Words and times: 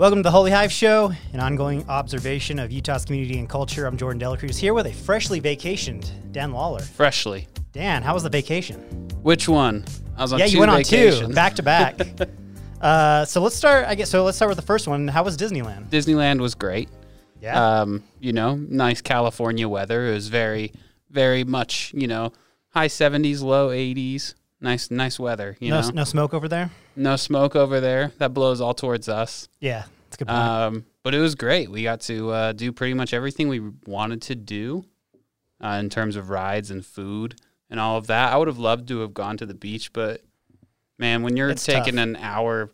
Welcome 0.00 0.20
to 0.20 0.22
the 0.22 0.30
Holy 0.30 0.50
Hive 0.50 0.72
Show, 0.72 1.12
an 1.34 1.40
ongoing 1.40 1.86
observation 1.86 2.58
of 2.58 2.72
Utah's 2.72 3.04
community 3.04 3.38
and 3.38 3.46
culture. 3.46 3.84
I'm 3.84 3.98
Jordan 3.98 4.18
Delacruz 4.18 4.56
here 4.56 4.72
with 4.72 4.86
a 4.86 4.94
freshly 4.94 5.42
vacationed 5.42 6.10
Dan 6.32 6.52
Lawler. 6.52 6.80
Freshly. 6.80 7.46
Dan, 7.72 8.02
how 8.02 8.14
was 8.14 8.22
the 8.22 8.30
vacation? 8.30 8.80
Which 9.20 9.46
one? 9.46 9.84
I 10.16 10.22
was 10.22 10.32
on 10.32 10.38
yeah, 10.38 10.46
two 10.46 10.52
you 10.52 10.60
went 10.60 10.72
vacations. 10.72 11.20
on 11.20 11.28
two 11.28 11.34
back 11.34 11.54
to 11.56 11.62
back. 11.62 12.00
Uh, 12.80 13.26
so 13.26 13.42
let's 13.42 13.54
start. 13.54 13.84
I 13.86 13.94
guess 13.94 14.08
so. 14.08 14.24
Let's 14.24 14.38
start 14.38 14.48
with 14.48 14.56
the 14.56 14.64
first 14.64 14.88
one. 14.88 15.06
How 15.06 15.22
was 15.22 15.36
Disneyland? 15.36 15.90
Disneyland 15.90 16.40
was 16.40 16.54
great. 16.54 16.88
Yeah. 17.38 17.80
Um, 17.80 18.02
you 18.20 18.32
know, 18.32 18.54
nice 18.54 19.02
California 19.02 19.68
weather. 19.68 20.06
It 20.06 20.14
was 20.14 20.28
very, 20.28 20.72
very 21.10 21.44
much, 21.44 21.92
you 21.94 22.06
know, 22.06 22.32
high 22.70 22.88
70s, 22.88 23.42
low 23.42 23.68
80s. 23.68 24.32
Nice, 24.60 24.90
nice 24.90 25.18
weather. 25.18 25.56
You 25.60 25.70
no, 25.70 25.80
know, 25.80 25.90
no 25.90 26.04
smoke 26.04 26.34
over 26.34 26.46
there. 26.48 26.70
no 26.96 27.16
smoke 27.16 27.56
over 27.56 27.80
there. 27.80 28.12
That 28.18 28.34
blows 28.34 28.60
all 28.60 28.74
towards 28.74 29.08
us. 29.08 29.48
Yeah, 29.60 29.84
a 30.12 30.16
good 30.16 30.28
point. 30.28 30.38
Um, 30.38 30.86
but 31.02 31.14
it 31.14 31.20
was 31.20 31.34
great. 31.34 31.70
We 31.70 31.82
got 31.82 32.00
to 32.02 32.30
uh, 32.30 32.52
do 32.52 32.70
pretty 32.72 32.92
much 32.94 33.14
everything 33.14 33.48
we 33.48 33.60
wanted 33.86 34.20
to 34.22 34.34
do 34.34 34.84
uh, 35.64 35.78
in 35.80 35.88
terms 35.88 36.16
of 36.16 36.28
rides 36.28 36.70
and 36.70 36.84
food 36.84 37.36
and 37.70 37.80
all 37.80 37.96
of 37.96 38.06
that. 38.08 38.32
I 38.32 38.36
would 38.36 38.48
have 38.48 38.58
loved 38.58 38.88
to 38.88 39.00
have 39.00 39.14
gone 39.14 39.38
to 39.38 39.46
the 39.46 39.54
beach, 39.54 39.92
but 39.94 40.20
man, 40.98 41.22
when 41.22 41.38
you're 41.38 41.48
It's 41.50 41.64
taking 41.64 41.94
tough. 41.96 42.02
an 42.02 42.16
hour, 42.16 42.70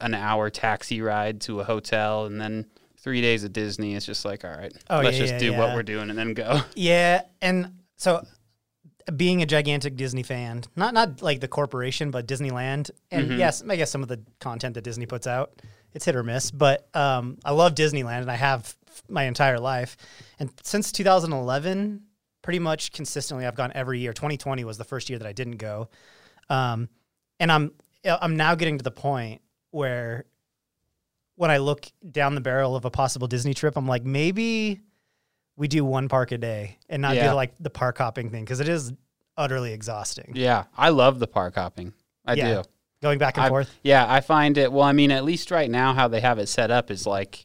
an 0.00 0.14
hour 0.14 0.50
taxi 0.50 1.00
ride 1.02 1.40
to 1.42 1.58
a 1.58 1.64
hotel 1.64 2.26
and 2.26 2.40
then 2.40 2.66
three 3.00 3.20
days 3.20 3.42
at 3.42 3.52
Disney, 3.52 3.96
it's 3.96 4.06
just 4.06 4.24
like, 4.24 4.44
all 4.44 4.50
right, 4.52 4.72
Oh, 4.88 5.00
let's 5.00 5.16
yeah, 5.16 5.22
just 5.22 5.32
yeah, 5.34 5.38
do 5.40 5.50
yeah. 5.52 5.58
what 5.58 5.74
we're 5.74 5.82
doing 5.82 6.10
and 6.10 6.18
then 6.18 6.34
go. 6.34 6.60
Yeah, 6.76 7.22
and 7.42 7.72
so 7.96 8.24
being 9.16 9.42
a 9.42 9.46
gigantic 9.46 9.96
Disney 9.96 10.22
fan, 10.22 10.62
not 10.76 10.92
not 10.94 11.22
like 11.22 11.40
the 11.40 11.48
corporation, 11.48 12.10
but 12.10 12.26
Disneyland, 12.26 12.90
and 13.10 13.28
Mm-hmm. 13.30 13.38
yes, 13.38 13.62
I 13.68 13.76
guess 13.76 13.90
some 13.90 14.02
of 14.02 14.08
the 14.08 14.20
content 14.40 14.74
that 14.74 14.82
Disney 14.84 15.06
puts 15.06 15.26
out, 15.26 15.62
it's 15.94 16.04
hit 16.04 16.14
or 16.16 16.22
miss. 16.22 16.50
But 16.50 16.88
um, 16.94 17.38
I 17.44 17.52
love 17.52 17.74
Disneyland, 17.74 18.20
and 18.22 18.30
I 18.30 18.34
have 18.36 18.76
my 19.08 19.24
entire 19.24 19.58
life, 19.58 19.96
and 20.38 20.50
since 20.62 20.92
2011, 20.92 22.02
pretty 22.42 22.58
much 22.58 22.92
consistently, 22.92 23.46
I've 23.46 23.54
gone 23.54 23.72
every 23.74 23.98
year. 24.00 24.12
2020 24.12 24.64
was 24.64 24.78
the 24.78 24.84
first 24.84 25.08
year 25.08 25.18
that 25.18 25.28
I 25.28 25.32
didn't 25.32 25.56
go, 25.56 25.88
um, 26.50 26.88
and 27.40 27.50
I'm 27.50 27.72
I'm 28.04 28.36
now 28.36 28.54
getting 28.54 28.78
to 28.78 28.84
the 28.84 28.90
point 28.90 29.40
where 29.70 30.24
when 31.36 31.50
I 31.50 31.58
look 31.58 31.86
down 32.10 32.34
the 32.34 32.40
barrel 32.40 32.74
of 32.74 32.84
a 32.84 32.90
possible 32.90 33.28
Disney 33.28 33.54
trip, 33.54 33.76
I'm 33.76 33.86
like, 33.86 34.04
maybe 34.04 34.80
we 35.58 35.68
do 35.68 35.84
one 35.84 36.08
park 36.08 36.32
a 36.32 36.38
day 36.38 36.78
and 36.88 37.02
not 37.02 37.16
Yeah. 37.16 37.30
do 37.30 37.34
like 37.34 37.52
the 37.60 37.68
park 37.70 37.98
hopping 37.98 38.30
thing 38.30 38.44
because 38.44 38.60
it 38.60 38.68
is 38.68 38.92
utterly 39.36 39.72
exhausting. 39.72 40.32
yeah, 40.34 40.64
I 40.76 40.88
love 40.90 41.18
the 41.18 41.26
park 41.26 41.56
hopping. 41.56 41.92
I 42.24 42.34
Yeah. 42.34 42.54
do. 42.54 42.62
Going 43.02 43.18
back 43.18 43.36
and 43.36 43.46
I- 43.46 43.48
forth. 43.48 43.70
Yeah, 43.82 44.06
I 44.08 44.20
find 44.20 44.56
it. 44.56 44.72
Well, 44.72 44.82
I 44.84 44.92
mean, 44.92 45.10
at 45.10 45.24
least 45.24 45.50
right 45.50 45.70
now, 45.70 45.92
how 45.94 46.08
they 46.08 46.20
have 46.20 46.38
it 46.38 46.48
set 46.48 46.70
up 46.70 46.90
is 46.90 47.06
like 47.06 47.44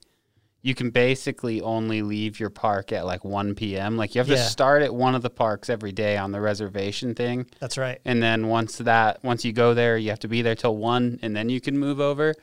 you 0.61 0.73
can 0.73 0.91
basically 0.91 1.59
only 1.61 2.01
leave 2.01 2.39
your 2.39 2.49
park 2.49 2.93
at 2.93 3.05
like 3.05 3.25
1 3.25 3.53
p.m. 3.53 3.97
Like 3.97 4.15
you 4.15 4.19
have 4.19 4.27
to 4.29 4.37
start 4.37 4.81
at 4.81 4.95
one 4.95 5.13
of 5.13 5.21
the 5.21 5.29
parks 5.29 5.69
every 5.69 5.91
day 5.91 6.15
on 6.17 6.31
the 6.31 6.39
reservation 6.39 7.13
thing, 7.15 7.47
That's 7.59 7.77
right. 7.77 7.99
and 8.05 8.23
then 8.23 8.47
once 8.47 8.77
that 8.77 9.21
once 9.23 9.43
you 9.43 9.51
go 9.51 9.73
there, 9.73 9.97
you 9.97 10.09
have 10.09 10.19
to 10.19 10.27
be 10.29 10.41
there 10.41 10.55
till 10.55 10.77
one, 10.77 11.19
and 11.21 11.35
then 11.35 11.49
you 11.49 11.59
can 11.59 11.77
move 11.77 11.99
over. 11.99 12.33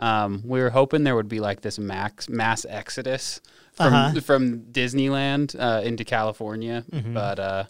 Um, 0.00 0.42
we 0.44 0.60
were 0.60 0.70
hoping 0.70 1.04
there 1.04 1.14
would 1.14 1.28
be 1.28 1.40
like 1.40 1.60
this 1.60 1.78
max 1.78 2.28
mass 2.28 2.64
exodus 2.68 3.40
from 3.88 3.94
Uh-huh. 3.94 4.20
from 4.20 4.60
Disneyland 4.72 5.54
uh, 5.58 5.82
into 5.82 6.04
California, 6.04 6.84
Mm-hmm. 6.92 7.14
but 7.14 7.38
uh, 7.38 7.64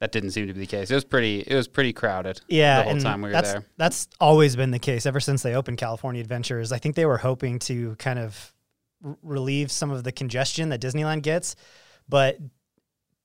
that 0.00 0.10
didn't 0.12 0.30
seem 0.32 0.46
to 0.48 0.52
be 0.54 0.60
the 0.60 0.66
case. 0.66 0.90
It 0.90 0.94
was 0.94 1.04
pretty 1.04 1.40
it 1.40 1.54
was 1.54 1.68
pretty 1.68 1.92
crowded. 1.92 2.40
Yeah, 2.48 2.82
the 2.82 2.90
whole 2.90 2.98
time 3.00 3.22
we 3.22 3.28
were 3.28 3.32
that's, 3.32 3.52
there. 3.52 3.64
That's 3.76 4.08
always 4.20 4.56
been 4.56 4.70
the 4.70 4.78
case 4.78 5.06
ever 5.06 5.20
since 5.20 5.42
they 5.42 5.54
opened 5.54 5.78
California 5.78 6.20
Adventures. 6.20 6.72
I 6.72 6.78
think 6.78 6.96
they 6.96 7.06
were 7.06 7.18
hoping 7.18 7.58
to 7.60 7.94
kind 7.96 8.18
of 8.18 8.52
r- 9.04 9.16
relieve 9.22 9.70
some 9.70 9.90
of 9.90 10.02
the 10.04 10.12
congestion 10.12 10.70
that 10.70 10.80
Disneyland 10.80 11.22
gets, 11.22 11.54
but 12.08 12.38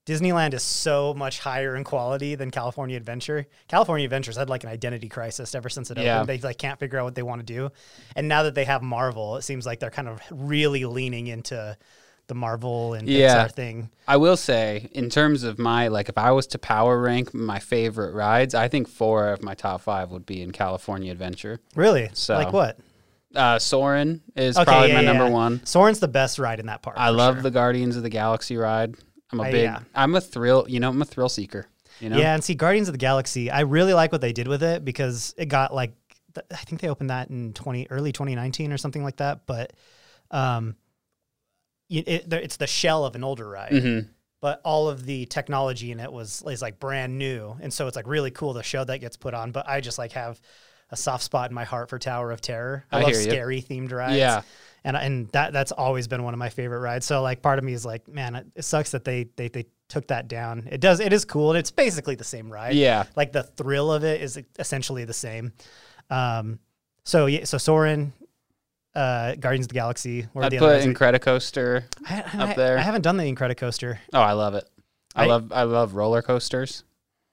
Disneyland 0.06 0.54
is 0.54 0.64
so 0.64 1.14
much 1.14 1.40
higher 1.40 1.76
in 1.76 1.84
quality 1.84 2.36
than 2.36 2.50
California 2.50 2.96
Adventure. 2.96 3.46
California 3.68 4.06
Adventures 4.06 4.38
had 4.38 4.50
like 4.50 4.64
an 4.64 4.70
identity 4.70 5.10
crisis 5.10 5.54
ever 5.54 5.68
since 5.68 5.92
it 5.92 5.98
Yeah. 5.98 6.22
opened. 6.22 6.30
They 6.30 6.48
like 6.48 6.58
can't 6.58 6.80
figure 6.80 6.98
out 7.00 7.04
what 7.06 7.16
they 7.16 7.24
want 7.24 7.46
to 7.46 7.54
do, 7.54 7.72
and 8.16 8.28
now 8.30 8.44
that 8.44 8.56
they 8.56 8.64
have 8.66 8.82
Marvel, 8.82 9.36
it 9.36 9.42
seems 9.42 9.66
like 9.66 9.80
they're 9.80 9.90
kind 9.90 10.08
of 10.08 10.22
really 10.32 10.86
leaning 10.86 11.28
into 11.28 11.78
the 12.28 12.36
Marvel 12.36 12.94
and 12.94 13.08
Yeah. 13.08 13.48
Pixar 13.48 13.52
thing. 13.54 13.90
I 14.08 14.18
will 14.18 14.38
say, 14.38 14.90
in 14.94 15.10
terms 15.10 15.44
of 15.44 15.58
my 15.60 15.88
like, 15.88 16.10
if 16.10 16.18
I 16.18 16.32
was 16.32 16.48
to 16.48 16.60
power 16.60 17.00
rank 17.00 17.34
my 17.34 17.60
favorite 17.60 18.14
rides, 18.14 18.54
I 18.54 18.68
think 18.68 18.88
four 18.88 19.30
of 19.30 19.42
my 19.44 19.54
top 19.54 19.82
five 19.82 20.12
would 20.12 20.26
be 20.26 20.42
in 20.42 20.52
California 20.52 21.12
Adventure. 21.12 21.60
Really, 21.76 22.10
So- 22.14 22.36
like 22.36 22.54
what? 22.54 22.78
Uh, 23.36 23.60
Soarin' 23.60 24.22
is 24.36 24.56
Okay, 24.58 24.64
probably 24.66 24.90
yeah, 24.90 24.96
my 24.96 25.02
number 25.04 25.26
yeah. 25.26 25.32
one. 25.32 25.62
Soarin's 25.66 26.00
the 26.00 26.08
best 26.08 26.40
ride 26.40 26.60
in 26.60 26.66
that 26.68 26.82
park. 26.82 26.96
I 26.98 27.10
love 27.10 27.36
sure. 27.36 27.44
the 27.44 27.52
Guardians 27.52 27.96
of 27.98 28.02
the 28.04 28.10
Galaxy 28.10 28.56
ride. 28.58 28.96
I'm 29.32 29.40
a 29.42 29.44
I- 29.44 29.52
big. 29.52 29.72
I'm 29.94 30.16
a 30.16 30.22
thrill. 30.22 30.66
You 30.68 30.80
know, 30.80 30.90
I'm 30.90 31.02
a 31.02 31.06
thrill 31.06 31.30
seeker. 31.30 31.68
You 32.00 32.10
know. 32.10 32.18
Yeah, 32.18 32.34
and 32.34 32.44
see, 32.44 32.56
Guardians 32.56 32.88
of 32.88 32.94
the 32.94 32.98
Galaxy, 33.00 33.52
I 33.52 33.62
really 33.62 33.94
like 33.94 34.12
what 34.12 34.22
they 34.22 34.32
did 34.32 34.48
with 34.48 34.64
it 34.64 34.86
because 34.86 35.36
it 35.38 35.48
got 35.48 35.74
like, 35.74 35.92
I 36.52 36.56
think 36.56 36.80
they 36.82 36.88
opened 36.90 37.10
that 37.10 37.30
in 37.30 37.54
twenty 37.54 37.86
early 37.90 38.12
twenty 38.12 38.34
nineteen 38.36 38.72
or 38.72 38.78
something 38.78 39.04
like 39.04 39.18
that. 39.18 39.46
But, 39.46 39.74
um, 40.32 40.76
it, 41.90 42.34
it's 42.34 42.58
the 42.58 42.68
shell 42.68 43.06
of 43.06 43.16
an 43.16 43.24
older 43.24 43.48
ride, 43.50 43.72
Mhm. 43.72 44.08
but 44.42 44.62
all 44.66 44.90
of 44.90 45.06
the 45.06 45.26
technology 45.26 45.92
in 45.92 46.00
it 46.00 46.12
was 46.12 46.44
is 46.48 46.62
like 46.62 46.80
brand 46.80 47.18
new, 47.18 47.56
and 47.62 47.74
so 47.74 47.88
it's 47.88 47.96
like 47.96 48.08
really 48.08 48.32
cool 48.32 48.54
the 48.54 48.64
show 48.64 48.84
that 48.84 49.00
gets 49.00 49.18
put 49.18 49.34
on. 49.34 49.52
But 49.52 49.68
I 49.68 49.82
just 49.82 49.98
like 49.98 50.12
have 50.14 50.40
a 50.90 50.96
soft 50.98 51.24
spot 51.24 51.50
in 51.52 51.56
my 51.56 51.64
heart 51.66 51.90
for 51.90 52.00
Tower 52.00 52.32
of 52.32 52.40
Terror. 52.42 52.86
I, 52.92 52.98
I 52.98 53.02
love 53.02 53.12
hear 53.12 53.20
you. 53.22 53.30
scary 53.30 53.62
themed 53.62 53.92
rides. 53.92 54.16
Yeah. 54.18 54.42
and 54.84 54.96
and 54.96 55.28
that 55.30 55.52
that's 55.54 55.72
always 55.74 56.08
been 56.08 56.24
one 56.24 56.34
of 56.34 56.38
my 56.38 56.50
favorite 56.50 56.80
rides. 56.80 57.06
So 57.06 57.22
like 57.22 57.42
part 57.42 57.58
of 57.60 57.66
me 57.66 57.74
is 57.74 57.86
like, 57.86 58.08
man, 58.08 58.36
it, 58.36 58.48
it 58.56 58.62
sucks 58.64 58.92
that 58.92 59.04
they 59.04 59.28
they 59.36 59.48
they 59.50 59.66
took 59.90 60.08
that 60.08 60.28
down. 60.28 60.68
It 60.72 60.80
does 60.82 61.00
it 61.00 61.12
is 61.14 61.26
cool 61.26 61.52
and 61.52 61.58
it's 61.60 61.72
basically 61.72 62.16
the 62.16 62.24
same 62.24 62.52
ride. 62.52 62.76
Yeah. 62.76 63.04
like 63.16 63.32
the 63.34 63.44
thrill 63.44 63.92
of 63.92 64.04
it 64.04 64.22
is 64.22 64.40
essentially 64.60 65.04
the 65.06 65.14
same. 65.14 65.52
Um, 66.10 66.60
so 67.04 67.26
yeah, 67.26 67.44
so 67.46 67.58
Soarin', 67.58 68.14
uh, 68.98 69.36
Guardians 69.36 69.66
of 69.66 69.70
the 69.70 69.74
Galaxy. 69.76 70.28
Where 70.34 70.46
I'd 70.46 70.52
the 70.52 70.58
put? 70.58 70.82
Incredicoaster. 70.84 71.84
I, 72.10 72.20
up 72.50 72.56
there. 72.56 72.78
I 72.78 72.82
haven't 72.82 73.02
done 73.04 73.18
the 73.18 73.24
Incredicoaster. 73.32 73.98
Oh, 74.14 74.22
I 74.22 74.34
love 74.34 74.54
it. 74.56 74.68
I, 75.16 75.24
I- 75.24 75.28
love 75.28 75.52
I 75.52 75.64
love 75.64 75.96
roller 75.96 76.22
coasters 76.22 76.84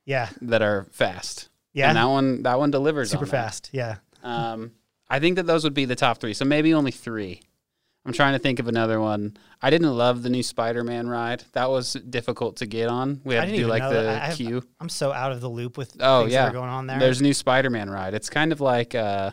Yeah, 0.05 0.29
that 0.43 0.63
are 0.63 0.87
fast. 0.93 1.49
yeah, 1.73 1.89
And 1.89 1.97
that 1.99 2.05
one 2.05 2.43
that 2.45 2.59
one 2.59 2.71
delivers 2.71 3.11
super 3.11 3.25
on 3.25 3.31
fast. 3.31 3.71
Yeah, 3.73 3.97
Um, 4.23 4.73
I 5.09 5.19
think 5.21 5.37
that 5.37 5.47
those 5.47 5.65
would 5.65 5.75
be 5.75 5.85
the 5.85 5.97
top 5.97 6.19
three. 6.19 6.35
So 6.35 6.45
maybe 6.45 6.73
only 6.75 6.91
three. 6.93 7.43
I'm 8.07 8.13
trying 8.13 8.35
to 8.35 8.39
think 8.39 8.59
of 8.59 8.69
another 8.69 9.01
one. 9.01 9.35
I 9.63 9.71
didn't 9.71 9.97
love 9.97 10.23
the 10.23 10.29
new 10.29 10.43
Spider-Man 10.43 11.09
ride. 11.09 11.43
That 11.53 11.71
was 11.71 11.95
difficult 11.95 12.57
to 12.57 12.67
get 12.67 12.89
on. 12.91 13.23
We 13.25 13.35
had 13.35 13.49
to 13.49 13.57
do 13.57 13.67
like. 13.67 13.83
I 13.83 14.29
the 14.31 14.37
queue. 14.37 14.63
I'm 14.79 14.91
so 14.91 15.11
out 15.11 15.33
of 15.33 15.41
the 15.41 15.49
loop 15.49 15.79
with 15.79 15.97
Oh 16.01 16.21
things 16.23 16.35
yeah, 16.35 16.43
that 16.45 16.51
are 16.51 16.53
going 16.53 16.69
on 16.69 16.87
there. 16.87 16.99
There's 16.99 17.21
a 17.21 17.23
new 17.23 17.33
Spider-Man 17.33 17.89
ride. 17.89 18.13
It's 18.13 18.29
kind 18.29 18.53
of 18.53 18.61
like 18.61 18.95
uh, 18.95 19.31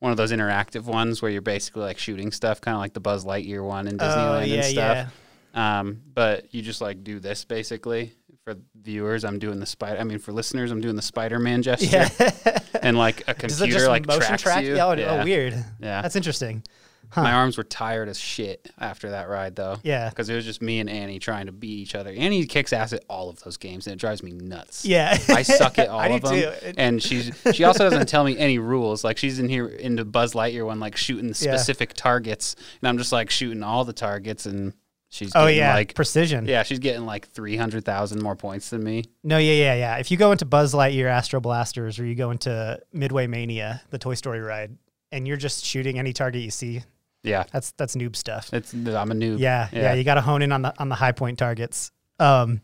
one 0.00 0.10
of 0.12 0.16
those 0.16 0.32
interactive 0.32 0.84
ones 0.84 1.20
where 1.22 1.30
you're 1.30 1.42
basically 1.42 1.82
like 1.82 1.98
shooting 1.98 2.30
stuff, 2.32 2.60
kind 2.60 2.74
of 2.74 2.80
like 2.80 2.92
the 2.92 3.00
Buzz 3.00 3.24
Lightyear 3.24 3.64
one 3.66 3.88
in 3.88 3.98
Disneyland 3.98 4.40
oh 4.40 4.44
yeah, 4.44 4.54
and 4.56 4.64
stuff. 4.64 5.12
yeah. 5.54 5.78
Um, 5.80 6.02
but 6.14 6.54
you 6.54 6.62
just 6.62 6.80
like 6.80 7.02
do 7.02 7.18
this 7.20 7.44
basically. 7.44 8.12
For 8.44 8.54
viewers, 8.80 9.24
I'm 9.24 9.38
doing 9.38 9.60
the 9.60 9.66
spider. 9.66 10.00
I 10.00 10.04
mean, 10.04 10.18
for 10.18 10.32
listeners, 10.32 10.70
I'm 10.70 10.80
doing 10.80 10.96
the 10.96 11.02
Spider-Man 11.02 11.60
gesture, 11.62 11.86
Yeah. 11.86 12.58
and 12.80 12.96
like 12.96 13.22
a 13.28 13.34
computer 13.34 13.66
just 13.66 13.88
like 13.88 14.06
motion 14.06 14.22
tracks 14.38 14.42
track? 14.42 14.64
you. 14.64 14.74
Yeah, 14.76 14.86
oh, 14.86 14.92
yeah. 14.94 15.20
oh, 15.20 15.24
weird. 15.24 15.52
Yeah. 15.80 16.00
That's 16.00 16.16
interesting. 16.16 16.62
Huh. 17.10 17.22
My 17.22 17.32
arms 17.32 17.56
were 17.56 17.64
tired 17.64 18.08
as 18.08 18.18
shit 18.18 18.70
after 18.78 19.10
that 19.10 19.28
ride, 19.28 19.56
though. 19.56 19.78
Yeah. 19.82 20.08
Because 20.10 20.28
it 20.28 20.34
was 20.34 20.44
just 20.44 20.60
me 20.60 20.78
and 20.80 20.90
Annie 20.90 21.18
trying 21.18 21.46
to 21.46 21.52
beat 21.52 21.78
each 21.78 21.94
other. 21.94 22.10
Annie 22.10 22.44
kicks 22.46 22.72
ass 22.72 22.92
at 22.92 23.04
all 23.08 23.30
of 23.30 23.40
those 23.42 23.56
games, 23.56 23.86
and 23.86 23.94
it 23.94 23.98
drives 23.98 24.22
me 24.22 24.32
nuts. 24.32 24.84
Yeah. 24.84 25.16
I 25.28 25.42
suck 25.42 25.78
at 25.78 25.88
all 25.90 26.00
of 26.00 26.22
them. 26.22 26.34
too. 26.34 26.52
And 26.76 27.02
she's 27.02 27.32
she 27.52 27.64
also 27.64 27.88
doesn't 27.88 28.08
tell 28.08 28.24
me 28.24 28.36
any 28.36 28.58
rules. 28.58 29.04
Like 29.04 29.16
she's 29.18 29.38
in 29.38 29.48
here 29.48 29.66
into 29.68 30.04
Buzz 30.04 30.34
Lightyear 30.34 30.66
one, 30.66 30.80
like 30.80 30.96
shooting 30.96 31.28
Yeah. 31.28 31.32
specific 31.32 31.94
targets, 31.94 32.56
and 32.82 32.88
I'm 32.88 32.98
just 32.98 33.12
like 33.12 33.30
shooting 33.30 33.62
all 33.62 33.84
the 33.84 33.92
targets, 33.94 34.44
and 34.46 34.74
she's 35.08 35.32
oh 35.34 35.44
getting 35.46 35.58
yeah, 35.58 35.74
like 35.74 35.94
precision. 35.94 36.44
yeah, 36.46 36.62
she's 36.62 36.78
getting 36.78 37.06
like 37.06 37.28
three 37.28 37.56
hundred 37.56 37.84
thousand 37.86 38.22
more 38.22 38.36
points 38.36 38.68
than 38.70 38.84
me. 38.84 39.04
No, 39.24 39.38
yeah, 39.38 39.52
yeah, 39.54 39.74
yeah. 39.74 39.96
If 39.96 40.10
you 40.10 40.16
go 40.18 40.32
into 40.32 40.44
Buzz 40.44 40.74
Lightyear 40.74 41.06
Astro 41.08 41.40
Blasters 41.40 41.98
or 41.98 42.04
you 42.04 42.14
go 42.14 42.30
into 42.30 42.78
Midway 42.92 43.26
Mania, 43.26 43.80
the 43.90 43.98
Toy 43.98 44.14
Story 44.14 44.40
ride, 44.40 44.76
and 45.10 45.26
you're 45.26 45.38
just 45.38 45.64
shooting 45.64 45.98
any 45.98 46.12
target 46.12 46.42
you 46.42 46.50
see, 46.50 46.82
Yeah, 47.28 47.44
that's 47.52 47.72
that's 47.72 47.94
noob 47.96 48.16
stuff. 48.16 48.50
it's 48.52 48.72
I'm 48.74 49.10
a 49.10 49.14
noob. 49.14 49.38
Yeah, 49.38 49.68
yeah, 49.72 49.94
you 49.94 50.04
got 50.04 50.14
to 50.14 50.20
hone 50.20 50.42
in 50.42 50.52
on 50.52 50.62
the 50.62 50.72
on 50.78 50.88
the 50.88 50.94
high 50.94 51.12
point 51.12 51.38
targets. 51.38 51.90
Um, 52.18 52.60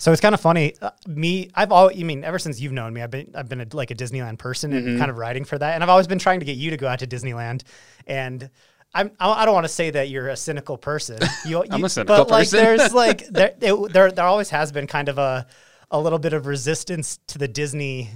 so 0.00 0.12
it's 0.12 0.20
kind 0.20 0.34
of 0.34 0.40
funny. 0.40 0.74
Uh, 0.80 0.90
me, 1.06 1.50
I've 1.54 1.72
always, 1.72 1.96
you 1.96 2.04
mean, 2.04 2.22
ever 2.22 2.38
since 2.38 2.60
you've 2.60 2.72
known 2.72 2.92
me, 2.94 3.02
I've 3.02 3.10
been 3.10 3.32
I've 3.34 3.48
been 3.48 3.60
a, 3.62 3.66
like 3.72 3.90
a 3.90 3.94
Disneyland 3.94 4.38
person 4.38 4.70
Mm-hmm. 4.72 4.88
and 4.88 4.98
kind 4.98 5.10
of 5.10 5.16
riding 5.16 5.44
for 5.44 5.58
that, 5.58 5.74
and 5.74 5.82
I've 5.82 5.88
always 5.88 6.06
been 6.06 6.18
trying 6.20 6.40
to 6.40 6.46
get 6.46 6.56
you 6.56 6.70
to 6.70 6.76
go 6.76 6.86
out 6.88 6.98
to 7.00 7.06
Disneyland, 7.06 7.62
and. 8.06 8.50
I'm, 8.94 9.10
I 9.20 9.42
I 9.42 9.44
don't 9.44 9.52
want 9.52 9.64
to 9.64 9.72
say 9.72 9.90
that 9.90 10.08
you're 10.08 10.28
a 10.28 10.36
cynical 10.36 10.78
person. 10.78 11.18
You, 11.44 11.62
I'm 11.70 11.80
you- 11.80 11.84
a 11.84 11.88
cynical 11.90 12.16
but 12.16 12.30
like 12.30 12.48
there's 12.48 12.94
like 12.94 13.26
there, 13.30 13.52
it, 13.60 13.92
there 13.92 14.10
there 14.10 14.24
always 14.24 14.48
has 14.48 14.72
been 14.72 14.86
kind 14.86 15.10
of 15.10 15.18
a 15.18 15.46
a 15.90 16.00
little 16.00 16.18
bit 16.18 16.32
of 16.32 16.46
resistance 16.46 17.18
to 17.26 17.36
the 17.36 17.48
Disney 17.48 18.08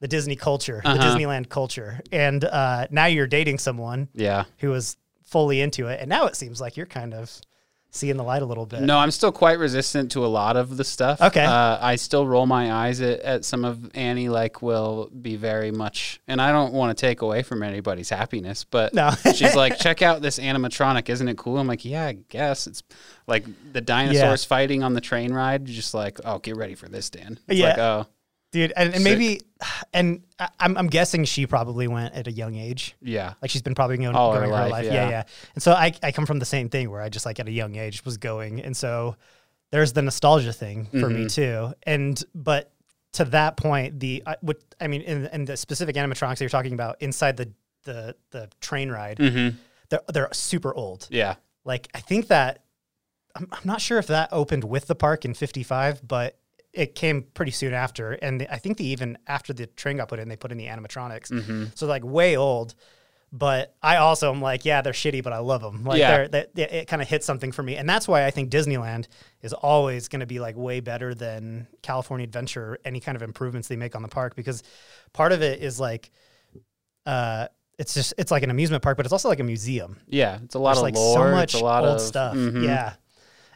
the 0.00 0.08
Disney 0.08 0.34
culture, 0.34 0.80
the 0.82 0.88
Uh-huh. 0.92 1.02
Disneyland 1.18 1.50
culture, 1.50 2.00
and 2.12 2.42
uh, 2.46 2.86
now 2.90 3.04
you're 3.04 3.26
dating 3.26 3.58
someone 3.58 4.08
Yeah. 4.14 4.44
who 4.60 4.72
is 4.72 4.96
fully 5.26 5.60
into 5.60 5.88
it, 5.88 6.00
and 6.00 6.08
now 6.08 6.26
it 6.26 6.34
seems 6.36 6.60
like 6.60 6.76
you're 6.76 6.86
kind 6.86 7.12
of 7.12 7.30
seeing 7.90 8.16
the 8.18 8.22
light 8.22 8.42
a 8.42 8.44
little 8.44 8.66
bit. 8.66 8.82
No, 8.82 8.98
I'm 8.98 9.10
still 9.10 9.32
quite 9.32 9.58
resistant 9.58 10.12
to 10.12 10.24
a 10.24 10.28
lot 10.28 10.56
of 10.56 10.76
the 10.76 10.84
stuff. 10.84 11.18
Okay. 11.20 11.42
Uh, 11.44 11.78
I 11.80 11.96
still 11.96 12.26
roll 12.26 12.44
my 12.44 12.70
eyes 12.70 13.00
at, 13.00 13.20
at 13.20 13.44
some 13.44 13.64
of 13.64 13.90
Annie, 13.94 14.28
like, 14.28 14.60
will 14.60 15.08
be 15.22 15.36
very 15.36 15.70
much, 15.70 16.20
and 16.28 16.38
I 16.40 16.52
don't 16.52 16.74
want 16.74 16.96
to 16.96 17.00
take 17.00 17.22
away 17.22 17.42
from 17.42 17.62
anybody's 17.62 18.10
happiness, 18.10 18.64
but 18.64 18.92
No. 18.92 19.10
she's 19.34 19.54
like, 19.56 19.78
check 19.80 20.02
out 20.02 20.20
this 20.20 20.38
animatronic. 20.38 21.08
Isn't 21.08 21.28
it 21.28 21.38
cool? 21.38 21.56
I'm 21.56 21.66
like, 21.66 21.86
yeah, 21.86 22.04
I 22.04 22.12
guess. 22.28 22.66
It's 22.66 22.82
like 23.26 23.46
the 23.72 23.80
dinosaurs 23.80 24.44
fighting 24.44 24.82
on 24.82 24.92
the 24.92 25.00
train 25.00 25.32
ride. 25.32 25.64
Just 25.64 25.94
like, 25.94 26.18
oh, 26.24 26.38
get 26.38 26.56
ready 26.56 26.74
for 26.74 26.88
this, 26.88 27.08
Dan. 27.08 27.38
It's 27.48 27.58
Yeah. 27.58 27.68
like, 27.68 27.78
oh, 27.78 28.06
dude, 28.52 28.72
and, 28.76 28.94
and 28.94 29.04
maybe, 29.04 29.40
and 29.92 30.22
I- 30.38 30.48
I'm 30.60 30.76
I'm 30.76 30.86
guessing 30.88 31.24
she 31.24 31.46
probably 31.46 31.88
went 31.88 32.14
at 32.14 32.26
a 32.26 32.32
young 32.32 32.54
age. 32.54 32.94
yeah. 33.00 33.34
Like 33.42 33.50
she's 33.50 33.62
been 33.62 33.74
probably 33.74 33.96
going, 33.98 34.14
All 34.14 34.32
her 34.32 34.40
going 34.40 34.50
her, 34.50 34.56
life, 34.62 34.70
life. 34.72 34.84
yeah. 34.86 34.92
Yeah. 34.92 35.08
yeah, 35.10 35.22
And 35.54 35.62
so 35.62 35.72
I, 35.72 35.92
I 36.02 36.12
come 36.12 36.26
from 36.26 36.38
the 36.38 36.44
same 36.46 36.68
thing 36.68 36.90
where 36.90 37.00
I 37.02 37.08
just 37.08 37.26
like 37.26 37.40
at 37.40 37.48
a 37.48 37.52
young 37.52 37.76
age 37.76 38.04
was 38.04 38.16
going, 38.16 38.60
and 38.62 38.76
so 38.76 39.16
there's 39.70 39.92
the 39.92 40.02
nostalgia 40.02 40.52
thing 40.52 40.86
for 40.86 41.08
me 41.10 41.24
Mhm. 41.26 41.34
too. 41.34 41.74
And 41.84 42.22
but 42.34 42.72
to 43.14 43.24
that 43.26 43.56
point, 43.56 43.98
the 44.00 44.22
I, 44.26 44.36
what 44.42 44.58
I 44.80 44.86
mean, 44.88 45.02
in, 45.02 45.26
in 45.26 45.44
the 45.46 45.56
specific 45.56 45.96
animatronics 45.96 46.32
that 46.38 46.40
you're 46.42 46.48
talking 46.50 46.74
about 46.74 47.00
inside 47.00 47.36
the 47.36 47.52
the 47.84 48.14
the 48.30 48.48
train 48.60 48.90
ride, 48.90 49.18
Mm-hmm. 49.18 49.56
they're 49.88 50.00
they're 50.12 50.28
super 50.32 50.74
old. 50.74 51.08
Yeah. 51.10 51.36
Like 51.64 51.88
I 51.94 52.00
think 52.00 52.28
that 52.28 52.62
I'm, 53.34 53.48
I'm 53.50 53.60
not 53.64 53.80
sure 53.80 53.98
if 53.98 54.06
that 54.08 54.28
opened 54.32 54.64
with 54.64 54.86
the 54.86 54.94
park 54.94 55.24
in 55.24 55.34
'55, 55.34 56.06
but 56.06 56.38
it 56.76 56.94
came 56.94 57.22
pretty 57.34 57.52
soon 57.52 57.72
after. 57.74 58.12
And 58.12 58.40
the, 58.42 58.52
I 58.52 58.58
think 58.58 58.78
they 58.78 58.84
even 58.84 59.18
after 59.26 59.52
the 59.52 59.66
train 59.66 59.96
got 59.96 60.08
put 60.08 60.18
in, 60.18 60.28
they 60.28 60.36
put 60.36 60.52
in 60.52 60.58
the 60.58 60.66
animatronics. 60.66 61.30
Mm-hmm. 61.32 61.64
So 61.74 61.86
like 61.86 62.04
way 62.04 62.36
old. 62.36 62.74
But 63.32 63.74
I 63.82 63.96
also 63.96 64.32
am 64.32 64.40
like, 64.40 64.64
yeah, 64.64 64.82
they're 64.82 64.92
shitty, 64.92 65.22
but 65.22 65.32
I 65.32 65.38
love 65.38 65.60
them. 65.60 65.84
Like 65.84 65.98
Yeah. 65.98 66.28
they're, 66.28 66.46
they, 66.54 66.68
it 66.68 66.88
kind 66.88 67.02
of 67.02 67.08
hits 67.08 67.26
something 67.26 67.50
for 67.50 67.62
me, 67.62 67.74
and 67.76 67.88
that's 67.88 68.06
why 68.06 68.24
I 68.24 68.30
think 68.30 68.50
Disneyland 68.50 69.08
is 69.42 69.52
always 69.52 70.06
going 70.08 70.20
to 70.20 70.26
be 70.26 70.38
like 70.38 70.56
way 70.56 70.78
better 70.80 71.12
than 71.12 71.66
California 71.82 72.24
Adventure. 72.24 72.78
Any 72.84 73.00
kind 73.00 73.16
of 73.16 73.22
improvements 73.22 73.66
they 73.68 73.76
make 73.76 73.96
on 73.96 74.02
the 74.02 74.08
park, 74.08 74.36
because 74.36 74.62
part 75.12 75.32
of 75.32 75.42
it 75.42 75.60
is 75.60 75.80
like, 75.80 76.12
uh, 77.04 77.48
it's 77.78 77.94
just 77.94 78.14
it's 78.16 78.30
like 78.30 78.42
an 78.42 78.50
amusement 78.50 78.82
park, 78.82 78.96
but 78.96 79.04
it's 79.04 79.12
also 79.12 79.28
like 79.28 79.40
a 79.40 79.44
museum. 79.44 79.98
Yeah. 80.06 80.38
It's 80.44 80.54
a 80.54 80.58
lot 80.58 80.70
There's 80.70 80.78
of 80.78 80.82
like 80.84 80.94
lore. 80.94 81.16
so 81.26 81.30
much 81.32 81.54
it's 81.54 81.60
a 81.60 81.64
lot 81.64 81.84
old 81.84 81.96
of 81.96 82.00
stuff. 82.00 82.34
mhm. 82.36 82.64
Yeah. 82.64 82.94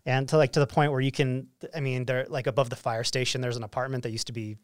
And 0.07 0.29
to 0.31 0.37
like 0.37 0.53
to 0.53 0.61
the 0.61 0.67
point 0.67 0.93
where 0.93 1.01
you 1.01 1.13
can 1.13 1.49
I 1.75 1.81
mean, 1.81 2.05
they're 2.05 2.27
like 2.29 2.47
above 2.47 2.71
the 2.71 2.77
fire 2.77 3.05
station, 3.05 3.41
there's 3.41 3.57
an 3.57 3.63
apartment 3.65 4.03
that 4.05 4.11
used 4.11 4.27
to 4.29 4.33
be 4.33 4.57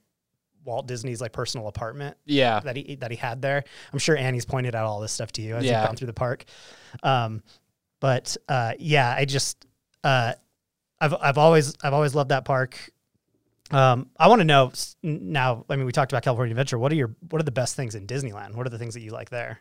Walt 0.65 0.87
Disney's 0.88 1.21
like 1.21 1.33
personal 1.33 1.69
apartment 1.69 2.17
Yeah. 2.25 2.61
that 2.61 2.77
he 2.77 2.97
that 2.97 3.11
he 3.11 3.17
had 3.17 3.41
there. 3.43 3.62
I'm 3.93 3.99
sure 3.99 4.17
Annie's 4.17 4.44
pointed 4.44 4.75
out 4.75 4.85
all 4.87 5.00
this 5.00 5.12
stuff 5.12 5.31
to 5.33 5.43
you 5.43 5.56
as 5.56 5.65
Yeah. 5.65 5.81
you've 5.81 5.87
gone 5.88 5.97
through 5.97 6.09
the 6.09 6.12
park. 6.12 6.44
Um 7.03 7.43
but 8.00 8.37
uh 8.49 8.73
yeah, 8.79 9.15
I 9.17 9.25
just 9.27 9.65
uh 10.05 10.33
I've 11.00 11.15
I've 11.21 11.38
always 11.38 11.75
I've 11.83 11.93
always 11.94 12.15
loved 12.15 12.31
that 12.31 12.44
park. 12.44 12.91
Um, 13.73 14.11
I 14.17 14.29
want 14.29 14.41
to 14.41 14.44
know 14.44 14.71
now. 15.03 15.65
I 15.69 15.75
mean, 15.75 15.87
we 15.87 15.93
talked 15.93 16.12
about 16.12 16.23
California 16.23 16.53
Adventure. 16.53 16.79
What 16.79 16.93
are 16.93 16.94
your 16.94 17.17
What 17.31 17.41
are 17.41 17.44
the 17.44 17.50
best 17.50 17.75
things 17.75 17.94
in 17.97 18.06
Disneyland? 18.06 18.55
What 18.55 18.65
are 18.67 18.71
the 18.71 18.79
things 18.79 18.94
that 18.94 19.00
you 19.00 19.11
like 19.11 19.29
there? 19.29 19.59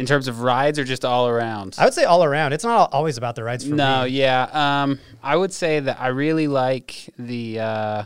In 0.00 0.06
terms 0.06 0.26
of 0.28 0.40
rides 0.40 0.78
or 0.78 0.84
just 0.84 1.04
all 1.04 1.28
around? 1.28 1.76
I 1.78 1.84
would 1.84 1.94
say 1.94 2.04
all 2.04 2.24
around. 2.24 2.52
It's 2.52 2.64
not 2.64 2.92
always 2.92 3.16
about 3.18 3.36
the 3.36 3.44
rides 3.44 3.64
for 3.66 3.74
no, 3.74 4.04
me. 4.04 4.10
yeah. 4.10 4.82
Um, 4.82 4.98
I 5.22 5.36
would 5.36 5.52
say 5.52 5.80
that 5.80 6.00
I 6.00 6.08
really 6.08 6.48
like 6.48 7.08
the. 7.18 7.60
Uh, 7.60 8.02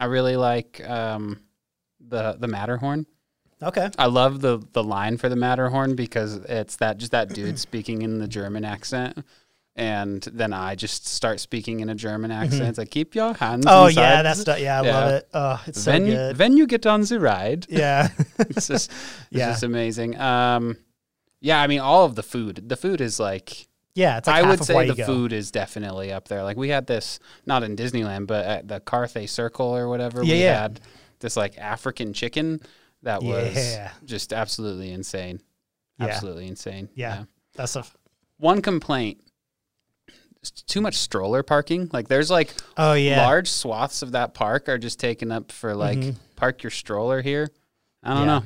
I 0.00 0.04
really 0.06 0.36
like 0.36 0.80
um, 0.88 1.40
the 2.00 2.36
the 2.38 2.48
Matterhorn. 2.48 3.06
Okay. 3.62 3.88
I 3.98 4.06
love 4.06 4.40
the 4.40 4.58
the 4.72 4.82
line 4.84 5.16
for 5.16 5.28
the 5.28 5.36
Matterhorn 5.36 5.94
because 5.96 6.36
it's 6.36 6.76
that 6.76 6.98
just 6.98 7.12
that 7.12 7.28
dude 7.32 7.58
speaking 7.68 8.02
in 8.02 8.18
the 8.18 8.28
German 8.28 8.64
accent. 8.64 9.24
And 9.76 10.22
then 10.32 10.52
I 10.52 10.74
just 10.74 11.06
start 11.06 11.38
speaking 11.38 11.78
in 11.80 11.88
a 11.88 11.94
German 11.94 12.32
accent. 12.32 12.62
It's 12.64 12.78
like 12.78 12.90
keep 12.90 13.14
your 13.14 13.32
hands. 13.34 13.64
Mm-hmm. 13.64 13.74
Oh 13.76 13.86
inside 13.86 14.00
yeah, 14.02 14.22
that's 14.22 14.40
stu- 14.40 14.60
yeah. 14.60 14.80
I 14.80 14.84
Yeah. 14.84 14.98
love 14.98 15.12
it. 15.12 15.28
Oh, 15.34 15.62
it's 15.68 15.82
so 15.82 15.92
when 15.92 16.06
you, 16.06 16.12
good. 16.14 16.38
when 16.38 16.56
you 16.56 16.66
get 16.66 16.84
on 16.86 17.02
the 17.02 17.20
ride. 17.20 17.66
yeah. 17.68 18.08
it's 18.40 18.66
just 18.66 18.90
it's 18.90 18.92
Yeah. 19.30 19.50
just 19.50 19.62
amazing. 19.62 20.18
Um, 20.18 20.76
yeah, 21.40 21.60
I 21.60 21.66
mean 21.66 21.80
all 21.80 22.04
of 22.04 22.14
the 22.14 22.22
food. 22.22 22.68
The 22.68 22.76
food 22.76 23.00
is 23.00 23.18
like 23.20 23.66
yeah. 23.94 24.18
It's 24.18 24.28
like 24.28 24.44
I 24.44 24.48
would 24.48 24.62
say 24.64 24.88
the 24.88 25.04
food 25.04 25.32
is 25.32 25.50
definitely 25.50 26.12
up 26.12 26.28
there. 26.28 26.42
Like 26.44 26.56
we 26.56 26.68
had 26.68 26.86
this 26.86 27.18
not 27.46 27.62
in 27.62 27.76
Disneyland, 27.76 28.26
but 28.26 28.44
at 28.46 28.68
the 28.68 28.80
Carthay 28.80 29.28
Circle 29.28 29.66
or 29.66 29.88
whatever. 29.88 30.22
Yeah, 30.22 30.34
we 30.34 30.42
yeah. 30.42 30.60
had 30.62 30.80
this 31.20 31.36
like 31.36 31.58
African 31.58 32.12
chicken 32.12 32.60
that 33.02 33.22
was 33.22 33.54
Yeah. 33.56 33.90
just 34.04 34.32
absolutely 34.32 34.92
insane. 34.92 35.40
Absolutely 36.00 36.46
insane. 36.46 36.88
Yeah. 36.94 37.24
That's 37.54 37.74
a. 37.74 37.84
One 38.36 38.62
complaint: 38.62 39.18
it's 40.40 40.50
too 40.62 40.80
much 40.80 40.94
stroller 40.94 41.42
parking. 41.42 41.90
Like 41.92 42.06
there's 42.08 42.30
like 42.30 42.54
Oh 42.76 42.92
yeah. 42.92 43.26
large 43.26 43.48
swaths 43.50 44.02
of 44.02 44.12
that 44.12 44.32
park 44.34 44.68
are 44.68 44.78
just 44.78 45.00
taken 45.00 45.32
up 45.32 45.50
for 45.50 45.74
like 45.74 45.98
Mhm. 45.98 46.14
park 46.36 46.62
your 46.62 46.70
stroller 46.70 47.20
here. 47.20 47.50
I 48.04 48.14
don't 48.14 48.26
know. 48.28 48.44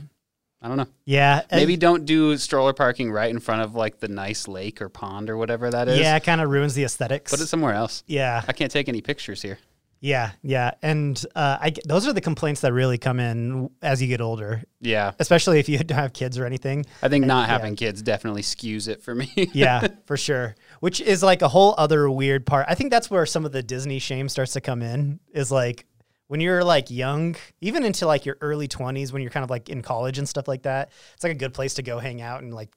I 0.63 0.69
don't 0.69 0.77
know. 0.77 0.87
Yeah. 1.05 1.43
Maybe 1.51 1.77
don't 1.77 2.05
do 2.05 2.37
stroller 2.37 2.73
parking 2.73 3.11
right 3.11 3.29
in 3.31 3.41
front 3.41 3.63
of 3.63 3.75
like 3.75 3.99
the 3.99 4.09
nice 4.09 4.47
lake 4.47 4.81
or 4.81 4.89
pond 4.89 5.29
or 5.29 5.37
whatever 5.37 5.69
that 5.71 5.89
is. 5.89 5.99
Yeah, 5.99 6.15
it 6.17 6.23
kind 6.23 6.41
of 6.41 6.51
ruins 6.51 6.75
the 6.75 6.85
aesthetics. 6.85 7.33
Put 7.33 7.41
it 7.41 7.49
somewhere 7.49 7.75
else. 7.75 8.05
yeah. 8.07 8.43
I 8.47 8.53
can't 8.53 8.71
take 8.71 8.89
any 8.89 9.01
pictures 9.01 9.43
here. 9.43 9.59
Yeah. 10.05 10.33
Yeah. 10.43 10.73
And 10.83 11.25
uh, 11.37 11.59
I 11.61 11.73
those 11.87 12.09
are 12.09 12.13
the 12.13 12.21
complaints 12.21 12.61
that 12.63 12.73
really 12.73 12.99
come 12.99 13.21
in 13.21 13.71
as 13.83 14.03
you 14.03 14.09
get 14.09 14.21
older, 14.21 14.65
Yeah. 14.81 15.13
especially 15.21 15.61
if 15.61 15.69
you 15.69 15.79
don't 15.85 15.97
have 15.97 16.13
kids 16.13 16.39
or 16.39 16.45
anything. 16.45 16.87
I 17.03 17.09
think 17.09 17.25
not 17.25 17.49
yeah. 17.49 17.53
having 17.53 17.77
kids 17.77 18.03
definitely 18.03 18.43
skews 18.43 18.89
it 18.89 19.01
for 19.03 19.15
me. 19.15 19.31
yeah, 19.53 19.87
for 20.07 20.17
sure. 20.17 20.57
Which 20.81 21.01
is 21.01 21.23
like 21.23 21.43
a 21.43 21.49
whole 21.49 21.77
other 21.79 22.11
weird 22.11 22.47
part. 22.47 22.67
I 22.69 22.75
think 22.75 22.91
that's 22.91 23.11
where 23.11 23.25
some 23.27 23.45
of 23.45 23.53
the 23.53 23.63
Disney 23.63 24.01
shame 24.01 24.29
starts 24.29 24.55
to 24.55 24.61
come 24.61 24.83
in. 24.83 25.21
Is 25.33 25.53
like 25.53 25.87
when 26.33 26.41
you're 26.41 26.65
like 26.65 26.91
young, 26.91 27.37
even 27.61 27.85
into 27.85 28.07
like 28.07 28.25
your 28.25 28.39
early 28.41 28.67
20s, 28.67 29.13
when 29.13 29.21
you're 29.21 29.31
kind 29.31 29.45
of 29.45 29.51
like 29.51 29.69
in 29.69 29.83
college 29.83 30.17
and 30.17 30.27
stuff 30.27 30.49
like 30.49 30.63
that. 30.63 30.91
It's 31.13 31.23
like 31.23 31.33
a 31.33 31.39
good 31.39 31.53
place 31.53 31.75
to 31.75 31.83
go 31.83 31.99
hang 31.99 32.23
out 32.23 32.43
and 32.43 32.55
like 32.55 32.73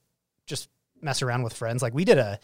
just 0.45 0.67
mess 1.01 1.21
around 1.21 1.43
with 1.43 1.53
friends. 1.53 1.81
Like 1.81 1.93
we 1.93 2.03
did 2.03 2.17
a 2.17 2.37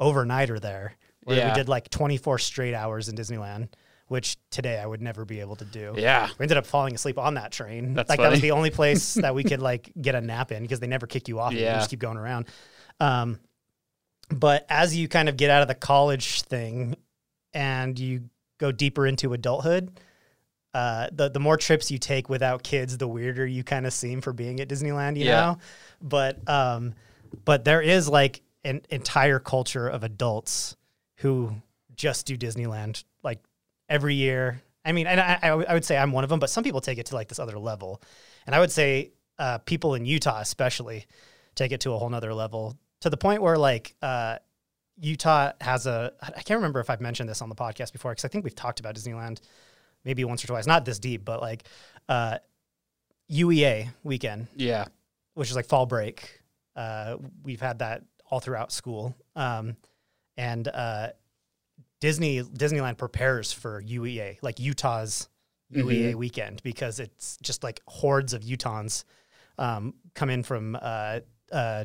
overnighter 0.00 0.58
there 0.58 0.94
where 1.24 1.36
Yeah. 1.36 1.50
we 1.50 1.54
did 1.54 1.68
like 1.68 1.90
24 1.90 2.38
straight 2.38 2.72
hours 2.72 3.10
in 3.10 3.14
Disneyland, 3.14 3.68
which 4.08 4.38
today 4.50 4.78
I 4.78 4.86
would 4.86 5.02
never 5.02 5.26
be 5.26 5.40
able 5.40 5.56
to 5.56 5.66
do. 5.66 5.96
yeah. 5.98 6.30
We 6.38 6.44
ended 6.44 6.56
up 6.56 6.64
falling 6.64 6.94
asleep 6.94 7.18
on 7.18 7.34
that 7.34 7.52
train. 7.52 7.92
That's 7.92 8.08
like 8.08 8.20
that 8.20 8.30
was 8.30 8.40
the 8.40 8.52
only 8.52 8.70
place 8.80 9.12
that 9.14 9.34
we 9.34 9.44
could 9.44 9.60
like 9.60 9.92
get 10.00 10.14
a 10.14 10.22
nap 10.22 10.50
in 10.50 10.62
because 10.62 10.80
they 10.80 10.86
never 10.86 11.06
kick 11.06 11.28
you 11.28 11.40
off. 11.40 11.52
Yeah. 11.52 11.74
You 11.74 11.78
just 11.80 11.90
keep 11.90 12.00
going 12.00 12.16
around. 12.16 12.46
Um, 13.00 13.38
but 14.30 14.64
as 14.70 14.96
you 14.96 15.08
kind 15.08 15.28
of 15.28 15.36
get 15.36 15.50
out 15.50 15.60
of 15.60 15.68
the 15.68 15.74
college 15.74 16.40
thing 16.40 16.96
and 17.52 17.98
you 17.98 18.30
go 18.58 18.72
deeper 18.72 19.06
into 19.06 19.34
adulthood, 19.34 20.00
uh, 20.74 21.08
the 21.12 21.30
the 21.30 21.40
more 21.40 21.56
trips 21.56 21.90
you 21.90 21.98
take 21.98 22.28
without 22.28 22.62
kids, 22.62 22.98
the 22.98 23.08
weirder 23.08 23.46
you 23.46 23.64
kind 23.64 23.86
of 23.86 23.92
seem 23.92 24.20
for 24.20 24.32
being 24.32 24.60
at 24.60 24.68
Disneyland. 24.68 25.16
You 25.16 25.26
Yeah. 25.26 25.40
know, 25.40 25.58
but 26.02 26.46
um, 26.48 26.94
but 27.44 27.64
there 27.64 27.80
is 27.80 28.08
like 28.08 28.42
an 28.64 28.82
entire 28.90 29.38
culture 29.38 29.88
of 29.88 30.04
adults 30.04 30.76
who 31.16 31.54
just 31.94 32.26
do 32.26 32.36
Disneyland 32.36 33.04
like 33.22 33.40
every 33.88 34.14
year. 34.14 34.60
I 34.84 34.92
mean, 34.92 35.06
and 35.06 35.20
I, 35.20 35.38
I, 35.42 35.48
I 35.48 35.74
would 35.74 35.84
say 35.84 35.96
I'm 35.96 36.12
one 36.12 36.24
of 36.24 36.30
them, 36.30 36.40
but 36.40 36.50
some 36.50 36.64
people 36.64 36.80
take 36.80 36.98
it 36.98 37.06
to 37.06 37.14
like 37.14 37.28
this 37.28 37.38
other 37.38 37.58
level. 37.58 38.02
And 38.46 38.54
I 38.54 38.60
would 38.60 38.70
say 38.72 39.12
uh, 39.38 39.58
people 39.58 39.94
in 39.94 40.04
Utah, 40.04 40.40
especially, 40.40 41.06
take 41.54 41.72
it 41.72 41.80
to 41.82 41.92
a 41.92 41.98
whole 41.98 42.10
nother 42.10 42.34
level 42.34 42.76
to 43.00 43.10
the 43.10 43.16
point 43.16 43.40
where 43.42 43.56
like 43.56 43.94
uh, 44.02 44.36
Utah 45.00 45.52
has 45.60 45.86
a, 45.86 46.12
I 46.20 46.42
can't 46.42 46.58
remember 46.58 46.80
if 46.80 46.90
I've 46.90 47.00
mentioned 47.00 47.28
this 47.28 47.40
on 47.42 47.48
the 47.48 47.54
podcast 47.54 47.92
before, 47.92 48.12
because 48.12 48.24
I 48.24 48.28
think 48.28 48.44
we've 48.44 48.54
talked 48.54 48.80
about 48.80 48.94
Disneyland 48.94 49.40
maybe 50.04 50.24
once 50.24 50.44
or 50.44 50.46
twice, 50.48 50.66
not 50.66 50.84
this 50.84 50.98
deep, 50.98 51.24
but 51.24 51.40
like 51.40 51.64
uh, 52.08 52.38
UEA 53.30 53.88
weekend 54.02 54.48
Yeah. 54.56 54.86
which 55.34 55.50
is 55.50 55.56
like 55.56 55.66
fall 55.66 55.86
break. 55.86 56.40
Uh, 56.76 57.16
we've 57.42 57.60
had 57.60 57.78
that 57.78 58.02
all 58.30 58.40
throughout 58.40 58.72
school. 58.72 59.14
Um, 59.36 59.76
and 60.36 60.66
uh, 60.68 61.10
Disney 62.00 62.42
Disneyland 62.42 62.98
prepares 62.98 63.52
for 63.52 63.80
UEA, 63.82 64.38
like 64.42 64.58
Utah's 64.60 65.28
UEA 65.72 66.12
Mhm. 66.12 66.14
weekend, 66.16 66.62
because 66.62 67.00
it's 67.00 67.36
just 67.42 67.62
like 67.62 67.80
hordes 67.86 68.32
of 68.34 68.42
Utahns 68.42 69.04
um, 69.58 69.94
come 70.14 70.30
in 70.30 70.42
from 70.42 70.76
uh, 70.80 71.20
uh, 71.52 71.84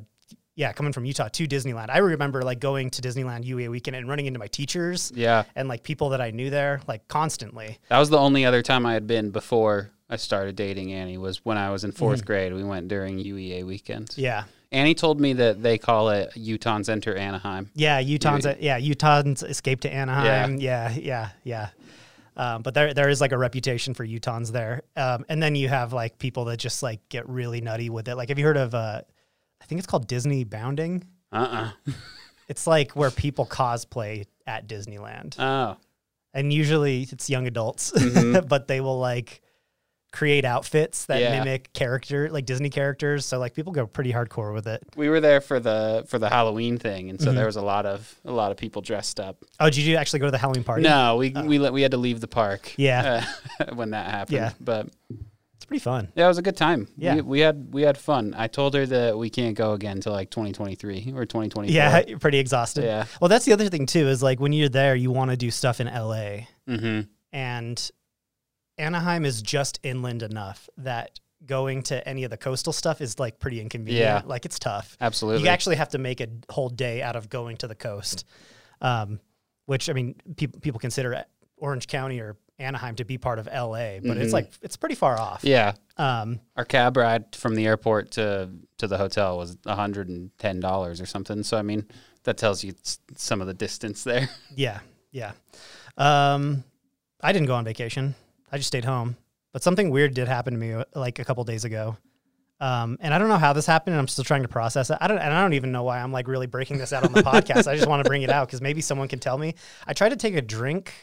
yeah, 0.59 0.73
coming 0.73 0.91
from 0.91 1.05
Utah 1.05 1.29
to 1.29 1.47
Disneyland. 1.47 1.89
I 1.89 1.99
remember 1.99 2.41
like 2.41 2.59
going 2.59 2.89
to 2.89 3.01
Disneyland 3.01 3.45
UEA 3.45 3.69
weekend 3.69 3.95
and 3.95 4.09
running 4.09 4.25
into 4.25 4.39
my 4.39 4.47
teachers 4.47 5.09
Yeah. 5.15 5.43
and 5.55 5.69
like 5.69 5.83
people 5.83 6.09
that 6.09 6.19
I 6.19 6.31
knew 6.31 6.49
there 6.49 6.81
like 6.85 7.07
constantly. 7.07 7.77
That 7.87 7.97
was 7.97 8.09
the 8.09 8.17
only 8.17 8.43
other 8.43 8.61
time 8.61 8.85
I 8.85 8.91
had 8.93 9.07
been 9.07 9.29
before 9.31 9.91
I 10.09 10.17
started 10.17 10.57
dating 10.57 10.91
Annie 10.91 11.17
was 11.17 11.45
when 11.45 11.57
I 11.57 11.69
was 11.69 11.85
in 11.85 11.93
4th 11.93 12.25
grade. 12.25 12.51
We 12.53 12.65
went 12.65 12.89
during 12.89 13.19
UEA 13.19 13.63
weekends. 13.65 14.11
Mm-hmm. 14.11 14.21
Yeah. 14.21 14.43
Annie 14.73 14.95
told 14.95 15.21
me 15.21 15.31
that 15.33 15.63
they 15.63 15.77
call 15.77 16.09
it 16.09 16.31
Utahns 16.35 16.89
Enter 16.89 17.15
Anaheim. 17.15 17.69
Yeah, 17.73 18.01
Utahns. 18.03 18.43
You- 18.43 18.57
yeah, 18.59 18.79
Utahns 18.81 19.49
escape 19.49 19.79
to 19.81 19.89
Anaheim. 19.93 20.59
Yeah, 20.59 20.91
yeah, 20.91 21.29
yeah. 21.45 21.69
Um, 22.35 22.61
but 22.63 22.73
there, 22.73 22.93
there 22.93 23.07
is 23.09 23.21
like 23.21 23.31
a 23.31 23.37
reputation 23.37 23.93
for 23.93 24.05
Utahns 24.05 24.51
there. 24.51 24.81
Um, 24.97 25.25
and 25.29 25.41
then 25.41 25.55
you 25.55 25.69
have 25.69 25.93
like 25.93 26.19
people 26.19 26.45
that 26.45 26.57
just 26.57 26.83
like 26.83 26.99
get 27.07 27.27
really 27.29 27.61
nutty 27.61 27.89
with 27.89 28.09
it. 28.09 28.15
Like, 28.15 28.27
have 28.29 28.37
you 28.39 28.45
heard 28.45 28.57
of? 28.57 28.75
Uh, 28.75 29.01
I 29.61 29.65
think 29.65 29.79
it's 29.79 29.87
called 29.87 30.07
Disney 30.07 30.43
Bounding. 30.43 31.03
Uh 31.31 31.71
It's 32.47 32.65
like 32.65 32.93
where 32.95 33.11
people 33.11 33.45
cosplay 33.45 34.25
at 34.47 34.67
Disneyland. 34.67 35.37
uh 35.39 35.75
Oh. 35.75 35.77
and 36.33 36.51
usually 36.53 37.03
it's 37.11 37.29
young 37.29 37.47
adults, 37.47 37.91
Mhm. 37.95 38.47
but 38.47 38.67
they 38.67 38.81
will 38.81 38.99
like 38.99 39.41
create 40.11 40.43
outfits 40.43 41.05
that 41.05 41.21
Yeah. 41.21 41.37
mimic 41.37 41.71
character 41.73 42.29
like 42.31 42.47
Disney 42.47 42.71
characters. 42.71 43.27
So 43.27 43.37
like 43.37 43.53
people 43.53 43.71
go 43.73 43.85
pretty 43.85 44.11
hardcore 44.11 44.51
with 44.55 44.65
it. 44.65 44.81
We 44.95 45.07
were 45.09 45.19
there 45.19 45.39
for 45.41 45.59
the 45.59 46.03
for 46.07 46.17
the 46.17 46.29
Halloween 46.29 46.79
thing, 46.79 47.11
and 47.11 47.21
so 47.21 47.29
Mhm. 47.31 47.35
there 47.35 47.45
was 47.45 47.57
a 47.57 47.61
lot 47.61 47.85
of 47.85 48.15
a 48.25 48.31
lot 48.31 48.49
of 48.51 48.57
people 48.57 48.81
dressed 48.81 49.19
up. 49.19 49.43
Oh, 49.59 49.69
did 49.69 49.83
you 49.83 49.97
actually 49.97 50.19
go 50.21 50.25
to 50.25 50.31
the 50.31 50.39
Halloween 50.39 50.63
party? 50.63 50.81
No, 50.81 51.17
we 51.17 51.29
we 51.29 51.59
let, 51.59 51.73
we 51.73 51.83
had 51.83 51.91
to 51.91 51.97
leave 51.97 52.21
the 52.21 52.27
park. 52.27 52.73
Yeah. 52.77 53.23
uh, 53.59 53.65
when 53.75 53.91
that 53.91 54.09
happened. 54.09 54.37
Yeah. 54.37 54.53
but 54.59 54.87
it's 55.59 55.65
pretty 55.65 55.81
fun. 55.83 56.09
yeah, 56.15 56.23
it 56.23 56.27
was 56.29 56.37
a 56.37 56.41
good 56.41 56.55
time. 56.55 56.87
Yeah. 56.95 57.15
we, 57.15 57.21
we 57.21 57.39
had 57.41 57.67
we 57.73 57.81
had 57.81 57.97
fun. 57.97 58.33
I 58.37 58.47
told 58.47 58.73
her 58.75 58.85
that 58.85 59.17
we 59.17 59.29
can't 59.29 59.55
go 59.57 59.73
again 59.73 59.97
until 59.97 60.13
like 60.13 60.29
2023 60.29 61.11
or 61.13 61.25
2024. 61.25 61.65
Yeah, 61.75 62.01
you're 62.07 62.17
pretty 62.17 62.39
exhausted. 62.39 62.85
yeah. 62.85 63.05
Well, 63.19 63.27
that's 63.27 63.43
the 63.43 63.51
other 63.51 63.67
thing 63.67 63.85
too 63.85 64.07
is 64.07 64.23
like 64.23 64.39
when 64.39 64.53
you're 64.53 64.69
there, 64.69 64.95
you 64.95 65.11
want 65.11 65.31
to 65.31 65.37
do 65.37 65.51
stuff 65.51 65.81
in 65.81 65.87
LA, 65.87 66.47
Mm-hmm. 66.67 67.01
and 67.33 67.91
Anaheim 68.77 69.25
is 69.25 69.41
just 69.41 69.79
inland 69.83 70.23
enough 70.23 70.69
that 70.77 71.19
going 71.45 71.83
to 71.83 72.07
any 72.07 72.23
of 72.23 72.31
the 72.31 72.37
coastal 72.37 72.71
stuff 72.73 73.01
is 73.01 73.19
like 73.19 73.39
pretty 73.39 73.59
inconvenient. 73.59 74.05
Yeah. 74.05 74.21
Like 74.25 74.45
it's 74.45 74.59
tough. 74.59 74.95
Absolutely. 75.01 75.43
You 75.43 75.49
actually 75.49 75.75
have 75.77 75.89
to 75.89 75.97
make 75.97 76.21
a 76.21 76.27
whole 76.49 76.69
day 76.69 77.01
out 77.01 77.15
of 77.15 77.29
going 77.29 77.57
to 77.57 77.67
the 77.67 77.75
coast, 77.75 78.25
um, 78.81 79.19
which 79.65 79.89
I 79.89 79.93
mean, 79.93 80.15
people 80.37 80.59
people 80.61 80.79
consider 80.79 81.25
Orange 81.57 81.87
County 81.87 82.19
or 82.19 82.37
Anaheim 82.59 82.95
to 82.95 83.05
be 83.05 83.17
part 83.17 83.39
of 83.39 83.47
LA, 83.47 83.99
but 83.99 84.17
it's 84.17 84.29
Mhm. 84.29 84.33
like 84.33 84.51
it's 84.61 84.75
pretty 84.77 84.95
far 84.95 85.19
off. 85.19 85.43
yeah. 85.43 85.73
Um, 85.97 86.39
Our 86.57 86.65
cab 86.65 86.97
ride 86.97 87.35
from 87.35 87.55
the 87.55 87.65
airport 87.65 88.11
to 88.11 88.49
to 88.77 88.87
the 88.87 88.97
hotel 88.97 89.37
was 89.37 89.57
$110 89.65 91.01
or 91.01 91.05
something. 91.05 91.43
So 91.43 91.57
I 91.57 91.61
mean, 91.61 91.85
that 92.23 92.37
tells 92.37 92.63
you 92.63 92.73
some 93.15 93.41
of 93.41 93.47
the 93.47 93.53
distance 93.53 94.03
there. 94.03 94.29
yeah, 94.55 94.79
yeah. 95.11 95.31
Um, 95.97 96.63
I 97.21 97.31
didn't 97.33 97.47
go 97.47 97.55
on 97.55 97.65
vacation. 97.65 98.15
I 98.51 98.57
just 98.57 98.67
stayed 98.67 98.85
home. 98.85 99.17
But 99.51 99.63
something 99.63 99.89
weird 99.89 100.13
did 100.13 100.27
happen 100.27 100.53
to 100.53 100.59
me 100.59 100.73
uh, 100.73 100.83
like 100.95 101.19
a 101.19 101.25
couple 101.25 101.43
days 101.43 101.65
ago. 101.65 101.97
Um, 102.61 102.97
and 102.99 103.13
I 103.13 103.17
don't 103.17 103.29
know 103.29 103.37
how 103.37 103.53
this 103.53 103.65
happened, 103.65 103.93
and 103.93 104.01
I'm 104.01 104.07
still 104.09 104.25
trying 104.25 104.41
to 104.41 104.49
process 104.49 104.89
it. 104.89 104.97
I 104.99 105.07
don't, 105.07 105.17
and 105.17 105.33
I 105.33 105.41
don't 105.41 105.53
even 105.53 105.71
know 105.71 105.83
why 105.83 105.99
I'm 106.01 106.11
like 106.11 106.27
really 106.27 106.45
breaking 106.45 106.77
this 106.77 106.91
out 106.91 107.05
on 107.05 107.13
the 107.13 107.23
podcast. 107.33 107.67
I 107.67 107.75
just 107.75 107.87
want 107.87 108.03
to 108.03 108.07
bring 108.09 108.21
it 108.21 108.29
out 108.29 108.47
because 108.47 108.61
maybe 108.61 108.81
someone 108.81 109.07
can 109.07 109.19
tell 109.19 109.37
me. 109.37 109.55
I 109.87 109.93
tried 109.93 110.09
to 110.09 110.17
take 110.17 110.35
a 110.35 110.41
drink 110.41 110.93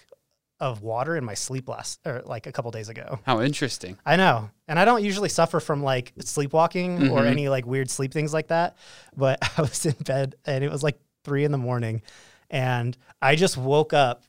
of 0.61 0.81
water 0.83 1.17
in 1.17 1.25
my 1.25 1.35
sleep 1.35 1.69
last, 1.69 2.01
or 2.07 2.23
like 2.25 2.47
a 2.47 2.53
couple 2.53 2.71
days 2.71 2.89
ago. 2.89 3.19
How 3.27 3.41
interesting. 3.43 3.99
I 4.07 4.17
know, 4.17 4.51
and 4.69 4.79
I 4.79 4.85
don't 4.85 5.05
usually 5.05 5.29
suffer 5.29 5.61
from 5.61 5.83
like 5.83 6.13
sleepwalking 6.21 7.11
or 7.11 7.23
Mhm. 7.23 7.27
any 7.31 7.49
like 7.49 7.67
weird 7.67 7.91
sleep 7.91 8.13
things 8.13 8.33
like 8.33 8.49
that. 8.49 8.77
But 9.17 9.39
I 9.59 9.63
was 9.63 9.85
in 9.85 9.93
bed, 10.05 10.35
and 10.47 10.65
it 10.65 10.71
was 10.71 10.83
like 10.83 10.99
three 11.25 11.45
in 11.45 11.53
the 11.53 11.59
morning, 11.59 12.03
and 12.51 12.97
I 13.21 13.37
just 13.37 13.57
woke 13.57 13.93
up 13.93 14.23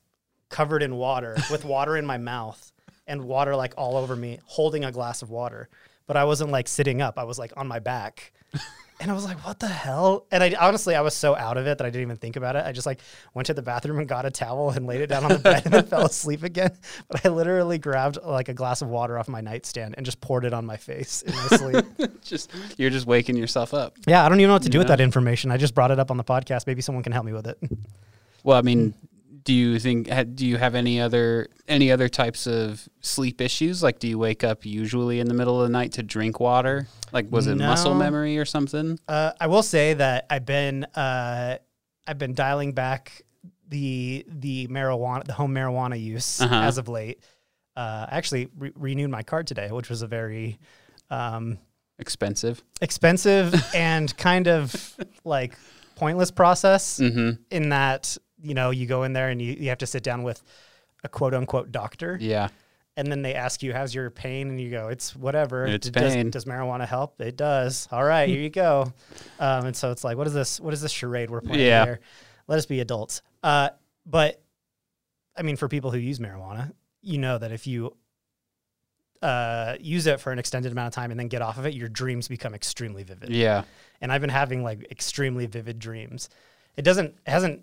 covered 0.50 0.84
in 0.84 0.96
water 0.96 1.36
with 1.52 1.64
water 1.66 1.96
in 1.98 2.06
my 2.06 2.18
mouth 2.18 2.72
and 3.06 3.24
water 3.24 3.56
like 3.56 3.74
all 3.78 3.96
over 3.98 4.16
me, 4.16 4.40
holding 4.46 4.84
a 4.84 4.92
glass 4.92 5.22
of 5.22 5.30
water. 5.30 5.70
But 6.08 6.18
I 6.18 6.24
wasn't 6.26 6.52
like 6.52 6.68
sitting 6.68 7.02
up; 7.02 7.18
I 7.18 7.24
was 7.24 7.40
like 7.40 7.54
on 7.56 7.68
my 7.68 7.80
back. 7.80 8.34
And 9.00 9.12
I 9.12 9.14
was 9.14 9.26
like, 9.26 9.46
"What 9.46 9.60
the 9.60 9.68
hell?" 9.68 10.26
And 10.32 10.44
I 10.44 10.56
honestly, 10.60 10.96
I 10.96 11.02
was 11.02 11.14
so 11.14 11.36
out 11.36 11.58
of 11.58 11.68
it 11.68 11.78
that 11.78 11.86
I 11.86 11.90
didn't 11.90 12.02
even 12.02 12.18
think 12.18 12.36
about 12.36 12.56
it. 12.56 12.66
I 12.66 12.72
just 12.72 12.88
like 12.88 13.00
went 13.34 13.46
to 13.46 13.54
the 13.54 13.62
bathroom 13.62 14.00
and 14.00 14.08
got 14.08 14.26
a 14.26 14.32
towel 14.32 14.72
and 14.72 14.88
laid 14.88 15.02
it 15.02 15.08
down 15.08 15.24
on 15.24 15.34
the 15.34 15.40
bed 15.40 15.64
and 15.66 15.74
then 15.74 15.86
fell 15.88 16.06
asleep 16.06 16.42
again. 16.44 16.72
But 17.08 17.26
I 17.26 17.30
literally 17.30 17.78
grabbed 17.78 18.18
like 18.24 18.50
a 18.50 18.54
glass 18.54 18.82
of 18.82 18.90
water 18.90 19.20
off 19.20 19.28
my 19.28 19.42
nightstand 19.42 19.96
and 19.98 20.06
just 20.06 20.20
poured 20.20 20.46
it 20.46 20.54
on 20.54 20.66
my 20.66 20.78
face 20.78 21.22
in 21.22 21.36
my 21.36 21.48
sleep. 21.58 21.86
just 22.24 22.52
you're 22.78 22.90
just 22.90 23.06
waking 23.06 23.38
yourself 23.38 23.74
up. 23.74 23.98
yeah, 24.08 24.26
I 24.26 24.30
don't 24.30 24.40
even 24.40 24.50
know 24.50 24.56
what 24.56 24.64
to 24.64 24.70
do 24.70 24.80
with 24.80 24.88
that 24.88 25.02
information. 25.02 25.52
I 25.52 25.58
just 25.58 25.76
brought 25.76 25.92
it 25.92 26.00
up 26.00 26.10
on 26.10 26.18
the 26.18 26.24
podcast. 26.24 26.66
Maybe 26.66 26.82
someone 26.82 27.04
can 27.04 27.12
help 27.12 27.26
me 27.26 27.34
with 27.34 27.48
it. 27.48 27.60
Well, 28.44 28.58
I 28.58 28.62
mean, 28.62 28.94
do 29.48 29.54
you 29.54 29.80
think 29.80 30.10
do 30.36 30.46
you 30.46 30.58
have 30.58 30.76
any 30.76 31.00
other 31.00 31.48
any 31.70 31.90
other 31.90 32.10
types 32.10 32.48
of 32.48 32.88
sleep 33.00 33.40
issues? 33.40 33.82
Like, 33.82 33.98
do 34.00 34.08
you 34.10 34.20
wake 34.20 34.44
up 34.44 34.66
usually 34.66 35.22
in 35.22 35.28
the 35.30 35.34
middle 35.34 35.62
of 35.62 35.68
the 35.68 35.72
night 35.72 35.94
to 35.94 36.04
drink 36.04 36.42
water? 36.42 36.88
Like, 37.14 37.32
was 37.32 37.48
it 37.48 37.56
muscle 37.56 37.94
memory 37.96 38.38
or 38.38 38.44
something? 38.44 39.00
Uh, 39.08 39.32
I 39.40 39.48
will 39.48 39.64
say 39.64 39.94
that 39.94 40.26
I've 40.30 40.46
been 40.46 40.84
uh, 40.84 41.60
I've 42.06 42.18
been 42.18 42.34
dialing 42.34 42.74
back 42.74 43.22
the 43.70 44.26
the 44.28 44.68
marijuana 44.68 45.24
the 45.24 45.32
home 45.34 45.54
marijuana 45.56 45.98
use 45.98 46.42
Uh-huh. 46.42 46.54
as 46.54 46.78
of 46.78 46.90
late. 46.90 47.24
Uh, 47.78 48.06
I 48.12 48.18
actually 48.18 48.50
re- 48.58 48.74
renewed 48.76 49.10
my 49.12 49.24
card 49.24 49.48
today, 49.48 49.72
which 49.72 49.90
was 49.90 50.02
a 50.02 50.08
very 50.08 50.60
um, 51.10 51.58
Expensive. 52.00 52.62
expensive 52.82 53.56
and 53.74 54.16
kind 54.18 54.48
of 54.50 54.96
like 55.24 55.54
pointless 55.96 56.32
process 56.32 57.00
Mm-hmm. 57.00 57.42
in 57.50 57.70
that 57.70 58.18
you 58.42 58.54
know 58.54 58.70
you 58.70 58.86
go 58.86 59.04
in 59.04 59.14
there 59.14 59.30
and 59.30 59.42
you, 59.42 59.54
you 59.54 59.70
have 59.70 59.78
to 59.80 59.88
sit 59.88 60.04
down 60.04 60.24
with 60.24 60.42
a 61.04 61.10
quote 61.10 61.34
unquote 61.34 61.72
doctor 61.72 62.18
Yeah. 62.20 62.50
and 62.96 63.12
then 63.12 63.22
they 63.22 63.34
ask 63.36 63.64
you 63.64 63.74
how's 63.74 63.94
your 63.96 64.10
pain 64.10 64.50
and 64.50 64.60
you 64.62 64.70
go 64.72 64.90
it's 64.90 65.16
whatever 65.16 65.66
It's 65.66 65.90
does, 65.90 66.14
pain. 66.14 66.30
does 66.30 66.46
marijuana 66.46 66.88
help 66.88 67.20
it 67.22 67.36
does 67.38 67.88
all 67.92 68.04
right 68.04 68.28
here 68.30 68.40
you 68.40 68.50
go 68.50 68.92
um, 69.40 69.66
and 69.68 69.76
so 69.76 69.92
it's 69.92 70.04
like 70.04 70.18
what 70.18 70.28
is 70.28 70.34
this 70.34 70.60
what 70.60 70.74
is 70.74 70.82
this 70.82 70.92
charade 70.92 71.30
we're 71.30 71.42
playing 71.42 71.66
Yeah. 71.66 71.86
here 71.86 72.00
let 72.48 72.58
us 72.58 72.66
be 72.66 72.80
adults 72.80 73.22
uh, 73.44 73.70
but 74.06 74.42
i 75.36 75.42
mean 75.42 75.56
for 75.56 75.68
people 75.68 75.92
who 75.92 75.98
use 76.00 76.20
marijuana 76.20 76.72
you 77.02 77.18
know 77.18 77.38
that 77.38 77.52
if 77.52 77.68
you 77.68 77.96
uh, 79.22 79.76
use 79.80 80.06
it 80.06 80.20
for 80.20 80.32
an 80.32 80.38
extended 80.38 80.72
amount 80.72 80.88
of 80.88 80.94
time 80.94 81.10
and 81.10 81.20
then 81.20 81.28
get 81.28 81.42
off 81.42 81.58
of 81.58 81.66
it 81.66 81.74
your 81.74 81.90
dreams 81.90 82.28
become 82.28 82.54
extremely 82.54 83.02
vivid 83.04 83.30
Yeah. 83.30 83.64
and 84.00 84.12
I've 84.12 84.22
been 84.22 84.30
having 84.30 84.64
like 84.64 84.86
extremely 84.92 85.48
vivid 85.48 85.80
dreams. 85.80 86.30
It 86.76 86.84
doesn't 86.84 87.16
it 87.26 87.30
hasn't 87.32 87.62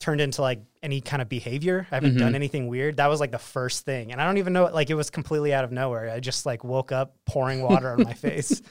turned 0.00 0.20
into 0.20 0.40
like 0.42 0.60
any 0.82 1.00
kind 1.00 1.20
of 1.22 1.28
behavior. 1.28 1.86
I 1.90 1.96
haven't 1.96 2.14
Mhm. 2.16 2.18
done 2.20 2.34
anything 2.34 2.66
weird. 2.68 2.96
That 2.96 3.08
was 3.08 3.20
like 3.20 3.30
the 3.30 3.38
first 3.38 3.84
thing. 3.84 4.12
And 4.12 4.20
I 4.20 4.24
don't 4.26 4.38
even 4.38 4.52
know 4.52 4.64
like 4.64 4.90
it 4.90 4.94
was 4.94 5.10
completely 5.10 5.52
out 5.54 5.62
of 5.64 5.70
nowhere. 5.72 6.10
I 6.10 6.20
just 6.20 6.46
like 6.46 6.64
woke 6.64 6.90
up 6.90 7.16
pouring 7.26 7.62
water 7.62 7.90
on 7.92 8.02
my 8.02 8.14
face. 8.26 8.62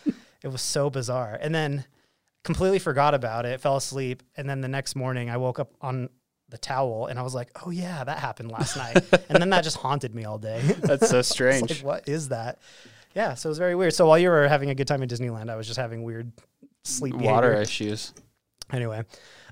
It 0.44 0.48
was 0.48 0.62
so 0.62 0.90
bizarre. 0.90 1.38
And 1.40 1.54
then 1.54 1.86
completely 2.44 2.80
forgot 2.80 3.14
about 3.14 3.46
it, 3.46 3.62
fell 3.62 3.76
asleep, 3.78 4.24
and 4.38 4.50
then 4.50 4.62
the 4.62 4.68
next 4.68 4.96
morning 4.96 5.30
I 5.30 5.38
woke 5.38 5.60
up 5.60 5.72
on 5.82 6.10
the 6.48 6.58
towel 6.58 7.06
and 7.06 7.20
I 7.20 7.22
was 7.22 7.36
like, 7.36 7.52
"Oh 7.64 7.70
yeah, 7.70 8.04
that 8.04 8.18
happened 8.18 8.50
last 8.52 8.76
night." 8.76 9.04
And 9.30 9.40
then 9.40 9.52
that 9.52 9.64
just 9.64 9.78
haunted 9.78 10.16
me 10.16 10.26
all 10.26 10.40
day. 10.40 10.60
That's 10.80 11.08
so 11.10 11.22
strange. 11.36 11.70
like, 11.70 11.84
what 11.86 12.10
is 12.10 12.30
that? 12.30 12.58
Yeah, 13.14 13.36
so 13.36 13.50
it 13.50 13.52
was 13.52 13.60
very 13.60 13.76
weird. 13.76 13.94
So 13.94 14.08
while 14.08 14.18
you 14.18 14.30
were 14.30 14.48
having 14.48 14.72
a 14.72 14.76
good 14.76 14.88
time 14.88 15.04
at 15.04 15.10
Disneyland, 15.10 15.50
I 15.52 15.56
was 15.58 15.68
just 15.68 15.78
having 15.80 16.02
weird 16.02 16.32
sleep 16.86 17.14
Water 17.14 17.50
behavior. 17.50 17.62
issues. 17.62 18.14
Anyway, 18.72 19.04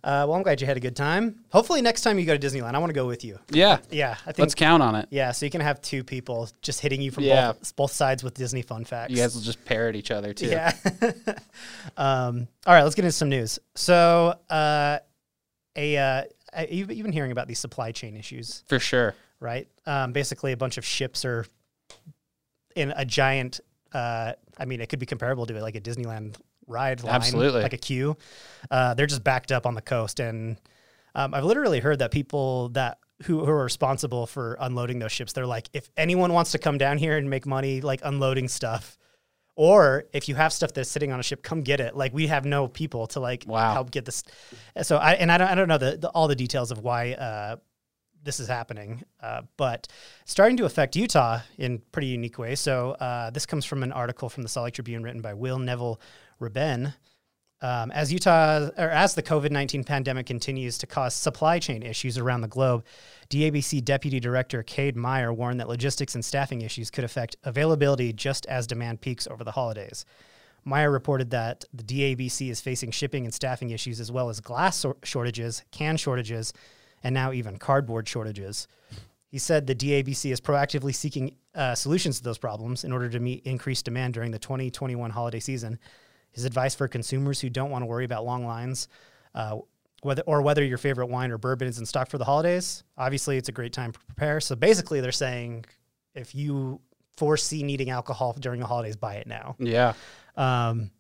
uh, 0.04 0.26
well, 0.28 0.34
I'm 0.34 0.44
glad 0.44 0.62
you 0.62 0.68
had 0.68 0.78
a 0.78 0.80
good 0.80 0.96
time. 0.96 1.40
Hopefully, 1.50 1.82
next 1.82 2.02
time 2.02 2.18
you 2.20 2.26
go 2.26 2.38
to 2.38 2.48
Disneyland, 2.48 2.76
I 2.76 2.78
want 2.80 2.90
to 2.90 2.94
go 2.96 3.08
with 3.08 3.24
you. 3.26 3.40
Yeah. 3.50 3.80
Yeah, 3.90 4.12
I 4.12 4.32
think. 4.32 4.40
Let's 4.40 4.56
count 4.56 4.84
on 4.84 4.96
it. 4.96 5.08
yeah, 5.12 5.32
so 5.32 5.46
you 5.46 5.50
can 5.52 5.62
have 5.62 5.82
two 5.82 6.04
people 6.04 6.48
just 6.62 6.80
hitting 6.82 7.02
you 7.02 7.12
from 7.12 7.24
Yeah. 7.24 7.54
both, 7.54 7.76
both 7.76 7.92
sides 7.92 8.24
with 8.24 8.34
Disney 8.36 8.62
fun 8.62 8.86
facts. 8.86 9.12
You 9.12 9.18
guys 9.18 9.36
will 9.36 9.42
just 9.42 9.64
parrot 9.66 9.96
each 9.96 10.12
other 10.12 10.34
too. 10.34 10.48
Yeah. 10.48 10.74
um, 11.98 12.48
all 12.66 12.74
right, 12.74 12.84
let's 12.84 12.96
get 12.96 13.06
into 13.06 13.12
some 13.14 13.30
news. 13.30 13.60
So, 13.76 14.36
uh, 14.50 15.00
a 15.76 15.98
uh, 15.98 16.24
you've, 16.70 16.92
you've 16.92 17.04
been 17.04 17.12
hearing 17.12 17.32
about 17.32 17.48
these 17.48 17.60
supply 17.60 17.92
chain 17.92 18.16
issues, 18.16 18.64
For 18.68 18.80
sure. 18.80 19.16
right? 19.40 19.68
Um, 19.86 20.12
basically, 20.14 20.52
a 20.52 20.58
bunch 20.58 20.78
of 20.78 20.86
ships 20.86 21.26
are 21.26 21.46
in 22.76 22.94
a 22.96 23.06
giant. 23.06 23.60
Uh, 23.94 24.34
I 24.58 24.66
mean, 24.66 24.82
it 24.82 24.90
could 24.90 25.00
be 25.00 25.06
comparable 25.06 25.46
to 25.46 25.56
it, 25.56 25.62
like 25.62 25.76
a 25.76 25.82
Disneyland 25.82 26.36
ride 26.68 27.04
line, 27.04 27.16
Absolutely. 27.16 27.62
like 27.64 27.74
a 27.74 27.78
queue. 27.78 28.16
Uh, 28.70 28.94
they're 28.94 29.08
just 29.08 29.24
backed 29.24 29.52
up 29.52 29.66
on 29.66 29.74
the 29.74 29.82
coast, 29.82 30.20
and 30.20 30.58
um, 31.16 31.34
I've 31.34 31.44
literally 31.46 31.80
heard 31.80 32.00
that 32.00 32.12
people 32.12 32.70
that 32.70 33.00
who, 33.24 33.44
who 33.44 33.50
are 33.52 33.64
responsible 33.64 34.28
for 34.28 34.56
unloading 34.60 35.00
those 35.00 35.12
ships, 35.12 35.34
they're 35.34 35.48
like, 35.48 35.70
if 35.74 35.90
anyone 35.98 36.34
wants 36.34 36.52
to 36.52 36.60
come 36.60 36.78
down 36.78 36.98
here 37.00 37.18
and 37.18 37.30
make 37.30 37.48
money, 37.48 37.82
like 37.82 38.00
unloading 38.04 38.48
stuff, 38.48 38.98
or 39.56 40.06
if 40.14 40.30
you 40.30 40.36
have 40.36 40.54
stuff 40.54 40.72
that's 40.74 40.90
sitting 40.90 41.12
on 41.12 41.20
a 41.20 41.24
ship, 41.24 41.42
come 41.42 41.64
get 41.64 41.80
it. 41.80 41.96
Like 41.98 42.14
we 42.14 42.28
have 42.28 42.46
no 42.46 42.68
people 42.68 43.08
to 43.08 43.20
like 43.20 43.44
Wow. 43.48 43.74
help 43.74 43.90
get 43.90 44.06
this. 44.06 44.22
So 44.84 44.98
I 44.98 45.14
and 45.14 45.32
I 45.32 45.38
don't 45.40 45.48
I 45.48 45.56
don't 45.56 45.68
know 45.68 45.80
the, 45.80 45.98
the 45.98 46.10
all 46.10 46.28
the 46.28 46.36
details 46.36 46.70
of 46.70 46.80
why 46.80 47.14
uh, 47.14 47.56
this 48.28 48.42
is 48.42 48.50
happening, 48.50 49.04
uh, 49.24 49.44
but 49.56 49.88
starting 50.26 50.58
to 50.58 50.66
affect 50.66 50.98
Utah 50.98 51.40
in 51.58 51.82
pretty 51.94 52.10
unique 52.10 52.38
ways. 52.38 52.60
So 52.60 52.92
uh, 52.92 53.30
this 53.30 53.46
comes 53.46 53.64
from 53.64 53.84
an 53.84 53.94
article 53.94 54.28
from 54.28 54.44
the 54.44 54.50
Salt 54.50 54.66
Lake 54.66 54.74
Tribune 54.74 55.02
written 55.02 55.22
by 55.22 55.34
Will 55.34 55.58
Neville 55.58 56.02
Reben. 56.38 56.94
Um, 57.62 57.90
as 57.92 58.12
Utah 58.12 58.70
or 58.78 58.90
as 58.90 59.16
the 59.16 59.24
COVID 59.24 59.50
nineteen 59.50 59.86
pandemic 59.86 60.26
continues 60.26 60.78
to 60.80 60.86
cause 60.86 61.16
supply 61.16 61.58
chain 61.58 61.82
issues 61.82 62.18
around 62.18 62.42
the 62.42 62.50
globe, 62.50 62.84
DABC 63.30 63.84
Deputy 63.84 64.20
Director 64.20 64.62
Cade 64.62 64.98
Meier 64.98 65.32
warned 65.32 65.62
that 65.62 65.70
logistics 65.70 66.14
and 66.14 66.24
staffing 66.24 66.62
issues 66.62 66.92
could 66.92 67.06
affect 67.06 67.38
availability 67.46 68.12
just 68.12 68.46
as 68.48 68.68
demand 68.68 69.00
peaks 69.00 69.26
over 69.26 69.46
the 69.46 69.54
holidays. 69.54 70.06
Meyer 70.66 70.92
reported 70.92 71.30
that 71.30 71.64
the 71.74 71.84
DABC 71.84 72.50
is 72.50 72.60
facing 72.60 72.92
shipping 72.92 73.24
and 73.24 73.34
staffing 73.34 73.70
issues 73.70 74.02
as 74.02 74.12
well 74.12 74.28
as 74.28 74.42
glass 74.42 74.86
shortages, 75.02 75.64
can 75.72 75.96
shortages, 75.96 76.52
and 77.04 77.14
now 77.14 77.32
even 77.32 77.58
cardboard 77.58 78.08
shortages. 78.08 78.68
He 79.30 79.38
said 79.40 79.68
the 79.68 79.76
DABC 79.76 80.32
is 80.32 80.40
proactively 80.40 80.96
seeking 80.96 81.36
uh, 81.54 81.76
solutions 81.76 82.18
to 82.18 82.24
those 82.24 82.38
problems 82.38 82.84
in 82.84 82.92
order 82.92 83.10
to 83.10 83.20
meet 83.20 83.44
increased 83.46 83.86
demand 83.86 84.14
during 84.14 84.32
the 84.32 84.40
2021 84.40 85.12
holiday 85.12 85.40
season. 85.40 85.80
His 86.32 86.46
advice 86.46 86.76
for 86.76 86.88
consumers 86.88 87.42
who 87.42 87.50
don't 87.50 87.70
want 87.70 87.82
to 87.82 87.88
worry 87.88 88.06
about 88.06 88.26
long 88.26 88.46
lines 88.46 88.88
uh, 89.36 89.58
whether 90.02 90.22
or 90.24 90.42
whether 90.42 90.64
your 90.64 90.78
favorite 90.78 91.08
wine 91.08 91.32
or 91.32 91.38
bourbon 91.38 91.68
is 91.68 91.80
in 91.80 91.86
stock 91.86 92.10
for 92.10 92.18
the 92.18 92.26
holidays. 92.26 92.84
Obviously, 92.98 93.38
it's 93.38 93.50
a 93.50 93.52
great 93.52 93.74
time 93.74 93.92
to 93.92 94.00
prepare. 94.00 94.40
So 94.40 94.56
basically, 94.56 95.02
they're 95.02 95.12
saying 95.12 95.66
if 96.16 96.36
you 96.36 96.82
foresee 97.18 97.64
needing 97.64 97.90
alcohol 97.90 98.36
during 98.40 98.60
the 98.60 98.68
holidays, 98.68 98.96
buy 98.96 99.16
it 99.16 99.28
now. 99.28 99.56
Yeah. 99.60 99.94
Um, 100.36 100.92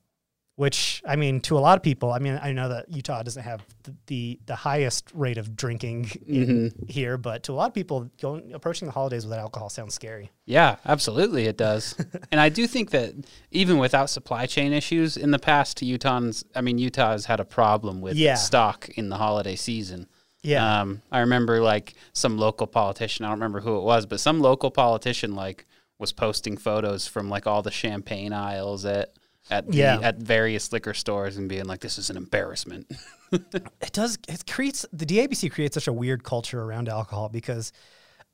which 0.57 1.03
I 1.07 1.15
mean, 1.15 1.39
to 1.41 1.57
a 1.57 1.61
lot 1.61 1.77
of 1.77 1.83
people, 1.83 2.11
I 2.11 2.17
mean, 2.17 2.37
I 2.41 2.51
know 2.51 2.67
that 2.69 2.91
Utah 2.91 3.21
doesn't 3.23 3.43
have 3.43 3.61
the 3.83 3.93
the, 4.07 4.39
the 4.47 4.55
highest 4.55 5.11
rate 5.13 5.37
of 5.37 5.55
drinking 5.55 6.09
in 6.27 6.73
here, 6.87 7.15
but 7.17 7.43
to 7.43 7.51
a 7.51 7.55
lot 7.55 7.67
of 7.67 7.73
people, 7.75 8.09
going 8.19 8.53
approaching 8.53 8.87
the 8.87 8.91
holidays 8.91 9.23
without 9.23 9.39
alcohol 9.39 9.69
sounds 9.69 9.93
scary. 9.93 10.31
Yeah, 10.45 10.77
absolutely, 10.85 11.45
it 11.45 11.57
does. 11.57 11.95
and 12.31 12.41
I 12.41 12.49
do 12.49 12.65
think 12.65 12.89
that 12.89 13.13
even 13.51 13.77
without 13.77 14.09
supply 14.09 14.47
chain 14.47 14.73
issues 14.73 15.15
in 15.15 15.29
the 15.29 15.39
past, 15.39 15.81
Utah's, 15.83 16.43
I 16.55 16.61
mean, 16.61 16.79
Utah 16.79 17.11
has 17.11 17.25
had 17.25 17.39
a 17.39 17.45
problem 17.45 18.01
with 18.01 18.15
Yeah. 18.17 18.33
stock 18.35 18.89
in 18.97 19.09
the 19.09 19.17
holiday 19.17 19.55
season. 19.55 20.07
Yeah, 20.41 20.81
Um, 20.81 21.01
I 21.11 21.19
remember 21.19 21.61
like 21.61 21.93
some 22.13 22.37
local 22.37 22.65
politician, 22.67 23.25
I 23.25 23.29
don't 23.29 23.37
remember 23.39 23.59
who 23.61 23.77
it 23.77 23.83
was, 23.83 24.05
but 24.07 24.19
some 24.19 24.39
local 24.41 24.71
politician 24.71 25.35
like 25.35 25.65
was 25.99 26.11
posting 26.13 26.57
photos 26.57 27.05
from 27.07 27.29
like 27.29 27.45
all 27.45 27.61
the 27.61 27.71
champagne 27.71 28.31
aisles 28.33 28.85
at 28.85 29.13
at 29.49 29.67
the, 29.67 29.77
Yeah. 29.77 29.99
at 30.01 30.17
various 30.17 30.71
liquor 30.71 30.93
stores 30.93 31.37
and 31.37 31.47
being 31.49 31.65
like, 31.65 31.81
"This 31.81 31.97
is 31.97 32.09
an 32.09 32.17
embarrassment." 32.17 32.91
it 33.31 33.91
does. 33.91 34.17
It 34.27 34.45
creates 34.49 34.85
the 34.93 35.05
DABC 35.05 35.51
creates 35.51 35.73
such 35.73 35.87
a 35.87 35.93
weird 35.93 36.23
culture 36.23 36.61
around 36.61 36.89
alcohol 36.89 37.29
because 37.29 37.71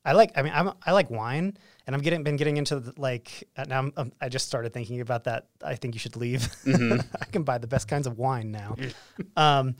I 0.04 0.12
like. 0.12 0.32
I 0.36 0.42
mean, 0.42 0.52
I'm, 0.54 0.72
I 0.84 0.92
like 0.92 1.10
wine, 1.10 1.56
and 1.86 1.96
I'm 1.96 2.02
getting 2.02 2.22
been 2.22 2.36
getting 2.36 2.56
into 2.56 2.80
the, 2.80 2.92
like 2.96 3.48
uh, 3.56 3.64
now. 3.64 3.78
I'm, 3.78 3.92
um, 3.96 4.12
I 4.20 4.28
just 4.28 4.46
started 4.46 4.72
thinking 4.72 5.00
about 5.00 5.24
that. 5.24 5.46
I 5.64 5.76
think 5.76 5.94
you 5.94 5.98
should 5.98 6.16
leave. 6.16 6.48
I 6.66 7.24
can 7.32 7.42
buy 7.42 7.58
the 7.58 7.66
best 7.66 7.88
kinds 7.88 8.06
of 8.06 8.18
wine 8.18 8.50
now. 8.50 8.76
um, 9.36 9.76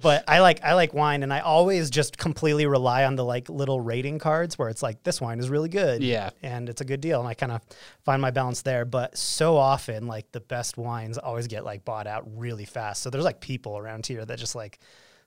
but 0.00 0.24
I 0.26 0.40
like 0.40 0.62
I 0.64 0.74
like 0.74 0.94
wine, 0.94 1.22
and 1.22 1.32
I 1.32 1.40
always 1.40 1.90
just 1.90 2.16
completely 2.18 2.66
rely 2.66 3.04
on 3.04 3.14
the 3.16 3.24
like 3.24 3.48
little 3.48 3.80
rating 3.80 4.18
cards 4.18 4.58
where 4.58 4.68
it's 4.68 4.82
like 4.82 5.02
this 5.02 5.20
wine 5.20 5.38
is 5.38 5.50
really 5.50 5.68
good, 5.68 6.02
Yeah. 6.02 6.30
and 6.42 6.68
it's 6.68 6.80
a 6.80 6.84
good 6.84 7.00
deal, 7.00 7.20
and 7.20 7.28
I 7.28 7.34
kind 7.34 7.52
of 7.52 7.60
find 8.04 8.20
my 8.22 8.30
balance 8.30 8.62
there. 8.62 8.84
But 8.84 9.16
so 9.18 9.56
often, 9.56 10.06
like 10.06 10.32
the 10.32 10.40
best 10.40 10.76
wines 10.78 11.18
always 11.18 11.46
get 11.46 11.64
like 11.64 11.84
bought 11.84 12.06
out 12.06 12.24
really 12.36 12.64
fast. 12.64 13.02
So 13.02 13.10
there's 13.10 13.24
like 13.24 13.40
people 13.40 13.76
around 13.76 14.06
here 14.06 14.24
that 14.24 14.38
just 14.38 14.54
like 14.54 14.78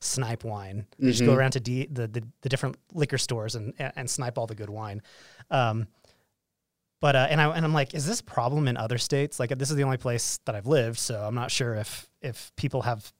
snipe 0.01 0.43
wine. 0.43 0.85
They 0.99 1.11
just 1.11 1.25
go 1.25 1.33
around 1.33 1.51
to 1.51 1.59
D, 1.59 1.87
the, 1.91 2.07
the 2.07 2.23
the 2.41 2.49
different 2.49 2.77
liquor 2.93 3.17
stores 3.19 3.55
and 3.55 3.73
and, 3.77 3.93
and 3.95 4.09
snipe 4.09 4.37
all 4.37 4.47
the 4.47 4.55
good 4.55 4.69
wine. 4.69 5.01
Um, 5.51 5.87
but 7.01 7.15
uh, 7.15 7.27
and 7.29 7.39
I 7.39 7.49
and 7.55 7.63
I'm 7.63 7.73
like, 7.73 7.93
is 7.93 8.07
this 8.07 8.21
a 8.21 8.23
problem 8.23 8.67
in 8.67 8.77
other 8.77 8.97
states? 8.97 9.39
Like 9.39 9.49
this 9.57 9.69
is 9.69 9.75
the 9.75 9.83
only 9.83 9.97
place 9.97 10.39
that 10.45 10.55
I've 10.55 10.65
lived, 10.65 10.97
so 10.97 11.21
I'm 11.21 11.35
not 11.35 11.51
sure 11.51 11.75
if 11.75 12.09
if 12.21 12.51
people 12.55 12.81
have 12.81 13.11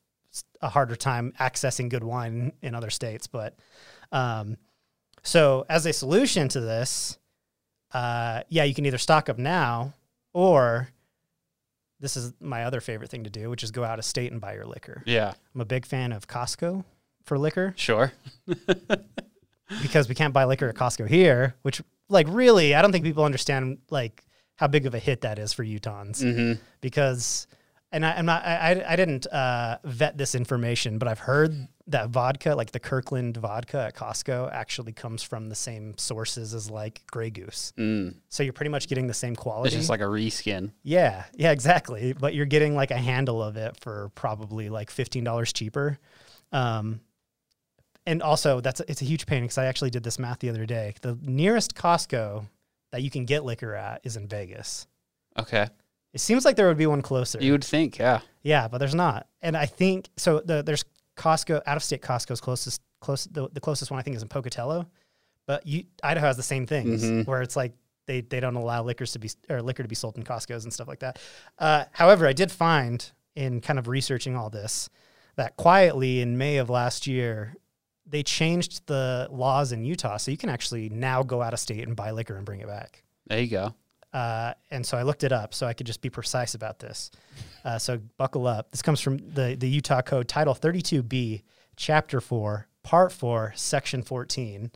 a 0.61 0.69
harder 0.69 0.95
time 0.95 1.33
accessing 1.39 1.89
good 1.89 2.03
wine 2.03 2.51
in 2.61 2.75
other 2.75 2.89
states. 2.89 3.27
But 3.27 3.55
um, 4.11 4.57
so 5.23 5.65
as 5.69 5.85
a 5.85 5.93
solution 5.93 6.47
to 6.49 6.61
this, 6.61 7.17
uh, 7.93 8.41
yeah, 8.49 8.63
you 8.63 8.73
can 8.73 8.85
either 8.85 8.97
stock 8.97 9.29
up 9.29 9.37
now 9.37 9.93
or 10.33 10.89
this 11.99 12.17
is 12.17 12.33
my 12.39 12.65
other 12.65 12.81
favorite 12.81 13.09
thing 13.09 13.23
to 13.23 13.29
do, 13.29 13.49
which 13.49 13.63
is 13.63 13.71
go 13.71 13.83
out 13.83 13.99
of 13.99 14.05
state 14.05 14.31
and 14.31 14.41
buy 14.41 14.53
your 14.53 14.65
liquor. 14.65 15.01
Yeah, 15.05 15.33
I'm 15.53 15.61
a 15.61 15.65
big 15.65 15.85
fan 15.85 16.11
of 16.11 16.27
Costco 16.27 16.83
for 17.23 17.37
liquor 17.37 17.73
sure. 17.77 18.11
because 19.81 20.07
we 20.09 20.15
can't 20.15 20.33
buy 20.33 20.45
liquor 20.45 20.69
at 20.69 20.75
Costco 20.75 21.07
here, 21.07 21.55
which 21.61 21.81
like 22.09 22.27
really, 22.29 22.75
I 22.75 22.81
don't 22.81 22.91
think 22.91 23.05
people 23.05 23.23
understand 23.23 23.79
like 23.89 24.23
how 24.55 24.67
big 24.67 24.85
of 24.85 24.93
a 24.93 24.99
hit 24.99 25.21
that 25.21 25.39
is 25.39 25.53
for 25.53 25.63
Utahns 25.63 26.21
hmm 26.21 26.53
because, 26.81 27.47
and 27.95 28.05
I, 28.05 28.11
I'm 28.11 28.25
not, 28.25 28.45
I, 28.45 28.55
I, 28.55 28.91
I 28.91 28.95
didn't 28.97 29.25
uh, 29.27 29.77
vet 29.85 30.17
this 30.17 30.35
information, 30.35 30.97
but 30.97 31.07
I've 31.07 31.19
heard 31.19 31.69
that 31.87 32.09
vodka, 32.09 32.53
like 32.53 32.71
the 32.71 32.79
Kirkland 32.79 33.37
vodka 33.37 33.85
at 33.87 33.95
Costco, 33.95 34.51
actually 34.51 34.91
comes 34.91 35.23
from 35.23 35.47
the 35.47 35.55
same 35.55 35.97
sources 35.97 36.53
as 36.53 36.69
like 36.69 37.03
Grey 37.09 37.29
Goose. 37.29 37.71
Mm. 37.77 38.15
So 38.27 38.43
you're 38.43 38.51
pretty 38.51 38.69
much 38.69 38.89
getting 38.89 39.07
the 39.07 39.13
same 39.13 39.33
quality. 39.33 39.67
It's 39.67 39.77
just 39.77 39.89
like 39.89 40.01
a 40.01 40.03
reskin. 40.03 40.71
Yeah, 40.83 41.23
yeah, 41.35 41.51
exactly. 41.51 42.11
But 42.11 42.35
you're 42.35 42.45
getting 42.45 42.75
like 42.75 42.91
a 42.91 42.97
handle 42.97 43.41
of 43.41 43.55
it 43.55 43.77
for 43.79 44.11
probably 44.13 44.67
like 44.67 44.91
fifteen 44.91 45.23
dollars 45.23 45.53
cheaper. 45.53 45.97
Um, 46.51 46.99
and 48.05 48.21
also 48.21 48.59
that's 48.59 48.81
it's 48.81 49.01
a 49.01 49.05
huge 49.05 49.25
pain 49.25 49.43
because 49.43 49.57
I 49.57 49.67
actually 49.67 49.91
did 49.91 50.03
this 50.03 50.19
math 50.19 50.39
the 50.39 50.49
other 50.49 50.65
day. 50.65 50.95
The 51.01 51.17
nearest 51.21 51.75
Costco 51.75 52.45
that 52.91 53.03
you 53.03 53.09
can 53.09 53.23
get 53.23 53.45
liquor 53.45 53.73
at 53.73 54.01
is 54.03 54.17
in 54.17 54.27
Vegas. 54.27 54.85
Okay, 55.39 55.67
It 56.15 56.21
seems 56.21 56.45
like 56.45 56.55
there 56.55 56.67
would 56.69 56.77
be 56.77 56.87
one 56.87 57.01
closer. 57.03 57.37
you 57.41 57.51
would 57.51 57.63
think, 57.63 57.99
yeah. 57.99 58.21
yeah, 58.41 58.67
but 58.69 58.77
there's 58.79 58.95
not. 58.95 59.27
And 59.41 59.55
I 59.55 59.65
think 59.67 60.09
so. 60.17 60.39
The, 60.39 60.63
there's 60.63 60.83
Costco 61.17 61.61
out 61.67 61.77
of 61.77 61.83
state 61.83 62.01
Costco's 62.01 62.41
closest 62.41 62.81
close 63.01 63.25
the, 63.25 63.49
the 63.53 63.59
closest 63.59 63.91
one 63.91 63.99
I 63.99 64.03
think 64.03 64.15
is 64.15 64.21
in 64.23 64.29
Pocatello, 64.29 64.87
but 65.45 65.67
you 65.67 65.83
Idaho 66.01 66.25
has 66.25 66.37
the 66.37 66.43
same 66.43 66.65
things 66.65 67.03
Mhm. 67.03 67.27
where 67.27 67.41
it's 67.41 67.55
like 67.55 67.73
they 68.07 68.21
they 68.21 68.39
don't 68.39 68.55
allow 68.55 68.81
liquors 68.81 69.11
to 69.11 69.19
be 69.19 69.29
or 69.49 69.61
liquor 69.61 69.83
to 69.83 69.89
be 69.89 69.95
sold 69.95 70.17
in 70.17 70.23
Costco's 70.23 70.63
and 70.63 70.73
stuff 70.73 70.87
like 70.87 70.99
that. 70.99 71.19
Uh, 71.59 71.83
however, 71.91 72.25
I 72.25 72.33
did 72.33 72.51
find 72.51 73.11
in 73.35 73.59
kind 73.61 73.77
of 73.77 73.87
researching 73.89 74.35
all 74.37 74.49
this 74.49 74.89
that 75.35 75.57
quietly 75.57 76.21
in 76.21 76.37
May 76.37 76.57
of 76.57 76.69
last 76.69 77.07
year 77.07 77.55
they 78.07 78.23
changed 78.23 78.87
the 78.87 79.27
laws 79.31 79.71
in 79.73 79.83
Utah 79.83 80.15
so 80.17 80.31
you 80.31 80.37
can 80.37 80.49
actually 80.49 80.87
now 80.89 81.23
go 81.23 81.41
out 81.41 81.53
of 81.53 81.59
state 81.59 81.85
and 81.85 81.95
buy 81.95 82.11
liquor 82.11 82.37
and 82.37 82.45
bring 82.45 82.61
it 82.61 82.67
back. 82.67 83.03
There 83.27 83.39
you 83.41 83.47
go. 83.49 83.75
Uh, 84.15 84.53
and 84.71 84.85
so 84.85 84.97
I 84.97 85.03
looked 85.03 85.25
it 85.25 85.33
up 85.33 85.53
so 85.53 85.67
I 85.67 85.73
could 85.73 85.85
just 85.85 85.99
be 85.99 86.09
precise 86.09 86.55
about 86.55 86.79
this. 86.79 87.11
Uh, 87.65 87.77
so 87.77 87.99
buckle 88.17 88.47
up. 88.47 88.71
This 88.71 88.81
comes 88.81 89.01
from 89.01 89.17
the, 89.17 89.57
the 89.59 89.67
Utah 89.67 90.01
Code, 90.01 90.29
Title 90.29 90.55
32B, 90.55 91.43
Chapter 91.75 92.21
4, 92.21 92.65
Part 92.81 93.11
4, 93.11 93.51
Section 93.57 94.03
14. 94.03 94.71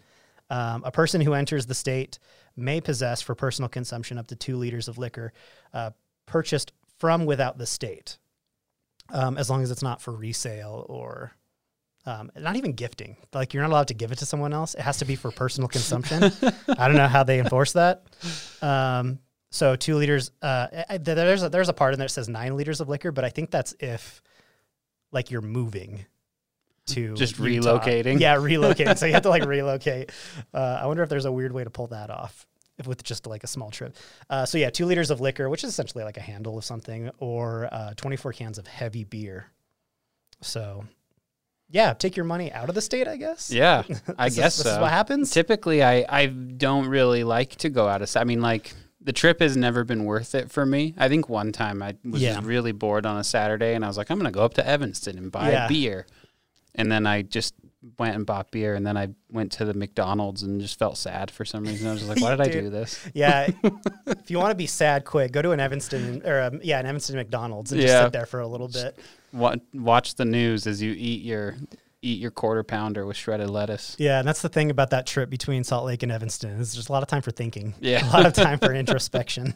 Um, 0.50 0.84
a 0.84 0.92
person 0.92 1.22
who 1.22 1.32
enters 1.32 1.66
the 1.66 1.74
state 1.74 2.20
may 2.58 2.82
possess 2.82 3.22
for 3.22 3.34
personal 3.34 3.70
consumption 3.70 4.18
up 4.18 4.28
to 4.28 4.36
two 4.36 4.58
liters 4.58 4.90
of 4.90 4.98
liquor 4.98 5.32
uh, 5.74 5.92
purchased 6.26 6.74
from 6.98 7.26
without 7.26 7.58
the 7.58 7.66
state, 7.66 8.18
um, 9.14 9.38
as 9.38 9.50
long 9.50 9.64
as 9.64 9.72
it's 9.72 9.84
not 9.84 10.02
for 10.02 10.12
resale 10.12 10.86
or 10.90 11.32
um, 12.06 12.30
not 12.38 12.58
even 12.58 12.74
gifting. 12.74 13.16
Like 13.34 13.54
you're 13.54 13.64
not 13.64 13.72
allowed 13.72 13.88
to 13.88 13.94
give 13.94 14.12
it 14.12 14.18
to 14.18 14.26
someone 14.26 14.52
else. 14.52 14.74
It 14.74 14.82
has 14.82 14.98
to 14.98 15.06
be 15.06 15.16
for 15.16 15.32
personal 15.32 15.70
consumption. 15.70 16.24
I 16.78 16.90
don't 16.90 16.98
know 16.98 17.08
how 17.08 17.24
they 17.24 17.40
enforce 17.40 17.72
that. 17.72 18.04
Um, 18.62 19.20
so 19.52 19.76
two 19.76 19.96
liters. 19.96 20.32
Uh, 20.42 20.68
there's 21.00 21.44
a, 21.44 21.50
there's 21.50 21.70
a 21.70 21.74
part 21.74 21.94
in 21.94 22.00
there 22.00 22.08
that 22.08 22.14
says 22.14 22.30
nine 22.30 22.56
liters 22.58 22.82
of 22.82 22.90
liquor, 22.90 23.12
but 23.12 23.24
I 23.26 23.30
think 23.30 23.52
that's 23.52 23.74
if 23.80 24.22
like 25.12 25.32
you're 25.32 25.42
moving 25.42 26.06
to 26.88 27.14
Just 27.16 27.38
Utah. 27.40 27.80
relocating? 27.80 28.20
Yeah, 28.20 28.36
relocating. 28.38 28.98
so 28.98 29.06
you 29.06 29.14
have 29.14 29.24
to 29.24 29.30
like 29.30 29.46
relocate. 29.48 30.12
Uh, 30.54 30.80
I 30.82 30.86
wonder 30.88 31.04
if 31.04 31.10
there's 31.10 31.26
a 31.26 31.32
weird 31.32 31.52
way 31.52 31.64
to 31.64 31.70
pull 31.70 31.88
that 31.88 32.10
off. 32.10 32.46
If 32.78 32.88
with 32.88 33.04
just 33.04 33.28
like 33.28 33.44
a 33.44 33.48
small 33.48 33.72
trip. 33.72 33.96
Uh, 34.30 34.46
so 34.46 34.58
yeah, 34.58 34.70
two 34.70 34.86
liters 34.86 35.12
of 35.12 35.20
liquor, 35.20 35.50
which 35.50 35.64
is 35.66 35.70
essentially 35.70 36.04
like 36.06 36.16
a 36.18 36.22
handle 36.22 36.58
of 36.58 36.64
something, 36.64 37.10
or 37.20 37.68
uh, 37.74 37.94
24 37.96 38.32
cans 38.34 38.58
of 38.58 38.68
heavy 38.68 39.04
beer. 39.04 39.48
So 40.42 40.86
yeah, 41.70 41.94
take 41.94 42.16
your 42.16 42.24
money 42.26 42.52
out 42.54 42.70
of 42.70 42.76
the 42.76 42.82
state, 42.82 43.08
I 43.08 43.18
guess. 43.18 43.52
Yeah, 43.52 43.84
I 44.18 44.30
This 44.30 44.34
is- 44.34 44.40
guess 44.40 44.58
this 44.58 44.64
so. 44.64 44.72
is 44.74 44.80
what 44.80 44.92
happens. 44.92 45.32
Typically, 45.32 45.84
I, 45.84 46.06
I 46.08 46.26
don't 46.28 46.88
really 46.88 47.24
like 47.26 47.56
to 47.58 47.70
go 47.70 47.88
out 47.88 48.02
of. 48.02 48.16
I 48.16 48.24
mean, 48.24 48.42
like 48.42 48.74
the 49.02 49.14
trip 49.14 49.40
has 49.40 49.56
never 49.56 49.84
been 49.84 50.04
worth 50.06 50.36
it 50.36 50.52
for 50.52 50.66
me. 50.66 50.94
I 50.98 51.08
think 51.08 51.30
one 51.30 51.52
time 51.52 51.82
I 51.82 51.96
was 52.04 52.22
Yeah. 52.22 52.40
really 52.44 52.72
bored 52.74 53.06
on 53.06 53.18
a 53.18 53.24
Saturday, 53.24 53.74
and 53.74 53.84
I 53.86 53.88
was 53.88 53.98
like, 53.98 54.10
I'm 54.10 54.18
gonna 54.18 54.32
go 54.32 54.44
up 54.44 54.56
to 54.56 54.68
Evanston 54.68 55.18
and 55.18 55.32
buy 55.32 55.52
Yeah. 55.52 55.66
a 55.66 55.70
beer, 55.70 56.06
and 56.76 56.92
then 56.92 57.08
I 57.08 57.22
just 57.22 57.54
went 57.98 58.14
and 58.16 58.26
bought 58.26 58.52
beer, 58.52 58.76
and 58.76 58.86
then 58.86 58.98
I 58.98 59.08
went 59.32 59.54
to 59.54 59.64
the 59.64 59.74
McDonald's 59.74 60.44
and 60.44 60.60
just 60.60 60.78
felt 60.78 60.98
sad 60.98 61.32
for 61.32 61.46
some 61.46 61.64
reason. 61.64 61.88
I 61.88 61.92
was 61.94 62.02
just 62.02 62.10
like, 62.10 62.22
why 62.22 62.32
did 62.36 62.42
I 62.42 62.52
do 62.52 62.70
this? 62.70 63.00
Yeah, 63.14 63.50
if 64.06 64.30
you 64.30 64.38
want 64.38 64.52
to 64.52 64.56
be 64.56 64.68
sad 64.68 65.06
quick, 65.06 65.32
go 65.32 65.42
to 65.42 65.52
an 65.52 65.62
Evanston 65.62 66.22
or 66.26 66.42
um, 66.42 66.60
yeah, 66.62 66.80
an 66.80 66.86
Evanston 66.86 67.16
McDonald's 67.16 67.72
and 67.72 67.80
just 67.80 67.94
sit 67.94 68.12
there 68.12 68.26
for 68.26 68.42
a 68.42 68.48
little 68.48 68.68
bit. 68.68 69.00
Wa- 69.32 69.56
Watch 69.74 70.16
the 70.16 70.26
news 70.26 70.68
as 70.68 70.82
you 70.82 70.92
eat 70.92 71.22
your 71.24 71.56
eat 72.02 72.20
your 72.20 72.32
quarter 72.32 72.64
pounder 72.64 73.06
with 73.06 73.18
shredded 73.18 73.50
lettuce. 73.50 73.96
Yeah, 74.00 74.20
and 74.20 74.28
that's 74.28 74.42
the 74.42 74.50
thing 74.50 74.72
about 74.72 74.92
that 74.92 75.06
trip 75.06 75.30
between 75.30 75.64
Salt 75.64 75.86
Lake 75.86 76.02
and 76.04 76.12
Evanston 76.12 76.52
is 76.60 76.74
there's 76.74 76.90
a 76.90 76.92
lot 76.92 77.04
of 77.04 77.10
time 77.10 77.22
for 77.22 77.32
thinking. 77.32 77.74
Yeah. 77.80 78.10
a 78.10 78.12
lot 78.12 78.26
of 78.26 78.34
time 78.46 78.58
for 78.60 78.74
introspection. 78.74 79.54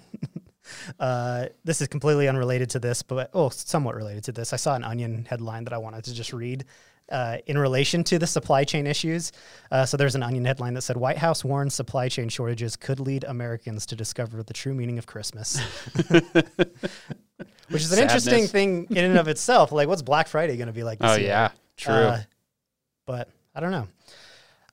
uh, 1.00 1.48
this 1.64 1.82
is 1.82 1.88
completely 1.88 2.28
unrelated 2.28 2.70
to 2.72 2.80
this, 2.80 3.02
but 3.04 3.30
oh, 3.34 3.50
somewhat 3.50 3.96
related 3.96 4.24
to 4.26 4.32
this. 4.32 4.54
I 4.54 4.58
saw 4.58 4.76
an 4.76 4.84
Onion 4.84 5.26
headline 5.30 5.64
that 5.66 5.74
I 5.74 5.78
wanted 5.78 6.04
to 6.06 6.14
just 6.14 6.34
read. 6.34 6.66
Uh, 7.12 7.38
in 7.48 7.58
relation 7.58 8.02
to 8.02 8.18
the 8.18 8.26
supply 8.26 8.64
chain 8.64 8.88
issues, 8.88 9.34
uh, 9.72 9.86
so 9.86 9.98
there's 9.98 10.16
an 10.16 10.24
Onion 10.24 10.46
headline 10.46 10.74
that 10.74 10.82
said 10.84 10.96
White 10.96 11.18
House 11.18 11.44
warns 11.44 11.76
supply 11.76 12.08
chain 12.08 12.30
shortages 12.30 12.78
could 12.78 12.98
lead 13.02 13.26
Americans 13.26 13.86
to 13.88 13.96
discover 13.98 14.42
the 14.42 14.54
true 14.54 14.74
meaning 14.74 14.98
of 14.98 15.06
Christmas. 15.06 15.60
Which 17.70 17.82
is 17.82 17.92
an 17.92 18.00
interesting 18.00 18.48
thing 18.48 18.88
in 18.90 19.04
and 19.06 19.18
of 19.18 19.28
itself. 19.28 19.72
Like, 19.72 19.88
what's 19.88 20.02
Black 20.02 20.28
Friday 20.28 20.56
going 20.58 20.68
to 20.68 20.74
be 20.74 20.84
like? 20.84 21.00
This 21.00 21.12
Oh 21.12 21.16
year? 21.16 21.28
yeah, 21.28 21.50
true. 21.76 21.94
Uh, 21.94 22.22
but 23.06 23.30
I 23.56 23.60
don't 23.60 23.72
know. 23.72 23.88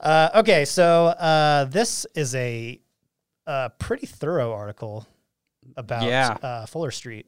Uh, 0.00 0.30
okay, 0.36 0.64
so 0.64 1.06
uh, 1.08 1.64
this 1.64 2.06
is 2.14 2.34
a, 2.34 2.80
uh 3.46 3.68
pretty 3.78 4.06
thorough 4.06 4.52
article 4.52 5.06
about 5.76 6.02
Yeah. 6.04 6.36
uh, 6.42 6.66
Fuller 6.66 6.90
Street. 6.90 7.26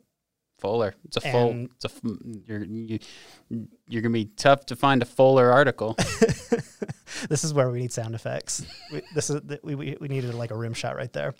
Fuller. 0.58 0.94
It's 1.04 1.16
a 1.16 1.20
full. 1.20 1.66
It's 1.74 1.84
a. 1.84 1.88
f- 1.88 2.00
You're 2.46 2.64
you, 2.64 2.98
you're 3.88 4.00
gonna 4.02 4.12
be 4.12 4.26
tough 4.26 4.64
to 4.66 4.76
find 4.76 5.02
a 5.02 5.04
fuller 5.06 5.50
article. 5.50 5.96
this 7.28 7.44
is 7.44 7.52
where 7.54 7.70
we 7.70 7.80
need 7.80 7.92
sound 7.92 8.14
effects. 8.14 8.64
we, 8.92 9.02
this 9.14 9.30
is 9.30 9.40
we, 9.62 9.74
we 9.74 9.96
we 10.00 10.08
needed 10.08 10.35
like 10.35 10.50
a 10.50 10.56
rim 10.56 10.74
shot 10.74 10.96
right 10.96 11.12
there. 11.12 11.35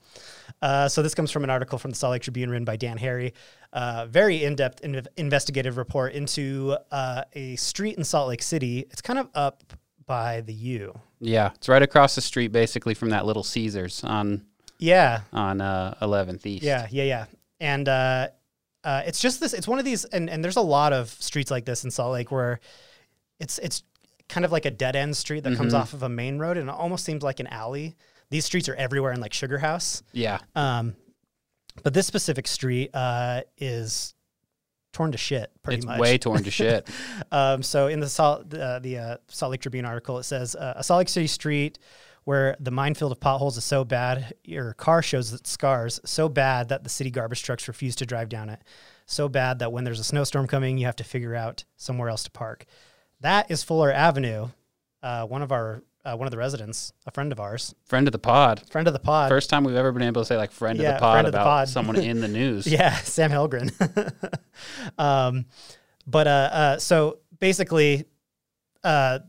Uh, 0.61 0.88
so 0.88 1.03
this 1.03 1.14
comes 1.14 1.31
from 1.31 1.45
an 1.45 1.51
article 1.51 1.79
from 1.79 1.90
the 1.90 1.97
Salt 1.97 2.12
Lake 2.12 2.23
Tribune 2.23 2.51
written 2.51 2.64
by 2.64 2.77
Dan 2.77 2.99
Harrie. 2.99 3.33
Uh, 3.73 4.07
very 4.07 4.45
in-depth 4.45 4.81
in- 4.83 5.07
investigative 5.16 5.77
report 5.77 6.12
into 6.12 6.77
uh, 6.90 7.23
a 7.33 7.57
street 7.57 7.97
in 7.97 8.05
Salt 8.05 8.29
Lake 8.29 8.42
City. 8.42 8.81
It's 8.90 9.01
kind 9.03 9.18
of 9.18 9.29
up 9.35 9.62
by 10.07 10.40
the 10.42 10.53
U. 10.53 10.99
yeah, 11.21 11.51
it's 11.55 11.68
right 11.68 11.83
across 11.83 12.14
the 12.14 12.21
street, 12.21 12.49
basically 12.53 12.92
from 12.95 13.11
that 13.11 13.25
little 13.25 13.42
Caesars 13.45 14.05
on 14.05 14.45
Yeah, 14.79 15.21
on 15.33 15.61
uh, 15.61 15.95
11th 16.03 16.45
East. 16.45 16.64
yeah, 16.64 16.87
yeah, 16.90 17.05
yeah. 17.05 17.25
And 17.61 17.88
uh, 17.88 18.29
uh, 18.85 19.03
it's 19.07 19.21
just 19.21 19.40
this. 19.40 19.53
It's 19.55 19.68
one 19.68 19.79
of 19.79 19.85
these, 19.85 20.05
and, 20.07 20.29
and 20.29 20.45
there's 20.45 20.57
a 20.57 20.61
lot 20.61 20.92
of 20.92 21.09
streets 21.11 21.51
like 21.51 21.64
this 21.64 21.85
in 21.85 21.90
Salt 21.90 22.12
Lake 22.12 22.31
where 22.33 22.59
it's 23.40 23.59
it's 23.61 23.85
kind 24.33 24.45
of 24.45 24.51
like 24.53 24.64
a 24.64 24.71
dead 24.71 24.97
end 24.97 25.16
street 25.16 25.45
that 25.45 25.57
comes 25.57 25.73
Mhm. 25.75 25.79
off 25.81 25.92
of 25.92 26.03
a 26.03 26.09
main 26.09 26.38
road, 26.38 26.57
and 26.57 26.68
it 26.68 26.73
almost 26.75 27.05
seems 27.05 27.23
like 27.23 27.38
an 27.40 27.47
alley. 27.49 27.97
These 28.31 28.45
streets 28.47 28.68
are 28.68 28.75
everywhere 28.75 29.12
in 29.12 29.21
like 29.21 29.33
Sugar 29.35 29.59
House. 29.59 30.03
yeah, 30.12 30.38
Um, 30.55 30.97
but 31.83 31.92
this 31.95 32.07
specific 32.07 32.47
street 32.49 32.90
uh, 32.95 33.42
is 33.59 34.14
torn 34.92 35.12
to 35.12 35.18
shit, 35.18 35.51
pretty 35.62 35.79
it's 35.79 35.87
much. 35.87 36.01
way 36.01 36.18
torn 36.18 36.42
to 36.45 36.51
shit. 36.61 36.88
Um, 37.31 37.62
so 37.62 37.87
in 37.88 38.01
the 38.01 38.09
Salt 38.09 38.53
uh, 38.55 38.79
the 38.79 38.99
uh, 38.99 39.16
Salt 39.29 39.51
Lake 39.53 39.61
Tribune 39.61 39.85
article, 39.85 40.18
it 40.18 40.25
says 40.25 40.55
uh, 40.57 40.75
a 40.77 40.83
Salt 40.85 40.99
Lake 40.99 41.09
City 41.09 41.27
street 41.27 41.79
where 42.25 42.57
the 42.61 42.71
minefield 42.71 43.11
of 43.11 43.18
potholes 43.21 43.57
is 43.59 43.64
so 43.64 43.85
bad, 43.85 44.33
your 44.45 44.75
car 44.75 45.03
shows 45.03 45.33
its 45.33 45.51
scars 45.51 45.99
so 46.05 46.29
bad 46.29 46.68
that 46.68 46.85
the 46.85 46.88
city 46.90 47.11
garbage 47.11 47.42
trucks 47.42 47.66
refuse 47.66 47.97
to 47.97 48.07
drive 48.07 48.29
down 48.29 48.49
it. 48.49 48.61
So 49.07 49.29
bad 49.29 49.59
that 49.59 49.73
when 49.73 49.83
there's 49.85 49.99
a 49.99 50.05
snowstorm 50.05 50.47
coming, 50.47 50.79
you 50.79 50.87
have 50.87 50.97
to 50.97 51.05
figure 51.05 51.35
out 51.35 51.64
somewhere 51.77 52.09
else 52.09 52.23
to 52.25 52.31
park. 52.31 52.64
That 53.23 53.51
is 53.51 53.63
Fuller 53.63 53.93
Avenue. 53.93 54.49
Uh, 55.03 55.27
one 55.27 55.43
of 55.43 55.51
our 55.53 55.83
uh, 56.05 56.17
one 56.17 56.27
of 56.27 56.33
the 56.33 56.37
residents, 56.37 56.93
a 57.07 57.11
friend 57.13 57.31
of 57.31 57.39
ours, 57.39 57.75
Friend 57.85 58.07
of 58.09 58.13
the 58.13 58.19
pod. 58.19 58.63
friend 58.71 58.89
of 58.89 58.93
the 58.93 58.99
pod. 59.01 59.29
First 59.29 59.49
time 59.51 59.63
we've 59.63 59.77
ever 59.77 59.93
been 59.93 60.03
able 60.03 60.23
to 60.23 60.27
say 60.27 60.37
like 60.37 60.51
friend 60.51 60.79
Yeah, 60.79 60.91
of 60.91 60.95
the 60.97 61.01
pod 61.01 61.25
of 61.27 61.33
the 61.33 61.39
about 61.39 61.45
pod. 61.45 61.69
someone 61.69 61.97
in 61.97 62.21
the 62.21 62.27
news. 62.41 62.67
Yeah, 62.67 62.95
Sam 62.97 63.31
Helgren. 63.31 63.71
um, 64.99 65.47
but 66.07 66.27
uh, 66.27 66.31
uh, 66.53 66.79
so 66.79 67.19
basically, 67.39 68.05
uh, 68.83 69.21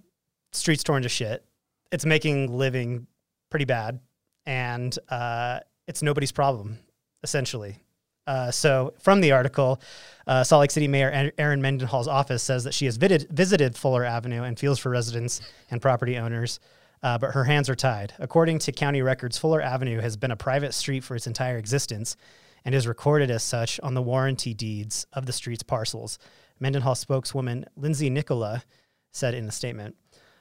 streets 0.51 0.83
torn 0.83 1.03
to 1.03 1.09
shit. 1.09 1.45
It's 1.91 2.05
making 2.05 2.51
living 2.57 3.05
pretty 3.51 3.65
bad, 3.65 3.99
and 4.47 4.97
uh, 5.09 5.59
it's 5.87 6.01
nobody's 6.01 6.31
problem, 6.31 6.79
essentially. 7.23 7.77
Uh, 8.25 8.51
so 8.51 8.93
from 8.99 9.21
the 9.21 9.31
article, 9.31 9.81
uh, 10.27 10.43
Salt 10.43 10.61
Lake 10.61 10.71
City 10.71 10.87
Mayor 10.87 11.31
Erin 11.37 11.61
Mendenhall's 11.61 12.07
office 12.07 12.41
says 12.41 12.63
that 12.63 12.73
she 12.73 12.85
has 12.85 12.97
visited, 12.97 13.29
visited 13.29 13.75
Fuller 13.75 14.05
Avenue 14.05 14.43
and 14.43 14.57
feels 14.57 14.79
for 14.79 14.89
residents 14.89 15.41
and 15.69 15.81
property 15.81 16.17
owners, 16.17 16.59
uh, 17.01 17.17
but 17.17 17.31
her 17.31 17.43
hands 17.43 17.69
are 17.69 17.75
tied. 17.75 18.13
According 18.19 18.59
to 18.59 18.71
county 18.71 19.01
records, 19.01 19.37
Fuller 19.37 19.61
Avenue 19.61 19.99
has 19.99 20.15
been 20.15 20.31
a 20.31 20.37
private 20.37 20.73
street 20.73 21.03
for 21.03 21.15
its 21.15 21.27
entire 21.27 21.57
existence 21.57 22.15
and 22.63 22.73
is 22.73 22.87
recorded 22.87 23.29
as 23.29 23.43
such 23.43 23.79
on 23.81 23.93
the 23.93 24.01
warranty 24.01 24.53
deeds 24.53 25.05
of 25.11 25.25
the 25.25 25.33
street's 25.33 25.63
parcels. 25.63 26.17
Mendenhall 26.59 26.95
spokeswoman 26.95 27.65
Lindsey 27.75 28.09
Nikola 28.09 28.63
said 29.11 29.33
in 29.33 29.47
a 29.47 29.51
statement 29.51 29.97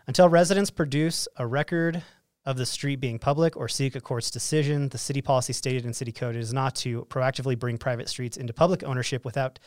Until 0.07 0.29
residents 0.29 0.71
produce 0.71 1.27
a 1.37 1.47
record 1.47 2.05
of 2.45 2.57
the 2.57 2.67
street 2.67 2.97
being 2.97 3.19
public 3.19 3.57
or 3.57 3.69
seek 3.69 3.95
a 3.95 4.01
court's 4.01 4.31
decision, 4.31 4.89
the 4.89 4.99
city 4.99 5.23
policy 5.23 5.53
stated 5.53 5.85
in 5.87 5.93
city 5.93 6.13
code 6.13 6.35
is 6.37 6.53
not 6.53 6.75
to 6.77 7.05
proactively 7.09 7.57
bring 7.59 7.79
private 7.79 8.09
streets 8.09 8.37
into 8.37 8.53
public 8.53 8.83
ownership 8.83 9.25
without 9.25 9.59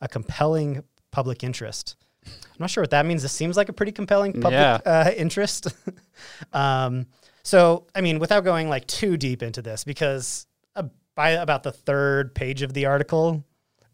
a 0.00 0.08
compelling 0.08 0.82
public 1.12 1.44
interest. 1.44 1.96
I'm 2.26 2.32
not 2.58 2.70
sure 2.70 2.82
what 2.82 2.90
that 2.90 3.06
means. 3.06 3.22
This 3.22 3.32
seems 3.32 3.56
like 3.56 3.68
a 3.68 3.72
pretty 3.72 3.92
compelling 3.92 4.32
public 4.32 4.52
Yeah. 4.52 4.80
uh, 4.84 5.10
interest. 5.16 5.68
um, 6.52 7.06
so, 7.42 7.86
I 7.94 8.00
mean, 8.00 8.18
without 8.18 8.44
going 8.44 8.68
like 8.68 8.86
too 8.86 9.16
deep 9.16 9.42
into 9.42 9.62
this, 9.62 9.84
because 9.84 10.46
uh, 10.74 10.84
by 11.14 11.30
about 11.30 11.62
the 11.62 11.72
third 11.72 12.34
page 12.34 12.62
of 12.62 12.72
the 12.72 12.86
article, 12.86 13.44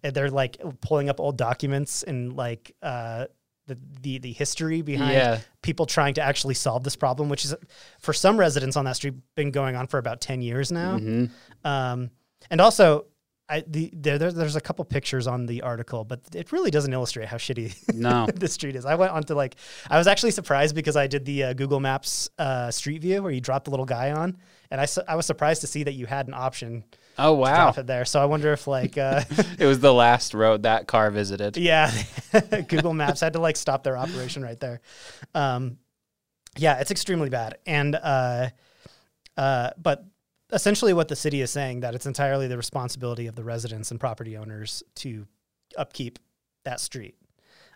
uh, 0.05 0.13
they're 0.13 0.31
like 0.31 0.57
pulling 0.81 1.09
up 1.11 1.21
old 1.21 1.37
documents 1.37 2.03
and 2.05 2.33
like 2.35 2.75
uh, 2.83 3.27
the, 3.71 3.79
the 4.03 4.19
the 4.19 4.33
history 4.33 4.83
behind 4.83 5.13
Yeah. 5.15 5.41
people 5.63 5.87
trying 5.87 6.15
to 6.15 6.23
actually 6.23 6.55
solve 6.55 6.85
this 6.85 6.97
problem, 6.97 7.29
which 7.29 7.45
is 7.45 7.55
for 8.01 8.13
some 8.13 8.37
residents 8.39 8.77
on 8.77 8.85
that 8.85 8.97
street 8.97 9.15
been 9.35 9.51
going 9.51 9.77
on 9.77 9.87
for 9.87 9.99
about 9.99 10.21
ten 10.21 10.43
years 10.43 10.71
now. 10.71 10.99
hmm 10.99 11.25
Um, 11.65 12.11
and 12.51 12.61
also, 12.61 13.07
I, 13.49 13.65
the, 13.67 13.91
there, 13.93 14.17
there- 14.19 14.33
there's 14.33 14.57
a 14.57 14.61
couple 14.61 14.85
pictures 14.85 15.27
on 15.27 15.47
the 15.47 15.63
article, 15.63 16.05
but 16.05 16.21
it 16.35 16.53
really 16.53 16.71
doesn't 16.71 16.93
illustrate 16.93 17.27
how 17.29 17.37
shitty 17.37 17.75
No. 17.95 18.27
the 18.33 18.47
street 18.49 18.77
is. 18.77 18.85
I 18.87 18.95
went 18.95 19.13
on 19.13 19.23
to 19.25 19.35
like, 19.35 19.57
I 19.91 19.99
was 19.99 20.07
actually 20.07 20.31
surprised 20.31 20.75
because 20.75 20.97
I 20.97 21.07
did 21.09 21.25
the 21.25 21.45
uh, 21.45 21.53
Google 21.55 21.81
Maps 21.81 22.29
uh, 22.39 22.71
street 22.71 23.03
view 23.03 23.23
where 23.23 23.33
you 23.33 23.41
drop 23.41 23.65
the 23.65 23.71
little 23.71 23.87
guy 23.87 24.13
on, 24.13 24.37
and 24.71 24.81
I, 24.81 24.87
su- 24.87 25.03
I 25.09 25.17
was 25.17 25.27
surprised 25.27 25.61
to 25.63 25.67
see 25.67 25.83
that 25.85 25.95
you 25.95 26.07
had 26.07 26.29
an 26.29 26.35
option 26.35 26.85
Oh 27.21 27.35
wow. 27.35 27.55
drop 27.65 27.79
it 27.79 27.87
there. 27.87 28.05
So 28.05 28.21
I 28.21 28.25
wonder 28.25 28.53
if 28.53 28.67
like, 28.67 28.97
uh, 28.99 29.23
it 29.59 29.67
was 29.67 29.81
the 29.81 29.93
last 29.93 30.35
road 30.35 30.65
that 30.65 30.87
car 30.87 31.11
visited. 31.11 31.57
yeah, 31.57 31.93
Google 32.69 32.95
Maps 32.95 33.21
had 33.21 33.35
to 33.35 33.41
like 33.41 33.57
stop 33.57 33.83
their 33.83 33.97
operation 33.97 34.43
right 34.43 34.59
there. 34.59 34.81
Um, 35.35 35.79
yeah, 36.57 36.81
it's 36.81 36.91
extremely 36.91 37.29
bad, 37.29 37.59
and 37.67 37.95
uh, 37.95 38.49
uh, 39.37 39.71
but 39.81 40.05
essentially 40.53 40.93
what 40.93 41.09
the 41.09 41.17
city 41.17 41.41
is 41.41 41.51
saying 41.51 41.81
that 41.81 41.95
it's 41.95 42.07
entirely 42.07 42.49
the 42.49 42.57
responsibility 42.57 43.27
of 43.27 43.35
the 43.37 43.45
residents 43.45 43.91
and 43.91 44.01
property 44.01 44.37
owners 44.37 44.83
to 44.97 45.27
upkeep 45.77 46.19
that 46.65 46.81
street. 46.81 47.15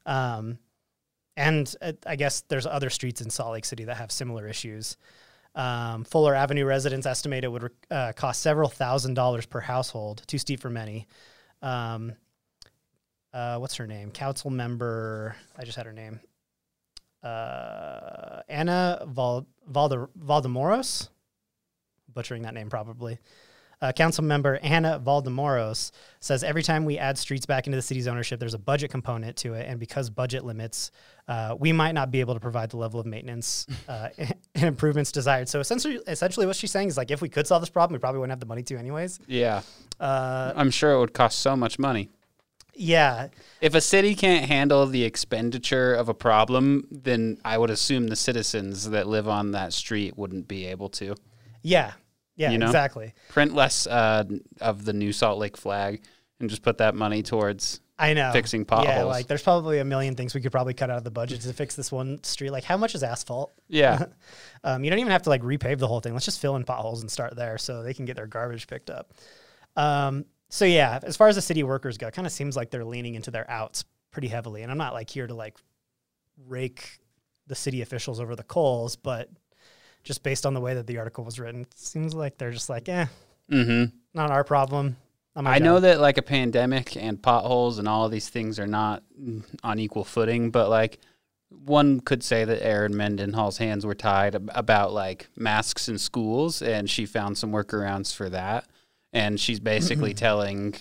Um, 0.07 0.59
and 1.37 1.73
uh, 1.81 1.93
I 2.07 2.17
guess 2.17 2.43
there's 2.43 2.67
other 2.67 2.91
streets 2.91 3.21
in 3.21 3.31
Salt 3.31 3.53
Lake 3.53 3.65
City 3.65 3.85
that 3.85 3.97
have 3.97 4.13
similar 4.13 4.47
issues. 4.47 4.97
Um, 5.55 6.05
Fuller 6.05 6.35
Avenue 6.35 6.65
residents 6.65 7.07
estimate 7.07 7.45
it 7.45 7.49
would 7.49 7.71
uh, 7.91 8.13
cost 8.17 8.41
several 8.43 8.69
thousand 8.69 9.15
dollars 9.15 9.47
per 9.47 9.61
household, 9.61 10.23
too 10.27 10.39
steep 10.39 10.61
for 10.61 10.71
many. 10.71 11.07
Um, 11.63 12.13
uh, 13.33 13.59
what's 13.59 13.77
her 13.77 13.87
name? 13.87 14.11
Council 14.11 14.51
member. 14.51 15.37
I 15.57 15.65
just 15.65 15.77
had 15.77 15.87
her 15.87 15.93
name. 15.93 16.21
Uh, 17.23 18.43
Ana 18.49 19.05
Val- 19.07 19.47
Valde- 19.71 20.09
Valdemoros. 20.19 21.09
Butchering 22.13 22.43
that 22.43 22.55
name 22.55 22.69
probably. 22.71 23.19
Uh, 23.83 23.93
Council 23.93 24.25
member 24.25 24.59
Ana 24.63 25.01
Valdemoros 25.05 25.91
says 26.21 26.43
every 26.45 26.63
time 26.63 26.85
we 26.85 26.99
add 26.99 27.19
streets 27.19 27.45
back 27.47 27.67
into 27.67 27.77
the 27.77 27.83
city's 27.83 28.09
ownership, 28.09 28.41
there's 28.41 28.55
a 28.55 28.59
budget 28.59 28.91
component 28.91 29.37
to 29.39 29.55
it, 29.55 29.67
and 29.69 29.79
because 29.79 30.11
budget 30.11 30.45
limits, 30.45 30.91
uh, 31.29 31.55
we 31.59 31.73
might 31.73 31.93
not 31.93 32.11
be 32.11 32.21
able 32.21 32.35
to 32.35 32.41
provide 32.41 32.71
the 32.71 32.77
level 32.77 32.99
of 33.01 33.07
maintenance 33.07 33.67
uh, 33.89 34.09
and 34.19 34.35
improvements 34.55 35.13
desired. 35.13 35.49
So 35.49 35.61
essentially, 35.61 35.99
essentially, 36.07 36.47
what 36.47 36.57
she's 36.57 36.71
saying 36.71 36.89
is 36.89 36.97
like, 36.97 37.11
if 37.11 37.21
we 37.23 37.29
could 37.29 37.47
solve 37.47 37.63
this 37.63 37.71
problem, 37.71 37.95
we 37.95 38.01
probably 38.01 38.21
wouldn't 38.21 38.33
have 38.33 38.41
the 38.41 38.47
money 38.47 38.63
to, 38.65 38.77
anyways. 38.77 39.19
Yeah. 39.27 39.63
Uh, 40.01 40.53
I'm 40.57 40.71
sure 40.71 40.93
it 40.93 40.99
would 40.99 41.15
cost 41.15 41.39
so 41.41 41.57
much 41.57 41.79
money. 41.79 42.11
yeah, 42.75 43.29
If 43.61 43.75
a 43.75 43.81
city 43.81 44.15
can't 44.15 44.47
handle 44.47 44.87
the 44.87 45.05
expenditure 45.05 45.95
of 45.95 46.09
a 46.09 46.15
problem, 46.15 46.87
then 46.91 47.39
I 47.45 47.57
would 47.59 47.71
assume 47.71 48.09
the 48.09 48.17
citizens 48.17 48.91
that 48.91 49.07
live 49.07 49.29
on 49.29 49.53
that 49.53 49.73
street 49.73 50.19
wouldn't 50.19 50.49
be 50.49 50.67
able 50.67 50.89
to. 50.91 51.15
yeah, 51.63 51.93
yeah, 52.37 52.51
You 52.51 52.59
know? 52.59 52.67
exactly. 52.67 53.15
Print 53.29 53.55
less 53.55 53.87
uh, 53.87 54.25
of 54.61 54.85
the 54.85 54.93
new 54.93 55.13
Salt 55.13 55.39
Lake 55.39 55.57
flag 55.57 56.03
and 56.41 56.51
just 56.51 56.63
put 56.63 56.79
that 56.79 56.95
money 56.95 57.23
towards 57.23 57.81
I 57.99 58.13
know. 58.15 58.33
fixing 58.33 58.63
Yeah, 58.63 58.65
potholes. 58.67 59.07
like 59.09 59.27
there's 59.29 59.43
probably 59.43 59.79
a 59.79 59.85
million 59.85 60.17
things 60.17 60.35
we 60.35 60.41
could 60.41 60.51
probably 60.51 60.75
cut 60.75 60.91
out 60.91 60.99
of 60.99 61.05
the 61.05 61.11
budget 61.13 61.43
to 61.43 61.53
fix 61.53 61.77
this 61.77 61.93
one 61.93 62.23
street. 62.25 62.51
Like, 62.51 62.65
how 62.65 62.77
much 62.77 62.95
is 62.95 63.03
asphalt? 63.03 63.53
yeah. 63.69 64.07
Um, 64.65 64.83
you 64.83 64.89
don't 64.89 64.99
even 64.99 65.13
have 65.13 65.21
to 65.25 65.29
like 65.29 65.43
repave 65.43 65.77
the 65.79 65.87
whole 65.87 66.01
thing. 66.01 66.15
Let's 66.15 66.25
just 66.25 66.41
fill 66.41 66.57
in 66.57 66.65
potholes 66.65 67.03
and 67.03 67.11
start 67.11 67.37
there 67.37 67.59
so 67.59 67.83
they 67.83 67.93
can 67.93 68.07
get 68.07 68.17
their 68.17 68.27
garbage 68.27 68.67
picked 68.67 68.89
up. 68.89 69.13
Um, 69.77 70.25
so 70.49 70.65
yeah, 70.65 71.01
as 71.03 71.19
far 71.19 71.29
as 71.29 71.35
the 71.37 71.43
city 71.43 71.63
workers 71.63 71.99
go, 71.99 72.07
it 72.07 72.15
kind 72.15 72.27
of 72.27 72.33
seems 72.33 72.57
like 72.57 72.71
they're 72.71 72.83
leaning 72.85 73.15
into 73.15 73.31
their 73.31 73.49
outs 73.51 73.85
pretty 74.11 74.29
heavily. 74.29 74.63
And 74.63 74.73
I'm 74.73 74.79
not 74.79 74.95
like 74.95 75.11
here 75.11 75.27
to 75.27 75.35
like 75.35 75.59
rake 76.47 76.99
the 77.47 77.55
city 77.55 77.83
officials 77.83 78.21
over 78.21 78.35
the 78.35 78.43
coals, 78.43 78.97
but 78.97 79.29
just 80.05 80.23
based 80.23 80.47
on 80.47 80.55
the 80.55 80.61
way 80.61 80.75
that 80.75 80.87
the 80.87 80.99
article 80.99 81.25
was 81.25 81.41
written, 81.41 81.63
it 81.63 81.79
seems 81.79 82.15
like 82.15 82.39
they're 82.39 82.53
just 82.53 82.69
like, 82.71 82.89
eh, 82.89 83.07
Mm-hmm. 83.51 83.97
not 84.15 84.31
our 84.31 84.45
problem. 84.45 84.97
Not 85.37 85.47
I 85.49 85.59
know 85.59 85.81
that 85.81 85.99
like 86.01 86.17
a 86.17 86.23
pandemic 86.23 86.97
and 86.97 87.21
potholes 87.21 87.79
and 87.79 87.89
all 87.89 88.07
of 88.07 88.13
these 88.13 88.29
things 88.29 88.59
are 88.61 88.67
not 88.69 89.03
on 89.65 89.79
equal 89.81 90.05
footing, 90.05 90.51
but 90.51 90.71
like 90.71 90.99
one 91.51 92.01
could 92.01 92.23
say 92.23 92.45
that 92.45 92.65
Erin 92.65 92.97
Mendenhall's 92.97 93.59
hands 93.59 93.85
were 93.85 93.95
tied 93.95 94.35
ab- 94.37 94.51
about 94.55 94.93
like 94.93 95.29
masks 95.37 95.89
in 95.89 95.99
schools, 95.99 96.63
and 96.63 96.89
she 96.89 97.05
found 97.05 97.37
some 97.37 97.51
workarounds 97.53 98.15
for 98.15 98.29
that. 98.31 98.67
And 99.13 99.39
she's 99.41 99.61
basically 99.61 100.15
telling 100.27 100.75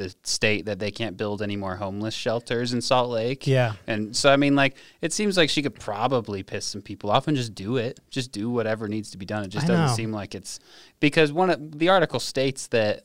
the 0.00 0.14
state 0.24 0.64
that 0.64 0.78
they 0.78 0.90
can't 0.90 1.18
build 1.18 1.42
any 1.42 1.56
more 1.56 1.76
homeless 1.76 2.14
shelters 2.14 2.72
in 2.72 2.80
Salt 2.80 3.10
Lake. 3.10 3.46
Yeah. 3.46 3.74
And 3.86 4.16
so, 4.16 4.32
I 4.32 4.36
mean, 4.36 4.56
like, 4.56 4.76
it 5.02 5.12
seems 5.12 5.36
like 5.36 5.50
she 5.50 5.60
could 5.60 5.78
probably 5.78 6.42
piss 6.42 6.64
some 6.64 6.80
people 6.80 7.10
off 7.10 7.28
and 7.28 7.36
just 7.36 7.54
do 7.54 7.76
it. 7.76 8.00
Just 8.08 8.32
do 8.32 8.48
whatever 8.48 8.88
needs 8.88 9.10
to 9.10 9.18
be 9.18 9.26
done. 9.26 9.44
It 9.44 9.48
just 9.48 9.66
I 9.66 9.68
doesn't 9.68 9.86
know. 9.86 9.94
seem 9.94 10.10
like 10.10 10.34
it's 10.34 10.58
because 11.00 11.34
one 11.34 11.50
of 11.50 11.78
the 11.78 11.90
article 11.90 12.18
states 12.18 12.66
that 12.68 13.04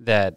that 0.00 0.36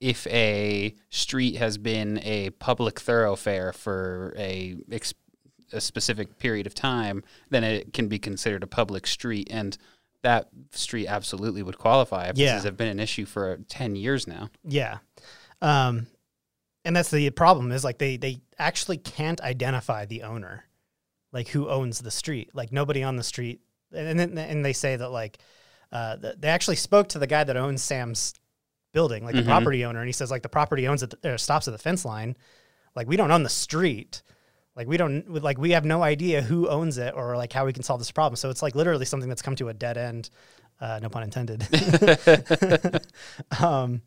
if 0.00 0.26
a 0.28 0.94
street 1.10 1.56
has 1.56 1.76
been 1.76 2.18
a 2.22 2.48
public 2.50 2.98
thoroughfare 2.98 3.74
for 3.74 4.34
a 4.38 4.76
ex- 4.90 5.12
a 5.74 5.80
specific 5.80 6.38
period 6.38 6.66
of 6.66 6.74
time, 6.74 7.22
then 7.50 7.64
it 7.64 7.92
can 7.92 8.08
be 8.08 8.18
considered 8.18 8.62
a 8.62 8.66
public 8.66 9.06
street, 9.06 9.48
and 9.50 9.76
that 10.22 10.48
street 10.70 11.06
absolutely 11.06 11.62
would 11.62 11.78
qualify 11.78 12.28
if 12.28 12.38
Yeah. 12.38 12.54
this 12.54 12.64
has 12.64 12.72
been 12.74 12.88
an 12.88 13.00
issue 13.00 13.26
for 13.26 13.58
ten 13.68 13.96
years 13.96 14.26
now. 14.26 14.48
Yeah. 14.64 14.98
Um, 15.60 16.06
and 16.84 16.96
that's 16.96 17.10
the 17.10 17.30
problem 17.30 17.70
is 17.72 17.84
like 17.84 17.98
they 17.98 18.16
they 18.16 18.40
actually 18.58 18.96
can't 18.98 19.40
identify 19.40 20.04
the 20.06 20.22
owner, 20.22 20.64
like 21.32 21.48
who 21.48 21.68
owns 21.68 22.00
the 22.00 22.10
street. 22.10 22.50
Like 22.54 22.72
nobody 22.72 23.02
on 23.02 23.16
the 23.16 23.22
street, 23.22 23.60
and 23.92 24.18
then 24.18 24.36
and 24.38 24.64
they 24.64 24.72
say 24.72 24.96
that 24.96 25.10
like 25.10 25.38
uh, 25.92 26.16
they 26.16 26.48
actually 26.48 26.76
spoke 26.76 27.08
to 27.10 27.18
the 27.18 27.26
guy 27.26 27.44
that 27.44 27.56
owns 27.56 27.82
Sam's 27.82 28.34
building, 28.92 29.24
like 29.24 29.34
the 29.34 29.42
property 29.42 29.84
owner, 29.84 30.00
and 30.00 30.08
he 30.08 30.12
says 30.12 30.30
like 30.30 30.42
the 30.42 30.48
property 30.48 30.88
owns 30.88 31.02
it 31.02 31.14
or 31.24 31.38
stops 31.38 31.68
at 31.68 31.72
the 31.72 31.78
fence 31.78 32.04
line. 32.04 32.36
Like 32.96 33.06
we 33.08 33.16
don't 33.16 33.30
own 33.30 33.42
the 33.42 33.48
street. 33.48 34.22
Like 34.74 34.86
we 34.88 34.96
don't 34.96 35.42
like 35.42 35.58
we 35.58 35.72
have 35.72 35.84
no 35.84 36.02
idea 36.02 36.40
who 36.42 36.68
owns 36.68 36.96
it 36.98 37.12
or 37.14 37.36
like 37.36 37.52
how 37.52 37.66
we 37.66 37.72
can 37.72 37.82
solve 37.82 38.00
this 38.00 38.10
problem. 38.10 38.36
So 38.36 38.48
it's 38.50 38.62
like 38.62 38.74
literally 38.74 39.04
something 39.04 39.28
that's 39.28 39.42
come 39.42 39.54
to 39.56 39.68
a 39.68 39.74
dead 39.74 39.98
end. 39.98 40.30
Uh, 40.80 40.98
no 41.02 41.08
pun 41.08 41.22
intended. 41.22 41.62
um, 43.60 44.02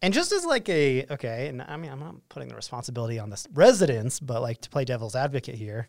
and 0.00 0.14
just 0.14 0.32
as 0.32 0.44
like 0.44 0.68
a 0.68 1.04
okay, 1.10 1.48
and 1.48 1.60
I 1.62 1.76
mean 1.76 1.90
I'm 1.90 2.00
not 2.00 2.14
putting 2.28 2.48
the 2.48 2.54
responsibility 2.54 3.18
on 3.18 3.30
the 3.30 3.44
residents, 3.52 4.20
but 4.20 4.40
like 4.40 4.60
to 4.62 4.70
play 4.70 4.84
devil's 4.84 5.16
advocate 5.16 5.56
here. 5.56 5.88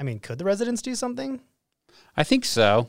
I 0.00 0.04
mean, 0.04 0.18
could 0.18 0.38
the 0.38 0.44
residents 0.44 0.82
do 0.82 0.94
something? 0.94 1.40
I 2.16 2.24
think 2.24 2.44
so. 2.44 2.88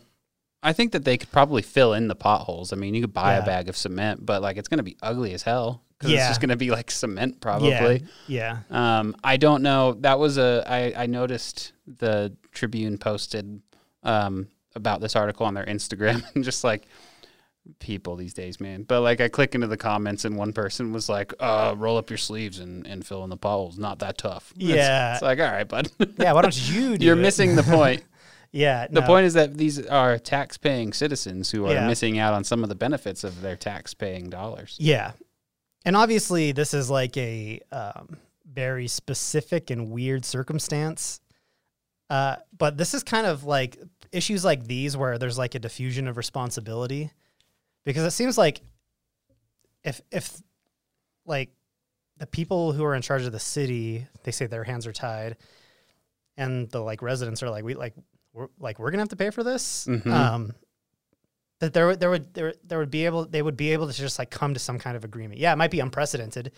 I 0.63 0.71
think 0.71 0.93
that 0.93 1.03
they 1.03 1.17
could 1.17 1.29
probably 1.31 1.61
fill 1.61 1.93
in 1.93 2.07
the 2.07 2.15
potholes. 2.15 2.71
I 2.71 2.77
mean, 2.77 2.93
you 2.95 3.01
could 3.01 3.13
buy 3.13 3.33
Yeah. 3.35 3.43
a 3.43 3.45
bag 3.45 3.67
of 3.67 3.75
cement, 3.75 4.25
but 4.25 4.41
like 4.41 4.55
it's 4.55 4.69
going 4.69 4.77
to 4.77 4.83
be 4.83 4.95
ugly 5.01 5.33
as 5.33 5.43
hell 5.43 5.83
because 6.03 6.13
it's 6.13 6.19
Yeah. 6.19 6.27
just 6.29 6.41
going 6.41 6.49
to 6.49 6.55
be 6.57 6.69
like 6.71 6.91
cement 6.91 7.39
probably. 7.41 8.03
Yeah. 8.27 8.59
Um, 8.69 9.15
I 9.23 9.37
don't 9.37 9.63
know. 9.63 9.93
That 9.93 10.19
was 10.19 10.37
a. 10.37 10.63
I, 10.67 11.03
I 11.03 11.05
noticed 11.07 11.73
the 11.87 12.35
Tribune 12.51 12.97
posted 12.97 13.61
um, 14.03 14.47
about 14.75 15.01
this 15.01 15.15
article 15.15 15.45
on 15.45 15.53
their 15.53 15.65
Instagram, 15.65 16.23
and 16.35 16.43
just 16.43 16.63
like 16.63 16.85
people 17.79 18.15
these 18.17 18.33
days, 18.33 18.59
man. 18.59 18.83
But 18.83 19.01
like, 19.01 19.21
I 19.21 19.29
click 19.29 19.55
into 19.55 19.67
the 19.67 19.77
comments, 19.77 20.25
and 20.25 20.35
one 20.35 20.51
person 20.53 20.91
was 20.91 21.07
like, 21.07 21.33
"Uh, 21.39 21.73
roll 21.77 21.97
up 21.97 22.09
your 22.09 22.17
sleeves 22.17 22.59
and, 22.59 22.85
and 22.85 23.05
fill 23.05 23.23
in 23.23 23.29
the 23.29 23.37
potholes. 23.37 23.77
Not 23.77 23.99
that 23.99 24.17
tough." 24.17 24.53
It's- 24.59 24.75
Yeah. 24.75 25.13
it's, 25.13 25.21
like, 25.21 25.39
all 25.39 25.45
right, 25.51 25.67
bud. 25.67 25.89
Yeah. 26.19 26.33
Why 26.33 26.41
don't 26.41 26.69
you 26.69 26.97
do 26.97 27.05
You're 27.05 27.17
it? 27.17 27.21
missing 27.21 27.55
the 27.55 27.63
point. 27.63 28.03
Yeah. 28.51 28.85
The 28.87 29.01
no. 29.01 29.07
point 29.07 29.25
is 29.25 29.33
that 29.33 29.57
these 29.57 29.83
are 29.87 30.19
tax-paying 30.19 30.93
citizens 30.93 31.49
who 31.49 31.65
are 31.65 31.73
Yeah. 31.73 31.87
missing 31.87 32.19
out 32.19 32.33
on 32.35 32.43
some 32.43 32.61
of 32.61 32.69
the 32.69 32.75
benefits 32.75 33.23
of 33.23 33.41
their 33.41 33.55
tax-paying 33.55 34.29
dollars. 34.29 34.75
Yeah. 34.79 35.13
And 35.85 35.95
obviously, 35.95 36.51
this 36.51 36.73
is 36.73 36.89
like 36.89 37.17
a 37.17 37.59
um, 37.71 38.17
very 38.45 38.87
specific 38.87 39.69
and 39.69 39.89
weird 39.91 40.25
circumstance. 40.25 41.19
Uh, 42.09 42.37
but 42.57 42.77
this 42.77 42.93
is 42.93 43.03
kind 43.03 43.25
of 43.25 43.43
like 43.43 43.77
issues 44.11 44.45
like 44.45 44.65
these 44.65 44.95
where 44.95 45.17
there's 45.17 45.37
like 45.37 45.55
a 45.55 45.59
diffusion 45.59 46.07
of 46.07 46.17
responsibility 46.17 47.09
because 47.85 48.03
it 48.03 48.11
seems 48.11 48.37
like 48.37 48.61
if, 49.83 50.01
if 50.11 50.41
like 51.25 51.49
the 52.17 52.27
people 52.27 52.71
who 52.71 52.83
are 52.83 52.93
in 52.95 53.01
charge 53.01 53.23
of 53.23 53.31
the 53.31 53.39
city, 53.39 54.07
they 54.23 54.31
say 54.31 54.45
their 54.45 54.63
hands 54.63 54.85
are 54.85 54.93
tied 54.93 55.37
and 56.37 56.69
the 56.69 56.79
like 56.79 57.01
residents 57.01 57.41
are 57.41 57.49
like, 57.49 57.63
we 57.63 57.73
like, 57.73 57.93
we're 58.33 58.47
like, 58.59 58.79
we're 58.79 58.91
to 58.91 58.99
have 58.99 59.09
to 59.09 59.15
pay 59.15 59.29
for 59.29 59.43
this. 59.43 59.85
Mhm. 59.87 60.07
Um, 60.11 60.53
that 61.63 61.73
there 61.73 61.87
would 61.87 61.99
there 61.99 62.09
would 62.09 62.33
there, 62.33 62.53
there 62.65 62.77
would 62.79 62.91
be 62.91 63.05
able 63.05 63.25
they 63.25 63.41
would 63.41 63.57
be 63.57 63.71
able 63.71 63.87
to 63.87 63.93
just 63.93 64.19
like 64.19 64.29
come 64.29 64.53
to 64.53 64.59
some 64.59 64.77
kind 64.79 64.97
of 64.97 65.03
agreement. 65.03 65.39
Yeah, 65.39 65.53
it 65.53 65.55
might 65.55 65.71
be 65.71 65.79
unprecedented. 65.79 66.51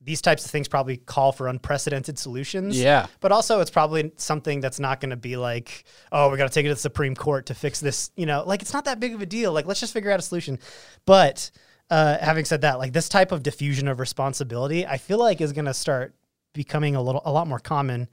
These 0.00 0.22
types 0.22 0.44
of 0.44 0.52
things 0.52 0.68
probably 0.68 0.96
call 0.96 1.32
for 1.32 1.48
unprecedented 1.48 2.20
solutions. 2.20 2.80
Yeah. 2.80 3.06
But 3.18 3.32
also 3.32 3.60
it's 3.60 3.70
probably 3.70 4.12
something 4.16 4.60
that's 4.60 4.78
not 4.78 5.00
going 5.00 5.10
to 5.10 5.16
be 5.16 5.36
like, 5.36 5.84
oh, 6.12 6.30
we 6.30 6.38
got 6.38 6.46
to 6.46 6.54
take 6.54 6.64
it 6.64 6.68
to 6.68 6.74
the 6.74 6.80
Supreme 6.80 7.16
Court 7.16 7.46
to 7.46 7.54
fix 7.54 7.80
this, 7.80 8.12
you 8.14 8.24
know, 8.24 8.44
like 8.46 8.62
it's 8.62 8.72
not 8.72 8.84
that 8.84 9.00
big 9.00 9.12
of 9.14 9.20
a 9.22 9.26
deal. 9.26 9.52
Like 9.52 9.66
let's 9.66 9.80
just 9.80 9.92
figure 9.92 10.12
out 10.12 10.20
a 10.20 10.22
solution. 10.22 10.60
But 11.04 11.50
uh, 11.90 12.18
having 12.18 12.44
said 12.44 12.60
that, 12.60 12.78
like 12.78 12.92
this 12.92 13.08
type 13.08 13.32
of 13.32 13.42
diffusion 13.42 13.88
of 13.88 13.98
responsibility, 13.98 14.86
I 14.86 14.98
feel 14.98 15.18
like 15.18 15.40
is 15.40 15.52
going 15.52 15.64
to 15.64 15.74
start 15.74 16.14
becoming 16.52 16.94
a 16.94 17.02
little 17.02 17.22
a 17.24 17.32
lot 17.32 17.48
more 17.48 17.58
common 17.58 18.08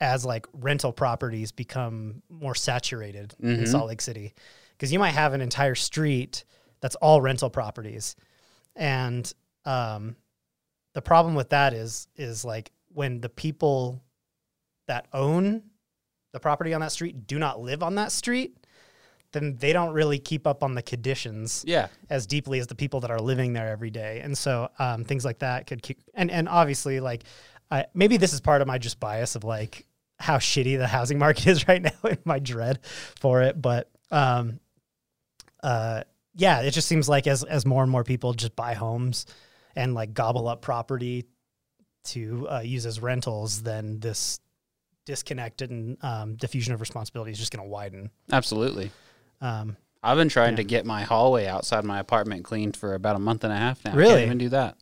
as 0.00 0.24
like 0.26 0.46
rental 0.52 0.92
properties 0.92 1.52
become 1.52 2.22
more 2.28 2.56
saturated 2.56 3.34
in 3.38 3.58
Mhm. 3.58 3.68
Salt 3.68 3.86
Lake 3.86 4.00
City. 4.00 4.34
Because 4.82 4.92
you 4.92 4.98
might 4.98 5.10
have 5.12 5.32
an 5.32 5.40
entire 5.40 5.76
street 5.76 6.44
that's 6.80 6.96
all 6.96 7.20
rental 7.20 7.48
properties. 7.48 8.16
And 8.74 9.32
um, 9.64 10.16
the 10.92 11.00
problem 11.00 11.36
with 11.36 11.50
that 11.50 11.72
is 11.72 12.08
is 12.16 12.44
like 12.44 12.72
when 12.88 13.20
the 13.20 13.28
people 13.28 14.02
that 14.88 15.06
own 15.12 15.62
the 16.32 16.40
property 16.40 16.74
on 16.74 16.80
that 16.80 16.90
street 16.90 17.28
do 17.28 17.38
not 17.38 17.60
live 17.60 17.84
on 17.84 17.94
that 17.94 18.10
street, 18.10 18.56
then 19.30 19.54
they 19.60 19.72
don't 19.72 19.92
really 19.92 20.18
keep 20.18 20.48
up 20.48 20.64
on 20.64 20.74
the 20.74 20.82
conditions 20.82 21.62
Yeah. 21.64 21.86
as 22.10 22.26
deeply 22.26 22.58
as 22.58 22.66
the 22.66 22.74
people 22.74 22.98
that 23.02 23.10
are 23.12 23.20
living 23.20 23.52
there 23.52 23.68
every 23.68 23.90
day. 23.90 24.18
And 24.20 24.36
so 24.36 24.68
um, 24.80 25.04
things 25.04 25.24
like 25.24 25.38
that 25.38 25.68
could 25.68 25.80
keep, 25.80 26.00
and, 26.12 26.28
and 26.28 26.48
obviously 26.48 26.98
like, 26.98 27.22
I, 27.70 27.86
maybe 27.94 28.16
this 28.16 28.32
is 28.32 28.40
part 28.40 28.62
of 28.62 28.66
my 28.66 28.78
just 28.78 28.98
bias 28.98 29.36
of 29.36 29.44
like 29.44 29.86
how 30.18 30.38
shitty 30.38 30.76
the 30.76 30.88
housing 30.88 31.18
market 31.20 31.46
is 31.46 31.68
right 31.68 31.80
now 31.80 31.92
and 32.02 32.18
my 32.24 32.40
dread 32.40 32.80
for 33.20 33.42
it. 33.42 33.62
But 33.62 33.88
um, 34.10 34.58
uh, 35.62 36.02
yeah, 36.34 36.60
it 36.62 36.70
just 36.72 36.88
seems 36.88 37.08
like 37.08 37.26
as, 37.26 37.44
as 37.44 37.64
more 37.66 37.82
and 37.82 37.90
more 37.92 38.04
people 38.04 38.32
just 38.32 38.56
buy 38.56 38.74
homes 38.74 39.26
and 39.76 39.94
like 39.94 40.14
gobble 40.14 40.48
up 40.48 40.62
property 40.62 41.26
to 42.04 42.48
uh, 42.50 42.60
use 42.60 42.84
as 42.86 43.00
rentals, 43.00 43.62
then 43.62 44.00
this 44.00 44.40
disconnected 45.04 45.70
and 45.70 45.96
um, 46.02 46.34
diffusion 46.36 46.74
of 46.74 46.80
responsibility 46.80 47.32
is 47.32 47.38
just 47.38 47.52
going 47.52 47.64
to 47.64 47.68
widen. 47.68 48.10
Absolutely. 48.30 48.90
Um, 49.40 49.76
I've 50.02 50.16
been 50.16 50.28
trying 50.28 50.52
Yeah. 50.52 50.56
to 50.58 50.64
get 50.64 50.86
my 50.86 51.02
hallway 51.02 51.46
outside 51.46 51.84
my 51.84 51.98
apartment 52.00 52.44
cleaned 52.44 52.76
for 52.76 52.94
about 52.94 53.16
a 53.16 53.18
month 53.20 53.44
and 53.44 53.52
a 53.52 53.56
half 53.56 53.84
now. 53.84 53.94
Really? 53.94 54.14
Can't 54.14 54.26
even 54.26 54.38
do 54.38 54.48
that. 54.50 54.76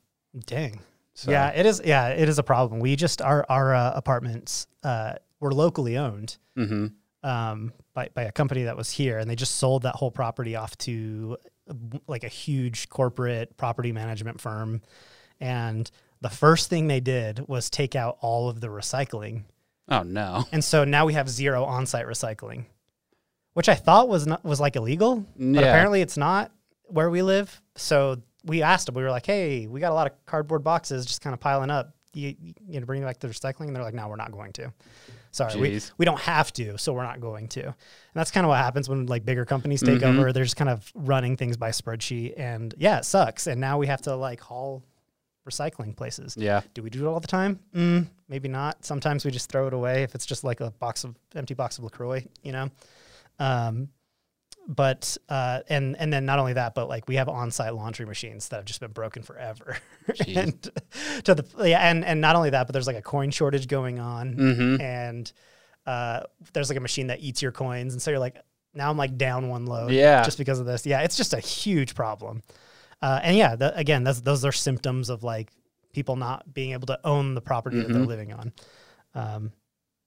dang. 0.46 0.80
So, 1.14 1.30
Yeah, 1.30 1.48
it 1.48 1.66
is. 1.66 1.82
Yeah, 1.84 2.08
it 2.08 2.28
is 2.30 2.38
a 2.38 2.42
problem. 2.42 2.80
We 2.80 2.96
just 2.96 3.20
our 3.20 3.44
our 3.50 3.74
uh, 3.74 3.92
apartments 3.94 4.66
uh, 4.82 5.14
were 5.40 5.52
locally 5.52 5.98
owned 5.98 6.38
hmm 6.54 6.86
um, 7.22 7.72
by 7.94 8.08
by 8.14 8.22
a 8.22 8.32
company 8.32 8.64
that 8.64 8.76
was 8.76 8.90
here, 8.90 9.18
and 9.18 9.28
they 9.30 9.36
just 9.36 9.56
sold 9.56 9.82
that 9.82 9.96
whole 9.96 10.10
property 10.10 10.56
off 10.56 10.76
to 10.78 11.36
like 12.06 12.24
a 12.24 12.28
huge 12.28 12.88
corporate 12.88 13.56
property 13.56 13.92
management 13.92 14.40
firm. 14.40 14.82
And 15.40 15.90
the 16.20 16.28
first 16.30 16.68
thing 16.68 16.86
they 16.88 17.00
did 17.00 17.46
was 17.48 17.70
take 17.70 17.94
out 17.96 18.18
all 18.20 18.48
of 18.48 18.60
the 18.60 18.66
recycling, 18.68 19.44
Oh 19.88 20.02
no. 20.02 20.44
and 20.52 20.62
so 20.62 20.84
now 20.84 21.06
we 21.06 21.14
have 21.14 21.28
zero 21.28 21.64
on-site 21.64 22.06
recycling, 22.06 22.66
which 23.54 23.68
I 23.68 23.74
thought 23.74 24.08
was 24.08 24.26
not 24.26 24.44
was 24.44 24.60
like 24.60 24.76
illegal, 24.76 25.24
but 25.36 25.60
Yeah. 25.60 25.60
apparently 25.62 26.00
it's 26.02 26.16
not 26.16 26.52
where 26.84 27.08
we 27.10 27.22
live. 27.22 27.60
So 27.76 28.16
we 28.44 28.62
asked 28.62 28.86
them, 28.86 28.94
we 28.94 29.02
were 29.02 29.10
like, 29.10 29.26
hey, 29.26 29.66
we 29.66 29.80
got 29.80 29.92
a 29.92 29.94
lot 29.94 30.06
of 30.06 30.12
cardboard 30.26 30.64
boxes 30.64 31.06
just 31.06 31.20
kind 31.22 31.34
of 31.34 31.40
piling 31.40 31.70
up. 31.70 31.94
You, 32.12 32.34
you 32.66 32.80
know, 32.80 32.86
bring 32.86 33.02
it 33.02 33.04
back 33.06 33.18
to 33.20 33.26
the 33.28 33.32
recycling? 33.32 33.68
And 33.68 33.76
they're 33.76 33.82
like, 33.84 33.94
no, 33.94 34.08
we're 34.08 34.16
not 34.16 34.32
going 34.32 34.52
to. 34.54 34.72
Sorry, 35.30 35.60
we, 35.60 35.70
Jeez. 35.72 35.92
we 35.96 36.04
don't 36.04 36.18
have 36.20 36.52
to, 36.54 36.76
so 36.76 36.92
we're 36.92 37.04
not 37.04 37.20
going 37.20 37.46
to. 37.48 37.62
And 37.66 37.74
that's 38.14 38.30
kind 38.32 38.44
of 38.44 38.48
what 38.48 38.58
happens 38.58 38.88
when 38.88 39.06
like 39.06 39.24
bigger 39.24 39.44
companies 39.44 39.80
take 39.80 40.00
Mhm. 40.00 40.18
over. 40.18 40.32
They're 40.32 40.42
just 40.44 40.56
kind 40.56 40.70
of 40.70 40.90
running 40.94 41.36
things 41.36 41.56
by 41.56 41.70
spreadsheet. 41.70 42.34
And 42.36 42.74
yeah, 42.78 42.98
it 42.98 43.04
sucks. 43.04 43.46
And 43.46 43.60
now 43.60 43.78
we 43.78 43.86
have 43.86 44.02
to 44.02 44.16
like 44.16 44.40
haul 44.40 44.82
recycling 45.48 45.96
places. 45.96 46.36
Yeah. 46.36 46.62
Do 46.74 46.82
we 46.82 46.90
do 46.90 47.06
it 47.06 47.08
all 47.08 47.20
the 47.20 47.26
time? 47.28 47.60
Mm, 47.74 48.08
maybe 48.28 48.48
not. 48.48 48.84
Sometimes 48.84 49.24
we 49.24 49.30
just 49.30 49.50
throw 49.50 49.68
it 49.68 49.72
away 49.72 50.02
if 50.02 50.14
it's 50.14 50.26
just 50.26 50.42
like 50.44 50.60
a 50.60 50.70
box 50.72 51.04
of 51.04 51.14
empty 51.36 51.54
box 51.54 51.78
of 51.78 51.84
Lacroix, 51.84 52.26
you 52.42 52.52
know. 52.52 52.68
Um, 53.38 53.88
but 54.74 55.16
uh, 55.28 55.60
and 55.68 55.96
and 55.98 56.12
then 56.12 56.24
not 56.24 56.38
only 56.38 56.52
that, 56.54 56.74
but 56.74 56.88
like 56.88 57.08
we 57.08 57.16
have 57.16 57.28
on-site 57.28 57.74
laundry 57.74 58.06
machines 58.06 58.48
that 58.48 58.56
have 58.56 58.64
just 58.64 58.80
been 58.80 58.92
broken 58.92 59.22
forever. 59.22 59.76
And 60.34 60.60
to 61.24 61.34
the 61.34 61.44
yeah, 61.68 61.88
and 61.88 62.04
and 62.04 62.20
not 62.20 62.34
only 62.36 62.50
that, 62.50 62.66
but 62.66 62.72
there's 62.72 62.86
like 62.86 62.96
a 62.96 63.02
coin 63.02 63.30
shortage 63.30 63.68
going 63.68 63.98
on, 63.98 64.32
hmm 64.32 64.80
and 64.80 65.30
uh, 65.86 66.20
there's 66.52 66.68
like 66.68 66.78
a 66.78 66.80
machine 66.80 67.08
that 67.08 67.20
eats 67.20 67.42
your 67.42 67.52
coins, 67.52 67.92
and 67.94 68.00
so 68.02 68.10
you're 68.10 68.20
like, 68.20 68.36
now 68.74 68.90
I'm 68.90 68.96
like 68.96 69.16
down 69.16 69.48
one 69.48 69.66
load, 69.66 69.92
Yeah. 69.92 70.24
just 70.24 70.38
because 70.38 70.58
of 70.60 70.66
this. 70.66 70.86
Yeah, 70.86 71.00
it's 71.02 71.16
just 71.16 71.32
a 71.34 71.40
huge 71.40 71.94
problem. 71.94 72.42
Uh, 73.02 73.20
and 73.22 73.36
yeah, 73.36 73.56
the, 73.56 73.76
again, 73.76 74.04
those 74.04 74.44
are 74.44 74.52
symptoms 74.52 75.08
of 75.10 75.22
like 75.22 75.50
people 75.92 76.16
not 76.16 76.52
being 76.52 76.72
able 76.72 76.86
to 76.86 76.98
own 77.04 77.34
the 77.34 77.40
property 77.40 77.80
that 77.80 77.92
they're 77.92 78.02
Mhm. 78.02 78.06
living 78.06 78.32
on. 78.32 78.52
Um, 79.14 79.52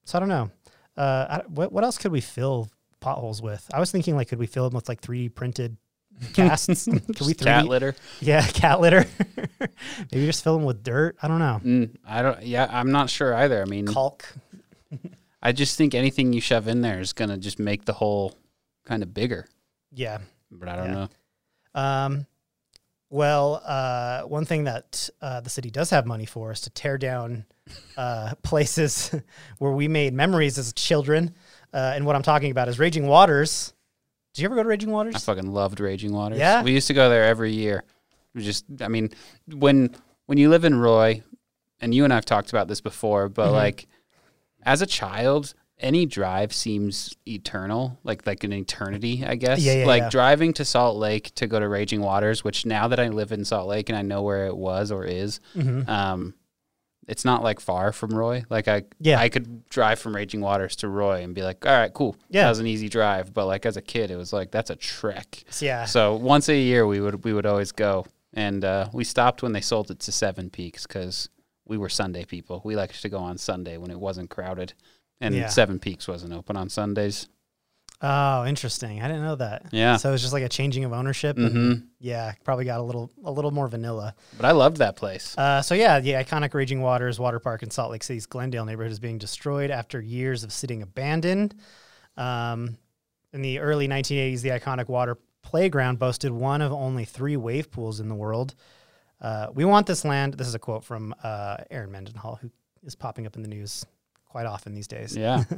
so 0.05 0.17
I 0.17 0.19
don't 0.19 0.29
know. 0.29 0.51
Uh, 0.97 1.25
I, 1.29 1.37
what 1.47 1.71
what 1.71 1.83
else 1.83 1.97
could 1.97 2.11
we 2.11 2.21
fill 2.21 2.69
potholes 3.03 3.41
with? 3.41 3.69
I 3.73 3.79
was 3.79 3.91
thinking 3.91 4.15
like, 4.15 4.29
could 4.29 4.39
we 4.39 4.47
fill 4.47 4.69
them 4.69 4.75
with 4.75 4.87
like 4.89 5.01
3D 5.01 5.35
printed 5.35 5.77
casts? 6.33 6.85
could 6.91 7.07
we 7.07 7.33
Just 7.33 7.39
cat 7.41 7.65
3D 7.65 7.67
litter. 7.67 7.95
Yeah, 8.21 8.45
cat 8.47 8.79
litter. 8.79 9.05
Maybe 10.11 10.25
just 10.25 10.43
fill 10.43 10.57
them 10.57 10.65
with 10.65 10.83
dirt. 10.83 11.15
I 11.21 11.27
don't 11.27 11.39
know. 11.39 11.59
Mm, 11.63 11.95
I 12.05 12.21
don't. 12.21 12.43
Yeah, 12.43 12.67
I'm 12.71 12.91
not 12.91 13.09
sure 13.09 13.33
either. 13.33 13.61
I 13.61 13.65
mean, 13.65 13.85
Caulk. 13.87 14.25
I 15.41 15.51
just 15.51 15.77
think 15.77 15.93
anything 15.93 16.31
you 16.33 16.39
shove 16.41 16.67
in 16.67 16.81
there 16.81 16.99
is 16.99 17.13
gonna 17.13 17.37
just 17.37 17.59
make 17.59 17.85
the 17.85 17.93
hole 17.93 18.33
kind 18.85 19.03
of 19.03 19.13
bigger. 19.13 19.45
Yeah. 19.91 20.19
But 20.51 20.69
I 20.69 20.75
don't 20.75 20.87
Yeah. 20.87 21.07
know. 21.75 21.81
Um, 21.81 22.25
Well, 23.09 23.61
uh, 23.63 24.21
one 24.23 24.45
thing 24.45 24.63
that 24.63 25.07
uh, 25.21 25.41
the 25.41 25.49
city 25.49 25.69
does 25.69 25.91
have 25.91 26.05
money 26.07 26.25
for 26.25 26.51
is 26.51 26.61
to 26.61 26.69
tear 26.71 26.97
down 26.97 27.45
uh, 27.97 28.33
places 28.41 29.13
where 29.59 29.71
we 29.71 29.87
made 29.87 30.13
memories 30.13 30.57
as 30.57 30.73
children. 30.73 31.35
Uh, 31.73 31.93
and 31.95 32.05
what 32.05 32.15
I'm 32.15 32.21
talking 32.23 32.51
about 32.51 32.69
is 32.69 32.77
Raging 32.79 33.07
Waters. 33.07 33.73
Did 34.33 34.41
you 34.41 34.47
ever 34.47 34.55
go 34.55 34.63
to 34.63 34.69
Raging 34.69 34.91
Waters? 34.91 35.15
I 35.15 35.19
fucking 35.19 35.51
loved 35.51 35.79
Raging 35.79 36.13
Waters. 36.13 36.39
Yeah? 36.39 36.63
we 36.63 36.71
used 36.71 36.87
to 36.87 36.93
go 36.93 37.09
there 37.09 37.23
every 37.25 37.51
year. 37.51 37.83
We 38.35 38.41
just, 38.43 38.65
I 38.81 38.87
mean, 38.87 39.09
when 39.51 39.95
when 40.25 40.37
you 40.37 40.49
live 40.49 40.65
in 40.65 40.75
Roy, 40.79 41.21
and 41.79 41.93
you 41.93 42.03
and 42.03 42.13
I've 42.13 42.25
talked 42.25 42.49
about 42.49 42.67
this 42.67 42.81
before, 42.81 43.29
but 43.29 43.45
Mm-hmm. 43.47 43.55
like 43.55 43.87
as 44.63 44.81
a 44.81 44.85
child, 44.87 45.53
any 45.79 46.05
drive 46.05 46.53
seems 46.53 47.15
eternal, 47.27 47.99
like 48.03 48.25
like 48.25 48.43
an 48.43 48.53
eternity, 48.53 49.23
I 49.25 49.35
guess. 49.35 49.59
Yeah, 49.59 49.73
yeah, 49.79 49.85
like 49.85 50.01
yeah. 50.03 50.09
driving 50.09 50.53
to 50.53 50.65
Salt 50.65 50.97
Lake 50.97 51.33
to 51.35 51.45
go 51.47 51.59
to 51.59 51.67
Raging 51.67 52.01
Waters, 52.01 52.43
which 52.43 52.65
now 52.65 52.87
that 52.87 52.99
I 52.99 53.09
live 53.09 53.31
in 53.31 53.43
Salt 53.45 53.67
Lake 53.67 53.89
and 53.89 53.97
I 53.97 54.01
know 54.01 54.21
where 54.23 54.45
it 54.47 54.55
was 54.55 54.91
or 54.91 55.03
is, 55.05 55.39
Mhm. 55.55 55.87
um, 55.89 56.33
it's 57.07 57.25
not 57.25 57.43
like 57.43 57.59
far 57.59 57.91
from 57.91 58.11
Roy. 58.11 58.43
Like 58.49 58.67
I, 58.67 58.83
Yeah. 58.99 59.19
I 59.19 59.29
could 59.29 59.67
drive 59.69 59.99
from 59.99 60.15
Raging 60.15 60.41
Waters 60.41 60.75
to 60.77 60.87
Roy 60.87 61.21
and 61.23 61.35
be 61.35 61.41
like, 61.43 61.65
all 61.65 61.71
right, 61.73 61.93
cool. 61.93 62.15
Yeah. 62.29 62.43
that 62.43 62.49
was 62.49 62.59
an 62.59 62.67
easy 62.67 62.89
drive. 62.89 63.33
But 63.33 63.45
like 63.47 63.65
as 63.65 63.77
a 63.77 63.81
kid, 63.81 64.09
it 64.11 64.15
was 64.15 64.31
like 64.33 64.51
that's 64.51 64.69
a 64.69 64.75
trek. 64.75 65.43
So, 65.49 65.65
yeah. 65.65 65.85
So 65.85 66.15
once 66.15 66.47
a 66.49 66.55
year, 66.57 66.87
we 66.87 66.99
would 67.01 67.23
we 67.25 67.33
would 67.33 67.45
always 67.45 67.71
go, 67.71 68.05
and 68.33 68.63
uh, 68.63 68.89
we 68.93 69.03
stopped 69.03 69.43
when 69.43 69.51
they 69.53 69.61
sold 69.61 69.91
it 69.91 69.99
to 69.99 70.11
Seven 70.11 70.49
Peaks 70.49 70.85
because 70.87 71.29
we 71.65 71.77
were 71.77 71.89
Sunday 71.89 72.25
people. 72.25 72.61
We 72.63 72.75
liked 72.75 73.01
to 73.01 73.09
go 73.09 73.19
on 73.19 73.37
Sunday 73.37 73.77
when 73.77 73.91
it 73.91 73.99
wasn't 73.99 74.29
crowded, 74.29 74.73
and 75.21 75.33
Yeah. 75.35 75.47
Seven 75.47 75.79
Peaks 75.79 76.07
wasn't 76.07 76.33
open 76.33 76.55
on 76.57 76.69
Sundays. 76.69 77.27
Oh, 78.05 78.45
interesting. 78.45 79.01
I 79.01 79.07
didn't 79.07 79.23
know 79.23 79.37
that. 79.37 79.67
Yeah. 79.71 79.95
So 79.95 80.09
it 80.09 80.11
was 80.11 80.21
just 80.21 80.33
like 80.33 80.43
a 80.43 80.49
changing 80.49 80.83
of 80.83 80.91
ownership. 80.91 81.37
And 81.37 81.51
hmm 81.51 81.73
yeah, 81.99 82.33
probably 82.43 82.65
got 82.65 82.81
a 82.81 82.83
little 82.83 83.09
a 83.23 83.31
little 83.31 83.51
more 83.51 83.69
vanilla. 83.69 84.13
But 84.35 84.45
I 84.45 84.51
loved 84.51 84.77
that 84.77 84.97
place. 84.97 85.37
Uh, 85.37 85.61
so 85.61 85.73
yeah, 85.73 86.01
the 86.01 86.11
iconic 86.11 86.53
Raging 86.53 86.81
Waters 86.81 87.17
water 87.17 87.39
park 87.39 87.63
in 87.63 87.71
Salt 87.71 87.91
Lake 87.91 88.03
City's 88.03 88.25
Glendale 88.25 88.65
neighborhood 88.65 88.91
is 88.91 88.99
being 88.99 89.17
destroyed 89.17 89.71
after 89.71 90.01
years 90.01 90.43
of 90.43 90.51
sitting 90.51 90.81
abandoned. 90.81 91.55
Um, 92.17 92.77
in 93.31 93.41
the 93.41 93.59
early 93.59 93.87
1980s, 93.87 94.41
the 94.41 94.49
iconic 94.49 94.89
water 94.89 95.17
playground 95.43 95.97
boasted 95.97 96.33
one 96.33 96.61
of 96.61 96.73
only 96.73 97.05
three 97.05 97.37
wave 97.37 97.71
pools 97.71 98.01
in 98.01 98.09
the 98.09 98.15
world. 98.15 98.53
Uh, 99.21 99.47
we 99.53 99.63
want 99.63 99.87
this 99.87 100.03
land. 100.03 100.33
This 100.33 100.47
is 100.47 100.55
a 100.55 100.59
quote 100.59 100.83
from 100.83 101.15
uh, 101.23 101.57
Erin 101.71 101.91
Mendenhall, 101.91 102.35
who 102.41 102.51
is 102.83 102.95
popping 102.95 103.25
up 103.25 103.37
in 103.37 103.43
the 103.43 103.47
news 103.47 103.85
quite 104.27 104.45
often 104.45 104.73
these 104.73 104.87
days. 104.89 105.15
Yeah. 105.15 105.45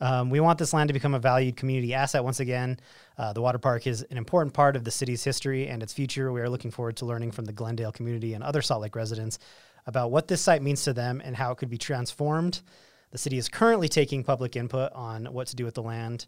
Um, 0.00 0.30
we 0.30 0.40
want 0.40 0.58
this 0.58 0.72
land 0.72 0.88
to 0.88 0.94
become 0.94 1.14
a 1.14 1.18
valued 1.18 1.56
community 1.56 1.94
asset 1.94 2.24
once 2.24 2.40
again. 2.40 2.78
Uh, 3.18 3.32
the 3.32 3.40
water 3.42 3.58
park 3.58 3.86
is 3.86 4.02
an 4.10 4.16
important 4.16 4.54
part 4.54 4.76
of 4.76 4.84
the 4.84 4.90
city's 4.90 5.22
history 5.22 5.68
and 5.68 5.82
its 5.82 5.92
future. 5.92 6.32
We 6.32 6.40
are 6.40 6.48
looking 6.48 6.70
forward 6.70 6.96
to 6.98 7.06
learning 7.06 7.32
from 7.32 7.44
the 7.44 7.52
Glendale 7.52 7.92
community 7.92 8.34
and 8.34 8.42
other 8.42 8.62
Salt 8.62 8.82
Lake 8.82 8.96
residents 8.96 9.38
about 9.86 10.10
what 10.10 10.28
this 10.28 10.40
site 10.40 10.62
means 10.62 10.84
to 10.84 10.92
them 10.92 11.20
and 11.24 11.36
how 11.36 11.50
it 11.52 11.58
could 11.58 11.70
be 11.70 11.78
transformed. 11.78 12.62
The 13.10 13.18
city 13.18 13.36
is 13.36 13.48
currently 13.48 13.88
taking 13.88 14.24
public 14.24 14.56
input 14.56 14.92
on 14.92 15.26
what 15.26 15.48
to 15.48 15.56
do 15.56 15.64
with 15.64 15.74
the 15.74 15.82
land, 15.82 16.26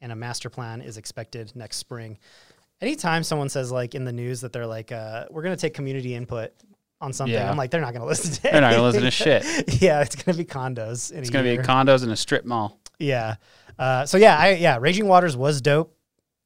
and 0.00 0.12
a 0.12 0.16
master 0.16 0.48
plan 0.48 0.80
is 0.80 0.96
expected 0.96 1.52
next 1.56 1.78
spring. 1.78 2.18
Anytime 2.80 3.24
someone 3.24 3.48
says, 3.48 3.70
like 3.72 3.94
in 3.94 4.04
the 4.04 4.12
news, 4.12 4.40
that 4.40 4.52
they're 4.52 4.66
like, 4.66 4.92
uh, 4.92 5.26
we're 5.30 5.42
going 5.42 5.54
to 5.56 5.60
take 5.60 5.74
community 5.74 6.14
input 6.14 6.52
on 7.00 7.12
something, 7.12 7.34
Yeah. 7.34 7.50
I'm 7.50 7.56
like, 7.56 7.70
they're 7.70 7.80
not 7.80 7.92
going 7.92 8.00
to 8.06 8.06
listen 8.06 8.32
to 8.32 8.42
They're 8.42 8.60
not 8.60 8.72
gonna 8.72 8.82
listen 8.82 9.02
to 9.02 9.10
shit. 9.10 9.44
yeah, 9.82 10.00
it's 10.02 10.14
going 10.14 10.36
to 10.36 10.42
be 10.42 10.48
condos. 10.48 11.10
In 11.10 11.18
It's 11.18 11.30
gonna 11.30 11.48
year. 11.48 11.60
be 11.62 11.66
condos 11.66 12.02
and 12.02 12.12
a 12.12 12.16
strip 12.16 12.44
mall. 12.44 12.79
Yeah. 13.00 13.36
Uh, 13.78 14.06
so 14.06 14.16
yeah, 14.18 14.36
I 14.36 14.50
yeah, 14.52 14.76
Raging 14.80 15.08
Waters 15.08 15.36
was 15.36 15.60
dope. 15.60 15.96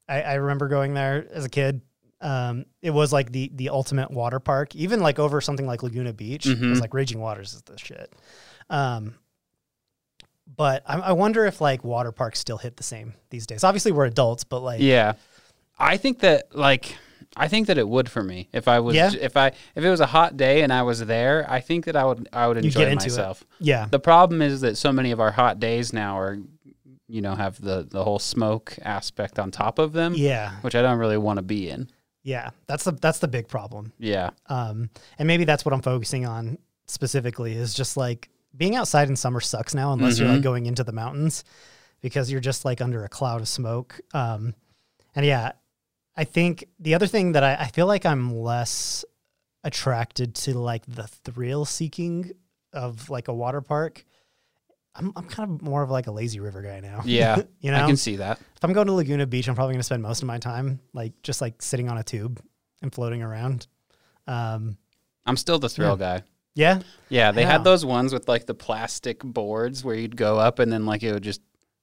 I, 0.08 0.22
I 0.22 0.34
remember 0.34 0.68
going 0.68 0.94
there 0.94 1.26
as 1.32 1.44
a 1.44 1.48
kid. 1.48 1.80
Um, 2.20 2.64
it 2.80 2.90
was 2.90 3.12
like 3.12 3.32
the 3.32 3.50
the 3.54 3.68
ultimate 3.70 4.10
water 4.10 4.40
park. 4.40 4.74
Even 4.74 5.00
like 5.00 5.18
over 5.18 5.40
something 5.42 5.66
like 5.66 5.82
Lagoon-A-Beach, 5.82 6.46
it 6.46 6.60
was 6.60 6.78
Mhm. 6.78 6.80
like 6.80 6.94
Raging 6.94 7.20
Waters 7.20 7.52
is 7.52 7.62
the 7.62 7.76
shit. 7.76 8.10
Um, 8.70 9.16
but 10.56 10.82
I, 10.86 10.98
I 10.98 11.12
wonder 11.12 11.44
if 11.46 11.60
like 11.60 11.84
water 11.84 12.12
parks 12.12 12.38
still 12.38 12.58
hit 12.58 12.76
the 12.76 12.82
same 12.82 13.14
these 13.30 13.46
days. 13.46 13.64
Obviously, 13.64 13.92
we're 13.92 14.04
adults, 14.06 14.44
but 14.44 14.60
like 14.60 14.80
Yeah. 14.80 15.14
I 15.78 15.96
think 15.96 16.20
that 16.20 16.54
like 16.56 16.96
I 17.36 17.48
think 17.48 17.66
that 17.66 17.78
it 17.78 17.88
would 17.88 18.08
for 18.08 18.22
me 18.22 18.48
if 18.52 18.68
I 18.68 18.78
was 18.80 18.94
Yeah? 18.94 19.10
if 19.20 19.36
I 19.36 19.48
if 19.74 19.82
it 19.84 19.90
was 19.90 20.00
a 20.00 20.06
hot 20.06 20.36
day 20.36 20.62
and 20.62 20.72
I 20.72 20.82
was 20.82 21.00
there. 21.04 21.44
I 21.48 21.60
think 21.60 21.84
that 21.86 21.96
I 21.96 22.04
would 22.04 22.28
I 22.32 22.46
would 22.48 22.56
enjoy 22.58 22.82
into 22.82 22.92
it. 22.92 22.94
myself. 22.96 23.44
yeah, 23.60 23.86
The 23.90 23.98
problem 24.00 24.40
is 24.42 24.60
that 24.60 24.76
so 24.76 24.92
many 24.92 25.10
of 25.10 25.20
our 25.20 25.32
hot 25.32 25.58
days 25.58 25.92
now 25.92 26.18
are, 26.18 26.38
you 27.08 27.20
know, 27.20 27.34
have 27.34 27.60
the 27.60 27.86
the 27.90 28.04
whole 28.04 28.18
smoke 28.18 28.76
aspect 28.82 29.38
on 29.38 29.50
top 29.50 29.78
of 29.78 29.92
them, 29.92 30.14
yeah, 30.16 30.52
which 30.62 30.74
I 30.74 30.82
don't 30.82 30.98
really 30.98 31.18
want 31.18 31.38
to 31.38 31.42
be 31.42 31.68
in. 31.70 31.88
yeah. 32.22 32.50
That's 32.66 32.84
the 32.84 32.92
that's 32.92 33.18
the 33.18 33.28
big 33.28 33.48
problem. 33.48 33.92
Yeah, 33.98 34.30
Um, 34.46 34.90
and 35.18 35.26
maybe 35.26 35.44
that's 35.44 35.64
what 35.64 35.72
I'm 35.74 35.82
focusing 35.82 36.24
on 36.26 36.58
specifically 36.86 37.54
is 37.54 37.74
just 37.74 37.96
like 37.96 38.28
being 38.56 38.76
outside 38.76 39.08
in 39.08 39.16
summer 39.16 39.40
sucks 39.40 39.74
now 39.74 39.92
unless 39.92 40.18
you're 40.18 40.28
like 40.28 40.38
Mhm. 40.40 40.42
going 40.44 40.66
into 40.66 40.84
the 40.84 40.92
mountains 40.92 41.42
because 42.00 42.30
you're 42.30 42.40
just 42.40 42.64
like 42.64 42.80
under 42.80 43.04
a 43.04 43.08
cloud 43.08 43.40
of 43.40 43.48
smoke. 43.48 44.00
Um, 44.12 44.54
and 45.16 45.26
yeah, 45.26 45.52
I 46.16 46.24
think 46.24 46.68
the 46.78 46.94
other 46.94 47.06
thing 47.06 47.32
that 47.32 47.42
I, 47.42 47.54
I 47.54 47.66
feel 47.68 47.86
like 47.86 48.06
I'm 48.06 48.36
less 48.36 49.04
attracted 49.64 50.34
to 50.34 50.58
like 50.58 50.84
the 50.86 51.06
thrill 51.06 51.64
seeking 51.64 52.32
of 52.72 53.10
like 53.10 53.28
a 53.28 53.34
water 53.34 53.60
park. 53.60 54.04
I'm, 54.94 55.12
I'm 55.16 55.24
kind 55.24 55.50
of 55.50 55.62
more 55.62 55.82
of 55.82 55.90
like 55.90 56.06
a 56.06 56.12
lazy 56.12 56.38
river 56.38 56.62
guy 56.62 56.78
now. 56.80 57.02
yeah, 57.04 57.42
you 57.60 57.72
know, 57.72 57.82
I 57.82 57.86
can 57.86 57.96
see 57.96 58.16
that. 58.16 58.38
if 58.56 58.64
I'm 58.64 58.72
going 58.72 58.86
to 58.86 58.92
Lagoon-A-Beach, 58.92 59.48
I'm 59.48 59.56
probably 59.56 59.72
going 59.72 59.80
to 59.80 59.84
spend 59.84 60.02
most 60.02 60.22
of 60.22 60.28
my 60.28 60.38
time 60.38 60.78
like 60.92 61.20
just 61.22 61.40
like 61.40 61.60
sitting 61.60 61.88
on 61.88 61.98
a 61.98 62.04
tube 62.04 62.40
and 62.80 62.94
floating 62.94 63.22
around. 63.22 63.66
Um, 64.28 64.76
I'm 65.26 65.36
still 65.36 65.58
the 65.58 65.68
thrill 65.68 65.96
guy. 65.96 66.22
yeah, 66.54 66.80
Yeah, 67.08 67.32
they 67.32 67.44
had 67.44 67.64
those 67.64 67.84
ones 67.84 68.12
with 68.12 68.28
like 68.28 68.46
the 68.46 68.54
plastic 68.54 69.18
boards 69.24 69.82
where 69.82 69.96
you'd 69.96 70.16
go 70.16 70.38
up 70.38 70.60
and 70.60 70.72
then 70.72 70.86
like 70.86 71.02
it 71.02 71.12
would 71.12 71.24
just 71.24 71.40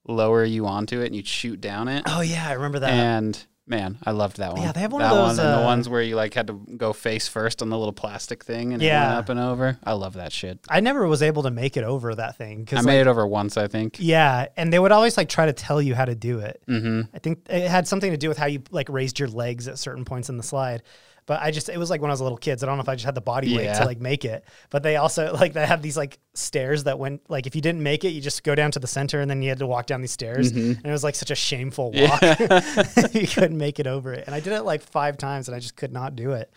lower 0.07 0.43
you 0.45 0.65
onto 0.65 1.01
it 1.01 1.07
and 1.07 1.15
you'd 1.15 1.27
shoot 1.27 1.59
down 1.59 1.87
it. 1.89 2.03
Oh 2.05 2.21
yeah, 2.21 2.47
I 2.47 2.53
remember 2.53 2.79
that. 2.79 2.91
and 2.91 3.45
man, 3.67 3.97
I 4.03 4.11
loved 4.11 4.37
that 4.37 4.53
one. 4.53 4.61
Yeah, 4.61 4.71
they 4.71 4.81
have 4.81 4.91
one 4.91 5.01
that 5.01 5.11
of 5.11 5.17
those, 5.17 5.37
One, 5.37 5.45
and 5.45 5.55
the 5.57 5.61
uh, 5.61 5.65
ones 5.65 5.87
where 5.87 6.01
you 6.01 6.15
like 6.15 6.33
had 6.33 6.47
to 6.47 6.53
go 6.75 6.93
face 6.93 7.27
first 7.27 7.61
on 7.61 7.69
the 7.69 7.77
little 7.77 7.93
plastic 7.93 8.43
thing 8.43 8.73
and 8.73 8.81
it 8.81 8.85
Yeah. 8.85 9.07
went 9.07 9.19
up 9.19 9.29
and 9.29 9.39
over. 9.39 9.77
I 9.83 9.93
love 9.93 10.13
that 10.13 10.33
shit. 10.33 10.59
I 10.69 10.79
never 10.79 11.07
was 11.07 11.21
able 11.21 11.43
to 11.43 11.51
make 11.51 11.77
it 11.77 11.83
over 11.83 12.13
that 12.15 12.37
thing 12.37 12.59
because 12.61 12.77
I 12.77 12.81
because 12.81 12.85
made 12.87 13.01
it 13.01 13.07
over 13.07 13.25
once, 13.25 13.57
I 13.57 13.67
think. 13.67 13.97
yeah, 13.99 14.47
and 14.57 14.73
they 14.73 14.79
would 14.79 14.91
always 14.91 15.15
like 15.17 15.29
try 15.29 15.45
to 15.45 15.53
tell 15.53 15.81
you 15.81 15.95
how 15.95 16.05
to 16.05 16.15
do 16.15 16.39
it. 16.39 16.61
Mm-hmm. 16.67 17.01
I 17.15 17.19
think 17.19 17.45
it 17.49 17.69
had 17.69 17.87
something 17.87 18.11
to 18.11 18.17
do 18.17 18.27
with 18.29 18.37
how 18.37 18.47
you 18.47 18.61
like 18.71 18.89
raised 18.89 19.19
your 19.19 19.29
legs 19.29 19.67
at 19.67 19.77
certain 19.79 20.05
points 20.05 20.29
in 20.29 20.37
the 20.37 20.43
slide. 20.43 20.83
But 21.27 21.41
I 21.41 21.51
just 21.51 21.69
it 21.69 21.77
was 21.77 21.89
like 21.89 22.01
when 22.01 22.09
I 22.09 22.13
was 22.13 22.19
a 22.19 22.23
little 22.23 22.37
kid. 22.37 22.59
So 22.59 22.65
I 22.65 22.69
don't 22.69 22.77
know 22.77 22.81
if 22.81 22.89
I 22.89 22.95
just 22.95 23.05
had 23.05 23.15
the 23.15 23.21
body 23.21 23.55
weight 23.55 23.73
to 23.75 23.85
like 23.85 24.01
make 24.01 24.25
it. 24.25 24.43
But 24.69 24.83
they 24.83 24.95
also 24.97 25.33
like 25.39 25.53
they 25.53 25.65
had 25.65 25.81
these 25.81 25.95
like 25.95 26.19
stairs 26.33 26.83
that 26.85 26.97
went 26.99 27.29
like 27.29 27.47
if 27.47 27.55
you 27.55 27.61
didn't 27.61 27.83
make 27.83 28.03
it, 28.03 28.09
you 28.09 28.21
just 28.21 28.43
go 28.43 28.55
down 28.55 28.71
to 28.71 28.79
the 28.79 28.87
center 28.87 29.21
and 29.21 29.29
then 29.29 29.41
you 29.41 29.49
had 29.49 29.59
to 29.59 29.67
walk 29.67 29.85
down 29.85 30.01
these 30.01 30.11
stairs. 30.11 30.51
Mhm. 30.51 30.77
And 30.77 30.85
it 30.85 30.91
was 30.91 31.03
like 31.03 31.15
such 31.15 31.31
a 31.31 31.35
shameful 31.35 31.91
walk. 31.91 32.21
you 33.13 33.27
couldn't 33.27 33.57
make 33.57 33.79
it 33.79 33.87
over 33.87 34.13
it. 34.13 34.23
And 34.25 34.35
I 34.35 34.39
did 34.39 34.53
it 34.53 34.63
like 34.63 34.81
five 34.81 35.17
times 35.17 35.47
and 35.47 35.55
I 35.55 35.59
just 35.59 35.75
could 35.75 35.93
not 35.93 36.15
do 36.15 36.31
it. 36.31 36.51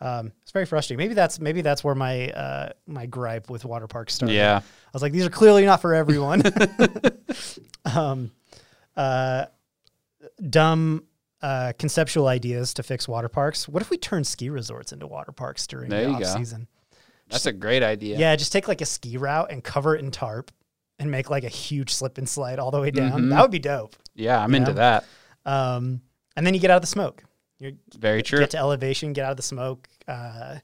Um, 0.00 0.32
it's 0.42 0.52
very 0.52 0.64
frustrating. 0.64 0.98
Maybe 0.98 1.14
that's 1.14 1.40
maybe 1.40 1.60
that's 1.60 1.82
where 1.82 1.94
my 1.94 2.28
uh, 2.30 2.70
my 2.86 3.06
gripe 3.06 3.50
with 3.50 3.64
water 3.64 3.86
parks 3.88 4.14
started. 4.14 4.34
Yeah. 4.34 4.58
I 4.62 4.90
was 4.92 5.02
like, 5.02 5.12
these 5.12 5.26
are 5.26 5.30
clearly 5.30 5.66
not 5.66 5.80
for 5.82 5.92
everyone. 5.94 6.42
um, 7.84 8.30
uh, 8.96 9.46
dumb 10.48 11.04
uh, 11.42 11.72
conceptual 11.78 12.26
ideas 12.26 12.74
to 12.74 12.82
fix 12.82 13.06
water 13.08 13.28
parks. 13.28 13.68
What 13.68 13.82
if 13.82 13.90
we 13.90 13.96
turn 13.96 14.24
ski 14.24 14.50
resorts 14.50 14.92
into 14.92 15.06
water 15.06 15.32
parks 15.32 15.66
during 15.66 15.88
There 15.90 16.04
the 16.06 16.10
off 16.14 16.20
go. 16.22 16.26
season? 16.36 16.66
That's 17.30 17.46
a 17.46 17.52
great 17.52 17.82
idea. 17.82 18.18
Yeah. 18.18 18.34
just 18.36 18.52
take 18.52 18.68
like 18.68 18.80
a 18.80 18.86
ski 18.86 19.16
route 19.16 19.50
and 19.52 19.62
cover 19.62 19.94
it 19.94 20.02
in 20.02 20.10
tarp 20.10 20.50
and 20.98 21.10
make 21.10 21.30
like 21.30 21.44
a 21.44 21.48
huge 21.48 21.94
slip 21.94 22.18
and 22.18 22.28
slide 22.28 22.58
all 22.58 22.70
the 22.70 22.80
way 22.80 22.90
down. 22.90 23.22
Mhm. 23.24 23.30
That 23.30 23.42
would 23.42 23.50
be 23.50 23.58
dope. 23.58 23.94
Yeah, 24.14 24.42
I'm 24.42 24.54
into 24.54 24.70
know? 24.72 24.76
that. 24.78 25.04
Um, 25.46 26.00
and 26.36 26.46
then 26.46 26.54
you 26.54 26.60
get 26.60 26.70
out 26.70 26.76
of 26.76 26.80
the 26.82 26.86
smoke. 26.88 27.22
You're 27.58 27.72
Very 27.98 28.22
true. 28.22 28.38
get 28.38 28.50
to 28.50 28.58
elevation, 28.58 29.12
get 29.12 29.24
out 29.24 29.32
of 29.32 29.36
the 29.36 29.42
smoke. 29.42 29.88
Uh, 30.08 30.56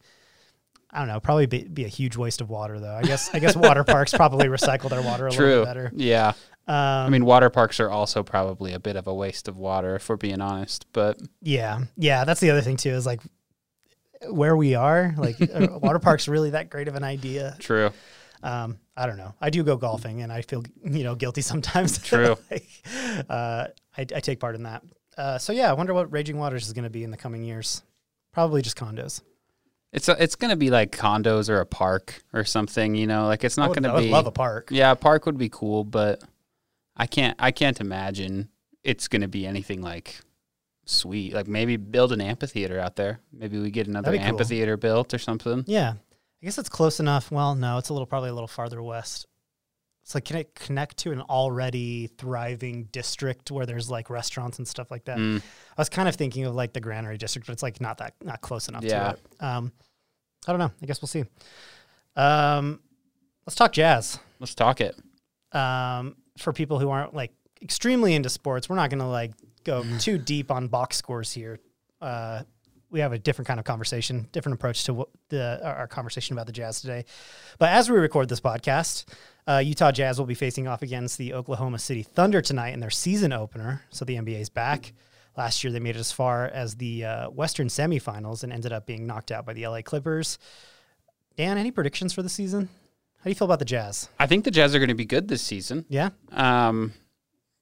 I 0.90 0.98
don't 0.98 1.08
know. 1.08 1.18
Probably 1.20 1.46
be, 1.46 1.64
be 1.64 1.84
a 1.84 1.88
huge 1.88 2.16
waste 2.16 2.40
of 2.40 2.48
water, 2.50 2.78
though. 2.78 2.94
I 2.94 3.02
guess. 3.02 3.28
I 3.34 3.40
guess 3.40 3.56
water 3.56 3.82
parks 3.84 4.12
probably 4.14 4.46
recycle 4.46 4.88
their 4.90 5.02
water 5.02 5.26
a 5.26 5.30
little 5.30 5.44
True. 5.46 5.60
bit 5.60 5.64
better. 5.66 5.92
Yeah. 5.94 6.32
Um, 6.66 6.74
I 6.76 7.08
mean, 7.10 7.24
water 7.24 7.50
parks 7.50 7.78
are 7.80 7.90
also 7.90 8.22
probably 8.22 8.72
a 8.72 8.80
bit 8.80 8.96
of 8.96 9.06
a 9.06 9.14
waste 9.14 9.48
of 9.48 9.58
water, 9.58 9.96
if 9.96 10.08
we're 10.08 10.16
being 10.16 10.40
honest. 10.40 10.86
But 10.92 11.20
Yeah, 11.42 11.80
yeah, 11.96 12.24
that's 12.24 12.40
the 12.40 12.50
other 12.50 12.62
thing 12.62 12.76
too. 12.76 12.90
Is 12.90 13.06
like 13.06 13.20
where 14.28 14.56
we 14.56 14.74
are. 14.74 15.14
Like, 15.16 15.40
are 15.40 15.78
water 15.82 15.98
parks 15.98 16.28
really 16.28 16.50
that 16.50 16.70
great 16.70 16.88
of 16.88 16.94
an 16.94 17.04
idea? 17.04 17.56
true. 17.58 17.90
Um, 18.42 18.78
I 18.96 19.06
don't 19.06 19.16
know. 19.16 19.34
I 19.40 19.48
do 19.50 19.64
go 19.64 19.76
golfing, 19.76 20.22
and 20.22 20.30
I 20.30 20.42
feel 20.42 20.62
you 20.84 21.02
know 21.02 21.14
guilty 21.14 21.40
sometimes. 21.40 21.98
True. 22.02 22.36
like, 22.50 22.68
uh, 23.28 23.68
I, 23.96 24.00
I 24.00 24.04
take 24.04 24.38
part 24.38 24.54
in 24.54 24.64
that. 24.64 24.82
Uh, 25.16 25.38
so 25.38 25.52
yeah, 25.52 25.70
I 25.70 25.72
wonder 25.72 25.94
what 25.94 26.12
Raging 26.12 26.36
Waters 26.36 26.66
is 26.66 26.74
going 26.74 26.84
to 26.84 26.90
be 26.90 27.04
in 27.04 27.10
the 27.10 27.16
coming 27.16 27.42
years. 27.42 27.82
Probably 28.32 28.60
just 28.60 28.76
condos. 28.76 29.22
It's 29.94 30.08
a, 30.08 30.22
it's 30.22 30.34
gonna 30.34 30.56
be 30.56 30.70
like 30.70 30.90
condos 30.90 31.48
or 31.48 31.60
a 31.60 31.66
park 31.66 32.22
or 32.32 32.44
something. 32.44 32.96
You 32.96 33.06
know, 33.06 33.26
like 33.26 33.44
it's 33.44 33.56
not 33.56 33.68
would, 33.70 33.76
gonna 33.76 33.92
I 33.92 33.94
would 33.94 34.02
be. 34.02 34.10
love 34.10 34.26
a 34.26 34.32
park. 34.32 34.68
Yeah, 34.72 34.90
a 34.90 34.96
park 34.96 35.24
would 35.24 35.38
be 35.38 35.48
cool, 35.48 35.84
but 35.84 36.20
I 36.96 37.06
can't 37.06 37.36
I 37.38 37.50
can't 37.50 37.80
imagine 37.80 38.48
it's 38.82 39.08
gonna 39.08 39.28
be 39.28 39.46
anything 39.46 39.82
like 39.82 40.20
sweet. 40.86 41.32
Like 41.34 41.48
maybe 41.48 41.76
build 41.76 42.12
an 42.12 42.20
amphitheater 42.20 42.78
out 42.78 42.96
there. 42.96 43.20
Maybe 43.32 43.58
we 43.58 43.70
get 43.70 43.86
another 43.88 44.06
That'd 44.12 44.20
cool. 44.20 44.28
amphitheater 44.28 44.76
built 44.76 45.14
or 45.14 45.18
something. 45.18 45.64
Yeah. 45.66 45.94
I 46.42 46.44
guess 46.44 46.58
it's 46.58 46.68
close 46.68 47.00
enough. 47.00 47.30
Well, 47.30 47.54
no, 47.54 47.78
it's 47.78 47.88
a 47.88 47.92
little 47.94 48.06
probably 48.06 48.28
a 48.28 48.34
little 48.34 48.46
farther 48.48 48.82
west. 48.82 49.26
It's 50.02 50.14
like 50.14 50.26
can 50.26 50.36
it 50.36 50.54
connect 50.54 50.98
to 50.98 51.12
an 51.12 51.22
already 51.22 52.08
thriving 52.18 52.84
district 52.92 53.50
where 53.50 53.64
there's 53.64 53.88
like 53.90 54.10
restaurants 54.10 54.58
and 54.58 54.68
stuff 54.68 54.90
like 54.90 55.06
that? 55.06 55.16
Mm, 55.16 55.38
I 55.40 55.80
was 55.80 55.88
kind 55.88 56.06
of 56.08 56.14
thinking 56.16 56.44
of 56.44 56.54
like 56.54 56.74
the 56.74 56.80
Granary 56.80 57.16
district, 57.16 57.46
but 57.46 57.54
it's 57.54 57.62
like 57.62 57.80
not 57.80 57.96
that 57.98 58.14
not 58.22 58.42
close 58.42 58.68
enough 58.68 58.84
Yeah. 58.84 59.12
to 59.12 59.18
it. 59.18 59.42
Um, 59.42 59.72
I 60.46 60.52
don't 60.52 60.58
know. 60.58 60.70
I 60.82 60.86
guess 60.86 61.00
we'll 61.00 61.08
see. 61.08 61.24
Um, 62.16 62.80
let's 63.46 63.54
talk 63.56 63.72
jazz. 63.72 64.18
let's 64.40 64.54
talk 64.54 64.82
it. 64.82 64.94
Um, 65.52 66.16
for 66.38 66.52
people 66.52 66.78
who 66.78 66.90
aren't 66.90 67.14
like 67.14 67.32
extremely 67.62 68.14
into 68.14 68.28
sports, 68.28 68.68
we're 68.68 68.76
not 68.76 68.90
going 68.90 69.00
to 69.00 69.06
like 69.06 69.32
go 69.64 69.82
Mm. 69.82 70.00
too 70.00 70.18
deep 70.18 70.50
on 70.50 70.68
box 70.68 70.96
scores 70.96 71.32
here. 71.32 71.58
Uh, 72.00 72.42
we 72.90 73.00
have 73.00 73.12
a 73.12 73.18
different 73.18 73.48
kind 73.48 73.58
of 73.58 73.64
conversation, 73.66 74.28
different 74.30 74.54
approach 74.54 74.84
to 74.84 74.94
what 74.94 75.08
the 75.30 75.60
our 75.64 75.74
our 75.76 75.86
conversation 75.88 76.34
about 76.34 76.46
the 76.46 76.52
Jazz 76.52 76.80
today. 76.80 77.04
But 77.58 77.70
as 77.70 77.90
we 77.90 77.98
record 77.98 78.28
this 78.28 78.40
podcast, 78.40 79.04
uh, 79.48 79.58
Utah 79.64 79.90
Jazz 79.90 80.18
will 80.18 80.26
be 80.26 80.34
facing 80.34 80.68
off 80.68 80.82
against 80.82 81.18
the 81.18 81.34
Oklahoma 81.34 81.78
City 81.78 82.02
Thunder 82.04 82.40
tonight 82.40 82.72
in 82.74 82.80
their 82.80 82.90
season 82.90 83.32
opener. 83.32 83.82
So 83.90 84.04
the 84.04 84.14
NBA's 84.16 84.48
back. 84.48 84.92
Last 85.36 85.64
year 85.64 85.72
they 85.72 85.80
made 85.80 85.96
it 85.96 86.00
as 86.00 86.12
far 86.12 86.46
as 86.46 86.76
the 86.76 87.04
uh, 87.04 87.30
Western 87.30 87.66
semifinals 87.66 88.44
and 88.44 88.52
ended 88.52 88.72
up 88.72 88.86
being 88.86 89.06
knocked 89.06 89.32
out 89.32 89.44
by 89.44 89.52
the 89.54 89.66
LA 89.66 89.82
Clippers. 89.82 90.38
Dan, 91.36 91.58
any 91.58 91.72
predictions 91.72 92.12
for 92.12 92.22
the 92.22 92.28
season? 92.28 92.68
How 93.24 93.28
do 93.28 93.30
you 93.30 93.34
feel 93.36 93.46
about 93.46 93.58
the 93.58 93.64
Jazz? 93.64 94.10
I 94.20 94.26
think 94.26 94.44
the 94.44 94.50
Jazz 94.50 94.74
are 94.74 94.78
going 94.78 94.90
to 94.90 94.94
be 94.94 95.06
good 95.06 95.28
this 95.28 95.40
season. 95.40 95.86
Yeah, 95.88 96.10
Um, 96.30 96.92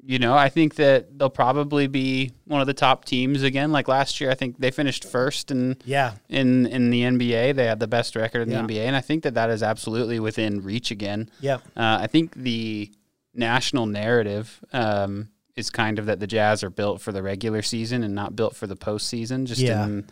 you 0.05 0.19
know, 0.19 0.35
I 0.35 0.49
think 0.49 0.75
that 0.75 1.17
they'll 1.17 1.31
probably 1.31 1.87
be 1.87 2.33
one 2.47 2.61
of 2.61 2.67
the 2.67 2.75
top 2.75 3.05
teams 3.05 3.45
again. 3.45 3.71
Like 3.71 3.87
last 3.87 4.21
year, 4.21 4.33
I 4.33 4.35
think 4.35 4.59
they 4.59 4.73
finished 4.73 5.05
first 5.05 5.53
and 5.53 5.77
yeah, 5.85 6.15
in 6.29 6.67
in 6.67 6.91
the 6.91 7.03
NBA. 7.03 7.55
They 7.55 7.67
had 7.67 7.79
the 7.79 7.87
best 7.87 8.17
record 8.17 8.43
in 8.43 8.51
Yeah. 8.51 8.63
the 8.63 8.75
NBA, 8.75 8.87
and 8.89 8.97
I 8.97 9.01
think 9.01 9.23
that 9.23 9.35
that 9.35 9.51
is 9.51 9.63
absolutely 9.63 10.19
within 10.19 10.63
reach 10.65 10.91
again. 10.91 11.31
yep. 11.41 11.63
Uh, 11.77 11.99
I 12.01 12.09
think 12.09 12.35
the 12.35 12.91
national 13.33 13.87
narrative 13.87 14.59
um, 14.73 15.29
is 15.55 15.71
kind 15.71 16.01
of 16.01 16.07
that 16.07 16.19
the 16.19 16.27
Jazz 16.27 16.65
are 16.65 16.71
built 16.71 17.01
for 17.01 17.13
the 17.13 17.23
regular 17.23 17.63
season 17.63 18.03
and 18.03 18.13
not 18.13 18.35
built 18.35 18.57
for 18.57 18.67
the 18.67 18.75
postseason. 18.77 19.45
Just 19.45 19.61
Yeah. 19.61 19.85
in, 19.85 20.09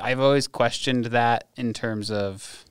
I've 0.00 0.20
always 0.20 0.48
questioned 0.48 1.04
that 1.06 1.48
in 1.56 1.74
terms 1.74 2.10
of, 2.10 2.64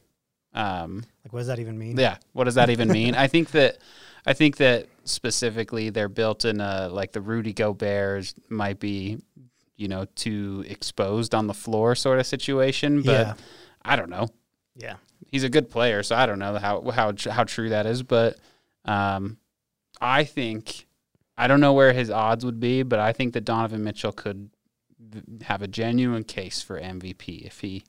um, 0.54 1.04
Like, 1.24 1.34
what 1.34 1.40
does 1.40 1.48
that 1.48 1.60
even 1.60 1.78
mean? 1.78 1.98
yeah, 1.98 2.18
what 2.34 2.46
does 2.46 2.56
that 2.56 2.70
even 2.70 2.88
mean? 3.00 3.16
I 3.16 3.28
think 3.28 3.52
that, 3.52 3.78
I 4.26 4.34
think 4.34 4.58
that 4.58 4.88
specifically 5.06 5.90
they're 5.90 6.10
built 6.10 6.46
in 6.46 6.62
a 6.62 6.88
like 6.90 7.12
the 7.12 7.22
Rudy 7.22 7.54
Gobert 7.54 8.34
might 8.50 8.80
be, 8.80 9.18
you 9.78 9.88
know, 9.88 10.06
too 10.16 10.64
exposed 10.68 11.34
on 11.34 11.48
the 11.48 11.54
floor 11.54 11.96
sort 11.96 12.20
of 12.20 12.26
situation. 12.28 13.02
But 13.02 13.12
Yeah. 13.28 13.34
I 13.84 13.96
don't 13.96 14.10
know 14.10 14.28
Yeah. 14.76 14.98
he's 15.32 15.44
a 15.44 15.50
good 15.50 15.70
player, 15.70 16.04
so 16.04 16.16
I 16.16 16.26
don't 16.28 16.38
know 16.40 16.58
how 16.58 16.82
how 16.92 17.14
how 17.30 17.44
true 17.46 17.70
that 17.70 17.86
is, 17.88 18.04
but 18.04 18.38
um, 18.86 19.38
I 20.00 20.24
think 20.24 20.86
I 21.38 21.48
don't 21.48 21.62
know 21.62 21.74
where 21.74 21.94
his 21.94 22.12
odds 22.12 22.46
would 22.46 22.60
be, 22.60 22.84
but 22.84 23.00
I 23.00 23.12
think 23.14 23.34
that 23.34 23.46
Donovan 23.46 23.84
Mitchell 23.84 24.12
could 24.12 24.50
have 25.44 25.62
a 25.64 25.68
genuine 25.68 26.24
case 26.24 26.62
for 26.62 26.80
MVP 26.80 27.42
if 27.46 27.62
he 27.62 27.84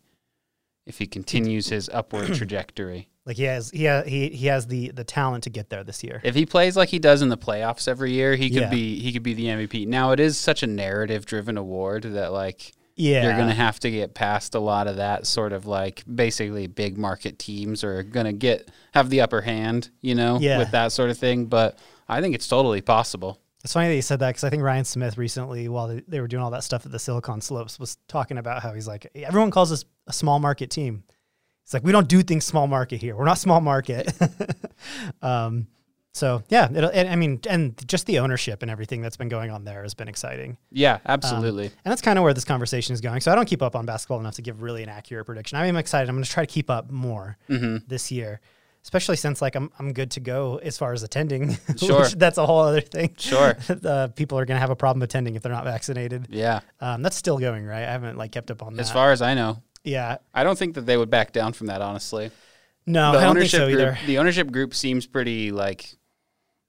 if 0.87 0.99
he 0.99 1.07
continues 1.07 1.69
his 1.69 1.89
upward 1.93 2.35
trajectory. 2.35 3.09
Like 3.25 3.37
he 3.37 3.45
has 3.45 3.71
he 3.71 3.87
ha, 3.87 4.03
he 4.03 4.31
he 4.31 4.47
has 4.49 4.67
the 4.67 4.91
the 4.91 5.05
talent 5.05 5.45
to 5.45 5.51
get 5.51 5.71
there 5.71 5.85
this 5.85 6.03
year. 6.03 6.21
If 6.25 6.35
he 6.35 6.45
plays 6.45 6.77
like 6.77 6.89
he 6.89 6.99
does 6.99 7.23
in 7.23 7.29
the 7.29 7.39
playoffs 7.39 7.87
every 7.87 8.13
year, 8.13 8.35
he 8.35 8.51
could 8.51 8.63
Yeah. 8.63 8.71
be 8.71 8.99
he 8.99 9.13
could 9.13 9.23
be 9.23 9.35
the 9.35 9.47
MVP. 9.47 9.87
Now 9.87 10.11
it 10.11 10.19
is 10.19 10.37
such 10.37 10.63
a 10.65 10.67
narrative 10.67 11.25
driven 11.25 11.57
award 11.57 12.03
that 12.03 12.33
like 12.33 12.73
Yeah. 12.97 13.23
you're 13.23 13.37
going 13.37 13.47
to 13.49 13.55
have 13.55 13.79
to 13.81 13.91
get 13.93 14.15
past 14.15 14.57
a 14.57 14.59
lot 14.61 14.89
of 14.89 14.97
that 14.97 15.27
sort 15.29 15.53
of 15.53 15.67
like 15.67 16.03
basically 16.13 16.67
big 16.67 16.99
market 16.99 17.39
teams 17.39 17.85
are 17.85 18.03
going 18.03 18.27
to 18.27 18.33
get 18.33 18.69
have 18.93 19.09
the 19.09 19.21
upper 19.21 19.41
hand, 19.43 19.91
you 20.01 20.17
know, 20.17 20.39
Yeah. 20.41 20.59
with 20.59 20.73
that 20.73 20.91
sort 20.91 21.11
of 21.11 21.17
thing. 21.17 21.47
But 21.47 21.79
I 22.09 22.21
think 22.21 22.35
it's 22.35 22.49
totally 22.49 22.81
possible. 22.81 23.39
It's 23.65 23.73
funny 23.73 23.89
that 23.89 23.95
you 23.95 24.03
said 24.03 24.19
that 24.21 24.31
because 24.31 24.45
I 24.45 24.51
think 24.51 24.63
Ryan 24.63 24.85
Smith 24.85 25.17
recently, 25.17 25.69
while 25.69 25.89
they, 25.89 26.03
they 26.09 26.21
were 26.21 26.27
doing 26.27 26.43
all 26.43 26.51
that 26.51 26.65
stuff 26.65 26.85
at 26.85 26.93
the 26.93 26.99
Silicon 26.99 27.41
Slopes, 27.41 27.79
was 27.79 27.97
talking 28.09 28.39
about 28.39 28.63
how 28.63 28.75
he's 28.75 28.89
like, 28.89 29.07
everyone 29.15 29.51
calls 29.51 29.71
us 29.71 29.85
a 30.07 30.13
small 30.13 30.41
market 30.41 30.71
team. 30.71 31.05
It's 31.63 31.73
like 31.73 31.85
we 31.85 31.93
don't 31.93 32.09
do 32.09 32.23
things 32.23 32.45
small 32.45 32.67
market 32.67 33.01
here. 33.01 33.15
We're 33.15 33.25
not 33.25 33.39
small 33.39 33.61
market. 33.61 34.13
um, 35.23 35.69
so 36.13 36.43
yeah, 36.49 36.69
it'll, 36.73 36.91
and, 36.91 37.09
I 37.09 37.17
mean, 37.17 37.41
and 37.49 37.89
just 37.89 38.07
the 38.07 38.19
ownership 38.19 38.63
and 38.63 38.71
everything 38.71 39.01
that's 39.01 39.17
been 39.17 39.29
going 39.29 39.51
on 39.51 39.65
there 39.65 39.83
has 39.83 39.95
been 39.95 40.09
exciting. 40.09 40.59
Yeah, 40.71 40.99
absolutely. 41.07 41.67
And 41.67 41.91
that's 41.91 42.03
kind 42.03 42.19
of 42.19 42.23
where 42.25 42.35
this 42.35 42.45
conversation 42.45 42.93
is 42.93 43.01
going. 43.01 43.21
So 43.23 43.33
I 43.33 43.35
don't 43.35 43.47
keep 43.47 43.63
up 43.63 43.75
on 43.75 43.87
basketball 43.87 44.21
enough 44.21 44.35
to 44.35 44.43
give 44.43 44.61
really 44.61 44.83
an 44.83 44.89
accurate 44.91 45.25
prediction. 45.25 45.57
I 45.57 45.67
am 45.67 45.77
excited. 45.77 46.09
I'm 46.11 46.17
going 46.17 46.25
to 46.25 46.31
try 46.31 46.45
to 46.45 46.53
keep 46.53 46.69
up 46.69 46.91
more 46.91 47.39
hmm 47.47 47.79
this 47.87 48.11
year, 48.11 48.41
especially 48.85 49.17
since 49.17 49.41
like 49.43 49.55
I'm 49.55 49.71
I'm 49.79 49.93
good 49.93 50.11
to 50.13 50.21
go 50.21 50.59
as 50.63 50.77
far 50.79 50.93
as 50.93 51.03
attending. 51.03 51.57
Sure. 51.77 52.05
that's 52.09 52.39
a 52.39 52.47
whole 52.47 52.61
other 52.61 52.81
thing. 52.81 53.15
Sure. 53.19 53.57
uh, 53.85 54.09
people 54.09 54.39
are 54.39 54.45
going 54.45 54.57
to 54.57 54.61
have 54.61 54.71
a 54.71 54.77
problem 54.77 55.03
attending 55.03 55.35
if 55.35 55.43
they're 55.43 55.53
not 55.53 55.65
vaccinated. 55.65 56.27
Yeah. 56.31 56.61
Um, 56.81 57.03
that's 57.03 57.17
still 57.17 57.39
going, 57.39 57.65
right? 57.67 57.83
I 57.85 57.91
haven't 57.91 58.17
like 58.19 58.33
kept 58.33 58.51
up 58.51 58.63
on 58.63 58.75
that. 58.75 58.81
As 58.81 58.91
far 58.93 59.13
as 59.13 59.23
I 59.23 59.35
know, 59.35 59.63
yeah, 59.85 60.19
I 60.33 60.45
don't 60.45 60.59
think 60.59 60.75
that 60.75 60.87
they 60.87 60.97
would 60.97 61.11
back 61.11 61.33
down 61.33 61.53
from 61.53 61.67
that. 61.69 61.81
Honestly, 61.83 62.31
no, 62.87 63.13
the 63.13 63.19
I 63.19 63.23
don't 63.23 63.37
think 63.37 63.55
ownership 63.55 63.59
so 63.61 63.67
group, 63.69 63.81
either. 63.81 63.99
the 64.07 64.19
ownership 64.19 64.51
group 64.53 64.75
seems 64.75 65.07
pretty 65.07 65.51
like, 65.53 65.95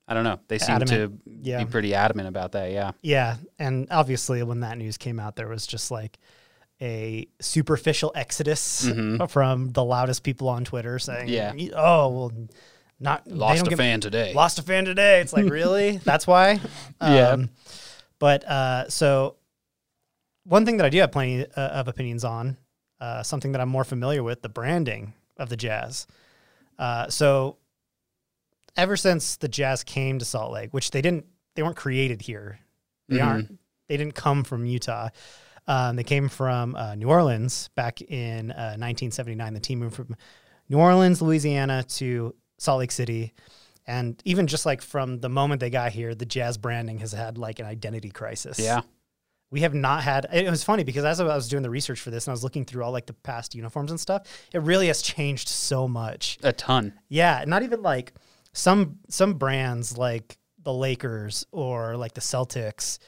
I 0.07 0.14
don't 0.14 0.24
know. 0.24 0.39
They 0.47 0.57
seem 0.59 0.76
Adamant. 0.76 1.24
to 1.26 1.32
Yeah. 1.41 1.64
be 1.64 1.70
pretty 1.70 1.93
adamant 1.93 2.28
about 2.28 2.53
that. 2.53 2.72
Yeah. 2.72 2.91
Yeah, 3.01 3.38
and 3.59 3.88
obviously 3.91 4.41
when 4.43 4.61
that 4.61 4.78
news 4.78 4.97
came 4.97 5.20
out, 5.20 5.36
there 5.36 5.47
was 5.47 5.66
just 5.68 5.91
like 5.91 6.18
a 6.84 7.27
superficial 7.39 8.11
exodus 8.13 8.86
Mhm. 8.86 9.29
from 9.31 9.71
the 9.71 9.84
loudest 9.84 10.21
people 10.23 10.49
on 10.49 10.65
Twitter 10.65 10.99
saying, 10.99 11.29
Yeah. 11.29 11.53
oh 11.73 12.09
well, 12.09 12.31
not 12.99 13.23
they 13.25 13.31
Lost 13.34 13.65
a 13.67 13.75
fan 13.77 14.01
today. 14.01 14.34
lost 14.34 14.59
a 14.59 14.63
fan 14.63 14.84
today. 14.86 15.21
It's 15.21 15.31
like 15.34 15.45
really 15.49 15.97
that's 16.03 16.27
why. 16.27 16.59
Yeah. 17.01 17.29
Um, 17.29 17.49
But 18.19 18.43
uh, 18.45 18.89
so 18.89 19.36
one 20.45 20.65
thing 20.65 20.77
that 20.77 20.86
I 20.86 20.89
do 20.89 20.99
have 20.99 21.11
plenty 21.11 21.45
uh, 21.45 21.59
of 21.79 21.88
opinions 21.88 22.23
on, 22.25 22.57
uh, 23.01 23.23
something 23.23 23.51
that 23.53 23.61
I'm 23.61 23.69
more 23.69 23.84
familiar 23.86 24.21
with, 24.23 24.41
the 24.41 24.49
branding 24.49 25.13
of 25.38 25.49
the 25.49 25.57
Jazz. 25.57 26.05
Uh, 26.77 27.09
so 27.09 27.57
ever 28.77 28.95
since 28.97 29.36
the 29.38 29.47
Jazz 29.47 29.84
came 29.84 30.19
to 30.19 30.25
Salt 30.25 30.51
Lake, 30.51 30.73
which 30.73 30.91
they 30.91 31.01
didn't, 31.01 31.25
they 31.55 31.63
weren't 31.63 31.75
created 31.77 32.21
here. 32.21 32.59
They 33.09 33.17
Mhm. 33.17 33.25
aren't. 33.25 33.59
They 33.88 33.97
didn't 33.97 34.15
come 34.15 34.43
from 34.43 34.65
Utah. 34.65 35.09
Um, 35.68 35.95
they 35.95 36.03
came 36.03 36.30
from 36.30 36.76
uh, 36.76 36.95
New 36.95 37.07
Orleans 37.09 37.70
back 37.76 38.01
in 38.01 38.51
uh, 38.51 38.76
1979. 38.78 39.53
The 39.53 39.59
team 39.59 39.80
moved 39.80 39.95
from 39.95 40.16
New 40.70 40.78
Orleans, 40.78 41.22
Louisiana, 41.22 41.84
to 41.84 42.36
Salt 42.57 42.80
Lake 42.80 42.91
City, 42.91 43.34
and 43.86 44.22
even 44.26 44.47
just 44.47 44.66
like 44.66 44.82
from 44.82 45.20
the 45.20 45.30
moment 45.30 45.59
they 45.59 45.70
got 45.70 45.91
here, 45.91 46.16
the 46.16 46.26
Jazz 46.26 46.57
branding 46.57 46.99
has 46.99 47.11
had 47.11 47.38
like 47.38 47.59
an 47.59 47.66
identity 47.66 48.09
crisis. 48.09 48.59
Yeah. 48.59 48.82
we 49.51 49.61
have 49.61 49.74
not 49.74 50.03
had. 50.03 50.26
It 50.32 50.49
was 50.49 50.64
funny 50.64 50.84
because 50.84 51.05
as 51.05 51.20
I 51.20 51.26
was 51.26 51.47
doing 51.49 51.64
the 51.64 51.70
research 51.70 51.99
for 51.99 52.09
this 52.09 52.26
and 52.26 52.32
I 52.32 52.34
was 52.34 52.43
looking 52.43 52.66
through 52.66 52.84
all 52.84 52.91
like 52.91 53.05
the 53.05 53.14
past 53.14 53.55
uniforms 53.55 53.91
and 53.91 53.99
stuff, 53.99 54.26
it 54.53 54.61
really 54.61 54.88
has 54.88 55.01
changed 55.01 55.47
so 55.49 55.88
much. 55.88 56.39
A 56.43 56.53
ton. 56.53 56.93
Yeah, 57.09 57.43
not 57.45 57.64
even 57.64 57.82
like 57.82 58.14
some 58.53 58.99
some 59.09 59.34
brands 59.36 59.97
like 59.97 60.38
the 60.61 60.74
Lakers 60.74 61.45
or 61.51 61.97
like 61.97 62.14
the 62.14 62.22
Celtics, 62.22 62.99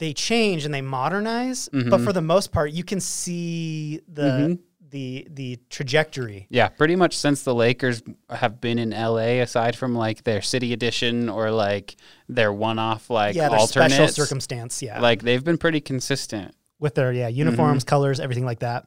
they 0.00 0.12
change 0.12 0.64
and 0.64 0.74
they 0.74 0.80
modernize, 0.82 1.68
but 1.72 1.86
Mhm. 1.86 2.04
for 2.04 2.12
the 2.12 2.20
most 2.22 2.50
part, 2.50 2.72
you 2.72 2.82
can 2.82 2.98
see 3.00 4.00
the 4.08 4.22
Mhm. 4.22 4.58
the 4.90 5.28
the 5.30 5.58
trajectory. 5.70 6.48
Yeah, 6.50 6.66
pretty 6.68 6.96
much 6.96 7.16
since 7.16 7.42
the 7.44 7.54
Lakers 7.54 8.02
have 8.28 8.60
been 8.60 8.76
in 8.80 8.92
LA, 8.92 9.38
aside 9.40 9.76
from 9.76 9.94
like 9.94 10.24
their 10.24 10.42
city 10.42 10.72
edition 10.72 11.28
or 11.28 11.52
like 11.52 11.94
their 12.28 12.52
one-off 12.52 13.08
like 13.08 13.36
yeah, 13.36 13.48
special 13.66 14.08
circumstance. 14.08 14.82
Yeah, 14.82 15.00
like 15.00 15.22
they've 15.22 15.44
been 15.44 15.58
pretty 15.58 15.80
consistent. 15.80 16.54
with 16.80 16.94
their 16.94 17.12
yeah 17.12 17.28
uniforms, 17.28 17.84
Mm-hmm. 17.84 17.88
colors, 17.90 18.18
everything 18.20 18.46
like 18.46 18.60
that. 18.60 18.86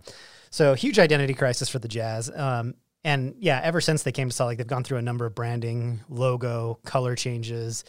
So 0.50 0.74
huge 0.74 0.98
identity 1.00 1.36
crisis 1.36 1.70
for 1.70 1.78
the 1.80 1.88
Jazz. 1.88 2.30
Um, 2.36 2.74
and 3.04 3.36
yeah, 3.40 3.62
ever 3.64 3.80
since 3.82 4.02
they 4.02 4.12
came 4.12 4.30
to 4.30 4.36
Salt 4.36 4.48
Lake, 4.50 4.58
they've 4.58 4.66
gone 4.68 4.84
through 4.84 4.98
a 4.98 5.02
number 5.04 5.26
of 5.28 5.36
branding, 5.36 6.02
logo, 6.10 6.80
color 6.86 7.16
changes. 7.16 7.84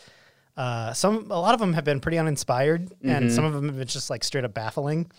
Uh, 0.56 0.92
some 0.92 1.30
a 1.30 1.40
lot 1.40 1.54
of 1.54 1.60
them 1.60 1.72
have 1.72 1.84
been 1.84 2.00
pretty 2.00 2.18
uninspired, 2.18 2.92
and 3.02 3.26
Mhm. 3.26 3.30
some 3.34 3.44
of 3.44 3.52
them 3.54 3.66
have 3.66 3.76
been 3.78 3.88
just 3.88 4.10
like 4.10 4.22
straight 4.22 4.44
up 4.44 4.54
baffling. 4.54 5.10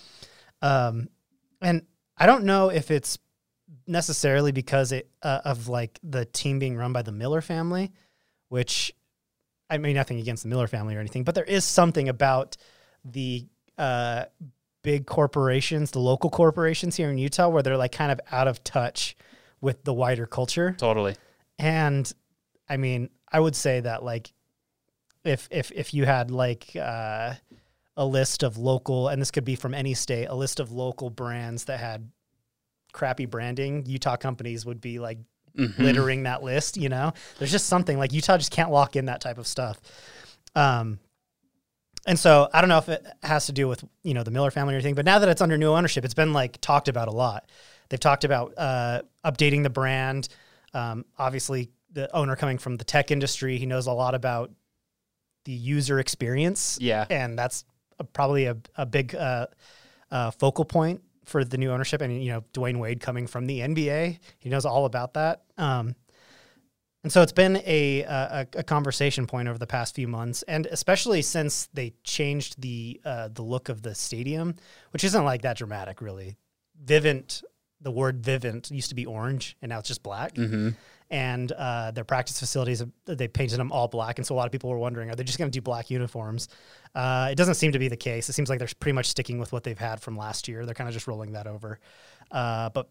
Um, 0.62 1.10
and 1.62 1.86
I 2.18 2.26
don't 2.26 2.46
know 2.46 2.70
if 2.70 2.90
it's 2.92 3.18
necessarily 3.88 4.52
because 4.52 4.92
it, 4.92 5.10
uh, 5.22 5.42
of 5.44 5.68
like 5.68 6.00
the 6.04 6.26
team 6.26 6.60
being 6.60 6.78
run 6.78 6.94
by 6.94 7.02
the 7.02 7.12
Miller 7.12 7.42
family, 7.42 7.92
which 8.50 8.94
I 9.70 9.78
mean 9.78 9.96
nothing 9.96 10.20
against 10.20 10.44
the 10.44 10.50
Miller 10.50 10.68
family 10.68 10.96
or 10.96 11.00
anything, 11.00 11.24
but 11.24 11.36
there 11.36 11.44
is 11.44 11.66
something 11.66 12.08
about 12.08 12.56
the 13.04 13.46
uh, 13.78 14.26
big 14.84 15.06
corporations, 15.06 15.92
the 15.92 16.00
local 16.00 16.30
corporations 16.30 16.96
here 16.96 17.10
in 17.10 17.18
Utah, 17.18 17.50
where 17.50 17.62
they're 17.64 17.76
like 17.78 17.92
kind 17.92 18.12
of 18.12 18.22
out 18.32 18.48
of 18.48 18.64
touch 18.64 19.18
with 19.60 19.84
the 19.84 19.94
wider 19.94 20.26
culture. 20.26 20.76
Totally. 20.78 21.16
And 21.60 22.12
I 22.70 22.78
mean, 22.78 23.10
I 23.32 23.40
would 23.40 23.56
say 23.56 23.82
that 23.82 24.04
like 24.04 24.32
if 25.26 25.48
if 25.52 25.72
if 25.72 25.94
you 25.94 26.06
had 26.06 26.32
like 26.32 26.76
uh, 26.76 27.34
a 27.98 28.06
list 28.06 28.44
of 28.44 28.58
local, 28.58 29.08
and 29.10 29.22
this 29.22 29.32
could 29.32 29.46
be 29.46 29.56
from 29.56 29.74
any 29.74 29.94
state, 29.94 30.26
a 30.26 30.36
list 30.36 30.60
of 30.60 30.72
local 30.72 31.10
brands 31.10 31.66
that 31.66 31.80
had 31.80 32.10
crappy 32.94 33.26
branding, 33.26 33.86
Utah 33.86 34.16
companies 34.16 34.66
would 34.66 34.80
be 34.82 35.00
like 35.00 35.18
Mhm. 35.58 35.78
littering 35.80 36.24
that 36.24 36.44
list. 36.44 36.76
You 36.76 36.90
know, 36.90 37.14
there's 37.40 37.52
just 37.52 37.68
something 37.68 37.98
like 37.98 38.12
Utah 38.12 38.38
just 38.38 38.52
can't 38.52 38.72
lock 38.72 38.98
in 38.98 39.06
that 39.06 39.22
type 39.22 39.38
of 39.38 39.48
stuff. 39.48 39.80
Um, 40.54 41.00
and 42.06 42.20
so 42.20 42.50
I 42.54 42.60
don't 42.62 42.70
know 42.70 42.78
if 42.78 42.90
it 42.90 43.06
has 43.24 43.46
to 43.48 43.52
do 43.54 43.68
with 43.68 43.84
you 44.04 44.14
know 44.14 44.24
the 44.24 44.32
Miller 44.32 44.52
family 44.52 44.74
or 44.74 44.78
anything, 44.78 44.96
but 44.96 45.06
now 45.06 45.20
that 45.20 45.30
it's 45.30 45.42
under 45.42 45.58
new 45.58 45.72
ownership, 45.72 46.04
it's 46.06 46.14
been 46.14 46.34
like 46.34 46.60
talked 46.62 46.88
about 46.90 47.08
a 47.08 47.12
lot. 47.12 47.50
They've 47.90 48.00
talked 48.00 48.24
about 48.26 48.54
uh, 48.58 49.02
updating 49.24 49.64
the 49.64 49.70
brand. 49.70 50.28
Um, 50.74 51.06
obviously, 51.18 51.72
the 51.92 52.14
owner 52.14 52.36
coming 52.36 52.58
from 52.58 52.76
the 52.76 52.84
tech 52.84 53.10
industry, 53.12 53.58
he 53.58 53.66
knows 53.66 53.88
a 53.88 53.94
lot 53.94 54.14
about 54.14 54.52
the 55.46 55.52
user 55.54 56.00
experience, 56.00 56.78
Yeah. 56.82 57.06
and 57.10 57.38
that's 57.40 57.64
a, 58.00 58.04
probably 58.04 58.46
a, 58.46 58.58
a 58.76 58.86
big 58.86 59.16
uh, 59.16 59.48
uh, 60.12 60.32
focal 60.32 60.66
point 60.66 61.02
for 61.26 61.44
the 61.44 61.58
new 61.58 61.72
ownership. 61.72 62.02
And 62.02 62.24
you 62.24 62.32
know, 62.32 62.44
Dwyane 62.54 62.78
Wade 62.80 63.00
coming 63.00 63.26
from 63.28 63.46
the 63.48 63.60
NBA, 63.62 64.20
he 64.40 64.50
knows 64.50 64.66
all 64.66 64.86
about 64.86 65.14
that. 65.14 65.44
Um, 65.58 65.96
and 67.04 67.12
so 67.12 67.22
it's 67.22 67.32
been 67.32 67.58
a, 67.58 68.02
a 68.02 68.48
a 68.56 68.64
conversation 68.64 69.28
point 69.28 69.48
over 69.48 69.60
the 69.60 69.68
past 69.68 69.94
few 69.94 70.08
months, 70.08 70.42
and 70.44 70.66
especially 70.66 71.22
since 71.22 71.68
they 71.72 71.94
changed 72.04 72.60
the 72.62 73.00
uh, 73.06 73.28
the 73.32 73.44
look 73.44 73.70
of 73.70 73.84
the 73.84 73.94
stadium, 73.94 74.56
which 74.92 75.04
isn't 75.04 75.24
like 75.24 75.44
that 75.44 75.58
dramatic, 75.58 76.02
really. 76.02 76.36
Vivint, 76.84 77.44
the 77.80 77.92
word 77.92 78.24
Vivint 78.24 78.72
used 78.72 78.90
to 78.90 78.96
be 78.96 79.06
orange, 79.06 79.56
and 79.62 79.70
now 79.70 79.78
it's 79.80 79.88
just 79.88 80.02
black 80.02 80.36
hmm 80.36 80.70
and 81.10 81.52
uh, 81.52 81.92
their 81.92 82.04
practice 82.04 82.40
facilities 82.40 82.84
they 83.06 83.28
painted 83.28 83.60
them 83.60 83.72
all 83.72 83.88
black. 83.88 84.18
And 84.18 84.26
so 84.26 84.34
a 84.34 84.38
lot 84.38 84.46
of 84.46 84.52
people 84.52 84.70
were 84.70 84.78
wondering 84.78 85.10
are 85.10 85.16
they 85.16 85.24
just 85.24 85.38
going 85.38 85.50
to 85.50 85.56
do 85.56 85.62
black 85.62 85.90
uniforms? 85.90 86.48
Uh, 86.94 87.30
it 87.32 87.36
doesn't 87.36 87.56
seem 87.56 87.72
to 87.74 87.80
be 87.80 87.88
the 87.88 87.98
case. 87.98 88.30
It 88.30 88.34
seems 88.34 88.50
like 88.50 88.60
they're 88.60 88.70
pretty 88.80 88.96
much 88.96 89.08
sticking 89.08 89.40
with 89.40 89.52
what 89.52 89.64
they've 89.64 89.78
had 89.78 90.02
from 90.02 90.18
last 90.18 90.48
year. 90.48 90.66
They're 90.66 90.76
kind 90.76 90.88
of 90.88 90.94
just 90.94 91.08
rolling 91.08 91.34
that 91.34 91.48
over. 91.48 91.80
Uh, 92.32 92.70
but 92.70 92.90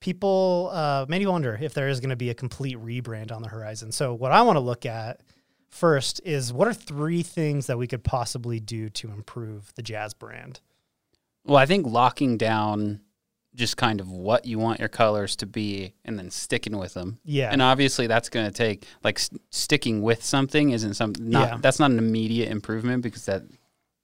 people 0.00 0.70
uh, 0.72 1.06
made 1.08 1.24
wonder 1.26 1.58
if 1.60 1.74
there 1.74 1.88
is 1.88 2.00
going 2.00 2.10
to 2.10 2.16
be 2.16 2.30
a 2.30 2.34
complete 2.34 2.76
rebrand 2.78 3.30
on 3.30 3.42
the 3.42 3.48
horizon. 3.48 3.92
So 3.92 4.12
what 4.12 4.32
i 4.32 4.42
want 4.42 4.56
to 4.56 4.60
look 4.60 4.84
at 4.84 5.20
first 5.68 6.20
is 6.24 6.52
what 6.52 6.68
are 6.68 6.74
three 6.74 7.22
things 7.22 7.66
that 7.66 7.78
we 7.78 7.86
could 7.86 8.04
possibly 8.04 8.60
do 8.60 8.90
to 8.90 9.10
improve 9.10 9.72
the 9.76 9.82
jazz 9.82 10.12
brand? 10.12 10.60
Well, 11.44 11.56
I 11.56 11.66
think 11.66 11.86
locking 11.86 12.36
down 12.36 13.00
just 13.54 13.76
kind 13.76 14.00
of 14.00 14.10
what 14.10 14.46
you 14.46 14.58
want 14.58 14.80
your 14.80 14.88
colors 14.88 15.36
to 15.36 15.46
be 15.46 15.92
and 16.04 16.18
then 16.18 16.30
sticking 16.30 16.78
with 16.78 16.94
them. 16.94 17.18
yeah 17.24 17.50
And 17.52 17.60
obviously 17.60 18.06
that's 18.06 18.28
going 18.30 18.46
to 18.46 18.52
take 18.52 18.86
like 19.04 19.18
s- 19.18 19.30
sticking 19.50 20.00
with 20.02 20.24
something 20.24 20.70
isn't 20.70 20.94
some 20.94 21.12
not 21.18 21.48
Yeah. 21.48 21.58
that's 21.60 21.78
not 21.78 21.90
an 21.90 21.98
immediate 21.98 22.48
improvement 22.50 23.02
because 23.02 23.26
that 23.26 23.42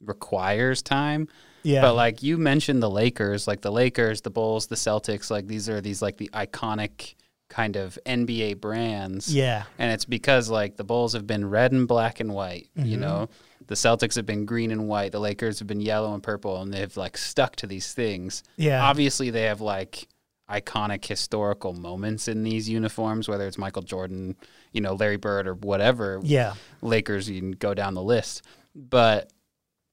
requires 0.00 0.82
time. 0.82 1.28
yeah 1.62 1.80
But 1.82 1.94
like 1.94 2.22
you 2.22 2.38
mentioned 2.38 2.82
the 2.82 2.90
Lakers, 2.90 3.46
like 3.48 3.60
the 3.62 3.72
Lakers, 3.72 4.20
the 4.20 4.30
Bulls, 4.30 4.66
the 4.66 4.76
Celtics, 4.76 5.30
like 5.30 5.46
these 5.46 5.68
are 5.68 5.80
these 5.80 6.02
like 6.02 6.16
the 6.18 6.30
iconic 6.32 7.14
kind 7.48 7.76
of 7.76 7.98
NBA 8.04 8.60
brands. 8.60 9.34
yeah 9.34 9.64
And 9.78 9.90
it's 9.92 10.04
because 10.04 10.50
like 10.50 10.76
the 10.76 10.84
Bulls 10.84 11.12
have 11.14 11.26
been 11.26 11.48
red 11.48 11.72
and 11.72 11.88
black 11.88 12.20
and 12.20 12.32
white, 12.34 12.68
you 12.76 12.96
Mhm. 12.96 13.00
know. 13.00 13.28
The 13.66 13.74
Celtics 13.74 14.16
have 14.16 14.24
been 14.26 14.44
green 14.46 14.70
and 14.70 14.88
white. 14.88 15.12
The 15.12 15.20
Lakers 15.20 15.58
have 15.58 15.68
been 15.68 15.80
yellow 15.80 16.14
and 16.14 16.22
purple 16.22 16.60
and 16.62 16.72
they've 16.72 16.94
like 16.96 17.16
stuck 17.18 17.56
to 17.56 17.66
these 17.66 17.92
things. 17.94 18.42
yeah 18.56 18.82
Obviously 18.84 19.30
they 19.30 19.42
have 19.42 19.60
like 19.60 20.08
iconic 20.50 21.04
historical 21.04 21.74
moments 21.74 22.28
in 22.28 22.42
these 22.42 22.68
uniforms, 22.68 23.28
whether 23.28 23.46
it's 23.46 23.58
Michael 23.58 23.82
Jordan, 23.82 24.34
you 24.72 24.80
know, 24.80 24.94
Larry 24.94 25.16
Bird 25.18 25.46
or 25.46 25.54
whatever. 25.54 26.20
yeah 26.22 26.54
Lakers, 26.82 27.28
you 27.28 27.40
can 27.40 27.52
go 27.52 27.74
down 27.74 27.94
the 27.94 28.02
list. 28.02 28.42
But 28.74 29.30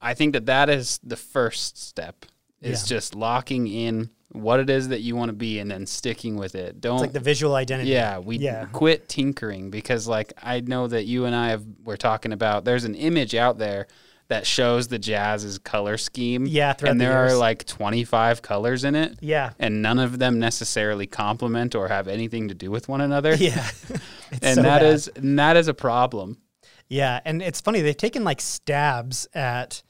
I 0.01 0.13
think 0.13 0.33
that 0.33 0.45
that 0.47 0.69
is 0.69 0.99
the 1.03 1.17
first 1.17 1.77
step 1.81 2.25
is 2.61 2.83
Yeah. 2.83 2.95
just 2.97 3.15
locking 3.15 3.67
in 3.67 4.09
what 4.31 4.59
it 4.59 4.69
is 4.69 4.89
that 4.89 5.01
you 5.01 5.15
want 5.15 5.29
to 5.29 5.33
be 5.35 5.59
and 5.59 5.69
then 5.71 5.85
sticking 5.85 6.35
with 6.35 6.55
it. 6.55 6.81
Don't 6.81 6.95
it's 6.95 7.01
like 7.01 7.13
the 7.13 7.19
visual 7.19 7.55
identity 7.55 7.91
yeah, 7.91 8.17
we 8.19 8.37
Yeah. 8.37 8.65
quit 8.73 9.07
tinkering 9.07 9.69
because 9.69 10.07
like 10.07 10.33
I 10.41 10.59
know 10.61 10.87
that 10.87 11.05
you 11.05 11.25
and 11.25 11.35
I 11.35 11.49
have 11.49 11.63
we're 11.83 11.95
talking 11.97 12.33
about 12.33 12.65
there's 12.65 12.83
an 12.85 12.95
image 12.95 13.35
out 13.35 13.57
there 13.59 13.87
that 14.27 14.47
shows 14.47 14.87
the 14.87 14.97
jazz's 14.97 15.59
color 15.59 15.97
scheme. 15.97 16.47
Yeah, 16.47 16.73
and 16.83 16.99
the 16.99 17.05
there 17.05 17.17
are 17.25 17.35
like 17.35 17.63
25 17.65 18.41
colors 18.41 18.83
in 18.83 18.95
it 18.95 19.19
yeah 19.21 19.51
and 19.59 19.83
none 19.83 19.99
of 19.99 20.17
them 20.17 20.39
necessarily 20.39 21.05
complement 21.05 21.75
or 21.75 21.87
have 21.89 22.07
anything 22.07 22.47
to 22.47 22.55
do 22.55 22.71
with 22.71 22.89
one 22.89 23.01
another. 23.01 23.35
yeah 23.39 23.67
And 24.41 24.55
so 24.55 24.61
that 24.63 24.79
bad. 24.81 24.83
is 24.83 25.07
and 25.15 25.37
that 25.39 25.55
is 25.55 25.67
a 25.67 25.73
problem. 25.75 26.39
Yeah, 26.89 27.19
and 27.25 27.41
it's 27.41 27.61
funny 27.61 27.81
they've 27.81 27.95
taken 27.95 28.23
like 28.23 28.41
stabs 28.41 29.27
at 29.33 29.81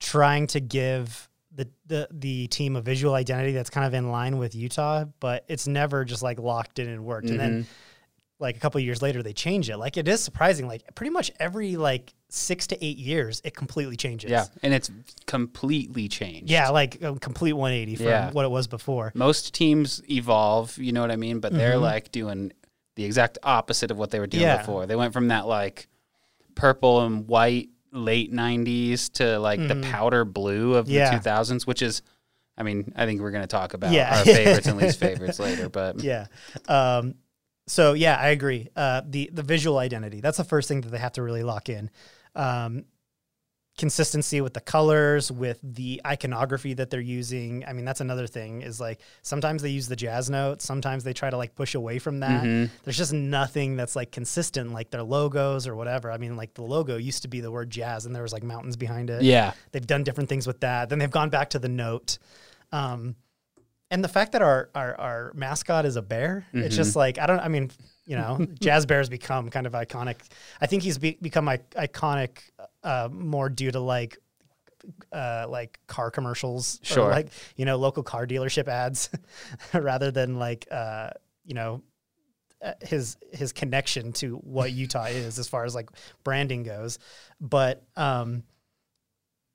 trying 0.00 0.46
to 0.48 0.60
give 0.60 1.28
the 1.54 1.68
the 1.86 2.08
the 2.10 2.46
team 2.48 2.76
a 2.76 2.80
visual 2.80 3.14
identity 3.14 3.52
that's 3.52 3.70
kind 3.70 3.86
of 3.86 3.94
in 3.94 4.10
line 4.10 4.38
with 4.38 4.54
Utah, 4.54 5.04
but 5.20 5.44
it's 5.48 5.66
never 5.66 6.04
just 6.04 6.22
like 6.22 6.38
locked 6.38 6.78
in 6.78 6.88
and 6.88 7.04
worked. 7.04 7.28
And 7.28 7.38
Mm-hmm. 7.40 7.52
then 7.54 7.66
like 8.38 8.56
a 8.56 8.58
couple 8.58 8.78
of 8.78 8.84
years 8.84 9.00
later 9.02 9.22
they 9.22 9.32
change 9.32 9.70
it. 9.70 9.76
Like 9.76 9.96
it 9.96 10.08
is 10.08 10.20
surprising. 10.22 10.66
Like 10.66 10.82
pretty 10.96 11.10
much 11.10 11.30
every 11.38 11.76
like 11.76 12.12
6 12.30 12.66
to 12.68 12.84
8 12.84 12.96
years 12.96 13.40
it 13.44 13.54
completely 13.54 13.96
changes. 13.96 14.30
Yeah, 14.30 14.46
and 14.64 14.74
it's 14.74 14.90
completely 15.26 16.08
changed. 16.08 16.50
Yeah, 16.50 16.70
like 16.70 17.00
a 17.02 17.14
complete 17.20 17.52
180 17.52 17.96
from 17.96 18.06
Yeah. 18.06 18.30
what 18.32 18.44
it 18.44 18.50
was 18.50 18.66
before. 18.66 19.12
Most 19.14 19.54
teams 19.54 20.02
evolve, 20.10 20.76
you 20.78 20.92
know 20.92 21.02
what 21.02 21.10
I 21.12 21.16
mean, 21.16 21.38
but 21.40 21.52
they're 21.52 21.76
Mhm. 21.76 21.82
like 21.82 22.10
doing 22.12 22.52
the 22.96 23.04
exact 23.04 23.38
opposite 23.44 23.90
of 23.90 23.98
what 23.98 24.10
they 24.10 24.18
were 24.18 24.26
doing 24.26 24.42
Yeah. 24.42 24.56
before. 24.58 24.86
They 24.86 24.96
went 24.96 25.12
from 25.12 25.28
that 25.28 25.46
like 25.46 25.86
purple 26.54 27.04
and 27.04 27.28
white 27.28 27.68
late 27.92 28.32
90s 28.32 29.10
to 29.10 29.38
like 29.38 29.60
the 29.60 29.74
Mhm. 29.74 29.90
powder 29.90 30.24
blue 30.24 30.74
of 30.74 30.88
Yeah. 30.88 31.10
the 31.10 31.16
2000s, 31.16 31.66
which 31.66 31.82
is 31.82 32.02
I 32.56 32.64
mean, 32.64 32.92
I 32.96 33.06
think 33.06 33.20
we're 33.22 33.30
going 33.30 33.42
to 33.42 33.46
talk 33.48 33.72
about 33.72 33.92
Yeah. 33.92 34.18
our 34.18 34.24
favorites 34.24 34.66
and 34.66 34.76
least 34.78 34.98
favorites 34.98 35.38
later, 35.38 35.68
but 35.70 36.02
yeah. 36.04 36.26
Um, 36.68 37.14
so 37.66 37.94
yeah, 37.94 38.16
I 38.16 38.28
agree. 38.28 38.68
Uh, 38.76 39.00
the 39.08 39.30
the 39.32 39.42
visual 39.42 39.78
identity 39.78 40.20
that's 40.20 40.36
the 40.36 40.44
first 40.44 40.68
thing 40.68 40.82
that 40.82 40.90
they 40.90 40.98
have 40.98 41.12
to 41.12 41.22
really 41.22 41.42
lock 41.42 41.68
in. 41.68 41.90
Um, 42.34 42.84
consistency 43.78 44.40
with 44.40 44.52
the 44.52 44.60
colors, 44.60 45.32
with 45.32 45.58
the 45.62 46.00
iconography 46.06 46.74
that 46.74 46.90
they're 46.90 47.00
using. 47.00 47.64
I 47.66 47.72
mean, 47.72 47.84
that's 47.84 48.00
another 48.00 48.26
thing. 48.26 48.62
Is 48.62 48.80
like 48.80 49.00
sometimes 49.22 49.62
they 49.62 49.70
use 49.70 49.88
the 49.88 49.96
jazz 49.96 50.28
notes, 50.28 50.64
sometimes 50.64 51.04
they 51.04 51.12
try 51.14 51.30
to 51.30 51.36
like 51.36 51.54
push 51.54 51.74
away 51.74 51.98
from 51.98 52.20
that. 52.20 52.44
Mhm. 52.44 52.70
There's 52.84 52.98
just 52.98 53.12
nothing 53.12 53.76
that's 53.76 53.96
like 53.96 54.12
consistent, 54.12 54.72
like 54.72 54.90
their 54.90 55.02
logos 55.02 55.66
or 55.66 55.74
whatever. 55.74 56.10
I 56.12 56.18
mean, 56.18 56.36
like 56.36 56.54
the 56.54 56.62
logo 56.62 56.96
used 56.96 57.22
to 57.22 57.28
be 57.28 57.40
the 57.40 57.50
word 57.50 57.70
jazz, 57.70 58.04
and 58.04 58.14
there 58.14 58.22
was 58.22 58.32
like 58.32 58.42
mountains 58.42 58.76
behind 58.76 59.10
it 59.10 59.22
yeah. 59.22 59.52
they've 59.72 59.86
done 59.86 60.04
different 60.04 60.28
things 60.28 60.46
with 60.46 60.60
that. 60.60 60.88
Then 60.88 60.98
they've 60.98 61.10
gone 61.10 61.30
back 61.30 61.50
to 61.50 61.58
the 61.58 61.68
note. 61.68 62.18
Um, 62.72 63.16
and 63.92 64.02
the 64.02 64.08
fact 64.08 64.32
that 64.32 64.42
our, 64.42 64.70
our, 64.74 64.94
our 64.98 65.32
mascot 65.34 65.84
is 65.86 65.94
a 65.96 66.02
bear, 66.02 66.44
it's 66.52 66.74
Mhm. 66.74 66.76
just 66.76 66.96
like, 66.96 67.18
I 67.18 67.26
don't, 67.26 67.38
I 67.40 67.46
mean, 67.48 67.70
you 68.06 68.16
know, 68.16 68.44
jazz 68.60 68.86
bears 68.86 69.08
become 69.08 69.50
kind 69.50 69.66
of 69.66 69.74
iconic. 69.74 70.16
I 70.60 70.66
think 70.66 70.82
he's 70.82 70.98
be, 70.98 71.18
become 71.22 71.48
I- 71.48 71.58
iconic 71.76 72.38
uh, 72.82 73.08
more 73.12 73.48
due 73.48 73.70
to 73.70 73.78
like, 73.80 74.18
uh, 75.12 75.46
like 75.48 75.78
car 75.86 76.10
commercials, 76.10 76.80
or 76.82 76.86
Sure. 76.86 77.10
like, 77.10 77.28
you 77.56 77.64
know, 77.64 77.76
local 77.76 78.02
car 78.02 78.26
dealership 78.26 78.66
ads 78.66 79.10
rather 79.72 80.10
than 80.10 80.38
like, 80.38 80.66
uh, 80.70 81.10
you 81.44 81.54
know, 81.54 81.82
uh, 82.64 82.72
his 82.80 83.16
his 83.32 83.52
connection 83.52 84.12
to 84.12 84.36
what 84.36 84.70
Utah 84.72 85.06
is 85.06 85.38
as 85.38 85.48
far 85.48 85.64
as 85.64 85.74
like 85.74 85.90
branding 86.24 86.62
goes. 86.62 86.98
But 87.40 87.84
um, 87.96 88.44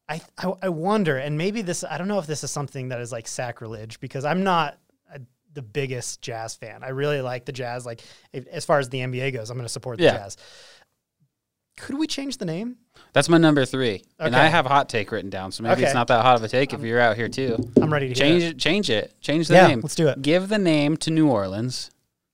I, 0.10 0.22
I 0.38 0.54
I 0.64 0.70
wonder, 0.70 1.18
and 1.18 1.38
maybe 1.38 1.62
this 1.62 1.84
I 1.84 1.98
don't 1.98 2.08
know 2.08 2.20
if 2.20 2.28
this 2.28 2.44
is 2.44 2.52
something 2.52 2.90
that 2.90 3.02
is 3.02 3.12
like 3.12 3.28
sacrilege 3.28 4.00
because 4.00 4.24
I'm 4.26 4.44
not 4.44 4.78
a, 5.14 5.20
the 5.54 5.62
biggest 5.62 6.22
jazz 6.22 6.56
fan. 6.56 6.84
I 6.84 6.90
really 6.90 7.22
like 7.22 7.46
the 7.46 7.52
jazz. 7.52 7.86
Like 7.86 8.02
if, 8.32 8.48
as 8.48 8.64
far 8.66 8.80
as 8.80 8.88
the 8.90 9.00
NBA 9.00 9.34
goes, 9.34 9.50
I'm 9.50 9.58
going 9.58 9.66
to 9.66 9.72
support 9.72 9.98
the 9.98 10.06
Yeah. 10.06 10.18
jazz. 10.18 10.38
Could 11.78 12.00
we 12.00 12.08
change 12.08 12.38
the 12.38 12.46
name? 12.46 12.78
That's 13.14 13.30
my 13.30 13.38
number 13.38 13.64
3. 13.64 14.02
And 14.18 14.36
I 14.36 14.48
have 14.48 14.66
hot 14.66 14.90
take 14.90 15.12
written 15.12 15.30
down, 15.30 15.52
so 15.52 15.62
maybe 15.62 15.74
Okay. 15.74 15.84
it's 15.84 15.94
not 15.94 16.08
that 16.08 16.24
hot 16.24 16.36
of 16.36 16.44
a 16.44 16.48
take 16.48 16.74
if 16.74 16.82
you're 16.82 17.00
out 17.00 17.16
here 17.16 17.28
too. 17.30 17.56
I'm 17.80 17.94
ready 17.94 18.08
to 18.10 18.16
Change 18.16 18.42
hear 18.42 18.52
it, 18.52 18.58
change 18.58 18.90
it. 18.90 19.14
Change 19.22 19.48
the 19.48 19.54
Yeah, 19.54 19.68
name. 19.68 19.82
let's 19.82 19.94
do 19.94 20.08
it. 20.08 20.22
Give 20.24 20.50
the 20.50 20.58
name 20.58 20.98
to 20.98 21.12
New 21.12 21.30
Orleans. 21.30 21.92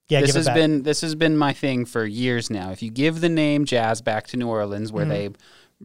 Yeah, 0.08 0.22
this 0.22 0.30
give 0.30 0.36
has 0.36 0.46
it 0.48 0.50
back. 0.50 0.56
been 0.56 0.84
this 0.84 1.02
has 1.02 1.16
been 1.16 1.36
my 1.36 1.52
thing 1.52 1.84
for 1.86 2.06
years 2.06 2.50
now. 2.50 2.72
If 2.72 2.82
you 2.82 2.90
give 2.92 3.20
the 3.20 3.30
name 3.30 3.66
jazz 3.66 4.02
back 4.02 4.28
to 4.28 4.38
New 4.38 4.48
Orleans, 4.48 4.92
where 4.94 5.06
Mhm. 5.06 5.10
they 5.10 5.30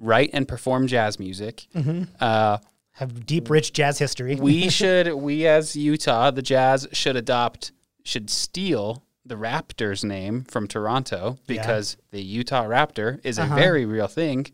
write 0.01 0.31
and 0.33 0.47
perform 0.49 0.87
jazz 0.87 1.19
music, 1.19 1.67
Mhm. 1.75 2.09
uh, 2.21 2.59
have 2.93 3.27
deep, 3.27 3.49
rich 3.51 3.73
jazz 3.73 3.99
history. 3.99 4.35
we 4.37 4.69
should 4.79 5.13
we 5.15 5.47
as 5.47 5.77
Utah, 5.77 6.31
the 6.31 6.43
Jazz 6.43 6.87
should 6.93 7.17
adopt 7.17 7.73
should 8.05 8.31
steal 8.31 9.03
the 9.27 9.35
Raptors 9.37 10.03
name 10.05 10.45
from 10.45 10.67
Toronto 10.67 11.37
Yeah. 11.47 11.57
because 11.57 11.97
the 12.11 12.23
Utah 12.23 12.65
Raptor 12.65 13.21
is 13.25 13.39
Uh-huh. 13.39 13.55
a 13.55 13.57
very 13.59 13.85
real 13.85 14.07
thing. 14.09 14.47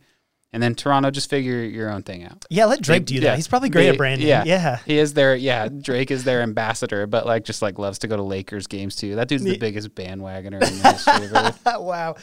And 0.52 0.62
then 0.62 0.76
Toronto 0.76 1.10
just 1.10 1.28
figure 1.30 1.64
your 1.64 1.90
own 1.90 2.02
thing 2.04 2.22
out. 2.24 2.44
yeah, 2.48 2.64
let 2.66 2.80
Drake 2.80 3.06
They- 3.06 3.14
do 3.14 3.14
yeah. 3.16 3.20
that. 3.30 3.36
He's 3.36 3.48
probably 3.48 3.70
great 3.70 3.84
They- 3.84 3.88
at 3.90 3.96
branding. 3.96 4.28
yeah. 4.28 4.44
yeah. 4.46 4.78
He 4.86 4.98
is 4.98 5.14
their 5.14 5.34
yeah, 5.34 5.68
Drake 5.68 6.10
is 6.12 6.22
their 6.24 6.42
ambassador, 6.42 7.06
but 7.08 7.26
like 7.26 7.44
just 7.44 7.60
like 7.62 7.76
loves 7.78 7.98
to 8.00 8.06
go 8.08 8.16
to 8.16 8.22
Lakers 8.22 8.66
games 8.68 8.94
too. 8.94 9.16
That 9.16 9.26
dude's 9.28 9.42
the 9.44 9.58
biggest 9.58 9.94
bandwagoner 9.96 10.62
in 10.62 10.78
the 10.80 10.92
history 10.92 11.26
of 11.26 11.34
Earth. 11.34 11.60
wow. 11.80 12.14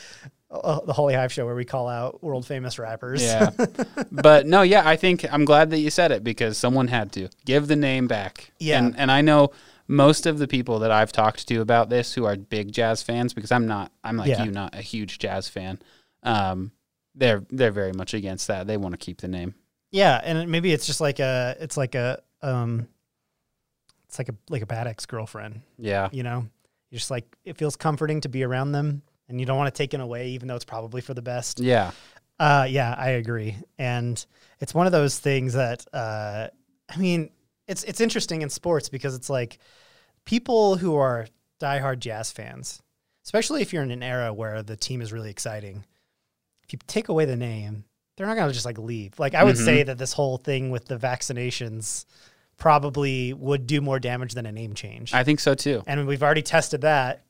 Uh, 0.52 0.82
the 0.86 0.94
Holy 0.94 1.14
Hive 1.14 1.32
show 1.32 1.46
where 1.46 1.56
we 1.56 1.66
call 1.66 1.88
out 1.88 2.22
world 2.24 2.46
famous 2.46 2.78
rappers. 2.78 3.24
Yeah. 3.24 3.52
but 4.12 4.46
no, 4.46 4.62
yeah, 4.62 4.88
I 4.88 4.96
think 4.96 5.26
I'm 5.32 5.46
glad 5.46 5.70
that 5.70 5.80
you 5.80 5.90
said 5.90 6.12
it 6.12 6.24
because 6.24 6.58
someone 6.58 6.88
had 6.88 7.12
to 7.14 7.30
give 7.46 7.68
the 7.68 7.76
name 7.76 8.08
back. 8.08 8.52
Yeah. 8.60 8.80
And, 8.80 8.98
and 8.98 9.12
I 9.12 9.22
know 9.22 9.52
most 9.88 10.26
of 10.26 10.38
the 10.40 10.48
people 10.48 10.80
that 10.80 10.92
I've 10.92 11.12
talked 11.12 11.48
to 11.48 11.58
about 11.62 11.90
this 11.90 12.14
who 12.14 12.26
are 12.26 12.36
big 12.36 12.72
jazz 12.72 13.02
fans, 13.04 13.34
because 13.34 13.52
I'm 13.52 13.68
not, 13.68 13.92
I'm 14.04 14.18
like 14.18 14.30
Yeah. 14.30 14.44
you, 14.44 14.52
not 14.52 14.76
a 14.76 14.82
huge 14.82 15.20
jazz 15.20 15.48
fan. 15.48 15.80
Um, 16.24 16.72
they're 17.16 17.44
they're 17.50 17.72
very 17.72 17.92
much 17.92 18.14
against 18.14 18.48
that. 18.48 18.68
They 18.68 18.78
want 18.78 18.94
to 18.94 18.98
keep 18.98 19.20
the 19.20 19.28
name. 19.28 19.56
Yeah, 19.92 20.20
and 20.24 20.50
maybe 20.50 20.72
it's 20.72 20.86
just 20.86 21.02
like 21.02 21.20
a 21.20 21.58
it's 21.60 21.76
like 21.76 21.96
a 21.96 22.22
um 22.42 22.88
it's 24.08 24.18
like 24.18 24.30
a 24.30 24.36
like 24.50 24.62
a 24.62 24.66
bad 24.66 24.88
ex 24.88 25.06
girlfriend, 25.06 25.62
Yeah. 25.78 26.10
you 26.12 26.24
know? 26.24 26.48
You're 26.90 27.00
just 27.00 27.12
like 27.12 27.26
it 27.44 27.58
feels 27.58 27.76
comforting 27.76 28.22
to 28.22 28.30
be 28.30 28.44
around 28.44 28.72
them 28.72 29.02
and 29.32 29.40
you 29.40 29.46
don't 29.46 29.58
want 29.58 29.74
to 29.74 29.78
take 29.78 29.94
it 29.94 30.00
away 30.00 30.30
even 30.30 30.48
though 30.48 30.56
it's 30.56 30.66
probably 30.66 31.02
for 31.02 31.14
the 31.14 31.22
best. 31.22 31.60
Yeah. 31.60 31.92
Uh 32.40 32.68
yeah, 32.70 32.96
I 32.98 33.10
agree. 33.12 33.56
And 33.78 34.24
it's 34.60 34.74
one 34.74 34.86
of 34.86 34.92
those 34.92 35.18
things 35.20 35.54
that 35.54 35.86
uh 35.94 36.48
I 36.90 36.98
mean, 36.98 37.30
it's 37.68 37.84
it's 37.84 38.02
interesting 38.02 38.42
in 38.42 38.50
sports 38.50 38.90
because 38.90 39.16
it's 39.16 39.30
like 39.30 39.60
people 40.26 40.76
who 40.78 40.96
are 40.96 41.28
diehard 41.60 42.00
jazz 42.00 42.32
fans, 42.32 42.82
especially 43.24 43.62
if 43.62 43.72
you're 43.74 43.84
in 43.84 43.92
an 43.92 44.04
era 44.04 44.34
where 44.34 44.62
the 44.64 44.76
team 44.76 45.02
is 45.02 45.14
really 45.14 45.30
exciting, 45.30 45.86
if 46.64 46.74
you 46.74 46.80
take 46.88 47.10
away 47.10 47.26
the 47.26 47.36
name, 47.36 47.86
they're 48.18 48.28
not 48.28 48.36
gonna 48.36 48.52
just 48.54 48.66
like 48.66 48.78
leave. 48.78 49.18
Like 49.20 49.36
I 49.36 49.44
would 49.44 49.56
Mhm. 49.56 49.66
say 49.66 49.84
that 49.84 49.98
this 49.98 50.14
whole 50.14 50.38
thing 50.38 50.70
with 50.72 50.86
the 50.86 50.98
vaccinations 50.98 52.06
probably 52.58 53.34
would 53.34 53.66
do 53.68 53.82
more 53.82 54.00
damage 54.00 54.34
than 54.34 54.46
a 54.46 54.52
name 54.52 54.74
change. 54.74 55.14
I 55.14 55.24
think 55.24 55.40
so 55.40 55.54
too. 55.56 55.84
and 55.88 56.06
we've 56.08 56.22
already 56.24 56.42
tested 56.44 56.82
that. 56.82 57.24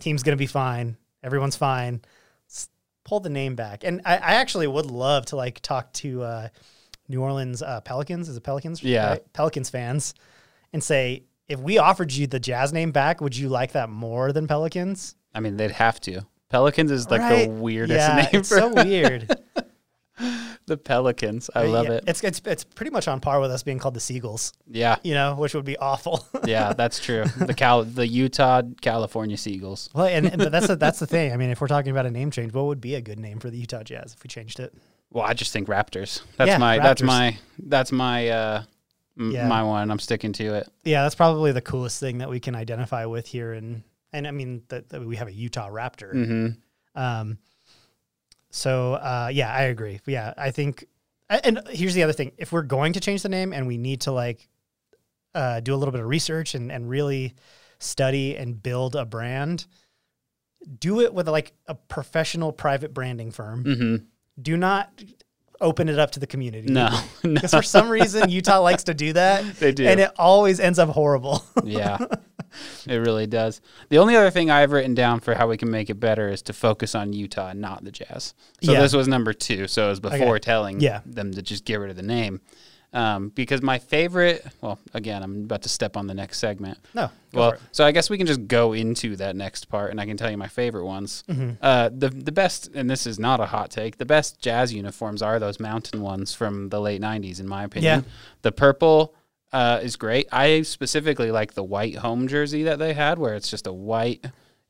Team's 0.00 0.22
gonna 0.22 0.36
be 0.36 0.46
fine. 0.46 0.96
Everyone's 1.24 1.56
fine. 1.56 2.02
S- 2.48 2.68
pull 3.04 3.18
the 3.18 3.30
name 3.30 3.56
back. 3.56 3.82
And 3.82 4.00
I, 4.04 4.16
I 4.18 4.34
actually 4.34 4.68
would 4.68 4.86
love 4.86 5.26
to 5.26 5.36
like 5.36 5.58
talk 5.60 5.92
to 5.94 6.22
uh, 6.22 6.48
New 7.08 7.20
Orleans 7.20 7.62
uh, 7.62 7.80
Pelicans. 7.80 8.28
Is 8.28 8.36
it 8.36 8.42
Pelicans? 8.44 8.82
Yeah. 8.82 9.16
Pelicans 9.32 9.70
fans, 9.70 10.14
and 10.72 10.84
say 10.84 11.24
if 11.48 11.58
we 11.58 11.78
offered 11.78 12.12
you 12.12 12.26
the 12.26 12.38
Jazz 12.40 12.72
name 12.72 12.92
back, 12.92 13.20
would 13.20 13.36
you 13.36 13.48
like 13.48 13.72
that 13.72 13.88
more 13.90 14.32
than 14.32 14.46
Pelicans? 14.46 15.16
I 15.34 15.40
mean, 15.40 15.56
they'd 15.56 15.72
have 15.72 16.00
to. 16.02 16.22
Pelicans 16.50 16.90
is 16.92 17.10
like 17.10 17.20
Right? 17.20 17.46
the 17.46 17.50
weirdest 17.50 17.98
yeah, 17.98 18.16
name 18.32 18.40
it's 18.40 18.48
for 18.48 18.58
so 18.58 18.68
weird. 18.84 19.28
the 20.66 20.76
Pelicans. 20.76 21.50
I 21.54 21.66
love 21.66 21.86
Yeah, 21.86 21.92
it. 21.92 22.04
It's 22.06 22.22
it's 22.24 22.40
it's 22.44 22.64
pretty 22.64 22.90
much 22.90 23.06
on 23.08 23.20
par 23.20 23.40
with 23.40 23.50
us 23.50 23.62
being 23.62 23.78
called 23.78 23.94
the 23.94 24.00
Seagulls. 24.00 24.52
Yeah. 24.66 24.96
You 25.02 25.14
know, 25.14 25.34
which 25.34 25.54
would 25.54 25.64
be 25.64 25.76
awful. 25.76 26.26
Yeah, 26.46 26.72
that's 26.74 26.98
true. 27.00 27.24
The 27.24 27.54
Cal 27.54 27.84
the 27.84 28.06
Utah 28.06 28.62
California 28.80 29.36
Seagulls. 29.36 29.88
well, 29.94 30.06
and, 30.06 30.26
and 30.26 30.38
but 30.38 30.52
that's 30.52 30.66
the, 30.68 30.76
that's 30.76 30.98
the 30.98 31.06
thing. 31.16 31.32
I 31.32 31.36
mean, 31.36 31.50
if 31.50 31.60
we're 31.60 31.68
talking 31.68 31.90
about 31.90 32.06
a 32.06 32.10
name 32.10 32.30
change, 32.30 32.52
what 32.52 32.66
would 32.66 32.80
be 32.80 32.94
a 32.94 33.00
good 33.00 33.18
name 33.18 33.40
for 33.40 33.50
the 33.50 33.56
Utah 33.58 33.82
Jazz 33.82 34.14
if 34.14 34.22
we 34.22 34.28
changed 34.28 34.60
it? 34.60 34.74
Well, 35.10 35.24
I 35.24 35.32
just 35.34 35.52
think 35.52 35.68
Raptors. 35.68 36.22
That's 36.36 36.48
Yeah, 36.48 36.58
my 36.58 36.78
that's 36.78 37.02
my 37.02 37.38
that's 37.58 37.92
my 37.92 38.28
uh 38.28 38.62
m- 39.18 39.30
Yeah. 39.30 39.46
my 39.48 39.62
one. 39.62 39.90
I'm 39.90 39.98
sticking 39.98 40.32
to 40.34 40.54
it. 40.54 40.68
Yeah, 40.84 41.02
that's 41.02 41.14
probably 41.14 41.52
the 41.52 41.60
coolest 41.62 42.00
thing 42.00 42.18
that 42.18 42.28
we 42.30 42.40
can 42.40 42.54
identify 42.54 43.04
with 43.06 43.26
here, 43.26 43.52
and 43.52 43.82
and 44.12 44.26
I 44.26 44.30
mean 44.30 44.62
that, 44.68 44.88
that 44.90 45.04
we 45.04 45.16
have 45.16 45.28
a 45.28 45.32
Utah 45.32 45.68
Raptor. 45.70 46.12
hmm 46.12 46.46
Um, 47.00 47.38
so 48.54 48.94
uh, 48.94 49.30
yeah, 49.32 49.52
I 49.52 49.62
agree. 49.62 50.00
Yeah, 50.06 50.32
I 50.36 50.52
think. 50.52 50.86
And 51.28 51.60
here's 51.70 51.94
the 51.94 52.04
other 52.04 52.12
thing: 52.12 52.30
if 52.38 52.52
we're 52.52 52.62
going 52.62 52.92
to 52.92 53.00
change 53.00 53.22
the 53.22 53.28
name, 53.28 53.52
and 53.52 53.66
we 53.66 53.78
need 53.78 54.02
to 54.02 54.12
like 54.12 54.48
uh, 55.34 55.58
do 55.58 55.74
a 55.74 55.76
little 55.76 55.90
bit 55.90 56.00
of 56.00 56.06
research 56.06 56.54
and 56.54 56.70
and 56.70 56.88
really 56.88 57.34
study 57.80 58.36
and 58.36 58.62
build 58.62 58.94
a 58.94 59.04
brand, 59.04 59.66
do 60.78 61.00
it 61.00 61.12
with 61.12 61.28
like 61.28 61.52
a 61.66 61.74
professional 61.74 62.52
private 62.52 62.94
branding 62.94 63.32
firm. 63.32 63.64
hmm 63.64 63.96
Do 64.40 64.56
not 64.56 65.02
open 65.60 65.88
it 65.88 65.98
up 65.98 66.10
to 66.12 66.20
the 66.20 66.26
community. 66.26 66.72
No, 66.72 66.88
no, 67.24 67.34
Because 67.34 67.50
for 67.52 67.62
some 67.62 67.88
reason 67.88 68.28
Utah 68.28 68.60
likes 68.60 68.84
to 68.84 68.94
do 68.94 69.12
that, 69.14 69.44
they 69.60 69.72
do. 69.72 69.86
and 69.86 70.00
it 70.00 70.10
always 70.18 70.60
ends 70.60 70.78
up 70.78 70.88
horrible. 70.90 71.44
yeah, 71.64 71.98
it 72.86 72.96
really 72.96 73.26
does. 73.26 73.60
The 73.88 73.98
only 73.98 74.16
other 74.16 74.30
thing 74.30 74.50
I've 74.50 74.72
written 74.72 74.94
down 74.94 75.20
for 75.20 75.34
how 75.34 75.48
we 75.48 75.56
can 75.56 75.70
make 75.70 75.90
it 75.90 75.94
better 76.00 76.28
is 76.28 76.42
to 76.42 76.52
focus 76.52 76.94
on 76.94 77.12
Utah 77.12 77.48
and 77.48 77.60
not 77.60 77.84
the 77.84 77.92
Jazz. 77.92 78.34
So 78.62 78.72
Yeah. 78.72 78.80
this 78.80 78.92
was 78.94 79.08
number 79.08 79.32
two. 79.32 79.66
So 79.68 79.86
it 79.86 79.90
was 79.90 80.00
before 80.00 80.38
telling 80.38 80.80
Yeah. 80.80 81.00
them 81.06 81.32
to 81.32 81.42
just 81.42 81.64
get 81.64 81.76
rid 81.76 81.90
of 81.90 81.96
the 81.96 82.02
name. 82.02 82.40
Um, 82.94 83.30
because 83.30 83.60
my 83.60 83.78
favorite, 83.80 84.46
well, 84.60 84.78
again, 84.94 85.22
I'm 85.22 85.44
about 85.44 85.62
to 85.62 85.68
step 85.68 85.96
on 85.96 86.06
the 86.06 86.14
next 86.14 86.38
segment. 86.38 86.78
no, 87.32 87.40
Well, 87.40 87.54
so 87.72 87.84
I 87.84 87.90
guess 87.90 88.08
we 88.08 88.16
can 88.16 88.26
just 88.26 88.46
go 88.46 88.72
into 88.72 89.16
that 89.16 89.34
next 89.34 89.68
part, 89.68 89.90
and 89.90 90.00
I 90.00 90.06
can 90.06 90.16
tell 90.16 90.30
you 90.30 90.36
my 90.36 90.46
favorite 90.46 90.84
ones. 90.84 91.24
Mm-hmm. 91.28 91.50
Uh, 91.60 91.90
the 91.92 92.08
the 92.08 92.32
best, 92.32 92.70
and 92.72 92.88
this 92.88 93.06
is 93.06 93.18
not 93.18 93.40
a 93.40 93.46
hot 93.46 93.70
take. 93.70 93.98
The 93.98 94.06
best 94.06 94.40
jazz 94.40 94.72
uniforms 94.72 95.22
are 95.22 95.40
those 95.40 95.58
mountain 95.58 96.02
ones 96.02 96.34
from 96.34 96.68
the 96.68 96.80
late 96.80 97.02
'90s, 97.02 97.40
in 97.40 97.48
my 97.48 97.64
opinion. 97.64 98.04
Yeah. 98.04 98.10
The 98.42 98.52
purple 98.52 99.14
uh, 99.52 99.80
is 99.82 99.96
great. 99.96 100.28
I 100.30 100.62
specifically 100.62 101.32
like 101.32 101.54
the 101.54 101.64
white 101.64 101.96
home 101.96 102.28
jersey 102.28 102.62
that 102.64 102.78
they 102.78 102.94
had, 102.94 103.18
where 103.18 103.34
it's 103.34 103.50
just 103.50 103.66
a 103.66 103.72
white 103.72 104.24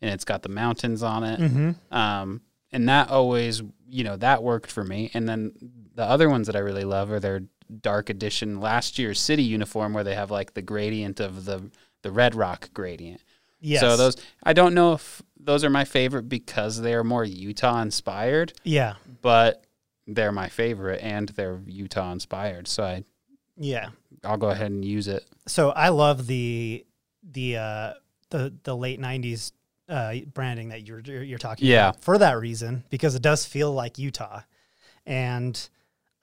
and 0.04 0.12
it's 0.12 0.24
got 0.24 0.42
the 0.42 0.50
mountains 0.50 1.02
on 1.02 1.24
it. 1.24 1.40
Mm-hmm. 1.40 1.94
Um, 1.94 2.42
and 2.70 2.88
that 2.88 3.08
always, 3.08 3.62
you 3.88 4.04
know, 4.04 4.16
that 4.16 4.42
worked 4.42 4.70
for 4.70 4.84
me. 4.84 5.10
And 5.14 5.26
then 5.26 5.52
the 5.94 6.04
other 6.04 6.28
ones 6.28 6.46
that 6.48 6.56
I 6.56 6.58
really 6.58 6.84
love 6.84 7.10
are 7.10 7.20
their 7.20 7.42
dark 7.82 8.10
edition 8.10 8.60
last 8.60 8.98
year's 8.98 9.20
city 9.20 9.42
uniform, 9.42 9.92
where 9.92 10.04
they 10.04 10.14
have 10.14 10.30
like 10.30 10.54
the 10.54 10.62
gradient 10.62 11.20
of 11.20 11.44
the 11.44 11.70
the 12.02 12.10
red 12.10 12.34
rock 12.34 12.70
gradient. 12.74 13.20
Yes. 13.60 13.80
So 13.80 13.96
those, 13.96 14.16
I 14.42 14.52
don't 14.52 14.74
know 14.74 14.92
if 14.92 15.22
those 15.40 15.64
are 15.64 15.70
my 15.70 15.84
favorite 15.84 16.28
because 16.28 16.80
they 16.82 16.92
are 16.92 17.02
more 17.04 17.24
Utah 17.24 17.80
inspired, 17.80 18.52
Yeah. 18.62 18.94
but 19.22 19.64
they're 20.06 20.32
my 20.32 20.50
favorite 20.50 21.00
and 21.02 21.30
they're 21.30 21.60
Utah 21.66 22.12
inspired. 22.12 22.68
So 22.68 22.84
I, 22.84 23.04
Yeah. 23.56 23.88
I'll 24.22 24.36
go 24.36 24.50
ahead 24.50 24.70
and 24.70 24.84
use 24.84 25.08
it. 25.08 25.24
So 25.46 25.70
I 25.70 25.88
love 25.88 26.26
the 26.26 26.84
the 27.22 27.56
uh, 27.56 27.92
the 28.30 28.52
the 28.64 28.76
late 28.76 29.00
'90s 29.00 29.52
uh, 29.88 30.16
branding 30.34 30.68
that 30.68 30.86
you're 30.86 31.00
you're 31.00 31.38
talking 31.38 31.66
Yeah. 31.66 31.88
about 31.90 32.02
for 32.02 32.18
that 32.18 32.38
reason 32.38 32.84
because 32.90 33.14
it 33.14 33.22
does 33.22 33.46
feel 33.46 33.72
like 33.72 33.98
Utah, 33.98 34.40
and 35.06 35.68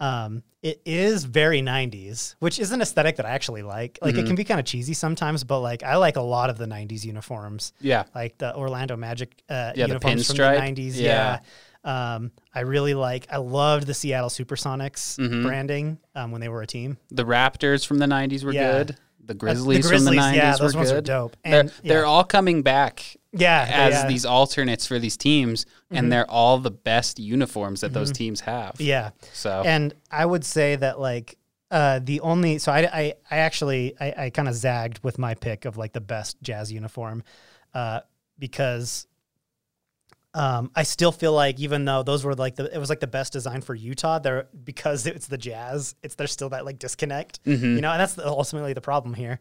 um, 0.01 0.43
it 0.61 0.81
is 0.85 1.23
very 1.23 1.61
'90s, 1.61 2.35
which 2.39 2.59
is 2.59 2.71
an 2.71 2.81
aesthetic 2.81 3.15
that 3.15 3.25
I 3.25 3.29
actually 3.29 3.61
like. 3.63 3.97
Like 4.01 4.15
it 4.15 4.23
Mhm. 4.25 4.27
can 4.27 4.35
be 4.35 4.43
kind 4.43 4.59
of 4.59 4.65
cheesy 4.65 4.93
sometimes, 4.93 5.43
but 5.45 5.59
like 5.61 5.83
I 5.83 5.95
like 5.95 6.17
a 6.17 6.21
lot 6.21 6.49
of 6.49 6.57
the 6.57 6.67
'90s 6.67 7.05
uniforms, 7.05 7.71
Yeah. 7.79 8.03
like 8.13 8.37
the 8.37 8.53
Orlando 8.55 8.97
Magic 8.97 9.31
uh, 9.49 9.71
Yeah, 9.75 9.85
the 9.85 9.87
uniforms 9.93 10.27
from 10.27 10.35
the 10.37 10.43
'90s. 10.43 10.95
Yeah. 10.99 11.39
Yeah. 11.85 12.13
Um, 12.15 12.31
I 12.53 12.59
really 12.61 12.93
like. 12.93 13.27
I 13.31 13.37
loved 13.37 13.87
the 13.87 13.93
Seattle 13.95 14.29
SuperSonics 14.29 15.17
Mhm. 15.17 15.43
branding 15.43 15.97
um, 16.15 16.31
when 16.31 16.41
they 16.41 16.49
were 16.49 16.61
a 16.61 16.67
team. 16.67 16.97
The 17.09 17.23
Raptors 17.25 17.85
from 17.85 17.97
the 17.97 18.05
90s 18.07 18.43
were 18.43 18.53
Yeah. 18.53 18.71
good. 18.71 18.97
The 19.23 19.33
Grizzlies, 19.35 19.83
the 19.83 19.89
from 19.89 20.03
the 20.05 20.11
Grizzlies, 20.11 20.19
90s 20.19 20.35
yeah, 20.35 20.51
were 20.53 20.57
those 20.57 20.75
ones 20.75 20.89
good. 20.91 20.97
are 20.97 21.01
dope. 21.01 21.37
They're, 21.43 21.59
And 21.61 21.71
they're 21.83 22.05
all 22.05 22.23
coming 22.23 22.61
back 22.63 23.15
yeah, 23.31 23.65
as 23.69 24.07
these 24.07 24.25
alternates 24.25 24.85
for 24.87 24.99
these 24.99 25.15
teams, 25.17 25.65
Mhm. 25.91 25.97
and 25.97 26.11
they're 26.11 26.29
all 26.29 26.57
the 26.57 26.71
best 26.71 27.19
uniforms 27.19 27.81
that 27.81 27.93
those 27.93 28.11
teams 28.11 28.41
have. 28.41 28.75
Yeah, 28.79 29.11
So 29.33 29.63
and 29.65 29.93
I 30.09 30.25
would 30.25 30.45
say 30.45 30.75
that 30.75 30.99
like 30.99 31.37
uh, 31.69 31.99
the 32.03 32.19
only 32.21 32.57
so 32.57 32.71
I 32.71 32.79
I, 32.79 33.13
I 33.29 33.37
actually 33.37 33.95
I, 33.99 34.25
I 34.25 34.29
kind 34.29 34.47
of 34.47 34.55
zagged 34.55 35.03
with 35.03 35.17
my 35.17 35.35
pick 35.35 35.65
of 35.65 35.77
like 35.77 35.93
the 35.93 36.01
best 36.01 36.41
jazz 36.41 36.71
uniform 36.71 37.23
uh, 37.73 38.01
because 38.37 39.07
um, 40.33 40.71
I 40.75 40.83
still 40.83 41.11
feel 41.11 41.33
like 41.33 41.59
even 41.59 41.83
though 41.85 42.03
those 42.03 42.23
were 42.23 42.35
like 42.35 42.55
the 42.55 42.73
it 42.73 42.77
was 42.77 42.89
like 42.89 43.01
the 43.01 43.07
best 43.07 43.33
design 43.33 43.61
for 43.61 43.75
Utah, 43.75 44.19
there 44.19 44.47
because 44.63 45.05
it's 45.05 45.27
the 45.27 45.37
jazz, 45.37 45.95
it's 46.03 46.15
there's 46.15 46.31
still 46.31 46.49
that 46.49 46.65
like 46.65 46.79
disconnect, 46.79 47.43
mhm. 47.43 47.75
you 47.75 47.81
know, 47.81 47.91
and 47.91 47.99
that's 47.99 48.13
the, 48.13 48.25
ultimately 48.25 48.73
the 48.73 48.81
problem 48.81 49.13
here. 49.13 49.39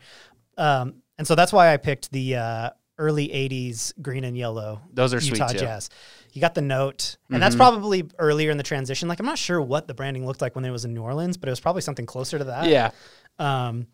Um, 0.58 0.96
and 1.16 1.26
so 1.26 1.34
that's 1.34 1.52
why 1.52 1.72
I 1.72 1.76
picked 1.76 2.10
the 2.10 2.36
uh, 2.36 2.70
early 2.98 3.28
'80s 3.28 3.92
green 4.02 4.24
and 4.24 4.36
yellow 4.36 4.80
those 4.92 5.14
are 5.14 5.20
sweet 5.20 5.38
Utah 5.38 5.48
too. 5.48 5.58
You 6.32 6.40
got 6.40 6.54
the 6.54 6.62
note, 6.62 7.16
and 7.30 7.42
that's 7.42 7.54
Mhm. 7.54 7.58
probably 7.58 8.08
earlier 8.18 8.50
in 8.50 8.56
the 8.56 8.62
transition. 8.62 9.08
Like 9.08 9.18
I'm 9.20 9.26
not 9.26 9.38
sure 9.38 9.60
what 9.60 9.86
the 9.88 9.94
branding 9.94 10.26
looked 10.26 10.40
like 10.40 10.54
when 10.54 10.64
it 10.64 10.70
was 10.70 10.84
in 10.84 10.94
New 10.94 11.02
Orleans, 11.02 11.36
but 11.36 11.48
it 11.48 11.52
was 11.52 11.60
probably 11.60 11.82
something 11.82 12.06
closer 12.06 12.38
to 12.38 12.44
that. 12.44 12.68
Yeah. 12.68 12.90
Um, 13.38 13.86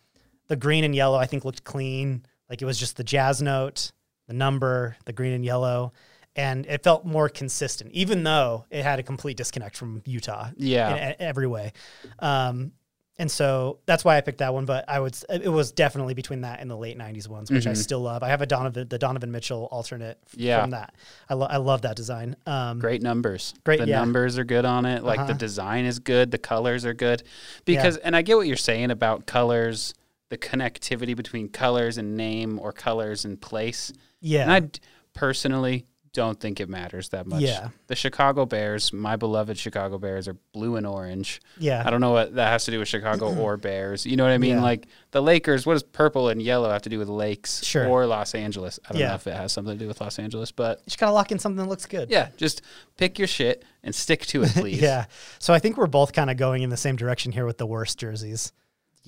the 0.49 0.57
green 0.57 0.84
and 0.84 0.95
yellow 0.95 1.18
I 1.18 1.26
think 1.26 1.45
looked 1.45 1.64
clean. 1.64 2.24
Like 2.51 2.62
it 2.62 2.64
was 2.64 2.78
just 2.78 2.97
the 2.97 3.05
jazz 3.05 3.41
note, 3.43 3.91
the 4.28 4.34
number, 4.34 4.97
the 5.05 5.12
green 5.12 5.32
and 5.32 5.45
yellow, 5.45 5.93
and 6.37 6.66
it 6.66 6.82
felt 6.84 7.05
more 7.07 7.28
consistent, 7.28 7.91
even 7.93 8.22
though 8.24 8.66
it 8.70 8.82
had 8.82 8.99
a 8.99 9.03
complete 9.03 9.37
disconnect 9.37 9.76
from 9.76 10.03
Utah 10.05 10.51
Yeah. 10.57 10.95
in 10.95 11.14
every 11.18 11.47
way. 11.47 11.72
Um, 12.18 12.72
and 13.18 13.30
so 13.30 13.78
that's 13.86 14.04
why 14.04 14.16
I 14.16 14.20
picked 14.20 14.38
that 14.38 14.52
one. 14.52 14.64
But 14.66 14.84
I 14.88 15.00
would 15.00 15.16
it 15.30 15.48
was 15.48 15.72
definitely 15.72 16.14
between 16.14 16.42
that 16.42 16.60
and 16.60 16.70
the 16.70 16.76
late 16.76 16.98
'90s 16.98 17.28
ones, 17.28 17.50
which 17.50 17.66
I 17.66 17.70
Mhm. 17.72 17.76
still 17.76 18.00
love. 18.00 18.22
I 18.22 18.28
have 18.28 18.42
a 18.42 18.46
Donovan, 18.46 18.88
the 18.88 18.98
Donovan 18.98 19.30
Mitchell 19.32 19.68
alternate 19.70 20.18
f- 20.26 20.34
Yeah. 20.38 20.60
from 20.60 20.70
that. 20.70 20.94
I, 21.28 21.34
lo- 21.34 21.46
I 21.48 21.56
love 21.56 21.82
that 21.82 21.96
design. 21.96 22.36
Um, 22.46 22.78
Great 22.78 23.02
numbers. 23.02 23.54
Great, 23.64 23.80
The 23.80 23.86
yeah. 23.88 23.98
numbers 24.00 24.38
are 24.38 24.44
good 24.44 24.64
on 24.64 24.84
it. 24.86 25.02
Like 25.02 25.18
the 25.18 25.22
Uh-huh. 25.24 25.32
design 25.34 25.84
is 25.86 25.98
good. 25.98 26.30
The 26.30 26.38
colors 26.38 26.84
are 26.84 26.94
good. 26.94 27.22
Because, 27.64 27.96
and 27.98 28.14
I 28.14 28.22
get 28.22 28.36
what 28.36 28.46
you're 28.46 28.56
saying 28.56 28.90
about 28.90 29.26
colors, 29.26 29.94
the 30.28 30.36
connectivity 30.38 31.16
between 31.16 31.48
colors 31.48 31.98
and 31.98 32.16
name 32.16 32.58
or 32.58 32.72
colors 32.72 33.24
and 33.24 33.40
place. 33.40 33.92
Yeah, 34.20 34.42
And 34.42 34.52
I 34.52 34.80
personally 35.14 35.84
don't 36.16 36.40
think 36.40 36.58
it 36.58 36.68
matters 36.68 37.10
that 37.10 37.26
much. 37.26 37.42
Yeah. 37.42 37.68
The 37.86 37.94
Chicago 37.94 38.44
Bears, 38.46 38.92
my 38.92 39.14
beloved 39.14 39.56
Chicago 39.56 39.98
Bears, 39.98 40.26
are 40.26 40.36
blue 40.52 40.74
and 40.76 40.86
orange. 40.86 41.40
Yeah. 41.58 41.82
I 41.86 41.90
don't 41.90 42.00
know 42.00 42.10
what 42.10 42.34
that 42.34 42.48
has 42.48 42.64
to 42.64 42.72
do 42.72 42.80
with 42.80 42.88
Chicago 42.88 43.32
or 43.36 43.56
Bears. 43.68 44.04
You 44.04 44.16
know 44.16 44.24
what 44.24 44.32
I 44.32 44.38
mean? 44.38 44.56
Yeah. 44.56 44.62
Like 44.62 44.88
the 45.12 45.22
Lakers, 45.22 45.64
what 45.66 45.74
does 45.74 45.84
purple 45.84 46.28
and 46.30 46.42
yellow 46.42 46.70
have 46.70 46.82
to 46.82 46.88
do 46.88 46.98
with 46.98 47.08
lakes 47.08 47.62
Sure. 47.64 47.86
or 47.86 48.06
Los 48.06 48.34
Angeles? 48.34 48.80
I 48.88 48.92
don't 48.92 49.00
Yeah. 49.02 49.08
know 49.08 49.14
if 49.14 49.26
it 49.26 49.34
has 49.34 49.52
something 49.52 49.74
to 49.78 49.84
do 49.84 49.86
with 49.86 50.00
Los 50.00 50.18
Angeles, 50.18 50.50
but 50.50 50.78
You 50.80 50.84
just 50.86 50.98
gotta 50.98 51.12
lock 51.12 51.30
in 51.30 51.38
something 51.38 51.62
that 51.62 51.68
looks 51.68 51.86
good. 51.86 52.10
yeah, 52.10 52.30
just 52.36 52.62
pick 52.96 53.18
your 53.18 53.28
shit 53.28 53.64
and 53.84 53.94
stick 53.94 54.26
to 54.26 54.42
it, 54.42 54.50
please. 54.54 54.80
Yeah. 54.80 55.04
So 55.38 55.54
I 55.54 55.58
think 55.60 55.76
we're 55.76 55.86
both 55.86 56.12
kind 56.12 56.30
of 56.30 56.36
going 56.36 56.62
in 56.62 56.70
the 56.70 56.76
same 56.76 56.96
direction 56.96 57.30
here 57.32 57.46
with 57.46 57.58
the 57.58 57.66
worst 57.66 57.98
jerseys. 57.98 58.52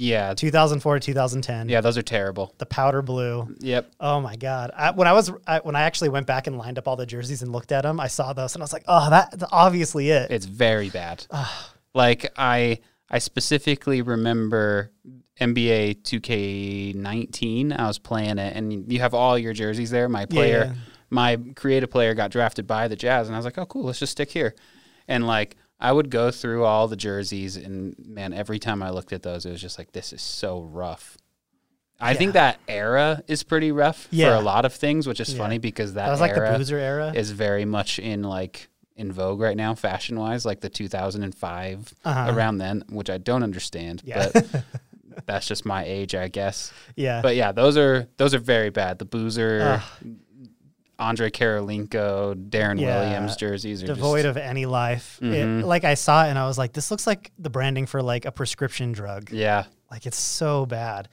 Yeah. 0.00 0.32
2004 0.32 0.94
to 1.00 1.00
2010. 1.06 1.68
Yeah, 1.68 1.80
those 1.82 1.98
are 1.98 2.02
terrible. 2.02 2.54
The 2.58 2.66
powder 2.66 3.02
blue. 3.02 3.54
Yep. 3.58 3.90
Oh 4.00 4.20
my 4.20 4.36
god! 4.36 4.70
I, 4.74 4.92
when 4.92 5.06
I 5.08 5.12
was 5.12 5.30
I, 5.46 5.58
when 5.58 5.74
I 5.76 5.82
actually 5.82 6.08
went 6.08 6.26
back 6.26 6.46
and 6.46 6.56
lined 6.56 6.78
up 6.78 6.86
all 6.88 6.96
the 6.96 7.04
jerseys 7.04 7.42
and 7.42 7.52
looked 7.52 7.72
at 7.72 7.82
them, 7.82 7.98
I 8.00 8.06
saw 8.06 8.32
those 8.32 8.54
and 8.54 8.62
I 8.62 8.64
was 8.64 8.72
like, 8.72 8.84
oh, 8.88 9.10
that- 9.10 9.32
that's 9.38 9.52
obviously 9.52 10.10
it. 10.10 10.30
It's 10.30 10.46
very 10.46 10.88
bad. 10.88 11.26
like 11.94 12.32
I 12.38 12.78
I 13.10 13.18
specifically 13.18 14.00
remember 14.02 14.92
NBA 15.40 16.02
2K19. 16.02 17.78
I 17.78 17.86
was 17.86 17.98
playing 17.98 18.38
it 18.38 18.56
and 18.56 18.90
you 18.92 19.00
have 19.00 19.14
all 19.14 19.38
your 19.38 19.52
jerseys 19.52 19.90
there. 19.90 20.08
My 20.08 20.26
player, 20.26 20.72
Yeah. 20.72 20.74
my 21.10 21.38
creative 21.56 21.90
player 21.90 22.14
got 22.14 22.30
drafted 22.30 22.66
by 22.66 22.88
the 22.88 22.96
Jazz 22.96 23.26
and 23.28 23.34
I 23.34 23.38
was 23.38 23.44
like, 23.44 23.58
"Oh 23.58 23.66
cool, 23.66 23.84
let's 23.84 23.98
just 23.98 24.12
stick 24.12 24.30
here." 24.30 24.54
And 25.06 25.26
like 25.26 25.56
I 25.80 25.92
would 25.92 26.10
go 26.10 26.30
through 26.30 26.64
all 26.64 26.88
the 26.88 26.96
jerseys 26.96 27.56
and 27.56 27.94
man, 28.04 28.32
every 28.32 28.58
time 28.58 28.82
I 28.82 28.90
looked 28.90 29.12
at 29.12 29.22
those 29.22 29.46
it 29.46 29.50
was 29.52 29.60
just 29.60 29.78
like 29.78 29.92
this 29.92 30.12
is 30.12 30.22
so 30.22 30.60
rough. 30.62 31.16
I 32.00 32.14
think 32.14 32.34
that 32.34 32.58
era 32.68 33.22
is 33.26 33.42
pretty 33.42 33.72
rough 33.72 34.06
for 34.06 34.16
a 34.34 34.40
lot 34.40 34.64
of 34.64 34.72
things, 34.72 35.06
which 35.08 35.18
is 35.20 35.32
Yeah. 35.32 35.38
funny 35.38 35.58
because 35.58 35.94
that, 35.94 36.06
that 36.06 36.10
was 36.12 36.20
like 36.20 36.30
era 36.32 36.52
the 36.52 36.58
boozer 36.58 36.78
era. 36.78 37.12
is 37.14 37.30
very 37.32 37.64
much 37.64 37.98
in 37.98 38.22
like 38.22 38.68
in 38.96 39.12
vogue 39.12 39.40
right 39.40 39.56
now, 39.56 39.74
fashion 39.74 40.18
wise, 40.18 40.44
like 40.44 40.60
the 40.60 40.68
2005 40.68 41.94
Uh-huh. 42.04 42.32
around 42.34 42.58
then, 42.58 42.84
which 42.88 43.10
I 43.10 43.18
don't 43.18 43.42
understand, 43.42 44.02
Yeah. 44.04 44.30
but 44.32 44.46
that's 45.26 45.46
just 45.48 45.64
my 45.66 45.84
age, 45.84 46.14
I 46.14 46.28
guess. 46.28 46.72
yeah. 46.96 47.20
But 47.22 47.34
yeah, 47.36 47.52
those 47.52 47.76
are 47.76 48.08
those 48.16 48.34
are 48.34 48.38
very 48.40 48.70
bad. 48.70 48.98
The 48.98 49.04
Boozer, 49.04 49.80
Ugh. 50.04 50.08
Andrei 50.98 51.30
Kirilenko, 51.30 52.48
Deron 52.50 52.80
Yeah. 52.80 53.00
Williams 53.00 53.36
jerseys 53.36 53.82
are 53.82 53.86
devoid 53.86 54.24
just, 54.24 54.30
of 54.30 54.36
any 54.36 54.66
life. 54.66 55.18
It- 55.22 55.24
Mhm. 55.26 55.64
like 55.64 55.84
I 55.84 55.94
saw 55.94 56.24
it 56.26 56.30
and 56.30 56.38
I 56.38 56.46
was 56.46 56.58
like, 56.58 56.72
this 56.72 56.90
looks 56.90 57.06
like 57.06 57.30
the 57.38 57.50
branding 57.50 57.86
for 57.86 58.02
like 58.02 58.24
a 58.24 58.32
prescription 58.32 58.92
drug. 58.92 59.30
yeah, 59.30 59.64
Like 59.90 60.06
it's 60.06 60.18
so 60.18 60.66
bad. 60.66 61.08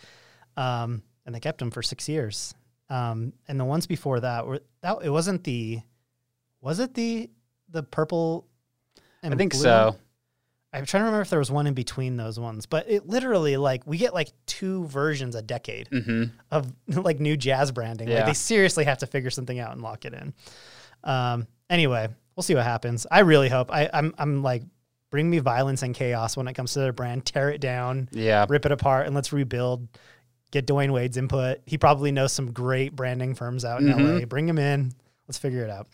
Um, 0.57 1.03
and 1.25 1.33
they 1.35 1.39
kept 1.39 1.59
them 1.59 1.69
for 1.71 1.81
six 1.83 2.09
years. 2.09 2.53
Um, 2.89 3.33
and 3.47 3.59
the 3.59 3.65
ones 3.65 3.87
before 3.87 4.19
that 4.19 4.45
were 4.47 4.61
that 4.81 4.97
it 5.03 5.09
wasn't 5.09 5.43
the 5.43 5.81
was 6.61 6.79
it 6.79 6.93
the 6.93 7.29
the 7.69 7.83
purple 7.83 8.47
I 9.23 9.29
think 9.35 9.53
blue? 9.53 9.61
so. 9.61 9.95
I'm 10.75 10.85
trying 10.85 11.01
to 11.01 11.05
remember 11.05 11.21
if 11.21 11.29
there 11.29 11.39
was 11.39 11.49
one 11.51 11.67
in 11.67 11.73
between 11.73 12.17
those 12.17 12.39
ones, 12.39 12.65
but 12.65 12.89
it 12.89 13.07
literally 13.07 13.57
like 13.57 13.85
we 13.87 13.97
get 13.97 14.13
like 14.13 14.29
two 14.45 14.85
versions 14.85 15.35
a 15.35 15.41
decade 15.41 15.87
hmm 15.89 16.25
of 16.51 16.71
like 16.87 17.19
new 17.19 17.37
jazz 17.37 17.71
branding. 17.71 18.09
Like 18.09 18.25
they 18.25 18.33
seriously 18.33 18.83
have 18.85 18.99
to 18.99 19.07
figure 19.07 19.29
something 19.29 19.57
out 19.59 19.71
and 19.71 19.81
lock 19.81 20.05
it 20.05 20.13
in. 20.13 20.33
Um, 21.03 21.47
anyway, 21.69 22.07
we'll 22.35 22.43
see 22.43 22.55
what 22.55 22.63
happens. 22.63 23.07
I 23.09 23.19
really 23.19 23.49
hope 23.49 23.71
I, 23.71 23.89
I'm 23.93 24.13
I'm 24.17 24.43
like 24.43 24.63
bring 25.11 25.29
me 25.29 25.39
violence 25.39 25.81
and 25.83 25.95
chaos 25.95 26.35
when 26.35 26.47
it 26.47 26.53
comes 26.53 26.73
to 26.73 26.79
their 26.79 26.93
brand. 26.93 27.25
Tear 27.25 27.49
it 27.51 27.61
down, 27.61 28.09
Yeah, 28.11 28.45
rip 28.49 28.65
it 28.65 28.71
apart, 28.71 29.05
and 29.05 29.15
let's 29.15 29.31
rebuild. 29.31 29.87
Get 30.51 30.67
Dwyane 30.67 30.91
Wade's 30.91 31.17
input. 31.17 31.59
He 31.65 31.77
probably 31.77 32.11
knows 32.11 32.31
some 32.31 32.51
great 32.51 32.95
branding 32.95 33.33
firms 33.35 33.65
out 33.65 33.81
in 33.81 33.87
Mhm. 33.87 34.19
LA. 34.21 34.25
Bring 34.25 34.47
him 34.47 34.57
in. 34.57 34.93
Let's 35.27 35.37
figure 35.37 35.63
it 35.63 35.69
out. 35.69 35.87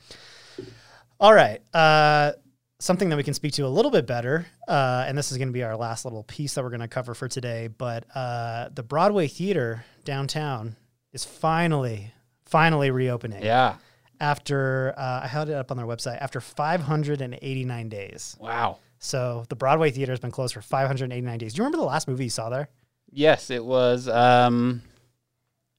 All 1.20 1.34
right. 1.34 1.62
Uh, 1.74 2.34
something 2.82 3.10
that 3.10 3.16
we 3.16 3.24
can 3.24 3.34
speak 3.34 3.54
to 3.54 3.66
a 3.66 3.70
little 3.70 3.92
bit 3.92 4.08
better, 4.08 4.48
uh, 4.68 5.06
and 5.08 5.18
this 5.18 5.32
is 5.32 5.38
going 5.38 5.48
to 5.48 5.54
be 5.54 5.64
our 5.64 5.78
last 5.78 6.04
little 6.04 6.24
piece 6.24 6.56
that 6.56 6.64
we're 6.64 6.70
going 6.70 6.82
to 6.82 6.88
cover 6.88 7.14
for 7.14 7.28
today. 7.28 7.68
But 7.68 8.06
uh, 8.16 8.70
the 8.74 8.84
Broadway 8.84 9.28
Theater 9.28 9.86
downtown 10.04 10.76
is 11.14 11.24
finally, 11.24 12.12
finally 12.46 12.90
reopening 12.90 13.44
yeah. 13.44 13.76
after 14.20 14.94
uh, 14.98 15.22
I 15.24 15.28
held 15.28 15.50
it 15.50 15.54
up 15.54 15.70
on 15.72 15.78
their 15.78 15.86
website 15.86 16.18
after 16.20 16.42
589 16.42 17.90
days. 17.90 18.36
Wow. 18.40 18.80
So 19.00 19.46
the 19.50 19.56
Broadway 19.56 19.92
Theater 19.92 20.12
has 20.12 20.20
been 20.20 20.32
closed 20.32 20.54
for 20.54 20.62
589 20.62 21.38
days. 21.38 21.54
Do 21.54 21.58
you 21.58 21.64
remember 21.64 21.78
the 21.78 21.90
last 21.90 22.08
movie 22.08 22.26
you 22.26 22.30
saw 22.30 22.50
there? 22.50 22.68
Yes, 23.14 23.50
it 23.50 23.64
was 23.64 24.08
um, 24.08 24.82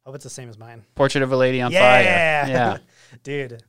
Hope 0.04 0.16
it's 0.16 0.24
the 0.24 0.30
same 0.30 0.48
as 0.48 0.58
mine. 0.58 0.84
Portrait 0.96 1.22
of 1.22 1.30
a 1.30 1.36
Lady 1.36 1.60
on 1.60 1.70
yeah, 1.70 1.80
Fire. 1.80 2.02
Yeah, 2.02 2.78
dude. 3.22 3.62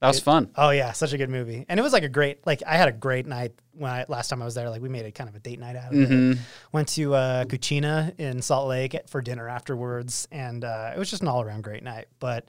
That 0.00 0.08
was 0.08 0.20
fun. 0.20 0.50
Oh 0.56 0.70
yeah, 0.70 0.92
such 0.92 1.12
a 1.12 1.18
good 1.18 1.30
movie, 1.30 1.64
and 1.68 1.80
it 1.80 1.82
was 1.82 1.92
like 1.92 2.02
a 2.02 2.08
great. 2.08 2.46
Like 2.46 2.62
I 2.66 2.76
had 2.76 2.88
a 2.88 2.92
great 2.92 3.26
night 3.26 3.52
when 3.72 3.90
I 3.90 4.04
last 4.08 4.28
time 4.28 4.42
I 4.42 4.44
was 4.44 4.54
there. 4.54 4.68
Like 4.70 4.82
we 4.82 4.88
made 4.88 5.06
it 5.06 5.12
kind 5.14 5.28
of 5.30 5.34
a 5.36 5.40
date 5.40 5.58
night 5.58 5.76
out 5.76 5.92
of 5.92 5.98
it. 6.00 6.06
hmm 6.08 6.32
Went 6.72 6.88
to 6.88 7.14
uh, 7.14 7.44
Cucina 7.44 8.18
in 8.18 8.42
Salt 8.42 8.68
Lake 8.68 8.96
for 9.08 9.20
dinner 9.22 9.48
afterwards, 9.48 10.28
and 10.30 10.64
uh, 10.64 10.92
it 10.94 10.98
was 10.98 11.08
just 11.10 11.22
an 11.22 11.28
all 11.28 11.40
around 11.42 11.62
great 11.64 11.82
night. 11.82 12.06
But 12.18 12.48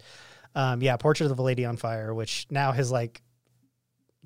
um, 0.55 0.81
yeah, 0.81 0.97
Portrait 0.97 1.31
of 1.31 1.39
a 1.39 1.41
Lady 1.41 1.63
on 1.65 1.77
Fire, 1.77 2.13
which 2.13 2.47
now 2.49 2.71
has 2.71 2.91
like 2.91 3.21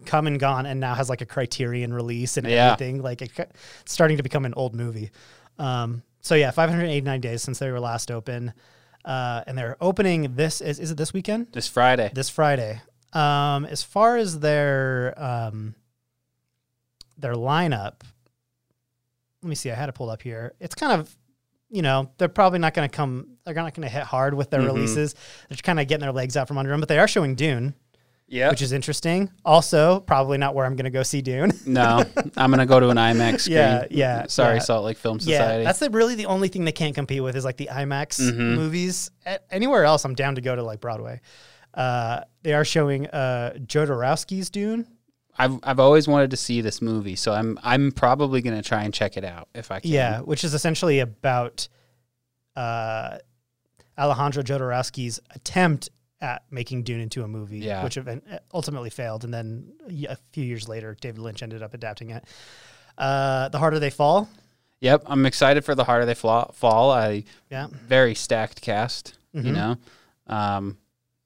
come 0.06 0.26
and 0.28 0.40
gone, 0.40 0.66
and 0.66 0.80
now 0.80 0.96
has 0.96 1.10
like 1.10 1.22
a 1.22 1.26
Criterion 1.26 1.94
release 1.94 2.38
and 2.38 2.48
Yeah. 2.48 2.72
everything. 2.72 3.02
Like 3.02 3.22
it, 3.22 3.32
it's 3.38 3.92
starting 3.92 4.18
to 4.18 4.24
become 4.24 4.46
an 4.46 4.54
old 4.56 4.74
movie. 4.74 5.12
Um, 5.60 6.02
so 6.22 6.34
yeah, 6.36 6.50
589 6.52 7.22
days 7.22 7.44
since 7.44 7.60
they 7.60 7.70
were 7.70 7.80
last 7.80 8.10
open, 8.10 8.54
uh, 9.06 9.44
and 9.46 9.58
they're 9.58 9.78
opening 9.82 10.36
this. 10.36 10.62
Is, 10.62 10.80
is 10.80 10.92
it 10.92 10.98
this 10.98 11.14
weekend? 11.14 11.48
This 11.52 11.68
Friday. 11.68 12.10
this 12.14 12.30
Friday. 12.30 12.82
Um, 13.14 13.66
as 13.66 13.84
far 13.84 14.18
as 14.18 14.40
their 14.40 15.14
um, 15.18 15.76
their 17.18 17.34
lineup, 17.34 18.02
let 19.44 19.50
me 19.50 19.56
see. 19.56 19.72
I 19.72 19.76
had 19.76 19.90
it 19.90 19.94
pulled 19.94 20.10
up 20.10 20.22
here. 20.22 20.54
It's 20.60 20.76
kind 20.76 21.00
of, 21.00 21.16
you 21.70 21.82
know, 21.82 22.10
they're 22.18 22.30
probably 22.30 22.60
not 22.60 22.74
going 22.74 22.90
to 22.90 22.96
come. 22.96 23.28
They're 23.44 23.54
not 23.54 23.74
going 23.74 23.88
to 23.88 23.94
hit 23.94 24.04
hard 24.04 24.34
with 24.34 24.50
their 24.50 24.62
Mhm. 24.62 24.66
releases. 24.68 25.16
They're 25.50 25.58
kind 25.58 25.80
of 25.80 25.88
getting 25.88 26.02
their 26.02 26.12
legs 26.12 26.38
out 26.38 26.48
from 26.48 26.58
under 26.58 26.72
them. 26.72 26.80
But 26.80 26.90
they 26.90 27.00
are 27.00 27.08
showing 27.08 27.36
Dune, 27.36 27.74
Yeah. 28.28 28.50
which 28.50 28.62
is 28.62 28.72
interesting. 28.72 29.30
Also, 29.44 30.00
probably 30.02 30.38
not 30.38 30.56
where 30.56 30.66
I'm 30.66 30.76
going 30.76 30.86
to 30.86 30.90
go 30.92 31.04
see 31.04 31.22
Dune. 31.22 31.52
No, 31.66 32.04
I'm 32.38 32.50
gonna 32.52 32.66
go 32.66 32.80
to 32.80 32.90
an 32.90 32.98
IMAX 32.98 33.42
screen. 33.42 33.58
Yeah, 33.58 33.86
yeah, 33.92 34.26
Sorry, 34.28 34.56
yeah. 34.56 34.62
Salt 34.62 34.86
Lake 34.86 34.98
Film 34.98 35.20
Society. 35.20 35.60
yeah, 35.60 35.64
that's 35.66 35.80
the, 35.80 35.90
really 35.90 36.16
the 36.16 36.26
only 36.28 36.48
thing 36.48 36.66
they 36.66 36.72
can't 36.72 36.96
compete 36.96 37.22
with 37.24 37.36
is 37.36 37.44
like 37.46 37.58
the 37.58 37.70
IMAX 37.72 38.20
Mhm. 38.22 38.56
movies. 38.56 39.12
A- 39.26 39.40
anywhere 39.54 39.84
else, 39.86 40.06
I'm 40.06 40.16
down 40.16 40.36
to 40.36 40.42
go 40.42 40.56
to 40.56 40.64
like 40.64 40.80
Broadway. 40.80 41.20
Uh, 41.74 42.22
they 42.44 42.54
are 42.54 42.66
showing 42.66 43.08
uh, 43.08 43.54
Jodorowsky's 43.66 44.50
Dune. 44.50 44.88
I've 45.38 45.60
I've 45.64 45.80
always 45.80 46.08
wanted 46.08 46.32
to 46.32 46.38
see 46.38 46.60
this 46.62 46.82
movie, 46.82 47.16
so 47.16 47.32
I'm 47.34 47.58
I'm 47.64 47.92
probably 47.94 48.42
gonna 48.42 48.62
try 48.62 48.84
and 48.84 48.94
check 48.94 49.16
it 49.18 49.24
out 49.24 49.48
if 49.56 49.72
I 49.72 49.80
can. 49.80 49.90
Yeah, 49.92 50.20
which 50.20 50.44
is 50.44 50.54
essentially 50.54 51.00
about 51.00 51.68
uh, 52.56 53.18
Alejandro 53.98 54.44
Jodorowsky's 54.44 55.20
attempt 55.34 55.90
at 56.20 56.44
making 56.52 56.84
Dune 56.84 57.00
into 57.02 57.24
a 57.24 57.28
movie, 57.28 57.60
Yeah. 57.60 57.84
which 57.84 57.98
event- 57.98 58.24
ultimately 58.54 58.90
failed. 58.90 59.24
And 59.24 59.34
then 59.34 59.72
a 60.08 60.18
few 60.34 60.44
years 60.44 60.68
later, 60.70 60.96
David 61.00 61.20
Lynch 61.20 61.42
ended 61.42 61.64
up 61.64 61.74
adapting 61.74 62.12
it. 62.12 62.24
Uh, 62.98 63.50
the 63.50 63.58
Harder 63.58 63.80
They 63.80 63.90
Fall. 63.90 64.30
Yep, 64.82 65.04
I'm 65.08 65.26
excited 65.26 65.64
for 65.64 65.76
the 65.76 65.84
harder 65.84 66.06
they 66.06 66.14
fla- 66.16 66.52
fall. 66.54 66.92
I 66.92 67.24
Yeah. 67.50 67.68
very 67.72 68.16
stacked 68.16 68.62
cast, 68.62 69.14
you 69.32 69.44
Mhm. 69.44 69.54
know, 69.54 69.78
um, 70.28 70.78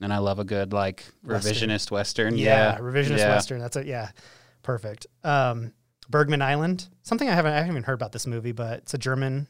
and 0.02 0.14
I 0.14 0.18
love 0.18 0.40
a 0.40 0.44
good 0.44 0.74
like 0.74 1.06
Western. 1.24 1.54
revisionist 1.70 1.92
western. 1.92 2.38
Yeah. 2.38 2.74
Yeah, 2.74 2.80
Revisionist 2.80 3.18
yeah. 3.20 3.30
Western. 3.30 3.60
That's 3.60 3.76
it. 3.76 3.86
Yeah. 3.88 4.10
Perfect. 4.64 5.08
Um, 5.24 5.74
Bergman 6.10 6.42
Island. 6.42 6.88
Something 7.04 7.30
I 7.30 7.34
haven't, 7.34 7.54
I 7.54 7.58
haven't 7.58 7.72
even 7.72 7.84
heard 7.84 7.94
about 7.94 8.12
this 8.12 8.28
movie, 8.28 8.52
but 8.52 8.80
it's 8.80 8.94
a 8.94 8.98
German, 8.98 9.48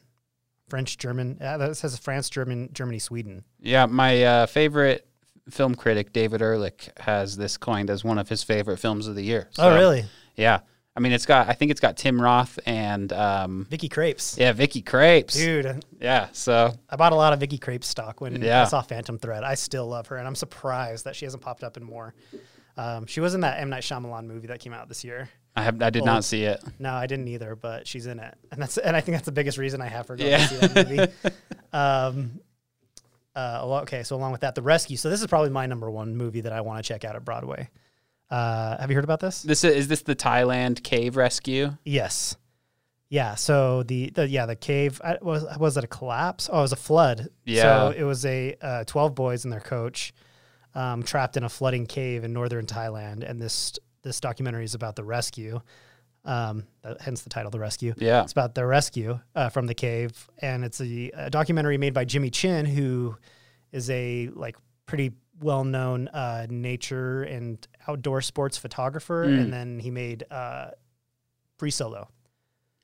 French, 0.68 0.98
German. 0.98 1.38
Uh, 1.40 1.58
that 1.58 1.76
says 1.76 1.96
France, 1.98 2.30
German, 2.30 2.70
Germany, 2.72 2.98
Sweden. 2.98 3.44
Yeah, 3.60 3.86
my 3.86 4.22
uh, 4.24 4.46
favorite 4.46 5.06
film 5.50 5.74
critic 5.74 6.12
David 6.12 6.42
Ehrlich 6.42 6.90
has 6.98 7.36
this 7.36 7.56
coined 7.56 7.90
as 7.90 8.04
one 8.04 8.18
of 8.18 8.28
his 8.28 8.42
favorite 8.42 8.78
films 8.78 9.06
of 9.06 9.14
the 9.14 9.22
year. 9.22 9.48
oh, 9.58 9.74
really? 9.74 10.04
Yeah, 10.36 10.60
I 10.96 11.00
mean 11.00 11.12
it's 11.12 11.26
got 11.26 11.48
I 11.48 11.52
think 11.52 11.70
it's 11.70 11.80
got 11.80 11.96
Tim 11.96 12.20
Roth 12.20 12.58
and 12.64 13.12
um, 13.12 13.66
Vicky 13.68 13.88
Krieps. 13.88 14.38
yeah 14.38 14.52
Vicky 14.52 14.82
Krieps. 14.82 15.34
Dude, 15.34 15.84
Yeah, 16.00 16.28
so 16.32 16.74
I 16.88 16.96
bought 16.96 17.12
a 17.12 17.16
lot 17.16 17.32
of 17.32 17.40
Vicky 17.40 17.58
Krieps 17.58 17.84
stock 17.84 18.20
when 18.20 18.42
I 18.42 18.64
saw 18.64 18.80
Phantom 18.80 19.18
Thread. 19.18 19.44
I 19.44 19.54
still 19.54 19.86
love 19.86 20.06
her, 20.08 20.16
and 20.16 20.26
I'm 20.26 20.34
surprised 20.34 21.04
that 21.04 21.14
she 21.14 21.26
hasn't 21.26 21.42
popped 21.42 21.62
up 21.64 21.76
in 21.76 21.84
more. 21.84 22.14
Um, 22.78 23.06
she 23.06 23.20
was 23.20 23.34
in 23.34 23.40
that 23.40 23.60
M 23.60 23.70
Night 23.70 23.82
Shyamalan 23.82 24.26
movie 24.26 24.48
that 24.48 24.60
came 24.60 24.72
out 24.72 24.88
this 24.88 25.04
year. 25.04 25.28
I 25.54 25.62
have 25.62 25.80
I 25.80 25.90
did 25.90 26.00
Old. 26.00 26.06
not 26.06 26.24
see 26.24 26.44
it. 26.44 26.62
No, 26.78 26.92
I 26.92 27.06
didn't 27.06 27.28
either, 27.28 27.56
but 27.56 27.86
she's 27.86 28.06
in 28.06 28.18
it, 28.18 28.34
and 28.52 28.60
that's 28.60 28.76
and 28.78 28.96
I 28.96 29.00
think 29.00 29.16
that's 29.16 29.26
the 29.26 29.32
biggest 29.32 29.58
reason 29.58 29.80
I 29.80 29.88
have 29.88 30.06
for 30.06 30.16
going 30.16 30.30
Yeah. 30.30 30.46
to 30.46 30.48
see 30.48 30.66
that 30.66 30.88
movie. 30.88 31.12
um, 31.72 32.40
uh, 33.34 33.80
okay, 33.82 34.02
so 34.02 34.16
along 34.16 34.32
with 34.32 34.40
that, 34.42 34.54
The 34.54 34.62
Rescue. 34.62 34.96
So 34.96 35.10
this 35.10 35.20
is 35.20 35.26
probably 35.26 35.50
my 35.50 35.66
number 35.66 35.90
one 35.90 36.16
movie 36.16 36.42
that 36.42 36.52
I 36.52 36.62
want 36.62 36.82
to 36.82 36.88
check 36.88 37.04
out 37.04 37.16
at 37.16 37.24
Broadway. 37.24 37.68
Uh, 38.30 38.76
have 38.78 38.90
you 38.90 38.96
heard 38.96 39.04
about 39.04 39.20
this? 39.20 39.42
This 39.42 39.62
is, 39.64 39.74
is 39.74 39.88
this 39.88 40.02
the 40.02 40.16
Thailand 40.16 40.82
cave 40.82 41.16
rescue? 41.16 41.76
Yes. 41.84 42.36
Yeah. 43.08 43.36
So 43.36 43.84
the, 43.84 44.10
the 44.10 44.28
yeah 44.28 44.46
the 44.46 44.56
cave 44.56 45.00
I, 45.04 45.18
was 45.22 45.44
was 45.58 45.76
it 45.76 45.84
a 45.84 45.86
collapse? 45.86 46.50
Oh, 46.52 46.58
it 46.58 46.62
was 46.62 46.72
a 46.72 46.76
flood. 46.76 47.28
Yeah. 47.44 47.62
So 47.62 47.94
it 47.96 48.02
was 48.02 48.26
a 48.26 48.56
uh, 48.60 48.84
twelve 48.84 49.14
boys 49.14 49.44
and 49.44 49.52
their 49.52 49.60
coach. 49.60 50.12
um, 50.76 51.02
trapped 51.02 51.36
in 51.36 51.42
a 51.42 51.48
flooding 51.48 51.86
cave 51.86 52.22
in 52.22 52.32
northern 52.32 52.66
Thailand, 52.66 53.28
and 53.28 53.40
this 53.40 53.78
this 54.02 54.20
documentary 54.20 54.64
is 54.64 54.74
about 54.74 54.94
the 54.94 55.04
rescue. 55.04 55.60
Um, 56.24 56.64
hence 57.00 57.22
the 57.22 57.30
title, 57.30 57.50
"The 57.50 57.58
Rescue." 57.60 57.94
Yeah. 57.96 58.22
It's 58.22 58.32
about 58.32 58.54
the 58.54 58.66
rescue 58.66 59.18
uh, 59.34 59.48
from 59.48 59.66
the 59.66 59.74
cave, 59.74 60.28
and 60.38 60.64
it's 60.64 60.80
a, 60.80 61.10
a 61.14 61.30
documentary 61.30 61.78
made 61.78 61.94
by 61.94 62.04
Jimmy 62.04 62.30
Chin, 62.30 62.66
who 62.66 63.16
is 63.72 63.88
a 63.90 64.28
like 64.34 64.56
pretty 64.86 65.12
well 65.40 65.64
known 65.64 66.08
uh, 66.08 66.46
nature 66.50 67.22
and 67.22 67.66
outdoor 67.88 68.20
sports 68.20 68.56
photographer, 68.58 69.26
Mm. 69.26 69.40
and 69.40 69.52
then 69.52 69.78
he 69.78 69.90
made 69.90 70.24
uh, 70.30 70.70
Free 71.58 71.70
Solo. 71.70 72.08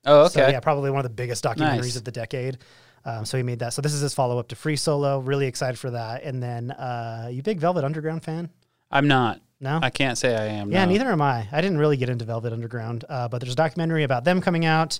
Oh, 0.05 0.27
So, 0.27 0.41
okay. 0.41 0.51
yeah, 0.51 0.59
probably 0.59 0.89
one 0.91 0.99
of 0.99 1.03
the 1.09 1.15
biggest 1.15 1.43
documentaries 1.43 1.77
Nice. 1.77 1.95
of 1.95 2.03
the 2.03 2.11
decade. 2.11 2.57
Um, 3.05 3.25
so 3.25 3.35
he 3.37 3.43
made 3.43 3.59
that. 3.59 3.73
So 3.73 3.81
this 3.81 3.93
is 3.93 4.01
his 4.01 4.13
follow 4.13 4.39
up 4.39 4.47
to 4.49 4.55
Free 4.55 4.75
Solo. 4.77 5.19
Really 5.19 5.45
excited 5.47 5.77
for 5.77 5.91
that. 5.91 6.23
And 6.23 6.41
then, 6.41 6.71
uh, 6.71 7.29
you 7.31 7.41
big 7.43 7.59
Velvet 7.59 7.83
Underground 7.83 8.23
fan? 8.23 8.49
I'm 8.91 9.07
not. 9.07 9.41
No. 9.59 9.79
I 9.81 9.89
can't 9.89 10.17
say 10.17 10.35
I 10.35 10.45
am. 10.45 10.71
yeah, 10.71 10.83
no. 10.85 10.91
neither 10.91 11.09
am 11.11 11.21
I. 11.21 11.47
I 11.51 11.61
didn't 11.61 11.77
really 11.77 11.95
get 11.97 12.09
into 12.09 12.25
Velvet 12.25 12.51
Underground, 12.53 13.05
uh, 13.09 13.27
but 13.29 13.39
there's 13.41 13.53
a 13.53 13.57
documentary 13.57 14.03
about 14.03 14.23
them 14.25 14.41
coming 14.41 14.65
out. 14.65 14.99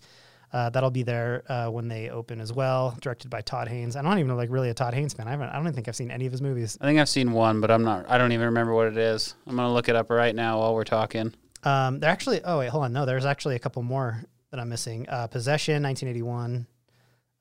Uh, 0.53 0.69
that'll 0.69 0.91
be 0.91 1.01
there 1.01 1.43
uh, 1.49 1.67
when 1.67 1.87
they 1.87 2.09
open 2.11 2.39
as 2.39 2.53
well. 2.53 2.95
Directed 3.01 3.29
by 3.29 3.41
Todd 3.41 3.67
Haynes. 3.67 3.95
I'm 3.95 4.05
not 4.05 4.19
even 4.19 4.37
like 4.37 4.51
really 4.51 4.69
a 4.69 4.73
Todd 4.75 4.93
Haynes 4.93 5.11
fan. 5.13 5.27
I 5.27 5.31
haven't. 5.31 5.49
I 5.49 5.53
don't 5.53 5.63
even 5.63 5.73
think 5.73 5.87
I've 5.87 5.95
seen 5.95 6.11
any 6.11 6.27
of 6.27 6.31
his 6.31 6.41
movies. 6.43 6.77
I 6.79 6.85
think 6.85 6.99
I've 6.99 7.09
seen 7.09 7.31
one, 7.31 7.59
but 7.59 7.71
I'm 7.71 7.83
not. 7.83 8.05
I 8.07 8.19
don't 8.19 8.31
even 8.31 8.45
remember 8.45 8.73
what 8.73 8.87
it 8.87 8.97
is. 8.97 9.33
I'm 9.47 9.55
gonna 9.55 9.73
look 9.73 9.89
it 9.89 9.95
up 9.95 10.11
right 10.11 10.35
now 10.35 10.59
while 10.59 10.75
we're 10.75 10.83
talking. 10.83 11.33
Um, 11.63 11.99
they're 11.99 12.11
actually. 12.11 12.41
Oh 12.43 12.59
wait, 12.59 12.69
hold 12.69 12.83
on. 12.83 12.93
No, 12.93 13.05
there's 13.05 13.25
actually 13.25 13.55
a 13.55 13.59
couple 13.59 13.81
more 13.81 14.23
that 14.51 14.59
I'm 14.59 14.69
missing. 14.69 15.09
Uh, 15.09 15.25
Possession, 15.25 15.81
1981. 15.83 16.67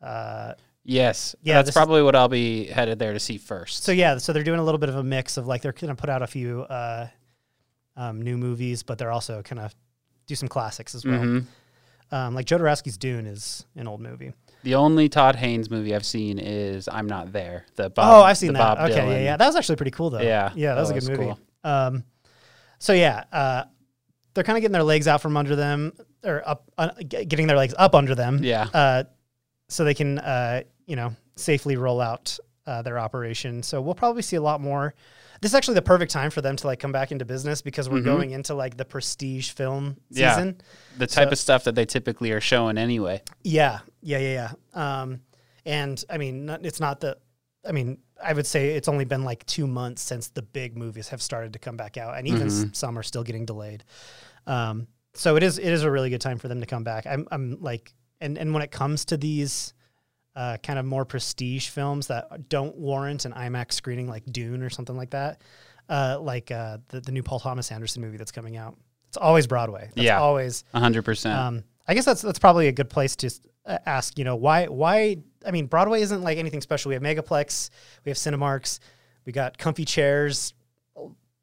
Uh, 0.00 0.54
Yes. 0.84 1.36
Yeah, 1.42 1.54
That's 1.56 1.68
is- 1.68 1.74
probably 1.74 2.02
what 2.02 2.16
I'll 2.16 2.28
be 2.28 2.64
headed 2.64 2.98
there 2.98 3.12
to 3.12 3.20
see 3.20 3.38
first. 3.38 3.84
So 3.84 3.92
yeah, 3.92 4.18
so 4.18 4.32
they're 4.32 4.42
doing 4.42 4.58
a 4.58 4.64
little 4.64 4.80
bit 4.80 4.88
of 4.88 4.96
a 4.96 5.04
mix 5.04 5.36
of 5.36 5.46
like 5.46 5.62
they're 5.62 5.70
going 5.72 5.94
to 5.94 6.00
put 6.00 6.10
out 6.10 6.22
a 6.22 6.26
few 6.26 6.62
uh, 6.62 7.06
um, 7.96 8.20
new 8.22 8.36
movies, 8.36 8.82
but 8.82 8.98
they're 8.98 9.12
also 9.12 9.42
kind 9.42 9.60
of 9.60 9.72
do 10.26 10.34
some 10.34 10.48
classics 10.48 10.94
as 10.96 11.04
well. 11.04 11.20
Mhm. 11.20 11.44
Um, 12.12 12.34
like 12.34 12.46
Jodorowsky's 12.46 12.98
Dune 12.98 13.26
is 13.26 13.64
an 13.74 13.88
old 13.88 14.00
movie. 14.00 14.32
The 14.62 14.76
only 14.76 15.08
Todd 15.08 15.34
Haynes 15.36 15.70
movie 15.70 15.94
I've 15.94 16.06
seen 16.06 16.38
is 16.38 16.86
I'm 16.86 17.06
Not 17.08 17.32
There. 17.32 17.66
The 17.74 17.90
Bob. 17.90 18.06
oh, 18.06 18.22
I've 18.22 18.38
seen 18.38 18.52
that. 18.52 18.58
Bob 18.76 18.90
okay, 18.90 18.94
yeah, 18.94 19.02
Dylan. 19.02 19.24
yeah, 19.24 19.36
that 19.36 19.46
was 19.46 19.56
actually 19.56 19.76
pretty 19.76 19.90
cool 19.90 20.10
though. 20.10 20.20
Yeah, 20.20 20.52
yeah, 20.54 20.74
that 20.74 20.80
was 20.80 20.90
a 20.90 20.94
good 20.94 21.02
was 21.02 21.10
movie. 21.10 21.24
cool. 21.24 21.38
Um, 21.64 22.04
so 22.78 22.92
yeah, 22.92 23.24
uh, 23.32 23.64
they're 24.34 24.44
kind 24.44 24.56
of 24.56 24.60
getting 24.60 24.72
their 24.72 24.82
legs 24.84 25.08
out 25.08 25.20
from 25.20 25.36
under 25.36 25.56
them, 25.56 25.92
or 26.24 26.46
up, 26.46 26.70
uh, 26.78 26.90
getting 27.08 27.46
their 27.46 27.56
legs 27.56 27.74
up 27.76 27.94
under 27.94 28.14
them. 28.14 28.40
Yeah. 28.42 28.68
uh, 28.72 29.04
so 29.68 29.84
they 29.84 29.94
can 29.94 30.18
uh, 30.18 30.62
you 30.86 30.96
know 30.96 31.16
safely 31.36 31.76
roll 31.76 32.00
out 32.00 32.38
uh, 32.66 32.82
their 32.82 32.98
operation. 32.98 33.62
So 33.62 33.80
we'll 33.80 33.94
probably 33.94 34.22
see 34.22 34.36
a 34.36 34.42
lot 34.42 34.60
more. 34.60 34.94
This 35.43 35.51
is 35.51 35.55
actually 35.57 35.74
the 35.74 35.82
perfect 35.82 36.12
time 36.12 36.30
for 36.30 36.40
them 36.40 36.55
to 36.57 36.66
like 36.68 36.78
come 36.78 36.93
back 36.93 37.11
into 37.11 37.24
business 37.24 37.61
because 37.62 37.88
we're 37.90 37.99
Mhm. 38.01 38.05
going 38.05 38.30
into 38.30 38.55
like 38.55 38.76
the 38.76 38.84
prestige 38.84 39.51
film 39.51 39.97
Yeah. 40.11 40.34
season. 40.36 40.61
The 40.99 41.09
type 41.09 41.28
So- 41.28 41.32
of 41.32 41.38
stuff 41.38 41.64
that 41.64 41.74
they 41.74 41.84
typically 41.84 42.30
are 42.30 42.40
showing 42.40 42.78
anyway. 42.78 43.22
Yeah, 43.43 43.80
yeah, 44.01 44.18
yeah, 44.18 44.53
yeah. 44.74 45.01
Um, 45.03 45.20
and 45.66 46.03
I 46.09 46.16
mean, 46.16 46.49
it's 46.62 46.78
not 46.80 47.01
the. 47.01 47.18
I 47.68 47.72
mean, 47.72 47.99
I 48.22 48.32
would 48.32 48.47
say 48.47 48.70
it's 48.76 48.86
only 48.88 49.05
been 49.05 49.24
like 49.24 49.45
two 49.47 49.66
months 49.66 50.01
since 50.03 50.28
the 50.28 50.43
big 50.43 50.76
movies 50.76 51.09
have 51.09 51.20
started 51.20 51.53
to 51.55 51.59
come 51.59 51.76
back 51.76 51.97
out, 51.97 52.16
and 52.16 52.26
even 52.28 52.47
s- 52.47 52.64
Mhm. 52.64 52.76
some 52.76 52.97
are 52.99 53.03
still 53.03 53.24
getting 53.24 53.45
delayed. 53.45 53.82
Um, 54.47 54.86
so 55.14 55.34
it 55.36 55.43
is 55.43 55.59
it 55.59 55.68
is 55.68 55.82
a 55.82 55.90
really 55.90 56.09
good 56.11 56.20
time 56.20 56.38
for 56.38 56.47
them 56.47 56.61
to 56.61 56.66
come 56.66 56.84
back. 56.84 57.05
I'm 57.05 57.26
I'm 57.32 57.59
like, 57.61 57.93
and 58.20 58.38
and 58.38 58.55
when 58.55 58.62
it 58.62 58.70
comes 58.70 59.05
to 59.07 59.16
these. 59.16 59.74
Uh, 60.34 60.56
kind 60.62 60.78
of 60.78 60.86
more 60.86 61.04
prestige 61.04 61.68
films 61.68 62.06
that 62.06 62.48
don't 62.48 62.74
warrant 62.76 63.26
an 63.26 63.32
IMAX 63.32 63.72
screening, 63.74 64.08
like 64.08 64.24
Dune 64.32 64.62
or 64.62 64.70
something 64.70 64.96
like 64.96 65.10
that. 65.10 65.42
Uh, 65.90 66.16
like 66.20 66.50
uh, 66.50 66.78
the 66.88 67.00
the 67.02 67.12
new 67.12 67.22
Paul 67.22 67.38
Thomas 67.38 67.70
Anderson 67.70 68.00
movie 68.00 68.16
that's 68.16 68.32
coming 68.32 68.56
out. 68.56 68.76
It's 69.08 69.18
always 69.18 69.46
Broadway. 69.46 69.90
That's 69.94 70.06
Yeah. 70.06 70.20
always 70.20 70.64
100%. 70.74 71.34
um, 71.36 71.64
I 71.86 71.92
guess 71.92 72.06
that's 72.06 72.22
that's 72.22 72.38
probably 72.38 72.68
a 72.68 72.72
good 72.72 72.88
place 72.88 73.14
to 73.16 73.30
uh, 73.66 73.76
ask. 73.84 74.16
You 74.16 74.24
know, 74.24 74.36
why 74.36 74.66
why? 74.68 75.18
I 75.44 75.50
mean, 75.50 75.66
Broadway 75.66 76.00
isn't 76.00 76.22
like 76.22 76.38
anything 76.38 76.62
special. 76.62 76.88
We 76.88 76.94
have 76.94 77.02
Megaplex, 77.02 77.68
we 78.06 78.10
have 78.10 78.16
Cinemarks, 78.16 78.78
we 79.26 79.32
got 79.32 79.58
comfy 79.58 79.84
chairs, 79.84 80.54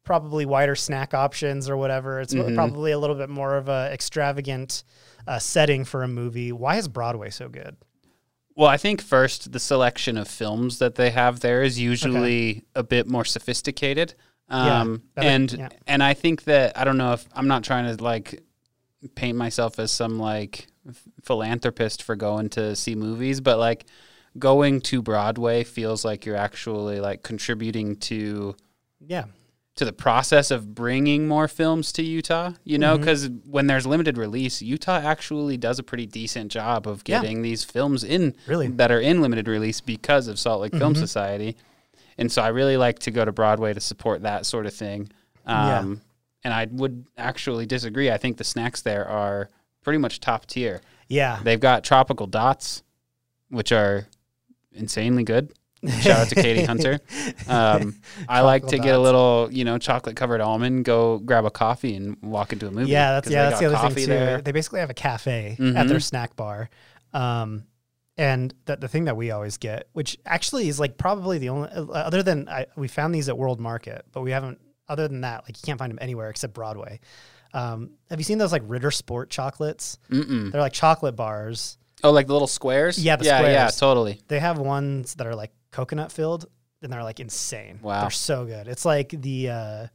probably 0.02 0.46
wider 0.46 0.74
snack 0.74 1.14
options 1.14 1.68
or 1.70 1.76
whatever. 1.76 2.20
It's 2.20 2.34
Mhm. 2.34 2.54
probably 2.56 2.90
a 2.90 2.98
little 2.98 3.14
bit 3.16 3.28
more 3.30 3.56
of 3.56 3.68
a 3.68 3.90
extravagant 3.92 4.82
uh, 5.28 5.38
setting 5.38 5.84
for 5.84 6.02
a 6.02 6.08
movie. 6.08 6.50
Why 6.50 6.76
is 6.78 6.88
Broadway 6.88 7.30
so 7.30 7.48
good? 7.48 7.76
Well, 8.56 8.68
I 8.68 8.76
think 8.76 9.00
first 9.00 9.52
the 9.52 9.60
selection 9.60 10.16
of 10.16 10.28
films 10.28 10.78
that 10.78 10.96
they 10.96 11.10
have 11.10 11.40
there 11.40 11.62
is 11.62 11.78
usually 11.78 12.64
a 12.74 12.82
bit 12.82 13.06
more 13.06 13.24
sophisticated. 13.24 14.14
Um, 14.48 15.02
better- 15.14 15.28
and 15.28 15.52
yeah. 15.52 15.68
and 15.86 16.02
I 16.02 16.14
think 16.14 16.44
that 16.44 16.76
I 16.76 16.84
don't 16.84 16.98
know 16.98 17.12
if 17.12 17.26
I'm 17.34 17.46
not 17.46 17.62
trying 17.62 17.96
to 17.96 18.02
like 18.02 18.42
paint 19.14 19.36
myself 19.38 19.78
as 19.78 19.90
some 19.92 20.18
like 20.18 20.66
philanthropist 21.22 22.02
for 22.02 22.16
going 22.16 22.48
to 22.50 22.74
see 22.74 22.94
movies, 22.94 23.40
but 23.40 23.58
like 23.58 23.86
going 24.38 24.80
to 24.80 25.02
Broadway 25.02 25.64
feels 25.64 26.04
like 26.04 26.26
you're 26.26 26.36
actually 26.36 27.00
like 27.00 27.22
contributing 27.22 27.96
to 27.96 28.56
Yeah, 29.06 29.24
to 29.80 29.84
the 29.86 29.92
process 29.94 30.50
of 30.50 30.74
bringing 30.74 31.26
more 31.26 31.48
films 31.48 31.90
to 31.92 32.02
Utah, 32.02 32.52
you 32.64 32.76
know, 32.78 32.98
because 32.98 33.30
when 33.46 33.66
there's 33.66 33.86
limited 33.86 34.18
release, 34.18 34.60
Utah 34.60 34.98
actually 34.98 35.56
does 35.56 35.78
a 35.78 35.82
pretty 35.82 36.04
decent 36.06 36.52
job 36.52 36.86
of 36.86 37.02
Yeah. 37.06 37.20
getting 37.22 37.40
these 37.40 37.64
films 37.64 38.04
in 38.04 38.34
Really. 38.46 38.68
that 38.68 38.92
are 38.92 39.00
in 39.00 39.22
limited 39.22 39.48
release 39.48 39.80
because 39.80 40.28
of 40.28 40.38
Salt 40.38 40.60
Lake 40.60 40.74
Film 40.76 40.92
Mhm. 40.94 40.98
Society. 40.98 41.56
And 42.18 42.30
so 42.30 42.42
I 42.42 42.48
really 42.48 42.76
like 42.76 42.98
to 43.00 43.10
go 43.10 43.24
to 43.24 43.32
Broadway 43.32 43.72
to 43.72 43.80
support 43.80 44.20
that 44.22 44.44
sort 44.44 44.66
of 44.66 44.74
thing. 44.74 45.10
Yeah. 45.46 45.78
Um, 45.78 46.02
And 46.44 46.54
I 46.54 46.66
would 46.72 47.04
actually 47.18 47.66
disagree. 47.66 48.10
I 48.10 48.16
think 48.16 48.36
the 48.38 48.44
snacks 48.44 48.80
there 48.80 49.06
are 49.08 49.48
pretty 49.82 49.98
much 49.98 50.20
top 50.20 50.46
tier. 50.46 50.80
yeah. 51.08 51.38
They've 51.42 51.58
got 51.60 51.84
tropical 51.84 52.26
dots, 52.26 52.82
which 53.48 53.72
are 53.72 54.06
insanely 54.72 55.22
good. 55.24 55.52
Shout 56.00 56.20
out 56.20 56.28
to 56.28 56.34
Katie 56.34 56.64
Hunter. 56.64 57.00
Um, 57.48 57.96
I 58.28 58.42
like 58.42 58.62
to 58.64 58.76
Tropical 58.76 58.84
get 58.84 58.94
a 58.94 58.98
little, 58.98 59.48
you 59.50 59.64
know, 59.64 59.78
chocolate 59.78 60.16
covered 60.16 60.40
almond, 60.40 60.84
go 60.84 61.18
grab 61.18 61.44
a 61.46 61.50
coffee 61.50 61.94
and 61.96 62.16
walk 62.22 62.52
into 62.52 62.66
a 62.68 62.70
movie. 62.70 62.90
Yeah, 62.90 63.12
that's 63.12 63.30
yeah, 63.30 63.48
that's 63.48 63.60
the 63.60 63.66
other 63.66 63.76
thing 63.76 63.82
coffee 63.88 64.00
too. 64.02 64.06
there. 64.08 64.40
They 64.42 64.52
basically 64.52 64.80
have 64.80 64.90
a 64.90 64.94
cafe 64.94 65.52
at 65.58 65.88
their 65.88 65.98
Mhm. 65.98 66.02
snack 66.02 66.36
bar. 66.36 66.68
Um, 67.14 67.64
and 68.18 68.52
the, 68.66 68.76
the 68.76 68.88
thing 68.88 69.06
that 69.06 69.16
we 69.16 69.30
always 69.30 69.56
get, 69.56 69.88
which 69.92 70.18
actually 70.26 70.68
is 70.68 70.78
like 70.78 70.98
probably 70.98 71.38
the 71.38 71.48
only, 71.48 71.70
uh, 71.70 71.84
other 71.86 72.22
than 72.22 72.48
I, 72.48 72.66
we 72.76 72.86
found 72.86 73.14
these 73.14 73.28
at 73.30 73.38
World 73.38 73.58
Market, 73.60 74.04
but 74.12 74.20
we 74.20 74.32
haven't, 74.32 74.60
other 74.88 75.08
than 75.08 75.22
that, 75.22 75.44
like 75.44 75.56
you 75.56 75.62
can't 75.64 75.78
find 75.78 75.90
them 75.90 75.98
anywhere 76.02 76.28
except 76.28 76.52
Broadway. 76.52 77.00
Um, 77.54 77.92
have 78.10 78.20
you 78.20 78.24
seen 78.24 78.36
those 78.38 78.52
like 78.52 78.62
Ritter 78.66 78.90
Sport 78.90 79.30
chocolates? 79.30 79.98
Mm-mm. 80.10 80.52
They're 80.52 80.60
like 80.60 80.72
chocolate 80.74 81.16
bars. 81.16 81.78
Oh, 82.04 82.12
like 82.12 82.26
the 82.26 82.32
little 82.32 82.46
squares? 82.48 83.02
Yeah, 83.02 83.16
the 83.16 83.24
yeah, 83.24 83.40
Yeah, 83.42 83.68
totally. 83.68 84.20
They 84.28 84.38
have 84.40 84.58
ones 84.58 85.14
that 85.16 85.26
are 85.26 85.34
like 85.34 85.50
coconut 85.72 86.12
filled 86.12 86.46
and 86.82 86.92
they're 86.92 87.02
like 87.04 87.20
insane. 87.20 87.78
Wow. 87.82 88.02
They're 88.02 88.10
so 88.10 88.44
good. 88.44 88.68
It's 88.68 88.84
like 88.84 89.10
the, 89.10 89.50
uh, 89.50 89.86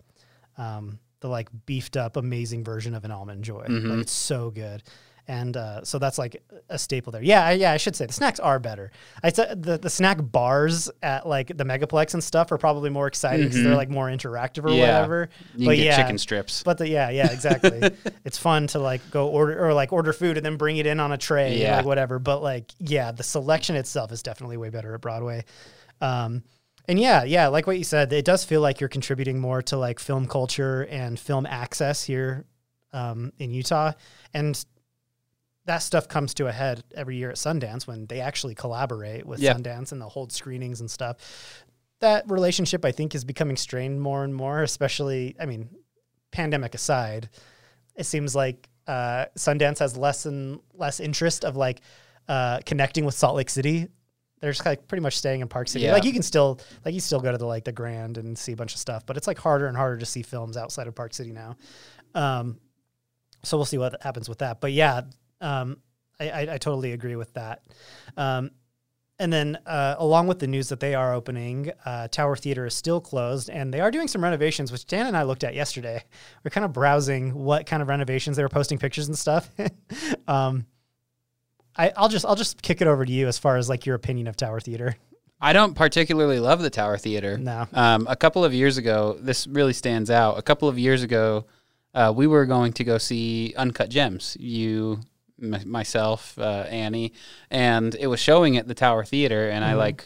um, 0.57 0.99
the 1.21 1.28
like 1.30 1.49
beefed 1.65 1.97
up 1.97 2.17
amazing 2.17 2.63
version 2.63 2.93
of 2.93 3.03
an 3.05 3.11
almond 3.11 3.43
joy. 3.43 3.65
Mhm. 3.67 3.89
Like 3.89 3.99
it's 4.01 4.11
so 4.11 4.51
good. 4.51 4.84
And 5.28 5.57
uh, 5.57 5.84
so 5.84 5.97
that's 5.97 6.19
like 6.19 6.43
a 6.69 6.78
staple 6.78 7.11
there. 7.11 7.23
Yeah, 7.23 7.49
yeah, 7.49 7.71
I 7.71 7.78
should 7.78 7.95
say 7.95 8.05
the 8.05 8.13
snacks 8.13 8.39
are 8.39 8.59
better. 8.59 8.91
I 9.23 9.32
said 9.32 9.63
the, 9.63 9.78
the 9.80 9.89
snack 9.89 10.19
bars 10.21 10.88
at 11.01 11.28
like 11.28 11.47
the 11.47 11.63
Megaplex 11.63 12.13
and 12.13 12.23
stuff 12.23 12.51
are 12.51 12.59
probably 12.59 12.91
more 12.91 13.07
exciting 13.07 13.47
because 13.47 13.63
they're 13.63 13.73
Mhm. 13.73 13.78
like 13.78 13.89
more 13.89 14.07
interactive 14.07 14.65
or 14.65 14.69
Yeah. 14.71 14.82
whatever. 14.99 15.30
You 15.55 15.65
But 15.65 15.78
yeah. 15.80 15.95
chicken 15.97 16.19
strips. 16.19 16.61
But 16.61 16.78
the, 16.78 16.88
yeah, 16.88 17.09
yeah, 17.09 17.32
exactly. 17.32 17.82
it's 18.23 18.38
fun 18.38 18.67
to 18.67 18.80
like 18.80 19.01
go 19.09 19.28
order 19.30 19.65
or 19.65 19.73
like 19.73 19.91
order 19.91 20.13
food 20.13 20.38
and 20.38 20.45
then 20.45 20.57
bring 20.57 20.78
it 20.78 20.86
in 20.86 20.99
on 20.99 21.11
a 21.11 21.17
tray, 21.17 21.57
Yeah. 21.59 21.78
like 21.78 21.86
whatever. 21.86 22.19
But 22.19 22.43
like, 22.43 22.71
yeah, 22.78 23.11
the 23.11 23.23
selection 23.23 23.76
itself 23.76 24.11
is 24.11 24.21
definitely 24.21 24.57
way 24.57 24.69
better 24.69 24.93
at 24.93 25.01
Broadway. 25.01 25.43
Um, 26.01 26.43
and 26.88 26.99
yeah, 26.99 27.23
yeah, 27.23 27.47
like 27.47 27.65
what 27.65 27.80
you 27.80 27.84
said, 27.84 28.13
it 28.13 28.26
does 28.26 28.43
feel 28.43 28.61
like 28.61 28.80
you're 28.80 28.89
contributing 28.89 29.39
more 29.39 29.63
to 29.63 29.78
like 29.78 29.99
film 29.99 30.28
culture 30.28 30.84
and 30.91 31.19
film 31.19 31.47
access 31.47 32.03
here 32.03 32.45
um, 32.93 33.34
in 33.39 33.49
Utah, 33.51 33.91
and 34.36 34.63
that 35.66 35.80
stuff 35.80 36.07
comes 36.07 36.34
to 36.36 36.47
a 36.47 36.51
head 36.51 36.84
every 36.95 37.16
year 37.18 37.30
at 37.32 37.38
Sundance 37.38 37.88
when 37.88 38.05
they 38.05 38.20
actually 38.22 38.53
collaborate 38.55 39.26
with 39.26 39.39
Yeah. 39.39 39.53
Sundance 39.53 39.91
and 39.91 39.99
they'll 39.99 40.09
hold 40.09 40.32
screenings 40.32 40.80
and 40.80 40.89
stuff. 40.89 41.18
That 42.01 42.30
relationship, 42.30 42.86
I 42.86 42.91
think, 42.91 43.16
is 43.16 43.24
becoming 43.24 43.55
strained 43.57 44.01
more 44.01 44.24
and 44.24 44.36
more, 44.36 44.61
especially, 44.61 45.36
I 45.39 45.45
mean, 45.45 45.70
pandemic 46.32 46.76
aside, 46.76 47.30
it 47.95 48.05
seems 48.05 48.36
like 48.36 48.70
uh, 48.88 49.26
Sundance 49.38 49.80
has 49.80 49.97
less 49.97 50.26
and 50.28 50.59
less 50.74 50.99
interest 50.99 51.43
of 51.45 51.55
like 51.55 51.82
uh, 52.28 52.59
connecting 52.66 53.05
with 53.05 53.16
Salt 53.16 53.36
Lake 53.36 53.49
City. 53.49 53.88
They're 54.41 54.51
just 54.51 54.66
like 54.66 54.88
pretty 54.88 55.01
much 55.01 55.18
staying 55.18 55.41
in 55.41 55.47
Park 55.47 55.68
City. 55.70 55.86
Yeah. 55.86 55.93
Like 55.93 56.03
you 56.03 56.13
can 56.13 56.22
still 56.22 56.59
like 56.84 56.93
you 56.93 56.99
still 56.99 57.22
go 57.22 57.32
to 57.32 57.38
the 57.38 57.45
like 57.47 57.63
the 57.63 57.72
Grand 57.72 58.18
and 58.20 58.38
see 58.38 58.51
a 58.51 58.55
bunch 58.55 58.74
of 58.76 58.80
stuff, 58.80 59.05
but 59.05 59.18
it's 59.18 59.26
like 59.26 59.39
harder 59.39 59.66
and 59.68 59.76
harder 59.76 59.97
to 59.97 60.05
see 60.05 60.22
films 60.22 60.57
outside 60.57 60.88
of 60.88 60.93
Park 60.93 61.13
City 61.16 61.32
now. 61.32 61.55
Um, 62.13 62.59
so 63.43 63.57
we'll 63.57 63.66
see 63.66 63.78
what 63.78 64.01
happens 64.03 64.28
with 64.30 64.39
that. 64.39 64.59
But 64.61 64.74
yeah, 64.74 65.01
um, 65.45 65.77
I, 66.19 66.29
I, 66.29 66.39
I 66.53 66.57
totally 66.57 66.91
agree 66.93 67.15
with 67.15 67.33
that. 67.33 67.61
Um, 68.17 68.51
and 69.17 69.31
then, 69.31 69.57
uh, 69.65 69.95
along 69.97 70.27
with 70.27 70.39
the 70.39 70.47
news 70.47 70.67
that 70.69 70.81
they 70.81 70.93
are 70.93 71.13
opening, 71.13 71.71
uh, 71.85 72.09
Tower 72.09 72.35
Theater 72.35 72.65
is 72.65 72.73
still 72.73 72.99
closed, 72.99 73.49
and 73.49 73.73
they 73.73 73.79
are 73.79 73.89
doing 73.89 74.09
some 74.09 74.21
renovations, 74.21 74.73
which 74.73 74.85
Dan 74.87 75.07
and 75.07 75.15
I 75.15 75.23
looked 75.23 75.45
at 75.45 75.55
yesterday. 75.55 76.03
We're 76.43 76.51
kind 76.51 76.65
of 76.65 76.73
browsing 76.73 77.33
what 77.33 77.65
kind 77.65 77.81
of 77.81 77.87
renovations 77.87 78.35
they 78.35 78.43
were 78.43 78.49
posting 78.49 78.77
pictures 78.77 79.07
and 79.07 79.17
stuff. 79.17 79.49
um, 80.27 80.65
I, 81.77 81.93
I'll 81.95 82.09
just 82.09 82.25
I'll 82.25 82.35
just 82.35 82.61
kick 82.61 82.81
it 82.81 82.87
over 82.87 83.05
to 83.05 83.11
you 83.11 83.27
as 83.27 83.37
far 83.37 83.55
as 83.55 83.69
like 83.69 83.85
your 83.85 83.95
opinion 83.95 84.27
of 84.27 84.35
Tower 84.35 84.59
Theater. 84.59 84.97
I 85.39 85.53
don't 85.53 85.75
particularly 85.75 86.39
love 86.39 86.61
the 86.61 86.69
Tower 86.69 86.97
Theater. 86.97 87.37
No. 87.37 87.67
Um, 87.73 88.07
a 88.09 88.15
couple 88.15 88.43
of 88.43 88.53
years 88.53 88.77
ago, 88.77 89.17
this 89.19 89.47
really 89.47 89.73
stands 89.73 90.09
out. 90.09 90.37
A 90.37 90.41
couple 90.41 90.67
of 90.67 90.77
years 90.79 91.03
ago, 91.03 91.45
uh, 91.93 92.11
we 92.15 92.27
were 92.27 92.45
going 92.45 92.73
to 92.73 92.83
go 92.83 92.97
see 92.97 93.53
Uncut 93.55 93.89
Gems. 93.89 94.35
You, 94.39 94.99
m- 95.41 95.61
myself, 95.69 96.38
uh, 96.39 96.65
Annie, 96.69 97.13
and 97.49 97.95
it 97.95 98.07
was 98.07 98.19
showing 98.19 98.57
at 98.57 98.67
the 98.67 98.73
Tower 98.75 99.03
Theater. 99.05 99.49
And 99.49 99.63
I 99.63 99.73
like 99.75 100.05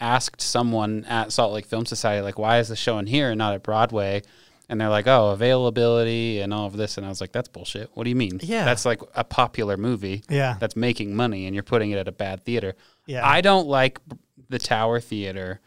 asked 0.00 0.40
someone 0.40 1.04
at 1.04 1.32
Salt 1.32 1.52
Lake 1.52 1.66
Film 1.66 1.86
Society, 1.86 2.22
like, 2.22 2.38
why 2.38 2.58
is 2.58 2.68
the 2.68 2.76
showing 2.76 3.06
here 3.06 3.30
and 3.30 3.38
not 3.38 3.54
at 3.54 3.62
Broadway? 3.62 4.22
And 4.68 4.80
they're 4.80 4.88
like, 4.88 5.06
oh, 5.06 5.28
availability 5.30 6.40
and 6.40 6.52
all 6.54 6.66
of 6.66 6.76
this. 6.76 6.96
And 6.96 7.04
I 7.04 7.10
was 7.10 7.20
like, 7.20 7.32
that's 7.32 7.48
bullshit. 7.48 7.90
What 7.94 8.04
do 8.04 8.10
you 8.10 8.16
mean? 8.16 8.40
Yeah. 8.42 8.64
That's 8.64 8.86
like 8.86 9.00
a 9.14 9.22
popular 9.22 9.76
movie 9.76 10.22
Yeah. 10.30 10.56
that's 10.58 10.74
making 10.74 11.14
money 11.14 11.44
and 11.46 11.54
you're 11.54 11.62
putting 11.62 11.90
it 11.90 11.98
at 11.98 12.08
a 12.08 12.12
bad 12.12 12.44
theater. 12.44 12.74
Yeah. 13.06 13.26
I 13.28 13.42
don't 13.42 13.68
like 13.68 14.00
the 14.48 14.58
Tower 14.58 15.00
Theater 15.00 15.60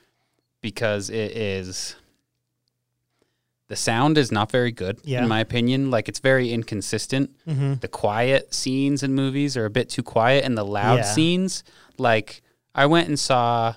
because 0.61 1.09
it 1.11 1.31
is 1.37 1.95
the 3.69 3.75
sound 3.75 4.17
is 4.17 4.31
not 4.31 4.49
very 4.51 4.71
good 4.71 4.99
Yeah. 5.03 5.21
in 5.23 5.27
my 5.27 5.39
opinion. 5.41 5.91
Like 5.91 6.07
it's 6.09 6.19
very 6.19 6.51
inconsistent. 6.53 7.31
Mm-hmm. 7.47 7.75
The 7.81 7.87
quiet 7.87 8.53
scenes 8.53 9.03
in 9.03 9.13
movies 9.13 9.57
are 9.57 9.65
a 9.65 9.69
bit 9.69 9.89
too 9.89 10.03
quiet 10.03 10.45
and 10.45 10.57
the 10.57 10.63
loud 10.65 10.99
Yeah. 10.99 11.03
scenes 11.03 11.63
like 11.97 12.41
I 12.73 12.85
went 12.85 13.07
and 13.07 13.19
saw 13.19 13.73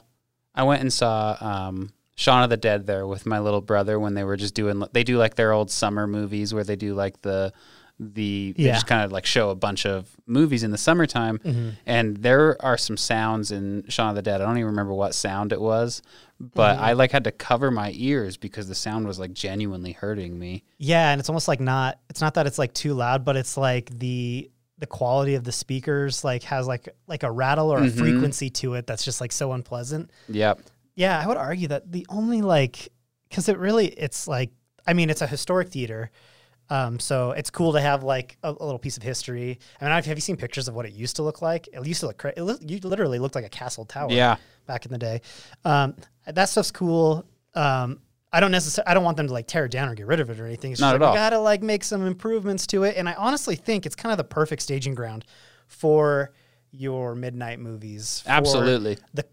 I 0.55 0.62
went 0.64 0.80
and 0.82 0.93
saw 0.93 1.36
um 1.41 1.91
Shaun 2.16 2.43
of 2.43 2.51
the 2.51 2.57
Dead 2.59 2.86
there 2.86 3.07
with 3.07 3.24
my 3.24 3.38
little 3.38 3.62
brother 3.62 3.99
when 3.99 4.14
they 4.14 4.24
were 4.24 4.36
just 4.36 4.55
doing 4.55 4.82
they 4.93 5.05
do 5.05 5.16
like 5.18 5.34
their 5.36 5.53
old 5.53 5.70
summer 5.70 6.07
movies 6.07 6.53
where 6.55 6.64
they 6.64 6.76
do 6.76 6.95
like 6.95 7.22
the 7.22 7.53
the 7.99 8.55
they 8.57 8.64
Yeah. 8.64 8.74
just 8.74 8.86
kind 8.86 9.03
of 9.05 9.12
like 9.12 9.26
show 9.26 9.51
a 9.51 9.55
bunch 9.55 9.84
of 9.86 10.09
movies 10.26 10.62
in 10.62 10.70
the 10.70 10.78
summertime 10.78 11.38
Mm-hmm. 11.38 11.68
and 11.86 12.16
there 12.18 12.57
are 12.64 12.78
some 12.78 12.97
sounds 12.97 13.51
in 13.51 13.84
Shaun 13.88 14.11
of 14.11 14.14
the 14.16 14.22
Dead. 14.22 14.41
I 14.41 14.45
don't 14.47 14.57
even 14.59 14.68
remember 14.70 14.95
what 14.95 15.14
sound 15.14 15.53
it 15.53 15.61
was, 15.61 16.01
but 16.41 16.74
Mm-hmm. 16.76 16.84
I 16.84 16.93
like 16.95 17.11
had 17.12 17.24
to 17.24 17.32
cover 17.32 17.70
my 17.70 17.93
ears 17.95 18.36
because 18.38 18.66
the 18.66 18.74
sound 18.74 19.07
was 19.07 19.18
like 19.18 19.32
genuinely 19.34 19.93
hurting 19.93 20.38
me. 20.38 20.64
Yeah, 20.78 21.11
and 21.12 21.20
it's 21.20 21.28
almost 21.28 21.49
like 21.49 21.61
not 21.61 21.99
it's 22.09 22.20
not 22.22 22.34
that 22.34 22.47
it's 22.47 22.59
like 22.59 22.72
too 22.72 22.95
loud, 22.95 23.24
but 23.24 23.36
it's 23.36 23.57
like 23.57 23.91
the 23.99 24.51
the 24.78 24.86
quality 24.86 25.34
of 25.34 25.45
the 25.45 25.53
speakers 25.53 26.24
like 26.24 26.43
has 26.45 26.66
like 26.66 26.88
like 27.07 27.22
a 27.22 27.30
rattle 27.30 27.70
or 27.70 27.78
a 27.78 27.82
Mhm. 27.82 27.99
frequency 27.99 28.49
to 28.49 28.74
it 28.74 28.86
that's 28.86 29.05
just 29.05 29.20
like 29.20 29.32
so 29.32 29.53
unpleasant. 29.53 30.11
Yeah. 30.28 30.55
Yeah, 30.95 31.20
I 31.20 31.26
would 31.26 31.36
argue 31.36 31.68
that 31.68 31.93
the 31.93 32.07
only 32.09 32.41
like 32.41 32.88
cuz 33.30 33.49
it 33.51 33.59
really 33.59 33.88
it's 33.88 34.26
like 34.26 34.51
I 34.86 34.95
mean, 34.95 35.11
it's 35.11 35.20
a 35.22 35.26
historic 35.26 35.68
theater. 35.68 36.11
Um, 36.70 36.98
so 37.00 37.32
it's 37.32 37.50
cool 37.50 37.72
to 37.72 37.80
have 37.80 38.02
like 38.04 38.38
a, 38.42 38.50
a 38.50 38.64
little 38.64 38.78
piece 38.78 38.96
of 38.96 39.02
history. 39.02 39.58
I 39.80 39.84
mean, 39.84 39.92
I've, 39.92 40.06
have 40.06 40.16
you 40.16 40.22
seen 40.22 40.36
pictures 40.36 40.68
of 40.68 40.74
what 40.74 40.86
it 40.86 40.92
used 40.92 41.16
to 41.16 41.22
look 41.22 41.42
like? 41.42 41.68
It 41.72 41.84
used 41.84 42.00
to 42.00 42.06
look 42.06 42.18
cra- 42.18 42.32
it 42.36 42.42
li- 42.42 42.58
you 42.66 42.78
literally 42.82 43.18
looked 43.18 43.34
like 43.34 43.44
a 43.44 43.48
castle 43.48 43.84
tower 43.84 44.08
Yeah. 44.10 44.36
back 44.66 44.86
in 44.86 44.92
the 44.92 44.98
day. 44.98 45.20
Um, 45.64 45.96
that 46.26 46.48
stuff's 46.48 46.70
cool. 46.70 47.26
Um, 47.54 48.00
I 48.32 48.38
don't 48.38 48.52
necessarily, 48.52 48.86
I 48.88 48.94
don't 48.94 49.02
want 49.02 49.16
them 49.16 49.26
to 49.26 49.32
like 49.32 49.48
tear 49.48 49.64
it 49.64 49.72
down 49.72 49.88
or 49.88 49.94
get 49.96 50.06
rid 50.06 50.20
of 50.20 50.30
it 50.30 50.38
or 50.38 50.46
anything. 50.46 50.70
It's 50.70 50.80
Not 50.80 50.92
just 50.92 50.94
at 50.94 51.00
like, 51.00 51.08
all. 51.08 51.14
we 51.14 51.18
gotta 51.18 51.38
like 51.40 51.62
make 51.62 51.82
some 51.82 52.06
improvements 52.06 52.66
to 52.68 52.84
it. 52.84 52.96
And 52.96 53.08
I 53.08 53.14
honestly 53.14 53.56
think 53.56 53.84
it's 53.86 53.96
kind 53.96 54.12
of 54.12 54.18
the 54.18 54.24
perfect 54.24 54.62
staging 54.62 54.94
ground 54.94 55.24
for 55.66 56.32
your 56.70 57.14
midnight 57.16 57.58
movies. 57.58 58.20
for 58.20 58.30
Absolutely. 58.30 58.98
The 59.14 59.26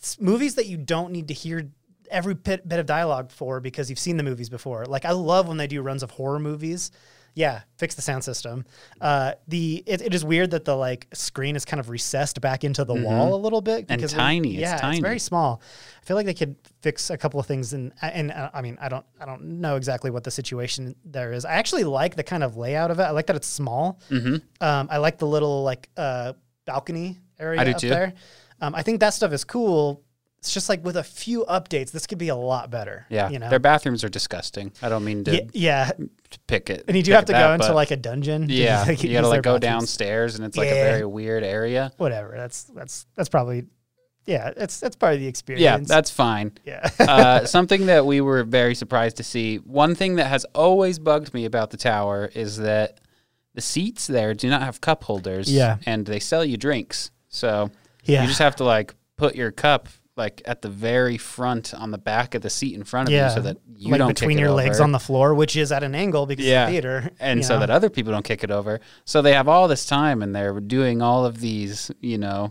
s- 0.00 0.18
movies 0.20 0.54
that 0.54 0.66
you 0.66 0.76
don't 0.76 1.10
need 1.10 1.26
to 1.28 1.34
hear 1.34 1.68
every 2.10 2.34
bit, 2.34 2.66
bit 2.68 2.78
of 2.78 2.86
dialogue 2.86 3.30
for 3.30 3.60
because 3.60 3.90
you've 3.90 3.98
seen 3.98 4.16
the 4.16 4.22
movies 4.24 4.48
before. 4.48 4.84
Like 4.86 5.04
I 5.04 5.12
love 5.12 5.48
when 5.48 5.56
they 5.56 5.66
do 5.66 5.82
runs 5.82 6.02
of 6.02 6.10
horror 6.10 6.38
movies. 6.38 6.90
Yeah, 7.36 7.62
fix 7.78 7.96
the 7.96 8.02
sound 8.02 8.22
system. 8.22 8.64
Uh, 9.00 9.32
the 9.48 9.82
it, 9.86 10.00
it 10.02 10.14
is 10.14 10.24
weird 10.24 10.52
that 10.52 10.64
the 10.64 10.76
like 10.76 11.08
screen 11.12 11.56
is 11.56 11.64
kind 11.64 11.80
of 11.80 11.88
recessed 11.90 12.40
back 12.40 12.62
into 12.62 12.84
the 12.84 12.94
wall 12.94 13.34
a 13.34 13.36
little 13.36 13.60
bit 13.60 13.88
Mm-hmm. 13.88 13.92
And 13.92 14.02
when- 14.02 14.08
tiny, 14.08 14.52
it's 14.52 14.60
yeah, 14.60 14.76
tiny. 14.76 14.98
it's 14.98 15.02
very 15.02 15.18
small. 15.18 15.60
I 16.00 16.04
feel 16.06 16.16
like 16.16 16.26
they 16.26 16.34
could 16.34 16.54
fix 16.80 17.10
a 17.10 17.18
couple 17.18 17.40
of 17.40 17.46
things, 17.46 17.72
and 17.72 17.92
and 18.00 18.30
uh, 18.30 18.50
I 18.54 18.62
mean, 18.62 18.78
I 18.80 18.88
don't 18.88 19.04
I 19.20 19.24
don't 19.26 19.42
know 19.60 19.74
exactly 19.74 20.12
what 20.12 20.22
the 20.22 20.30
situation 20.30 20.94
there 21.04 21.32
is. 21.32 21.44
I 21.44 21.54
actually 21.54 21.82
like 21.82 22.14
the 22.14 22.22
kind 22.22 22.44
of 22.44 22.56
layout 22.56 22.92
of 22.92 23.00
it. 23.00 23.02
I 23.02 23.10
like 23.10 23.26
that 23.26 23.34
it's 23.34 23.48
small. 23.48 23.98
Mhm. 24.10 24.40
Um, 24.60 24.86
I 24.88 24.98
like 24.98 25.18
the 25.18 25.26
little 25.26 25.64
like 25.64 25.88
uh, 25.96 26.34
balcony 26.66 27.18
area 27.40 27.60
up 27.68 27.78
too. 27.78 27.88
there. 27.88 28.12
Um, 28.60 28.76
I 28.76 28.82
think 28.82 29.00
that 29.00 29.12
stuff 29.12 29.32
is 29.32 29.42
cool. 29.42 30.03
It's 30.44 30.52
just 30.52 30.68
like 30.68 30.84
with 30.84 30.98
a 30.98 31.02
few 31.02 31.46
updates, 31.46 31.90
this 31.90 32.06
could 32.06 32.18
be 32.18 32.28
a 32.28 32.36
lot 32.36 32.70
better. 32.70 33.06
Yeah. 33.08 33.30
you 33.30 33.38
know. 33.38 33.48
Their 33.48 33.58
bathrooms 33.58 34.04
are 34.04 34.10
disgusting. 34.10 34.72
I 34.82 34.90
don't 34.90 35.02
mean 35.02 35.24
to 35.24 35.48
yeah, 35.54 35.90
pick 36.46 36.68
it. 36.68 36.84
and 36.86 36.94
you 36.94 37.02
do 37.02 37.12
have 37.12 37.24
to 37.24 37.32
that, 37.32 37.46
go 37.46 37.54
into 37.54 37.72
like 37.72 37.90
a 37.90 37.96
dungeon. 37.96 38.48
Yeah. 38.50 38.84
like, 38.86 39.02
you 39.02 39.10
gotta 39.10 39.28
like 39.28 39.40
go 39.40 39.54
bathrooms. 39.54 39.62
downstairs 39.62 40.34
and 40.34 40.44
it's 40.44 40.58
like 40.58 40.68
Yeah. 40.68 40.74
a 40.74 40.90
very 40.90 41.06
weird 41.06 41.44
area. 41.44 41.92
Whatever. 41.96 42.34
That's 42.36 42.64
that's 42.64 43.06
that's 43.14 43.30
probably 43.30 43.64
yeah. 44.26 44.52
That's 44.54 44.78
that's 44.80 44.96
part 44.96 45.14
of 45.14 45.20
the 45.20 45.26
experience. 45.26 45.62
Yeah, 45.62 45.78
that's 45.78 46.10
fine. 46.10 46.52
yeah. 46.66 46.90
uh, 47.00 47.44
something 47.46 47.86
that 47.86 48.04
we 48.04 48.20
were 48.20 48.44
very 48.44 48.74
surprised 48.74 49.16
to 49.16 49.24
see. 49.24 49.56
One 49.56 49.94
thing 49.94 50.16
that 50.16 50.26
has 50.26 50.44
always 50.54 50.98
bugged 50.98 51.32
me 51.32 51.46
about 51.46 51.70
the 51.70 51.78
tower 51.78 52.30
is 52.34 52.58
that 52.58 53.00
the 53.54 53.62
seats 53.62 54.06
there 54.06 54.34
do 54.34 54.50
not 54.50 54.60
have 54.60 54.82
cup 54.82 55.04
holders. 55.04 55.50
Yeah. 55.50 55.78
and 55.86 56.04
they 56.04 56.20
sell 56.20 56.44
you 56.44 56.58
drinks, 56.58 57.12
so 57.30 57.70
yeah. 58.04 58.20
you 58.20 58.28
just 58.28 58.40
have 58.40 58.56
to 58.56 58.64
like 58.64 58.94
put 59.16 59.36
your 59.36 59.50
cup 59.50 59.88
like 60.16 60.42
at 60.44 60.62
the 60.62 60.68
very 60.68 61.16
front 61.18 61.74
on 61.74 61.90
the 61.90 61.98
back 61.98 62.34
of 62.34 62.42
the 62.42 62.50
seat 62.50 62.74
in 62.74 62.84
front 62.84 63.08
of 63.08 63.12
Yeah. 63.12 63.28
you, 63.28 63.34
so 63.34 63.40
that 63.40 63.56
you 63.76 63.90
like 63.90 63.98
don't 63.98 64.08
between 64.08 64.38
your 64.38 64.50
legs 64.52 64.76
over. 64.76 64.84
on 64.84 64.92
the 64.92 64.98
floor, 65.00 65.34
which 65.34 65.56
is 65.56 65.72
at 65.72 65.82
an 65.82 65.94
angle 65.94 66.26
because 66.26 66.44
Yeah. 66.44 66.66
a 66.66 66.70
theater, 66.70 67.10
and 67.18 67.44
so 67.44 67.54
know? 67.54 67.60
that 67.60 67.70
other 67.70 67.90
people 67.90 68.12
don't 68.12 68.24
kick 68.24 68.44
it 68.44 68.50
over. 68.50 68.80
So 69.04 69.22
they 69.22 69.32
have 69.32 69.48
all 69.48 69.66
this 69.68 69.86
time, 69.86 70.22
and 70.22 70.34
they're 70.34 70.60
doing 70.60 71.02
all 71.02 71.24
of 71.24 71.40
these, 71.40 71.90
you 72.00 72.18
know, 72.18 72.50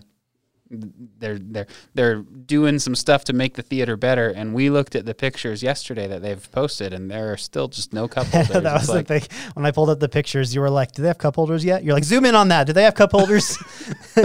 they're 1.19 1.37
they're 1.39 1.67
they're 1.93 2.15
doing 2.21 2.79
some 2.79 2.95
stuff 2.95 3.23
to 3.25 3.33
make 3.33 3.55
the 3.55 3.61
theater 3.61 3.95
better. 3.97 4.29
And 4.29 4.53
we 4.53 4.69
looked 4.69 4.95
at 4.95 5.05
the 5.05 5.13
pictures 5.13 5.61
yesterday 5.63 6.07
that 6.07 6.21
they've 6.21 6.51
posted, 6.51 6.93
and 6.93 7.09
there 7.11 7.31
are 7.31 7.37
still 7.37 7.67
just 7.67 7.93
no 7.93 8.07
cup 8.07 8.25
holders. 8.33 8.49
that 8.63 8.73
was 8.73 8.89
like, 8.89 9.07
the 9.07 9.19
thing. 9.19 9.29
When 9.53 9.65
I 9.65 9.71
pulled 9.71 9.89
up 9.89 9.99
the 9.99 10.09
pictures, 10.09 10.53
you 10.55 10.61
were 10.61 10.69
like, 10.69 10.91
"Do 10.93 11.01
they 11.01 11.07
have 11.09 11.17
cup 11.17 11.35
holders 11.35 11.63
yet?" 11.63 11.83
You're 11.83 11.93
like, 11.93 12.03
"Zoom 12.03 12.25
in 12.25 12.35
on 12.35 12.47
that. 12.49 12.67
Do 12.67 12.73
they 12.73 12.83
have 12.83 12.95
cup 12.95 13.11
holders?" 13.11 13.57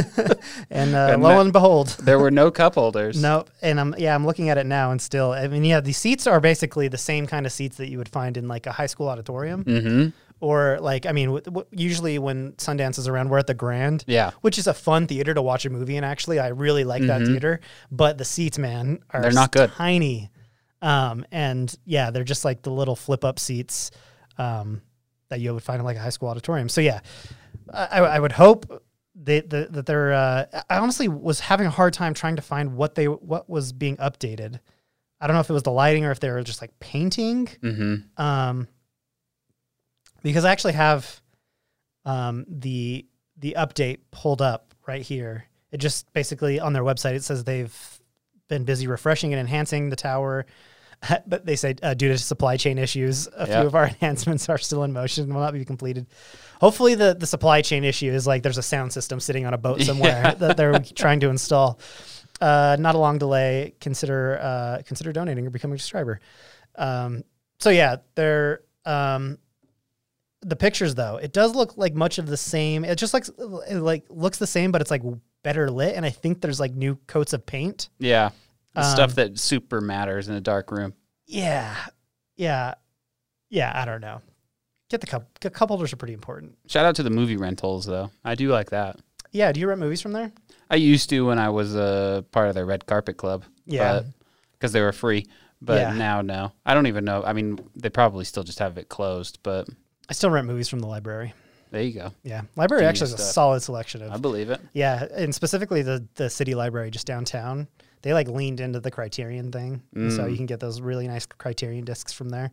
and, 0.70 0.94
uh, 0.94 1.08
And 1.12 1.22
lo 1.22 1.30
that- 1.30 1.40
and 1.40 1.52
behold, 1.52 1.88
there 2.02 2.18
were 2.18 2.30
no 2.30 2.50
cup 2.50 2.74
holders. 2.74 3.20
no. 3.20 3.44
And 3.62 3.80
I'm 3.80 3.94
yeah, 3.98 4.14
I'm 4.14 4.24
looking 4.26 4.48
at 4.50 4.58
it 4.58 4.66
now, 4.66 4.90
and 4.90 5.00
still, 5.00 5.32
I 5.32 5.48
mean, 5.48 5.64
yeah, 5.64 5.80
the 5.80 5.92
seats 5.92 6.26
are 6.26 6.40
basically 6.40 6.88
the 6.88 6.98
same 6.98 7.26
kind 7.26 7.46
of 7.46 7.52
seats 7.52 7.76
that 7.78 7.88
you 7.88 7.98
would 7.98 8.08
find 8.08 8.36
in 8.36 8.48
like 8.48 8.66
a 8.66 8.72
high 8.72 8.86
school 8.86 9.08
auditorium, 9.08 9.64
Mm-hmm. 9.64 10.08
Or 10.40 10.78
like, 10.80 11.04
I 11.06 11.12
mean, 11.12 11.26
w- 11.26 11.42
w- 11.44 11.66
usually 11.72 12.18
when 12.18 12.52
Sundance 12.52 12.98
is 12.98 13.08
around, 13.08 13.28
we're 13.28 13.38
at 13.38 13.46
the 13.48 13.54
Grand. 13.54 14.04
Yeah. 14.06 14.30
Which 14.40 14.58
is 14.58 14.66
a 14.66 14.74
fun 14.74 15.06
theater 15.06 15.34
to 15.34 15.42
watch 15.42 15.64
a 15.66 15.70
movie 15.70 15.96
in. 15.96 16.04
Actually, 16.04 16.38
I 16.38 16.48
really 16.48 16.84
like 16.84 17.02
that 17.06 17.22
Mhm. 17.22 17.26
theater. 17.26 17.60
But 17.90 18.18
the 18.18 18.24
seats, 18.24 18.58
man, 18.58 19.00
are 19.10 19.22
They're 19.22 19.32
not 19.32 19.50
good. 19.52 19.70
Tiny, 19.72 20.30
um, 20.80 21.24
and 21.32 21.74
yeah, 21.84 22.10
they're 22.10 22.22
just 22.24 22.44
like 22.44 22.62
the 22.62 22.70
little 22.70 22.94
flip 22.96 23.24
up 23.24 23.38
seats 23.38 23.90
um, 24.38 24.80
that 25.28 25.40
you 25.40 25.52
would 25.54 25.62
find 25.62 25.80
in 25.80 25.84
like 25.84 25.96
a 25.96 26.00
high 26.00 26.10
school 26.10 26.28
auditorium. 26.28 26.68
So 26.68 26.80
yeah, 26.80 27.00
I, 27.72 27.98
I 28.00 28.18
would 28.20 28.32
hope 28.32 28.82
they, 29.20 29.40
the, 29.40 29.66
that 29.70 29.86
they're. 29.86 30.12
Uh, 30.12 30.44
I 30.70 30.78
honestly 30.78 31.08
was 31.08 31.40
having 31.40 31.66
a 31.66 31.70
hard 31.70 31.92
time 31.94 32.14
trying 32.14 32.36
to 32.36 32.42
find 32.42 32.76
what 32.76 32.94
they 32.94 33.06
what 33.08 33.50
was 33.50 33.72
being 33.72 33.96
updated. 33.96 34.60
I 35.20 35.26
don't 35.26 35.34
know 35.34 35.40
if 35.40 35.50
it 35.50 35.52
was 35.52 35.64
the 35.64 35.72
lighting 35.72 36.04
or 36.04 36.12
if 36.12 36.20
they 36.20 36.30
were 36.30 36.44
just 36.44 36.60
like 36.60 36.78
painting. 36.78 37.46
Mm-hmm. 37.60 38.22
Um, 38.22 38.68
because 40.22 40.44
I 40.44 40.52
actually 40.52 40.74
have 40.74 41.20
um, 42.04 42.44
the 42.48 43.06
the 43.36 43.54
update 43.58 43.98
pulled 44.10 44.42
up 44.42 44.74
right 44.86 45.02
here. 45.02 45.44
It 45.70 45.78
just 45.78 46.12
basically 46.12 46.58
on 46.60 46.72
their 46.72 46.82
website 46.82 47.14
it 47.14 47.24
says 47.24 47.44
they've 47.44 47.76
been 48.48 48.64
busy 48.64 48.86
refreshing 48.86 49.32
and 49.34 49.40
enhancing 49.40 49.90
the 49.90 49.96
tower, 49.96 50.46
but 51.26 51.44
they 51.44 51.54
say 51.56 51.74
uh, 51.82 51.94
due 51.94 52.08
to 52.08 52.16
supply 52.18 52.56
chain 52.56 52.78
issues, 52.78 53.26
a 53.28 53.46
Yeah. 53.46 53.60
few 53.60 53.66
of 53.66 53.74
our 53.74 53.86
enhancements 53.88 54.48
are 54.48 54.58
still 54.58 54.84
in 54.84 54.92
motion 54.92 55.24
and 55.24 55.34
will 55.34 55.42
not 55.42 55.52
be 55.52 55.64
completed. 55.64 56.06
Hopefully, 56.60 56.94
the 56.94 57.14
the 57.14 57.26
supply 57.26 57.62
chain 57.62 57.84
issue 57.84 58.10
is 58.10 58.26
like 58.26 58.42
there's 58.42 58.58
a 58.58 58.62
sound 58.62 58.92
system 58.92 59.20
sitting 59.20 59.44
on 59.46 59.54
a 59.54 59.58
boat 59.58 59.82
somewhere 59.90 60.22
Yeah. 60.22 60.34
that 60.34 60.56
they're 60.56 60.78
trying 60.80 61.20
to 61.20 61.28
install. 61.28 61.78
Uh, 62.40 62.76
not 62.78 62.94
a 62.94 62.98
long 62.98 63.18
delay. 63.18 63.74
Consider 63.80 64.38
uh, 64.40 64.82
consider 64.86 65.12
donating 65.12 65.46
or 65.46 65.50
becoming 65.50 65.74
a 65.74 65.78
subscriber. 65.78 66.20
Um, 66.76 67.24
so 67.58 67.70
yeah, 67.70 67.96
they're 68.14 68.60
um, 68.86 69.38
the 70.42 70.56
pictures 70.56 70.94
though. 70.94 71.16
It 71.16 71.32
does 71.32 71.54
look 71.54 71.76
like 71.76 71.94
much 71.94 72.18
of 72.18 72.26
the 72.26 72.36
same. 72.36 72.84
It 72.84 72.96
just 72.96 73.12
like 73.14 73.26
it 73.68 73.76
like 73.80 74.04
looks 74.08 74.38
the 74.38 74.46
same, 74.46 74.70
but 74.72 74.80
it's 74.80 74.90
like 74.90 75.02
better 75.42 75.70
lit. 75.70 75.94
And 75.96 76.04
I 76.06 76.10
think 76.10 76.40
there's 76.40 76.60
like 76.60 76.72
new 76.74 76.96
coats 77.06 77.32
of 77.32 77.44
paint. 77.46 77.88
Yeah. 77.98 78.30
The 78.74 78.82
Um, 78.84 78.86
stuff 78.94 79.14
that 79.16 79.38
super 79.38 79.80
matters 79.80 80.28
in 80.28 80.34
a 80.34 80.40
dark 80.40 80.70
room. 80.70 80.94
Yeah, 81.26 81.74
yeah, 82.36 82.74
yeah. 83.50 83.72
I 83.74 83.84
don't 83.84 84.00
know. 84.00 84.20
Get 84.90 85.00
the 85.00 85.06
cup. 85.06 85.38
Cup 85.40 85.68
holders 85.68 85.92
are 85.92 85.96
pretty 85.96 86.14
important. 86.14 86.56
Shout 86.66 86.86
out 86.86 86.94
to 86.96 87.02
the 87.02 87.10
movie 87.10 87.36
rentals 87.36 87.84
though. 87.86 88.10
I 88.24 88.34
do 88.34 88.48
like 88.50 88.70
that. 88.70 88.98
Yeah. 89.32 89.52
Do 89.52 89.60
you 89.60 89.68
rent 89.68 89.80
movies 89.80 90.00
from 90.00 90.12
there? 90.12 90.32
I 90.70 90.76
used 90.76 91.10
to 91.10 91.26
when 91.26 91.38
I 91.38 91.48
was 91.50 91.74
a 91.74 92.24
part 92.30 92.48
of 92.48 92.54
the 92.54 92.64
red 92.64 92.86
carpet 92.86 93.16
club. 93.16 93.44
Yeah. 93.66 94.02
because 94.52 94.72
they 94.72 94.80
were 94.80 94.92
free. 94.92 95.26
But 95.60 95.80
Yeah. 95.80 95.92
now, 95.92 96.20
no, 96.22 96.52
I 96.64 96.72
don't 96.74 96.86
even 96.86 97.04
know. 97.04 97.22
I 97.24 97.32
mean, 97.32 97.58
they 97.76 97.90
probably 97.90 98.24
still 98.24 98.44
just 98.44 98.58
have 98.60 98.78
it 98.78 98.88
closed. 98.88 99.38
But 99.42 99.68
I 100.08 100.12
still 100.14 100.30
rent 100.30 100.46
movies 100.46 100.68
from 100.68 100.80
the 100.80 100.86
library. 100.86 101.34
there 101.70 101.82
you 101.82 101.92
go. 101.92 102.12
Yeah, 102.22 102.42
library 102.56 102.82
Genius 102.82 103.02
actually 103.02 103.10
has 103.12 103.20
a 103.20 103.32
solid 103.32 103.60
selection 103.62 104.02
of. 104.02 104.12
I 104.12 104.16
believe 104.16 104.50
it. 104.50 104.60
Yeah, 104.72 105.06
and 105.14 105.34
specifically 105.34 105.82
the 105.82 106.06
the 106.14 106.30
city 106.30 106.54
library 106.54 106.90
just 106.90 107.06
downtown. 107.06 107.68
They 108.02 108.12
like 108.14 108.28
leaned 108.28 108.60
into 108.60 108.78
the 108.80 108.90
Criterion 108.92 109.50
thing, 109.50 109.82
and 109.94 110.12
so 110.12 110.22
Mm. 110.24 110.30
you 110.30 110.36
can 110.36 110.46
get 110.46 110.60
those 110.60 110.80
really 110.80 111.08
nice 111.08 111.26
Criterion 111.26 111.84
discs 111.84 112.12
from 112.12 112.28
there. 112.28 112.52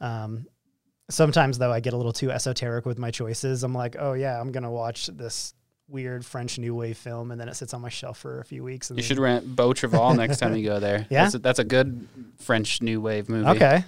Um, 0.00 0.46
sometimes 1.10 1.58
though, 1.58 1.72
I 1.72 1.80
get 1.80 1.92
a 1.92 1.96
little 1.96 2.12
too 2.12 2.30
esoteric 2.30 2.84
with 2.84 2.98
my 2.98 3.10
choices. 3.10 3.62
I'm 3.62 3.74
like, 3.74 3.96
oh 3.98 4.14
yeah, 4.14 4.40
I'm 4.40 4.50
gonna 4.52 4.70
watch 4.72 5.06
this 5.06 5.54
weird 5.88 6.24
French 6.24 6.58
New 6.58 6.74
Wave 6.74 6.96
film, 6.98 7.30
and 7.30 7.40
then 7.40 7.48
it 7.48 7.54
sits 7.54 7.72
on 7.74 7.82
my 7.82 7.88
shelf 7.88 8.18
for 8.18 8.40
a 8.40 8.44
few 8.44 8.64
weeks. 8.64 8.90
And 8.90 8.98
You 8.98 9.02
should 9.04 9.18
rent 9.18 9.54
Beau 9.54 9.72
Travail 9.74 10.14
next 10.14 10.38
time 10.38 10.56
you 10.56 10.64
go 10.64 10.80
there. 10.80 11.06
Yeah? 11.10 11.22
that's 11.24 11.34
a, 11.34 11.38
that's 11.38 11.58
a 11.58 11.64
good 11.64 12.08
French 12.40 12.82
new 12.82 13.00
wave 13.00 13.28
movie. 13.28 13.48
Okay. 13.50 13.84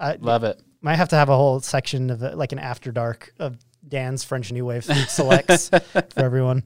I 0.00 0.16
love 0.20 0.44
it. 0.44 0.60
might 0.80 0.96
have 0.96 1.10
to 1.10 1.16
have 1.16 1.28
a 1.28 1.36
whole 1.36 1.60
section 1.60 2.10
of 2.10 2.22
like 2.22 2.52
an 2.52 2.58
after 2.58 2.90
dark 2.90 3.32
of 3.38 3.58
Dan's 3.86 4.22
French 4.24 4.52
New 4.52 4.66
Wave 4.66 4.84
selects 5.08 5.68
for 5.68 6.04
everyone. 6.16 6.62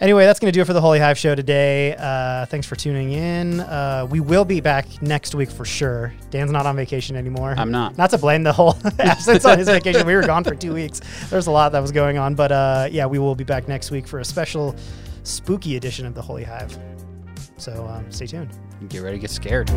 Anyway, 0.00 0.24
that's 0.24 0.40
going 0.40 0.52
to 0.52 0.56
do 0.56 0.60
it 0.60 0.66
for 0.66 0.72
the 0.72 0.80
Holy 0.80 0.98
Hive 0.98 1.16
show 1.16 1.34
today. 1.34 1.94
Uh, 1.96 2.44
thanks 2.46 2.66
for 2.66 2.76
tuning 2.76 3.12
in. 3.12 3.60
Uh, 3.60 4.06
we 4.10 4.20
will 4.20 4.44
be 4.44 4.60
back 4.60 4.86
next 5.00 5.34
week 5.34 5.50
for 5.50 5.64
sure. 5.64 6.12
Dan's 6.30 6.50
not 6.50 6.66
on 6.66 6.76
vacation 6.76 7.16
anymore. 7.16 7.54
I'm 7.56 7.70
not. 7.70 7.96
Not 7.96 8.10
to 8.10 8.18
blame 8.18 8.42
the 8.42 8.52
whole 8.52 8.76
absence 8.98 9.44
on 9.44 9.58
his 9.58 9.68
vacation. 9.68 10.06
We 10.06 10.14
were 10.14 10.26
gone 10.26 10.44
for 10.44 10.54
two 10.54 10.74
weeks. 10.74 11.00
There's 11.30 11.46
a 11.46 11.52
lot 11.52 11.72
that 11.72 11.80
was 11.80 11.92
going 11.92 12.18
on. 12.18 12.34
But 12.34 12.52
uh, 12.52 12.88
yeah, 12.90 13.06
we 13.06 13.18
will 13.18 13.34
be 13.34 13.44
back 13.44 13.68
next 13.68 13.90
week 13.90 14.06
for 14.06 14.18
a 14.18 14.24
special 14.24 14.74
spooky 15.22 15.76
edition 15.76 16.04
of 16.04 16.14
the 16.14 16.22
Holy 16.22 16.44
Hive. 16.44 16.76
So 17.58 17.86
um, 17.86 18.10
stay 18.10 18.26
tuned. 18.26 18.50
Get 18.88 19.02
ready 19.02 19.16
to 19.16 19.20
get 19.20 19.30
scared. 19.30 19.70